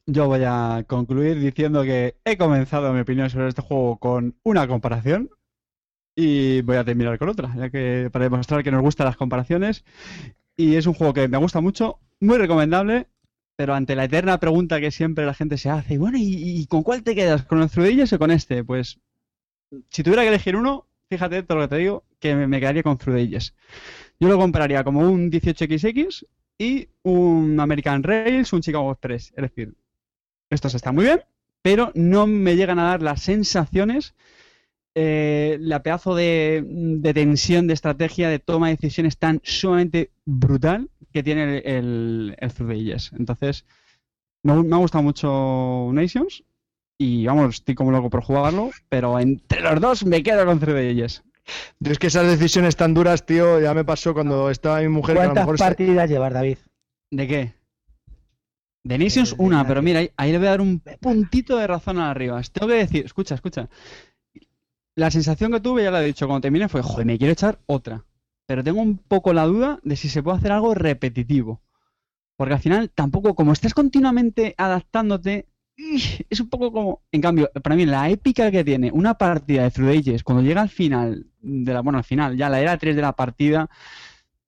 yo 0.05 0.25
voy 0.27 0.41
a 0.45 0.83
concluir 0.87 1.39
diciendo 1.39 1.83
que 1.83 2.15
he 2.25 2.37
comenzado 2.37 2.93
mi 2.93 3.01
opinión 3.01 3.29
sobre 3.29 3.47
este 3.49 3.61
juego 3.61 3.97
con 3.97 4.35
una 4.43 4.67
comparación 4.67 5.29
y 6.19 6.61
voy 6.63 6.77
a 6.77 6.83
terminar 6.83 7.19
con 7.19 7.29
otra, 7.29 7.53
ya 7.55 7.69
que 7.69 8.09
para 8.11 8.25
demostrar 8.25 8.63
que 8.63 8.71
nos 8.71 8.81
gustan 8.81 9.05
las 9.05 9.15
comparaciones. 9.15 9.85
Y 10.57 10.75
es 10.75 10.87
un 10.87 10.95
juego 10.95 11.13
que 11.13 11.27
me 11.27 11.37
gusta 11.37 11.61
mucho, 11.61 11.99
muy 12.19 12.39
recomendable, 12.39 13.05
pero 13.55 13.75
ante 13.75 13.95
la 13.95 14.05
eterna 14.05 14.39
pregunta 14.39 14.81
que 14.81 14.89
siempre 14.89 15.27
la 15.27 15.35
gente 15.35 15.59
se 15.59 15.69
hace, 15.69 15.99
bueno, 15.99 16.17
¿y, 16.17 16.59
y 16.59 16.65
con 16.65 16.81
cuál 16.81 17.03
te 17.03 17.13
quedas? 17.13 17.43
¿Con 17.43 17.61
el 17.61 17.69
Through 17.69 18.11
o 18.11 18.17
con 18.17 18.31
este? 18.31 18.63
Pues 18.63 18.99
si 19.91 20.01
tuviera 20.01 20.23
que 20.23 20.29
elegir 20.29 20.55
uno, 20.55 20.87
fíjate 21.07 21.43
todo 21.43 21.59
lo 21.59 21.63
que 21.65 21.75
te 21.75 21.81
digo, 21.81 22.03
que 22.19 22.35
me, 22.35 22.59
quedaría 22.59 22.81
con 22.81 22.97
Through. 22.97 23.29
Yo 24.19 24.27
lo 24.27 24.39
compararía 24.39 24.83
como 24.83 25.01
un 25.01 25.29
18XX 25.29 26.25
y 26.57 26.89
un 27.03 27.59
American 27.59 28.01
Rails, 28.01 28.53
un 28.53 28.61
Chicago 28.61 28.91
Express. 28.91 29.33
Es 29.35 29.43
decir, 29.43 29.75
estos 30.49 30.73
están 30.73 30.95
muy 30.95 31.05
bien, 31.05 31.21
pero 31.61 31.91
no 31.93 32.25
me 32.25 32.55
llegan 32.55 32.79
a 32.79 32.85
dar 32.85 33.03
las 33.03 33.21
sensaciones, 33.21 34.15
eh, 34.99 35.57
la 35.61 35.83
pedazo 35.83 36.15
de, 36.15 36.63
de 36.67 37.13
tensión, 37.13 37.67
de 37.67 37.75
estrategia, 37.75 38.29
de 38.29 38.39
toma 38.39 38.69
de 38.69 38.77
decisiones 38.77 39.17
tan 39.19 39.39
sumamente 39.43 40.09
brutal 40.25 40.89
que 41.13 41.21
tiene 41.21 41.59
el, 41.59 42.35
el, 42.39 42.51
Through 42.51 42.71
the. 42.71 43.15
Entonces, 43.15 43.63
me, 44.43 44.53
ha 44.53 44.79
gustado 44.79 45.03
mucho 45.03 45.91
Nations 45.93 46.43
y 46.97 47.27
vamos, 47.27 47.55
estoy 47.55 47.75
como 47.75 47.91
loco 47.91 48.09
por 48.09 48.23
jugarlo, 48.23 48.71
pero 48.89 49.19
entre 49.19 49.61
los 49.61 49.79
dos 49.79 50.03
me 50.03 50.23
quedo 50.23 50.45
con 50.47 50.59
Through 50.59 50.77
the 50.77 50.95
yo 51.79 51.91
es 51.91 51.99
que 51.99 52.07
esas 52.07 52.27
decisiones 52.27 52.75
tan 52.75 52.95
duras, 52.95 53.23
tío, 53.25 53.61
ya 53.61 53.75
me 53.75 53.85
pasó 53.85 54.15
cuando 54.15 54.49
estaba 54.49 54.81
mi 54.81 54.89
mujer. 54.89 55.15
Que 55.15 55.21
a 55.21 55.25
lo 55.25 55.29
¿Cuántas 55.29 55.43
mejor 55.45 55.57
se- 55.59 55.63
partidas 55.63 56.09
llevar, 56.09 56.33
David? 56.33 56.57
¿De 57.11 57.27
qué? 57.27 57.53
De 58.83 58.97
Nations, 58.97 59.33
Eh, 59.33 59.35
de 59.37 59.43
una, 59.43 59.67
pero 59.67 59.81
mira, 59.81 59.99
ahí, 59.99 60.09
ahí 60.17 60.31
le 60.31 60.37
voy 60.39 60.47
a 60.47 60.51
dar 60.51 60.61
un 60.61 60.79
puntito 60.99 61.57
de 61.57 61.67
razón 61.67 61.99
arriba. 61.99 62.41
Tengo 62.51 62.67
que 62.67 62.79
decir, 62.79 63.05
escucha, 63.05 63.35
escucha. 63.35 63.69
La 64.97 65.11
sensación 65.11 65.51
que 65.51 65.59
tuve, 65.59 65.83
ya 65.83 65.91
la 65.91 66.01
he 66.01 66.07
dicho 66.07 66.25
cuando 66.25 66.41
terminé, 66.41 66.67
fue, 66.69 66.81
joder, 66.81 67.05
me 67.05 67.19
quiero 67.19 67.31
echar 67.31 67.59
otra. 67.67 68.03
Pero 68.47 68.63
tengo 68.63 68.81
un 68.81 68.97
poco 68.97 69.31
la 69.31 69.45
duda 69.45 69.79
de 69.83 69.95
si 69.95 70.09
se 70.09 70.23
puede 70.23 70.37
hacer 70.37 70.51
algo 70.51 70.73
repetitivo. 70.73 71.61
Porque 72.35 72.55
al 72.55 72.59
final, 72.59 72.89
tampoco, 72.89 73.35
como 73.35 73.53
estás 73.53 73.75
continuamente 73.75 74.55
adaptándote, 74.57 75.49
es 75.77 76.39
un 76.39 76.49
poco 76.49 76.71
como. 76.71 77.03
En 77.11 77.21
cambio, 77.21 77.51
para 77.61 77.75
mí, 77.75 77.85
la 77.85 78.09
épica 78.09 78.49
que 78.49 78.63
tiene 78.63 78.91
una 78.91 79.13
partida 79.19 79.61
de 79.61 79.69
Through 79.69 79.99
Ages, 79.99 80.23
cuando 80.23 80.41
llega 80.41 80.63
al 80.63 80.69
final, 80.69 81.27
de 81.41 81.73
la, 81.73 81.81
bueno, 81.81 81.99
al 81.99 82.03
final, 82.03 82.35
ya 82.35 82.49
la 82.49 82.59
era 82.59 82.75
3 82.75 82.95
de 82.95 83.01
la 83.03 83.13
partida, 83.13 83.69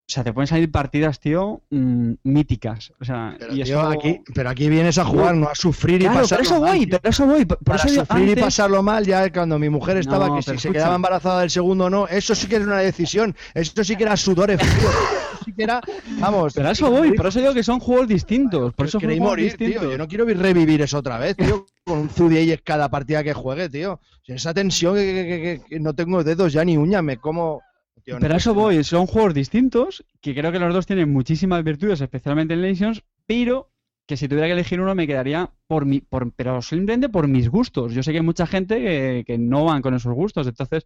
o 0.09 0.11
sea, 0.11 0.23
te 0.23 0.33
pueden 0.33 0.47
salir 0.47 0.71
partidas, 0.71 1.19
tío, 1.19 1.61
mm, 1.69 2.13
míticas. 2.23 2.91
O 2.99 3.05
sea, 3.05 3.35
Pero, 3.37 3.53
y 3.55 3.61
tío, 3.61 3.79
aquí, 3.79 4.21
pero 4.33 4.49
aquí 4.49 4.67
vienes 4.67 4.97
a 4.97 5.05
jugar, 5.05 5.35
no 5.35 5.47
a 5.47 5.53
sufrir 5.53 6.01
y 6.01 6.05
pasarlo 6.07 6.27
pero 6.29 6.41
eso 6.41 6.59
mal, 6.61 6.71
voy, 6.77 6.85
tío. 6.87 6.99
pero 6.99 7.09
eso 7.11 7.25
voy. 7.27 7.45
Por, 7.45 7.57
Para 7.59 7.83
eso 7.83 7.89
sufrir 7.99 8.29
y 8.29 8.35
pasarlo 8.41 8.81
mal, 8.81 9.05
ya 9.05 9.31
cuando 9.31 9.59
mi 9.59 9.69
mujer 9.69 9.97
estaba 9.97 10.27
No, 10.29 10.35
que 10.37 10.41
si 10.41 10.57
se 10.57 10.71
quedaba 10.71 10.95
embarazada 10.95 11.41
del 11.41 11.51
segundo 11.51 11.85
o 11.85 11.89
no, 11.91 12.07
eso 12.07 12.33
sí 12.33 12.47
que 12.47 12.55
era 12.55 12.65
una 12.65 12.79
decisión, 12.79 13.35
eso 13.53 13.83
sí 13.83 13.95
que 13.95 14.01
era 14.03 14.17
sudores 14.17 14.59
fríos, 14.59 14.93
eso 15.35 15.43
sí 15.45 15.53
que 15.53 15.61
era, 15.63 15.79
vamos, 16.19 16.53
Pero 16.55 16.71
eso 16.71 16.89
voy, 16.89 17.11
por 17.11 17.27
eso 17.27 17.39
digo 17.39 17.53
que 17.53 17.61
son 17.61 17.79
juegos 17.79 18.07
distintos. 18.07 18.73
Por 18.73 18.87
eso 18.87 18.99
juegos 18.99 19.19
morir, 19.19 19.57
tío, 19.57 19.67
distintos. 19.67 19.91
yo 19.91 19.97
no 19.99 20.07
quiero 20.07 20.25
vi- 20.25 20.33
revivir 20.33 20.81
eso 20.81 20.97
otra 20.97 21.19
vez, 21.19 21.35
tío, 21.37 21.67
con 21.85 21.99
un 21.99 22.09
Zudy 22.09 22.39
Ages 22.39 22.61
cada 22.63 22.89
partida 22.89 23.23
que 23.23 23.33
juegue, 23.33 23.69
tío, 23.69 23.99
esa 24.25 24.55
tensión 24.55 24.95
que, 24.95 25.01
que- 25.05 25.23
que- 25.23 25.41
que- 25.41 25.61
que 25.69 25.79
no 25.79 25.93
tengo 25.93 26.23
dedos 26.23 26.51
ya 26.51 26.65
ni 26.65 26.77
uñas, 26.77 27.03
me 27.03 27.17
como... 27.17 27.61
Pero 28.05 28.33
a 28.33 28.37
eso 28.37 28.53
voy, 28.53 28.83
son 28.83 29.07
juegos 29.07 29.33
distintos, 29.33 30.05
que 30.21 30.33
creo 30.33 30.51
que 30.51 30.59
los 30.59 30.73
dos 30.73 30.85
tienen 30.85 31.11
muchísimas 31.11 31.63
virtudes, 31.63 32.01
especialmente 32.01 32.53
en 32.53 32.61
Nations, 32.61 33.03
pero 33.25 33.71
que 34.07 34.17
si 34.17 34.27
tuviera 34.27 34.47
que 34.47 34.53
elegir 34.53 34.81
uno 34.81 34.95
me 34.95 35.05
quedaría 35.05 35.51
por 35.67 35.85
mi, 35.85 36.01
por, 36.01 36.31
pero 36.33 36.61
simplemente 36.61 37.09
por 37.09 37.27
mis 37.27 37.47
gustos. 37.49 37.93
Yo 37.93 38.01
sé 38.01 38.11
que 38.11 38.17
hay 38.17 38.23
mucha 38.23 38.47
gente 38.47 38.79
que, 38.79 39.23
que 39.25 39.37
no 39.37 39.65
van 39.65 39.81
con 39.81 39.93
esos 39.93 40.13
gustos, 40.13 40.47
entonces, 40.47 40.85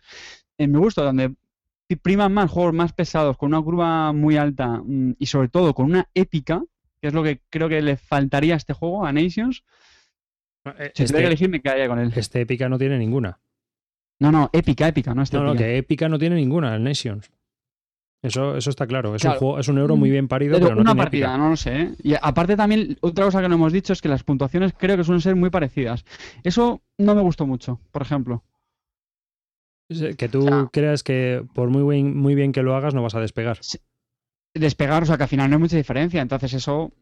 en 0.58 0.72
mi 0.72 0.78
gusto, 0.78 1.04
donde 1.04 1.36
priman 2.02 2.34
más 2.34 2.50
juegos 2.50 2.74
más 2.74 2.92
pesados, 2.94 3.38
con 3.38 3.54
una 3.54 3.62
curva 3.62 4.12
muy 4.14 4.36
alta 4.38 4.82
mm, 4.84 5.14
y 5.20 5.26
sobre 5.28 5.48
todo 5.50 5.74
con 5.74 5.86
una 5.86 6.10
épica, 6.14 6.64
que 7.02 7.08
es 7.08 7.14
lo 7.14 7.24
que 7.24 7.42
creo 7.50 7.70
que 7.70 7.82
le 7.82 7.98
faltaría 7.98 8.56
a 8.56 8.58
este 8.58 8.74
juego, 8.74 9.06
a 9.06 9.14
Nations, 9.14 9.64
Eh, 10.66 10.92
si 10.96 11.06
tuviera 11.06 11.28
que 11.28 11.28
Este, 11.28 11.28
elegir 11.28 11.50
me 11.50 11.62
quedaría 11.62 11.88
con 11.88 12.00
él. 12.00 12.12
este 12.16 12.42
épica 12.42 12.70
no 12.70 12.78
tiene 12.78 12.98
ninguna. 12.98 13.40
No, 14.24 14.32
no, 14.32 14.50
épica, 14.54 14.88
épica, 14.88 15.14
no 15.14 15.22
este 15.22 15.36
No, 15.36 15.44
no, 15.44 15.54
que 15.54 15.76
épica 15.78 16.08
no 16.08 16.18
tiene 16.18 16.38
ninguna, 16.38 16.74
el 16.74 16.82
Nations. 16.82 17.30
Eso, 18.24 18.56
eso 18.56 18.70
está 18.70 18.88
claro. 18.88 19.14
Es, 19.16 19.22
Claro. 19.22 19.36
Un 19.36 19.40
juego, 19.40 19.60
es 19.60 19.68
un 19.68 19.78
euro 19.80 19.98
muy 19.98 20.10
bien 20.10 20.30
parido, 20.30 20.54
Pero 20.54 20.68
pero, 20.68 20.76
no 20.76 20.82
una 20.84 20.92
tiene 20.92 21.04
partida, 21.04 21.26
épica. 21.26 21.38
no 21.38 21.50
lo 21.50 21.56
sé. 21.58 21.82
¿eh? 21.82 21.96
Y 22.04 22.14
aparte 22.22 22.56
también, 22.56 22.98
otra 23.02 23.26
cosa 23.26 23.42
que 23.42 23.50
no 23.50 23.56
hemos 23.56 23.74
dicho 23.74 23.92
es 23.92 24.02
que 24.02 24.08
las 24.08 24.24
puntuaciones 24.24 24.72
creo 24.78 24.96
que 24.96 25.04
suelen 25.04 25.20
ser 25.20 25.36
muy 25.36 25.50
parecidas. 25.50 26.06
Eso 26.42 26.82
no 26.98 27.16
me 27.16 27.22
gustó 27.22 27.46
mucho, 27.46 27.82
por 27.92 28.02
ejemplo. 28.02 28.46
Es, 29.90 30.16
Que 30.16 30.30
tú 30.30 30.70
creas 30.72 31.04
que 31.04 31.46
por 31.54 31.70
muy 31.70 31.84
bien, 31.94 32.16
muy 32.18 32.34
bien 32.34 32.54
que 32.54 32.64
lo 32.64 32.78
hagas 32.78 32.94
no 32.94 33.04
vas 33.04 33.16
a 33.16 33.20
despegar. 33.20 33.60
Despegar, 34.54 35.04
o 35.04 35.06
sea, 35.06 35.18
que 35.18 35.24
al 35.24 35.30
final 35.30 35.50
no 35.50 35.58
hay 35.58 35.62
mucha 35.62 35.76
diferencia. 35.76 36.22
Entonces 36.22 36.54
eso 36.54 36.94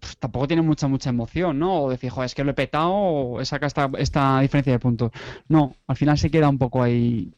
pues, 0.00 0.16
tampoco 0.18 0.46
tiene 0.46 0.62
mucha, 0.62 0.88
mucha 0.88 1.10
emoción, 1.10 1.58
¿no? 1.58 1.84
O 1.84 1.90
decir, 1.90 2.10
joder, 2.10 2.26
es 2.26 2.34
que 2.34 2.44
lo 2.44 2.50
he 2.50 2.54
petado 2.54 2.90
o 2.92 3.40
he 3.40 3.44
sacado 3.44 3.66
esta, 3.66 3.90
esta 3.98 4.40
diferencia 4.40 4.72
de 4.72 4.78
puntos. 4.78 5.10
No, 5.48 5.74
al 5.86 5.96
final 5.96 6.18
se 6.18 6.30
queda 6.30 6.48
un 6.48 6.58
poco 6.58 6.82
ahí. 6.82 7.32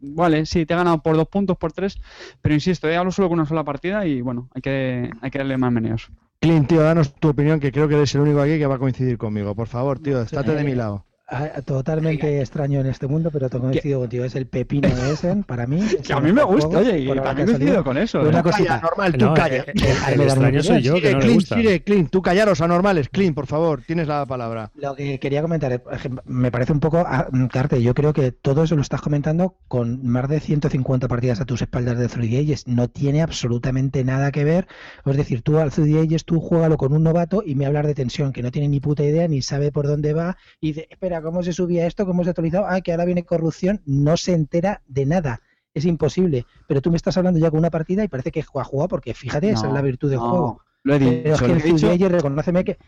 Vale, 0.00 0.44
sí, 0.46 0.66
te 0.66 0.74
he 0.74 0.76
ganado 0.76 1.02
por 1.02 1.16
dos 1.16 1.28
puntos, 1.28 1.56
por 1.56 1.72
tres, 1.72 1.98
pero 2.42 2.54
insisto, 2.54 2.88
he 2.88 2.96
hablo 2.96 3.10
solo 3.10 3.28
con 3.28 3.38
una 3.38 3.48
sola 3.48 3.64
partida 3.64 4.06
y 4.06 4.20
bueno, 4.20 4.48
hay 4.54 4.60
que, 4.60 5.10
hay 5.20 5.30
que 5.30 5.38
darle 5.38 5.56
más 5.56 5.72
meneos. 5.72 6.10
Clint, 6.40 6.68
tío, 6.68 6.82
danos 6.82 7.14
tu 7.14 7.28
opinión, 7.28 7.58
que 7.58 7.72
creo 7.72 7.88
que 7.88 7.96
eres 7.96 8.14
el 8.14 8.20
único 8.20 8.40
aquí 8.40 8.58
que 8.58 8.66
va 8.66 8.76
a 8.76 8.78
coincidir 8.78 9.18
conmigo. 9.18 9.54
Por 9.54 9.66
favor, 9.66 9.98
tío, 9.98 10.20
estate 10.20 10.54
de 10.54 10.64
mi 10.64 10.74
lado. 10.74 11.04
Ah, 11.30 11.60
Totalmente 11.64 12.40
extraño 12.40 12.80
en 12.80 12.86
este 12.86 13.06
mundo, 13.06 13.30
pero 13.30 13.50
te 13.50 13.58
coincido 13.58 14.00
contigo. 14.00 14.24
Es 14.24 14.34
el 14.34 14.46
pepino 14.46 14.88
de 14.94 15.12
Essen, 15.12 15.44
para 15.44 15.66
mí. 15.66 15.82
Que 16.02 16.12
a 16.14 16.20
mí 16.20 16.32
me 16.32 16.42
gusta, 16.42 16.68
juego, 16.78 16.88
oye, 16.90 16.98
y 17.00 17.10
ha 17.10 17.34
coincido 17.34 17.84
con 17.84 17.98
eso. 17.98 18.20
Una 18.22 18.40
¿eh? 18.40 18.42
cosita. 18.42 18.68
Calla, 18.68 18.80
normal, 18.80 19.12
tú 19.18 19.24
No, 19.26 19.34
calla. 19.34 19.56
eh, 19.58 19.64
eh, 19.74 19.94
el 20.12 20.18
me 20.18 20.24
da 20.24 20.30
extraño 20.32 20.62
soy 20.62 20.82
yo, 20.82 20.94
que 20.94 21.12
no 21.12 21.18
le 21.18 21.24
Clint, 21.24 21.34
gusta. 21.40 21.56
sigue, 21.56 21.82
Clint, 21.82 22.10
tú 22.10 22.22
callaros, 22.22 22.60
anormales. 22.62 23.10
Clint, 23.10 23.34
por 23.34 23.46
favor, 23.46 23.82
tienes 23.86 24.08
la 24.08 24.24
palabra. 24.24 24.70
Lo 24.74 24.94
que 24.96 25.18
quería 25.20 25.42
comentar, 25.42 25.70
eh, 25.72 25.80
me 26.24 26.50
parece 26.50 26.72
un 26.72 26.80
poco, 26.80 27.04
ah, 27.06 27.28
mm, 27.30 27.46
Carte, 27.48 27.82
yo 27.82 27.92
creo 27.94 28.14
que 28.14 28.32
todo 28.32 28.62
eso 28.64 28.74
lo 28.74 28.82
estás 28.82 29.02
comentando 29.02 29.56
con 29.68 30.06
más 30.06 30.28
de 30.30 30.40
150 30.40 31.08
partidas 31.08 31.40
a 31.42 31.44
tus 31.44 31.60
espaldas 31.60 31.98
de 31.98 32.08
3D 32.08 32.40
Ages. 32.42 32.66
No 32.66 32.88
tiene 32.88 33.20
absolutamente 33.20 34.02
nada 34.02 34.32
que 34.32 34.44
ver. 34.44 34.66
Es 35.04 35.16
decir, 35.18 35.42
tú 35.42 35.58
al 35.58 35.70
3D 35.72 36.06
Ages, 36.06 36.24
tú 36.24 36.40
juégalo 36.40 36.78
con 36.78 36.94
un 36.94 37.02
novato 37.02 37.42
y 37.44 37.54
me 37.54 37.66
hablar 37.66 37.86
de 37.86 37.94
tensión, 37.94 38.32
que 38.32 38.42
no 38.42 38.50
tiene 38.50 38.68
ni 38.68 38.80
puta 38.80 39.02
idea, 39.04 39.28
ni 39.28 39.42
sabe 39.42 39.70
por 39.72 39.86
dónde 39.86 40.14
va, 40.14 40.38
y 40.60 40.68
dice, 40.68 40.86
espera, 40.90 41.17
¿cómo 41.22 41.42
se 41.42 41.52
subía 41.52 41.86
esto? 41.86 42.06
¿Cómo 42.06 42.24
se 42.24 42.30
actualizado? 42.30 42.66
Ah, 42.68 42.80
que 42.80 42.92
ahora 42.92 43.04
viene 43.04 43.24
corrupción. 43.24 43.80
No 43.86 44.16
se 44.16 44.34
entera 44.34 44.82
de 44.86 45.06
nada. 45.06 45.40
Es 45.74 45.84
imposible. 45.84 46.44
Pero 46.66 46.80
tú 46.82 46.90
me 46.90 46.96
estás 46.96 47.16
hablando 47.16 47.38
ya 47.38 47.50
con 47.50 47.58
una 47.58 47.70
partida 47.70 48.02
y 48.04 48.08
parece 48.08 48.30
que 48.32 48.40
ha 48.40 48.64
jugado 48.64 48.88
porque 48.88 49.14
fíjate, 49.14 49.50
esa 49.50 49.66
es 49.68 49.72
la 49.72 49.82
virtud 49.82 50.10
del 50.10 50.18
no, 50.18 50.30
juego. 50.30 50.62
Lo 50.82 50.94
he 50.94 50.98
Pero 50.98 51.10
dicho. 51.12 51.34
es 51.34 51.40
que 51.40 51.52
el 51.52 51.62
dicho- 51.74 51.86
3D 51.88 51.94
Ages, 51.94 52.12
reconóceme 52.12 52.64
que 52.64 52.78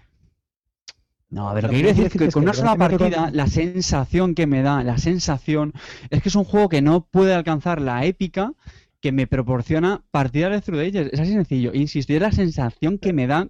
No, 1.29 1.49
a 1.49 1.55
ver, 1.55 1.65
lo 1.65 1.71
que 1.71 1.75
quiero 1.77 1.89
decir 1.91 2.07
es 2.07 2.13
que 2.13 2.31
con 2.33 2.43
una 2.43 2.55
sola 2.55 2.73
que 2.73 2.79
partida, 2.79 3.31
la 3.33 3.47
sensación 3.47 4.35
que 4.35 4.47
me 4.49 4.63
da, 4.63 4.83
la 4.83 4.99
sensación, 4.99 5.73
es 6.11 6.23
que 6.23 6.29
es 6.29 6.35
un 6.35 6.45
juego 6.45 6.69
que 6.69 6.83
no 6.83 7.05
puede 7.07 7.35
alcanzar 7.35 7.81
la 7.81 8.05
épica 8.05 8.53
que 9.01 9.13
me 9.13 9.27
proporciona 9.29 10.03
partidas 10.11 10.51
de 10.51 10.61
Through 10.61 10.81
the 10.81 10.87
Ages. 10.89 11.13
Es 11.13 11.21
así 11.21 11.33
sencillo. 11.33 11.71
Insisto, 11.73 12.13
es 12.13 12.21
la 12.21 12.33
sensación 12.33 12.99
que 12.99 13.13
me 13.13 13.27
da 13.29 13.49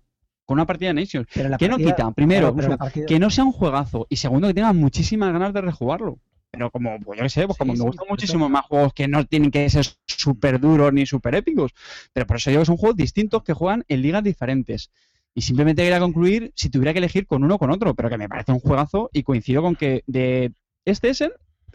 con 0.51 0.59
una 0.59 0.67
partida 0.67 0.89
de 0.89 0.95
Nations. 0.95 1.29
pero 1.33 1.49
la 1.49 1.57
¿Qué 1.59 1.69
no 1.69 1.77
partida- 1.77 1.95
quita? 1.95 2.11
Primero, 2.11 2.57
pero 2.57 2.77
que 3.07 3.21
no 3.21 3.31
sea 3.31 3.45
un 3.45 3.53
juegazo. 3.53 4.09
Y 4.11 4.17
segundo, 4.17 4.49
que 4.49 4.55
tenga 4.55 4.73
muchísimas 4.73 5.33
ganas 5.33 5.55
de 5.55 5.61
rejugarlo. 5.61 6.19
Pero 6.51 6.73
como, 6.73 6.99
pues 6.99 7.17
yo 7.21 7.23
qué 7.23 7.29
sé, 7.31 7.47
pues 7.47 7.57
como 7.57 7.75
sí, 7.75 7.79
me 7.79 7.85
gustan 7.87 8.07
muchísimo 8.11 8.49
más 8.49 8.65
juegos 8.67 8.93
que 8.93 9.07
no 9.07 9.25
tienen 9.25 9.53
que 9.53 9.71
ser 9.71 9.87
súper 10.09 10.59
duros 10.59 10.93
ni 10.93 11.07
súper 11.07 11.37
épicos. 11.37 11.71
Pero 12.13 12.27
por 12.27 12.39
eso 12.39 12.51
digo 12.51 12.63
que 12.63 12.67
son 12.67 12.77
juegos 12.79 12.97
distintos 12.97 13.45
que 13.45 13.53
juegan 13.53 13.85
en 13.87 14.03
ligas 14.03 14.25
diferentes. 14.25 14.91
Y 15.37 15.43
simplemente 15.43 15.83
quería 15.85 16.01
concluir 16.01 16.51
si 16.57 16.69
tuviera 16.69 16.93
que 16.93 16.99
elegir 16.99 17.29
con 17.29 17.45
uno 17.45 17.55
o 17.55 17.59
con 17.61 17.71
otro, 17.71 17.95
pero 17.95 18.11
que 18.11 18.19
me 18.19 18.29
parece 18.29 18.51
un 18.51 18.59
juegazo 18.59 19.09
y 19.13 19.23
coincido 19.23 19.63
con 19.63 19.77
que 19.77 20.03
de 20.09 20.53
este 20.85 21.11
Essen, 21.11 21.31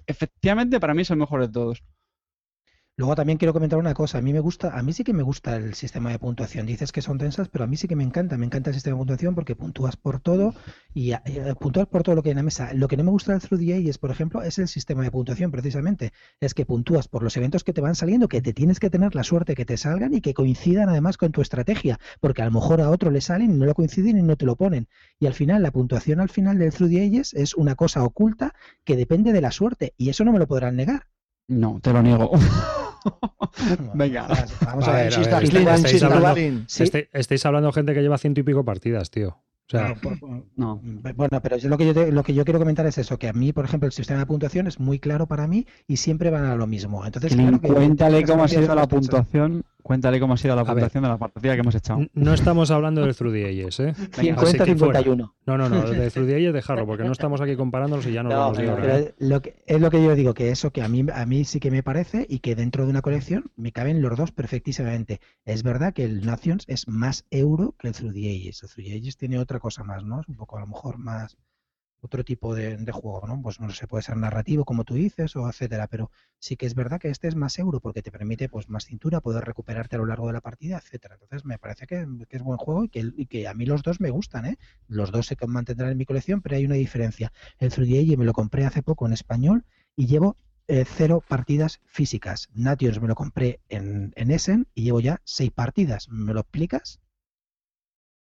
efectivamente 0.06 0.82
para 0.82 0.94
mí 0.94 1.04
es 1.04 1.10
el 1.12 1.16
mejor 1.18 1.40
de 1.40 1.48
todos. 1.54 1.82
Luego 2.98 3.14
también 3.16 3.38
quiero 3.38 3.52
comentar 3.52 3.78
una 3.78 3.94
cosa. 3.94 4.20
A 4.20 4.22
mí 4.22 4.32
me 4.32 4.40
gusta, 4.40 4.78
a 4.78 4.82
mí 4.82 4.94
sí 4.94 5.04
que 5.04 5.12
me 5.12 5.22
gusta 5.22 5.58
el 5.58 5.74
sistema 5.74 6.12
de 6.12 6.20
puntuación. 6.20 6.66
Dices 6.66 6.94
que 6.94 7.02
son 7.02 7.18
tensas, 7.18 7.50
pero 7.50 7.66
a 7.66 7.68
mí 7.68 7.76
sí 7.76 7.90
que 7.90 7.96
me 7.98 8.06
encanta. 8.06 8.38
Me 8.38 8.46
encanta 8.46 8.70
el 8.70 8.74
sistema 8.74 8.96
de 8.96 9.00
puntuación 9.00 9.36
porque 9.36 9.54
puntúas 9.54 9.98
por 9.98 10.22
todo 10.22 10.54
y 10.94 11.12
eh, 11.12 11.22
puntúas 11.60 11.88
por 11.88 12.04
todo 12.04 12.16
lo 12.16 12.24
que 12.24 12.30
hay 12.30 12.32
en 12.32 12.38
la 12.38 12.44
mesa. 12.44 12.74
Lo 12.74 12.88
que 12.88 12.96
no 12.96 13.04
me 13.04 13.12
gusta 13.12 13.34
del 13.34 13.42
Through 13.42 13.60
the 13.60 14.00
por 14.00 14.12
ejemplo, 14.12 14.44
es 14.44 14.60
el 14.60 14.70
sistema 14.70 15.04
de 15.04 15.12
puntuación, 15.12 15.52
precisamente. 15.52 16.14
Es 16.40 16.54
que 16.54 16.66
puntúas 16.66 17.10
por 17.10 17.22
los 17.22 17.36
eventos 17.36 17.66
que 17.66 17.74
te 17.74 17.82
van 17.82 17.96
saliendo, 17.96 18.30
que 18.30 18.42
te 18.42 18.54
tienes 18.54 18.80
que 18.80 18.90
tener 18.90 19.14
la 19.14 19.24
suerte 19.24 19.56
que 19.56 19.66
te 19.66 19.76
salgan 19.76 20.14
y 20.14 20.22
que 20.22 20.34
coincidan 20.34 20.88
además 20.88 21.18
con 21.18 21.34
tu 21.34 21.42
estrategia. 21.42 22.00
Porque 22.22 22.44
a 22.44 22.46
lo 22.46 22.52
mejor 22.52 22.80
a 22.80 22.90
otro 22.90 23.12
le 23.12 23.20
salen 23.20 23.52
y 23.52 23.58
no 23.58 23.66
lo 23.66 23.74
coinciden 23.76 24.18
y 24.18 24.22
no 24.22 24.38
te 24.38 24.46
lo 24.46 24.56
ponen. 24.56 24.88
Y 25.20 25.26
al 25.26 25.34
final, 25.34 25.64
la 25.64 25.72
puntuación 25.72 26.22
al 26.22 26.30
final 26.30 26.60
del 26.60 26.72
Through 26.72 26.94
es 27.34 27.56
una 27.56 27.76
cosa 27.76 28.06
oculta 28.06 28.54
que 28.86 28.96
depende 28.96 29.34
de 29.34 29.42
la 29.42 29.52
suerte. 29.52 29.94
Y 29.98 30.08
eso 30.08 30.24
no 30.24 30.32
me 30.32 30.40
lo 30.40 30.48
podrán 30.48 30.78
negar. 30.78 31.08
No, 31.48 31.80
te 31.82 31.94
lo 31.94 32.02
niego. 32.02 32.32
Venga. 33.94 34.28
Vamos 34.66 34.88
A 34.88 34.94
ver. 34.94 35.14
estáis- 35.22 35.50
hablando- 36.04 36.36
de 37.68 37.74
gente 37.74 37.94
que 37.94 38.02
lleva 38.02 38.18
ciento 38.18 38.40
y 38.40 38.44
pico 38.44 38.64
partidas, 38.66 39.12
tío. 39.12 39.30
O 39.30 39.68
sea, 39.68 39.96
No. 40.56 40.80
Bueno, 41.16 41.42
pero 41.42 41.58
yo 41.58 41.70
lo 41.70 41.78
que 41.78 41.88
yo 41.88 41.94
te- 41.94 42.12
lo 42.12 42.24
que 42.24 42.34
yo 42.36 42.46
quiero 42.46 42.60
comentar 42.60 42.86
es 42.86 42.98
eso, 43.00 43.18
que 43.18 43.28
a 43.30 43.34
mí, 43.34 43.52
por 43.52 43.66
ejemplo, 43.66 43.88
el 43.88 43.94
sistema 43.94 44.20
de 44.20 44.26
puntuación 44.28 44.68
es 44.68 44.80
muy 44.80 45.00
claro 45.00 45.28
para 45.28 45.48
mí 45.48 45.66
y 45.88 45.98
siempre 45.98 46.30
van 46.30 46.46
a 46.46 46.56
lo 46.56 46.68
mismo. 46.68 47.04
Entonces, 47.06 47.34
Clint, 47.34 47.50
claro 47.50 47.62
que 47.62 47.68
cuéntale 47.74 48.24
cómo 48.24 48.44
ha 48.44 48.48
sido 48.48 48.76
la 48.76 48.88
puntuación. 48.88 49.64
Cuéntale 49.86 50.20
cómo 50.20 50.34
ha 50.34 50.38
sido 50.38 50.56
la 50.56 50.66
puntuación 50.66 51.04
de 51.04 51.10
la 51.10 51.18
partida 51.20 51.54
que 51.54 51.60
hemos 51.60 51.76
echado. 51.76 52.00
no 52.14 52.34
estamos 52.34 52.72
hablando 52.72 53.02
del 53.02 53.16
Through 53.16 53.34
the 53.34 53.46
Ages, 53.46 53.80
¿eh? 53.82 53.90
Así 54.18 54.58
que 54.58 54.76
fuera. 54.76 55.00
50-51. 55.02 55.34
No, 55.46 55.58
no, 55.60 55.70
no, 55.70 55.82
de 55.92 56.10
Through 56.10 56.26
the 56.26 56.36
Ages 56.38 56.54
dejarlo, 56.54 56.88
porque 56.88 57.04
no 57.04 57.12
estamos 57.12 57.40
aquí 57.40 57.56
comparándolos 57.56 58.08
y 58.08 58.14
ya 58.14 58.24
nos 58.24 58.34
No, 58.34 58.40
vamos 58.40 58.58
pero 58.58 58.74
hora, 58.74 58.98
¿eh? 58.98 59.14
lo 59.20 59.44
que, 59.44 59.62
es 59.68 59.80
lo 59.80 59.92
que 59.92 60.04
yo 60.04 60.16
digo, 60.16 60.34
que 60.34 60.50
eso 60.50 60.72
que 60.72 60.82
a 60.82 60.88
mí, 60.88 61.06
a 61.14 61.26
mí 61.28 61.46
sí 61.46 61.60
que 61.60 61.70
me 61.70 61.84
parece 61.84 62.26
y 62.28 62.40
que 62.40 62.56
dentro 62.56 62.84
de 62.84 62.90
una 62.90 63.04
colección 63.04 63.52
me 63.58 63.72
caben 63.72 64.02
los 64.02 64.18
dos 64.18 64.32
perfectísimamente. 64.32 65.20
Es 65.46 65.62
verdad 65.62 65.94
que 65.94 66.04
el 66.04 66.26
Nations 66.26 66.64
es 66.66 66.88
más 66.88 67.28
euro 67.30 67.76
que 67.78 67.90
el 67.90 67.94
Through 67.94 68.14
the 68.14 68.28
Ages. 68.28 68.64
El 68.64 68.70
Through 68.70 68.88
the 68.88 68.96
Ages 68.96 69.18
tiene 69.18 69.38
otra 69.38 69.60
cosa 69.60 69.84
más, 69.84 70.04
¿no? 70.04 70.20
Es 70.20 70.28
un 70.28 70.36
poco 70.36 70.58
a 70.58 70.62
lo 70.62 70.68
mejor 70.68 70.98
más 70.98 71.38
otro 72.02 72.24
tipo 72.24 72.56
de, 72.56 72.78
juego, 72.92 73.28
¿no? 73.28 73.42
Pues 73.42 73.60
no 73.60 73.70
sé, 73.72 73.88
puede 73.88 74.04
ser 74.04 74.18
narrativo, 74.18 74.66
como 74.66 74.84
tú 74.84 74.94
dices, 74.94 75.36
o 75.36 75.50
etcétera, 75.50 75.88
pero 75.88 76.12
sí 76.40 76.56
que 76.56 76.66
es 76.66 76.76
verdad 76.76 77.00
que 77.00 77.10
este 77.10 77.28
es 77.28 77.36
más 77.36 77.58
euro 77.60 77.80
porque 77.80 78.02
te 78.02 78.12
permite 78.12 78.48
pues 78.50 78.70
más 78.70 78.86
cintura, 78.86 79.22
poder 79.22 79.44
recuperarte 79.44 79.96
a 79.96 80.00
lo 80.00 80.06
largo 80.06 80.28
de 80.28 80.34
la 80.34 80.42
partida, 80.42 80.78
etcétera. 80.78 81.16
Entonces 81.16 81.46
me 81.46 81.58
parece 81.58 81.88
que, 81.88 82.06
es 82.30 82.42
buen 82.44 82.58
juego 82.58 82.86
y 82.86 83.26
que, 83.26 83.48
a 83.48 83.54
mí 83.54 83.66
los 83.66 83.84
dos 83.84 84.00
me 84.00 84.10
gustan, 84.10 84.46
¿eh? 84.46 84.58
Los 84.88 85.12
dos 85.12 85.28
se 85.28 85.38
mantendrán 85.48 85.92
en 85.92 85.98
mi 85.98 86.06
colección, 86.06 86.42
pero 86.42 86.56
hay 86.56 86.66
una 86.66 86.76
diferencia. 86.76 87.32
El 87.60 87.72
3D 87.72 88.04
Age 88.04 88.18
me 88.18 88.26
lo 88.26 88.34
compré 88.34 88.66
hace 88.66 88.84
poco 88.84 89.06
en 89.06 89.14
español 89.14 89.66
y 89.96 90.08
llevo 90.08 90.38
eh, 90.68 90.86
cero 90.86 91.24
partidas 91.28 91.80
físicas. 91.86 92.50
Nations 92.54 93.02
me 93.02 93.08
lo 93.08 93.16
compré 93.16 93.62
en, 93.70 94.14
en 94.16 94.32
Essen 94.32 94.68
y 94.74 94.84
llevo 94.84 95.00
ya 95.00 95.22
seis 95.24 95.52
partidas. 95.52 96.10
¿Me 96.10 96.34
lo 96.34 96.42
explicas? 96.42 97.00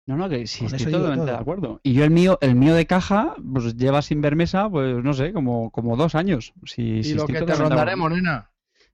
No, 0.09 0.17
no, 0.17 0.29
que 0.29 0.47
sí, 0.47 0.65
estoy 0.65 0.91
totalmente 0.91 1.17
todo. 1.27 1.27
de 1.27 1.33
acuerdo. 1.43 1.81
Y 1.83 1.93
yo 1.93 2.03
el 2.03 2.11
mío, 2.11 2.39
el 2.41 2.55
mío 2.55 2.75
de 2.75 2.87
caja, 2.87 3.35
pues 3.53 3.77
lleva 3.77 4.01
sin 4.01 4.23
ver 4.23 4.37
mesa, 4.37 4.71
pues 4.71 5.05
no 5.05 5.13
sé, 5.13 5.35
como, 5.35 5.71
como 5.71 5.97
dos 5.99 6.15
años. 6.15 6.55
Si, 6.65 6.83
Y 7.01 7.05
si 7.05 7.15
lo 7.15 7.27
que 7.27 7.43
te 7.43 7.55
rondaremos, 7.55 8.11
nena. 8.11 8.51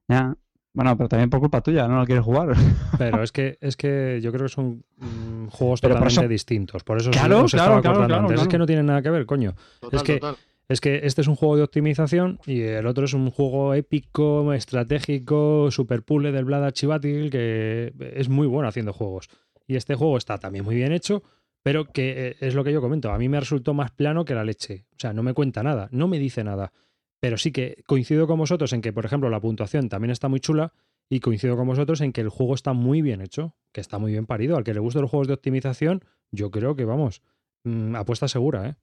Ya. 0.08 0.34
Bueno, 0.72 0.96
pero 0.96 1.08
también 1.08 1.30
por 1.30 1.38
culpa 1.38 1.60
tuya, 1.60 1.86
no 1.86 2.00
lo 2.00 2.04
quieres 2.04 2.24
jugar. 2.24 2.48
Pero 2.98 3.22
es 3.22 3.30
que, 3.30 3.58
es 3.60 3.76
que 3.76 4.18
yo 4.20 4.32
creo 4.32 4.46
que 4.46 4.52
son 4.52 4.82
mm, 4.98 5.46
juegos 5.46 5.80
Pero 5.80 5.94
por 5.94 6.00
totalmente 6.00 6.22
eso- 6.24 6.28
distintos. 6.28 6.82
Por 6.82 6.96
eso 6.98 7.12
Claro, 7.12 7.44
os 7.44 7.52
claro, 7.52 7.76
estaba 7.76 7.80
claro, 7.80 8.06
claro, 8.08 8.22
antes. 8.26 8.42
Es 8.42 8.48
que 8.48 8.58
no 8.58 8.66
tienen 8.66 8.86
nada 8.86 9.00
que 9.00 9.10
ver, 9.10 9.24
coño. 9.24 9.54
Total, 9.80 10.02
que- 10.02 10.14
total. 10.18 10.36
Es 10.66 10.80
que 10.80 11.00
este 11.04 11.20
es 11.20 11.28
un 11.28 11.36
juego 11.36 11.56
de 11.56 11.62
optimización 11.62 12.40
y 12.46 12.62
el 12.62 12.86
otro 12.88 13.04
es 13.04 13.12
un 13.14 13.30
juego 13.30 13.74
épico, 13.74 14.52
estratégico, 14.52 15.70
super 15.70 16.02
puzzle 16.02 16.32
del 16.32 16.44
Vlad 16.44 16.70
Chivatil 16.72 17.30
que 17.30 17.92
es 18.16 18.28
muy 18.28 18.46
bueno 18.48 18.66
haciendo 18.68 18.92
juegos. 18.92 19.28
Y 19.66 19.76
este 19.76 19.94
juego 19.94 20.16
está 20.16 20.38
también 20.38 20.64
muy 20.64 20.74
bien 20.74 20.92
hecho, 20.92 21.22
pero 21.62 21.86
que 21.86 22.28
eh, 22.28 22.36
es 22.40 22.54
lo 22.54 22.62
que 22.62 22.72
yo 22.72 22.80
comento. 22.80 23.10
A 23.10 23.18
mí 23.18 23.28
me 23.28 23.40
resultó 23.40 23.74
más 23.74 23.90
plano 23.90 24.24
que 24.24 24.34
la 24.34 24.44
leche. 24.44 24.86
O 24.92 24.96
sea, 24.98 25.12
no 25.12 25.22
me 25.22 25.32
cuenta 25.32 25.62
nada, 25.62 25.88
no 25.90 26.08
me 26.08 26.18
dice 26.18 26.44
nada. 26.44 26.72
Pero 27.20 27.38
sí 27.38 27.52
que 27.52 27.82
coincido 27.86 28.26
con 28.26 28.38
vosotros 28.38 28.72
en 28.74 28.82
que, 28.82 28.92
por 28.92 29.06
ejemplo, 29.06 29.30
la 29.30 29.40
puntuación 29.40 29.88
también 29.88 30.10
está 30.10 30.28
muy 30.28 30.40
chula 30.40 30.74
y 31.08 31.20
coincido 31.20 31.56
con 31.56 31.66
vosotros 31.66 32.02
en 32.02 32.12
que 32.12 32.20
el 32.20 32.28
juego 32.28 32.54
está 32.54 32.74
muy 32.74 33.00
bien 33.00 33.22
hecho, 33.22 33.54
que 33.72 33.80
está 33.80 33.98
muy 33.98 34.12
bien 34.12 34.26
parido. 34.26 34.56
Al 34.56 34.64
que 34.64 34.74
le 34.74 34.80
gusten 34.80 35.02
los 35.02 35.10
juegos 35.10 35.28
de 35.28 35.34
optimización, 35.34 36.04
yo 36.30 36.50
creo 36.50 36.76
que, 36.76 36.84
vamos, 36.84 37.22
mm, 37.64 37.96
apuesta 37.96 38.28
segura, 38.28 38.68
¿eh? 38.68 38.74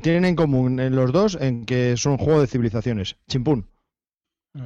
Tienen 0.00 0.24
en 0.24 0.36
común 0.36 0.80
en 0.80 0.96
los 0.96 1.12
dos 1.12 1.36
en 1.38 1.66
que 1.66 1.96
son 1.98 2.16
juego 2.16 2.40
de 2.40 2.46
civilizaciones. 2.46 3.16
Chimpún. 3.28 3.68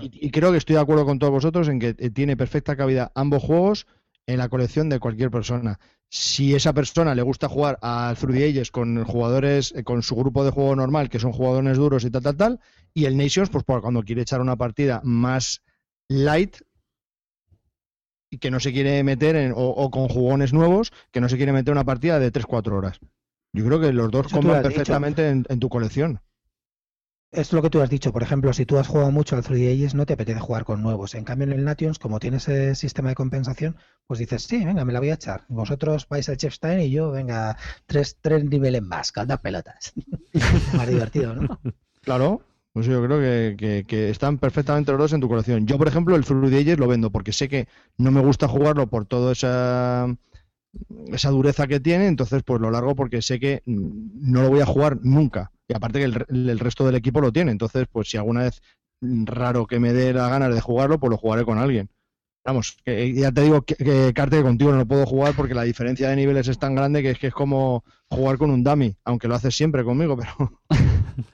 Y, 0.00 0.26
y 0.26 0.30
creo 0.30 0.52
que 0.52 0.58
estoy 0.58 0.76
de 0.76 0.82
acuerdo 0.82 1.04
con 1.04 1.18
todos 1.18 1.32
vosotros 1.32 1.66
en 1.68 1.80
que 1.80 1.96
eh, 1.98 2.10
tiene 2.10 2.36
perfecta 2.36 2.76
cabida 2.76 3.10
ambos 3.16 3.42
juegos 3.42 3.88
en 4.26 4.38
la 4.38 4.48
colección 4.48 4.88
de 4.88 5.00
cualquier 5.00 5.30
persona. 5.30 5.78
Si 6.08 6.54
esa 6.54 6.72
persona 6.72 7.14
le 7.14 7.22
gusta 7.22 7.48
jugar 7.48 7.78
al 7.82 8.16
3D 8.16 8.50
Ages 8.50 8.70
con 8.70 9.04
jugadores, 9.04 9.72
eh, 9.76 9.84
con 9.84 10.02
su 10.02 10.16
grupo 10.16 10.44
de 10.44 10.50
juego 10.50 10.74
normal, 10.74 11.08
que 11.08 11.18
son 11.18 11.32
jugadores 11.32 11.76
duros 11.76 12.04
y 12.04 12.10
tal, 12.10 12.22
tal, 12.22 12.36
tal, 12.36 12.60
y 12.94 13.04
el 13.04 13.16
Nations, 13.16 13.50
pues 13.50 13.64
cuando 13.64 14.02
quiere 14.02 14.22
echar 14.22 14.40
una 14.40 14.56
partida 14.56 15.00
más 15.04 15.62
light 16.08 16.56
y 18.30 18.38
que 18.38 18.50
no 18.50 18.60
se 18.60 18.72
quiere 18.72 19.02
meter 19.02 19.36
en, 19.36 19.52
o, 19.52 19.56
o 19.56 19.90
con 19.90 20.08
jugones 20.08 20.52
nuevos, 20.52 20.92
que 21.10 21.20
no 21.20 21.28
se 21.28 21.36
quiere 21.36 21.52
meter 21.52 21.72
una 21.72 21.84
partida 21.84 22.18
de 22.18 22.32
3-4 22.32 22.72
horas. 22.72 23.00
Yo 23.52 23.64
creo 23.64 23.80
que 23.80 23.92
los 23.92 24.10
dos 24.10 24.26
dicho. 24.28 24.40
perfectamente 24.62 25.28
en, 25.28 25.44
en 25.48 25.60
tu 25.60 25.68
colección. 25.68 26.20
Es 27.32 27.52
lo 27.52 27.62
que 27.62 27.70
tú 27.70 27.80
has 27.80 27.90
dicho. 27.90 28.12
Por 28.12 28.22
ejemplo, 28.22 28.52
si 28.52 28.66
tú 28.66 28.78
has 28.78 28.88
jugado 28.88 29.10
mucho 29.10 29.36
al 29.36 29.42
3D 29.42 29.72
Ages, 29.72 29.94
no 29.94 30.04
te 30.06 30.14
apetece 30.14 30.40
jugar 30.40 30.64
con 30.64 30.82
nuevos. 30.82 31.14
En 31.14 31.24
cambio, 31.24 31.46
en 31.46 31.52
el 31.52 31.64
Nations, 31.64 31.98
como 31.98 32.18
tienes 32.18 32.48
ese 32.48 32.74
sistema 32.74 33.10
de 33.10 33.14
compensación, 33.14 33.76
pues 34.06 34.18
dices, 34.18 34.42
sí, 34.42 34.64
venga, 34.64 34.84
me 34.84 34.92
la 34.92 34.98
voy 34.98 35.10
a 35.10 35.14
echar. 35.14 35.44
Vosotros 35.48 36.08
vais 36.08 36.28
al 36.28 36.36
Chefstein 36.36 36.80
y 36.80 36.90
yo, 36.90 37.10
venga, 37.12 37.56
tres, 37.86 38.16
tres 38.20 38.44
niveles 38.44 38.82
más, 38.82 39.12
caldas 39.12 39.40
pelotas. 39.40 39.92
más 40.76 40.88
divertido, 40.88 41.34
¿no? 41.34 41.60
Claro, 42.02 42.40
pues 42.72 42.86
yo 42.86 43.04
creo 43.04 43.18
que, 43.20 43.84
que- 43.86 44.08
están 44.10 44.38
perfectamente 44.38 44.90
los 44.92 45.12
en 45.12 45.20
tu 45.20 45.28
colección. 45.28 45.66
Yo, 45.66 45.76
por 45.76 45.86
ejemplo, 45.86 46.16
el 46.16 46.24
Fruit 46.24 46.54
Ages 46.54 46.78
lo 46.78 46.88
vendo 46.88 47.10
porque 47.10 47.30
sé 47.32 47.46
que 47.48 47.68
no 47.98 48.10
me 48.10 48.22
gusta 48.22 48.48
jugarlo 48.48 48.86
por 48.88 49.04
toda 49.04 49.32
esa, 49.32 50.06
esa 51.08 51.30
dureza 51.30 51.66
que 51.66 51.78
tiene, 51.78 52.06
entonces 52.06 52.42
pues 52.42 52.60
lo 52.60 52.70
largo 52.70 52.94
porque 52.94 53.22
sé 53.22 53.38
que 53.38 53.62
mm, 53.66 54.32
no 54.32 54.42
lo 54.42 54.48
voy 54.50 54.60
a 54.60 54.66
jugar 54.66 54.98
nunca. 55.02 55.52
Y 55.70 55.72
aparte 55.76 56.00
que 56.00 56.04
el, 56.04 56.14
re- 56.14 56.26
el 56.28 56.58
resto 56.58 56.84
del 56.84 56.96
equipo 56.96 57.20
lo 57.20 57.30
tiene, 57.30 57.52
entonces 57.52 57.86
pues 57.92 58.10
si 58.10 58.16
alguna 58.16 58.42
vez 58.42 58.60
raro 59.00 59.68
que 59.68 59.78
me 59.78 59.92
dé 59.92 60.12
la 60.12 60.28
ganas 60.28 60.52
de 60.52 60.60
jugarlo, 60.60 60.98
pues 60.98 61.10
lo 61.12 61.16
jugaré 61.16 61.44
con 61.44 61.58
alguien. 61.58 61.88
Vamos, 62.44 62.76
que 62.84 63.14
ya 63.14 63.30
te 63.30 63.42
digo 63.42 63.62
que, 63.62 63.76
que 63.76 64.12
Carte, 64.12 64.38
que 64.38 64.42
contigo 64.42 64.72
no 64.72 64.78
lo 64.78 64.86
puedo 64.86 65.06
jugar 65.06 65.34
porque 65.36 65.54
la 65.54 65.62
diferencia 65.62 66.08
de 66.08 66.16
niveles 66.16 66.48
es 66.48 66.58
tan 66.58 66.74
grande 66.74 67.02
que 67.02 67.10
es 67.10 67.18
que 67.20 67.28
es 67.28 67.34
como 67.34 67.84
jugar 68.08 68.36
con 68.36 68.50
un 68.50 68.64
dummy, 68.64 68.96
aunque 69.04 69.28
lo 69.28 69.36
haces 69.36 69.54
siempre 69.54 69.84
conmigo, 69.84 70.16
pero 70.16 70.60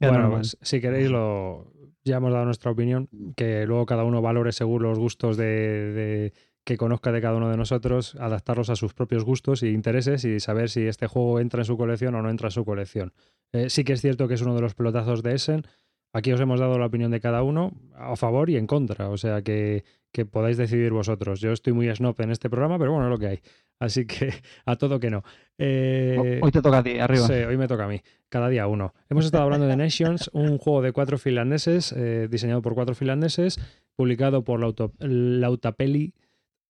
Bueno, 0.00 0.30
pues, 0.30 0.56
si 0.62 0.80
queréis, 0.80 1.10
lo, 1.10 1.72
ya 2.04 2.16
hemos 2.16 2.32
dado 2.32 2.44
nuestra 2.44 2.70
opinión, 2.70 3.08
que 3.36 3.66
luego 3.66 3.86
cada 3.86 4.04
uno 4.04 4.22
valore 4.22 4.52
según 4.52 4.82
los 4.82 4.98
gustos 4.98 5.36
de, 5.36 5.44
de- 5.44 6.32
que 6.64 6.78
conozca 6.78 7.12
de 7.12 7.20
cada 7.20 7.36
uno 7.36 7.50
de 7.50 7.56
nosotros, 7.56 8.16
adaptarlos 8.16 8.70
a 8.70 8.76
sus 8.76 8.94
propios 8.94 9.24
gustos 9.24 9.62
e 9.62 9.68
intereses 9.68 10.24
y 10.24 10.40
saber 10.40 10.70
si 10.70 10.86
este 10.86 11.06
juego 11.06 11.38
entra 11.38 11.60
en 11.60 11.66
su 11.66 11.76
colección 11.76 12.14
o 12.14 12.22
no 12.22 12.30
entra 12.30 12.48
en 12.48 12.52
su 12.52 12.64
colección. 12.64 13.12
Eh, 13.52 13.68
sí 13.68 13.84
que 13.84 13.92
es 13.92 14.00
cierto 14.00 14.26
que 14.26 14.34
es 14.34 14.42
uno 14.42 14.54
de 14.54 14.62
los 14.62 14.74
pelotazos 14.74 15.22
de 15.22 15.34
Essen. 15.34 15.66
Aquí 16.12 16.32
os 16.32 16.40
hemos 16.40 16.60
dado 16.60 16.78
la 16.78 16.86
opinión 16.86 17.10
de 17.10 17.20
cada 17.20 17.42
uno, 17.42 17.72
a 17.94 18.16
favor 18.16 18.48
y 18.48 18.56
en 18.56 18.66
contra, 18.66 19.10
o 19.10 19.16
sea 19.16 19.42
que, 19.42 19.84
que 20.12 20.24
podáis 20.24 20.56
decidir 20.56 20.92
vosotros. 20.92 21.40
Yo 21.40 21.52
estoy 21.52 21.72
muy 21.72 21.94
snob 21.94 22.18
en 22.20 22.30
este 22.30 22.48
programa, 22.48 22.78
pero 22.78 22.92
bueno, 22.92 23.06
es 23.06 23.10
lo 23.10 23.18
que 23.18 23.26
hay. 23.26 23.40
Así 23.80 24.06
que 24.06 24.32
a 24.64 24.76
todo 24.76 25.00
que 25.00 25.10
no. 25.10 25.22
Eh, 25.58 26.40
Hoy 26.42 26.50
te 26.50 26.62
toca 26.62 26.78
a 26.78 26.82
ti, 26.82 26.98
arriba. 26.98 27.26
Sí, 27.26 27.32
hoy 27.32 27.56
me 27.56 27.68
toca 27.68 27.84
a 27.84 27.88
mí. 27.88 28.00
Cada 28.28 28.48
día 28.48 28.66
uno. 28.68 28.94
Hemos 29.10 29.26
estado 29.26 29.44
hablando 29.44 29.66
de 29.66 29.76
Nations, 29.76 30.30
un 30.32 30.56
juego 30.56 30.82
de 30.82 30.92
cuatro 30.92 31.18
finlandeses, 31.18 31.92
eh, 31.92 32.28
diseñado 32.30 32.62
por 32.62 32.74
cuatro 32.74 32.94
finlandeses, 32.94 33.60
publicado 33.96 34.44
por 34.44 34.60
Lautapeli 35.00 36.14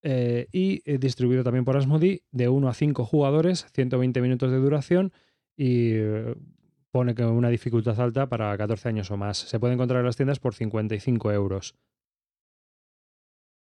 eh, 0.06 0.48
y 0.52 0.82
eh, 0.84 0.98
distribuido 0.98 1.42
también 1.42 1.64
por 1.64 1.78
Asmodee, 1.78 2.24
de 2.30 2.50
1 2.50 2.68
a 2.68 2.74
5 2.74 3.06
jugadores, 3.06 3.66
120 3.72 4.20
minutos 4.20 4.50
de 4.50 4.58
duración 4.58 5.12
y 5.56 5.92
eh, 5.94 6.34
pone 6.90 7.14
que 7.14 7.24
una 7.24 7.48
dificultad 7.48 7.98
alta 7.98 8.28
para 8.28 8.54
14 8.54 8.90
años 8.90 9.10
o 9.10 9.16
más. 9.16 9.38
Se 9.38 9.58
puede 9.58 9.72
encontrar 9.72 10.00
en 10.00 10.06
las 10.06 10.16
tiendas 10.16 10.40
por 10.40 10.54
55 10.54 11.32
euros. 11.32 11.74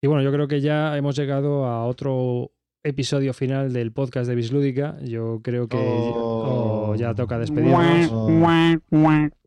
Y 0.02 0.08
bueno, 0.08 0.24
yo 0.24 0.32
creo 0.32 0.48
que 0.48 0.62
ya 0.62 0.98
hemos 0.98 1.16
llegado 1.16 1.66
a 1.66 1.86
otro 1.86 2.52
episodio 2.84 3.34
final 3.34 3.74
del 3.74 3.92
podcast 3.92 4.28
de 4.28 4.36
Bislúdica. 4.36 4.98
Yo 5.04 5.40
creo 5.44 5.68
que 5.68 5.78
Oh. 5.78 6.90
oh, 6.90 6.96
ya 6.96 7.14
toca 7.14 7.38
despedirnos. 7.40 8.12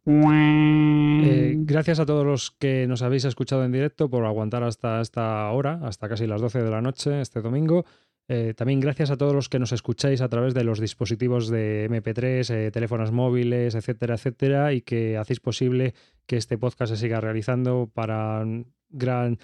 Eh, 0.06 1.54
gracias 1.58 1.98
a 2.00 2.06
todos 2.06 2.24
los 2.26 2.50
que 2.50 2.86
nos 2.86 3.02
habéis 3.02 3.24
escuchado 3.24 3.64
en 3.64 3.72
directo 3.72 4.08
por 4.10 4.24
aguantar 4.24 4.62
hasta 4.62 5.00
esta 5.00 5.50
hora, 5.50 5.80
hasta 5.82 6.08
casi 6.08 6.26
las 6.26 6.40
12 6.40 6.62
de 6.62 6.70
la 6.70 6.82
noche 6.82 7.20
este 7.20 7.40
domingo. 7.40 7.84
Eh, 8.26 8.54
también 8.56 8.80
gracias 8.80 9.10
a 9.10 9.16
todos 9.16 9.34
los 9.34 9.50
que 9.50 9.58
nos 9.58 9.72
escucháis 9.72 10.22
a 10.22 10.28
través 10.28 10.54
de 10.54 10.64
los 10.64 10.80
dispositivos 10.80 11.48
de 11.48 11.86
MP3, 11.90 12.50
eh, 12.50 12.70
teléfonos 12.70 13.12
móviles, 13.12 13.74
etcétera, 13.74 14.14
etcétera, 14.14 14.72
y 14.72 14.80
que 14.80 15.18
hacéis 15.18 15.40
posible 15.40 15.94
que 16.26 16.36
este 16.38 16.56
podcast 16.56 16.92
se 16.92 16.98
siga 16.98 17.20
realizando 17.20 17.90
para 17.92 18.40
un 18.40 18.72
gran 18.88 19.38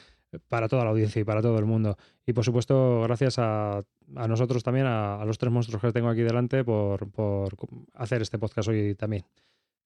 para 0.48 0.69
toda 0.69 0.85
la 0.85 0.90
audiencia 0.90 1.20
y 1.20 1.24
para 1.24 1.43
todo 1.43 1.59
el 1.59 1.65
mundo. 1.66 1.97
Y 2.27 2.32
por 2.32 2.44
supuesto, 2.44 3.02
gracias 3.02 3.39
a, 3.39 3.82
a 4.16 4.28
nosotros 4.28 4.62
también, 4.62 4.86
a, 4.86 5.20
a 5.20 5.24
los 5.24 5.39
tres 5.39 5.52
monstruos 5.52 5.82
que 5.82 5.93
tengo 5.93 6.09
aquí 6.09 6.23
delante, 6.23 6.65
por, 6.65 7.11
por 7.11 7.55
hacer 7.94 8.23
este 8.23 8.39
podcast 8.39 8.69
hoy 8.69 8.94
también. 8.94 9.24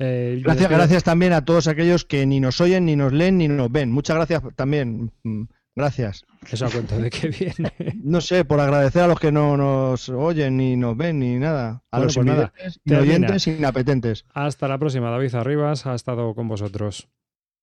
Eh, 0.00 0.40
Gracias, 0.42 0.68
gracias 0.68 1.04
también 1.04 1.32
a 1.32 1.44
todos 1.44 1.68
aquellos 1.68 2.04
que 2.04 2.26
ni 2.26 2.40
nos 2.40 2.60
oyen, 2.60 2.84
ni 2.84 2.96
nos 2.96 3.12
leen, 3.12 3.38
ni 3.38 3.46
nos 3.46 3.70
ven. 3.70 3.92
Muchas 3.92 4.16
gracias 4.16 4.42
también. 4.56 5.12
Mm, 5.22 5.44
Gracias. 5.76 6.24
Eso 6.52 6.66
a 6.66 6.70
cuento 6.70 6.96
de 6.98 7.10
que 7.10 7.28
viene. 7.28 7.72
No 8.04 8.20
sé, 8.20 8.44
por 8.44 8.60
agradecer 8.60 9.02
a 9.02 9.08
los 9.08 9.18
que 9.18 9.32
no 9.32 9.56
nos 9.56 10.08
oyen, 10.08 10.56
ni 10.56 10.76
nos 10.76 10.96
ven, 10.96 11.18
ni 11.18 11.36
nada. 11.36 11.82
A 11.90 11.98
Bueno, 11.98 12.04
los 12.06 12.14
pues 12.14 12.26
nada, 12.26 12.52
oyentes, 13.00 13.46
inapetentes. 13.48 14.24
Hasta 14.32 14.68
la 14.68 14.78
próxima. 14.78 15.10
David 15.10 15.34
Arribas 15.34 15.86
ha 15.86 15.94
estado 15.96 16.32
con 16.34 16.46
vosotros. 16.46 17.08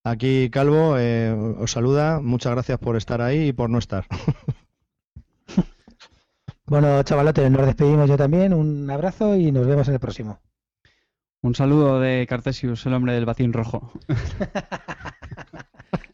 Aquí 0.03 0.49
Calvo 0.49 0.98
eh, 0.98 1.32
os 1.60 1.72
saluda. 1.72 2.19
Muchas 2.22 2.53
gracias 2.53 2.80
por 2.80 2.95
estar 2.95 3.22
ahí 3.22 3.49
y 3.49 3.53
por 3.53 3.69
no 3.69 3.78
estar. 3.80 4.06
Bueno, 6.65 7.03
chavalotes, 7.03 7.52
nos 7.52 7.65
despedimos 7.65 8.07
yo 8.10 8.15
también. 8.15 8.53
Un 8.53 8.90
abrazo 8.90 9.36
y 9.36 9.52
nos 9.52 9.68
vemos 9.68 9.90
en 9.90 9.95
el 9.95 9.99
próximo. 9.99 10.40
Un 11.41 11.53
saludo 11.53 11.99
de 11.99 12.26
Cartesius, 12.30 12.86
el 12.86 12.94
hombre 12.94 13.14
del 13.14 13.26
batín 13.26 13.52
rojo. 13.52 13.91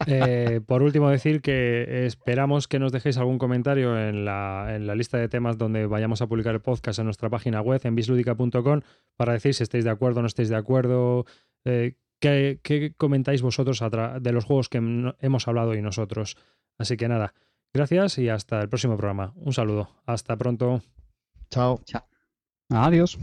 Eh, 0.09 0.61
por 0.65 0.84
último, 0.84 1.09
decir 1.09 1.41
que 1.41 2.05
esperamos 2.05 2.69
que 2.69 2.80
nos 2.80 2.93
dejéis 2.93 3.18
algún 3.18 3.38
comentario 3.38 3.99
en 3.99 4.23
la, 4.23 4.73
en 4.73 4.88
la 4.88 4.95
lista 4.95 5.18
de 5.18 5.27
temas 5.27 5.57
donde 5.57 5.85
vayamos 5.85 6.22
a 6.22 6.27
publicar 6.27 6.55
el 6.55 6.61
podcast 6.61 6.99
en 6.99 7.05
nuestra 7.05 7.30
página 7.30 7.59
web, 7.59 7.81
en 7.84 7.93
bisludica.com, 7.93 8.81
para 9.18 9.34
decir 9.34 9.53
si 9.53 9.64
estáis 9.64 9.84
de 9.84 9.89
acuerdo 9.89 10.19
o 10.19 10.22
no 10.22 10.27
estáis 10.27 10.47
de 10.47 10.55
acuerdo. 10.55 11.26
eh, 11.65 11.95
¿qué, 12.19 12.60
qué 12.64 12.94
comentáis 12.95 13.41
vosotros 13.41 13.81
de 14.19 14.31
los 14.31 14.45
juegos 14.45 14.69
que 14.69 14.81
no- 14.81 15.15
hemos 15.19 15.48
hablado 15.48 15.72
hoy 15.72 15.81
nosotros? 15.81 16.38
Así 16.77 16.98
que 16.98 17.07
nada, 17.07 17.34
gracias 17.73 18.18
y 18.18 18.30
hasta 18.30 18.61
el 18.61 18.69
próximo 18.69 18.98
programa. 18.98 19.34
Un 19.35 19.53
saludo. 19.53 19.89
Hasta 20.06 20.35
pronto. 20.38 20.81
Chao. 21.49 21.81
Adiós. 22.69 23.18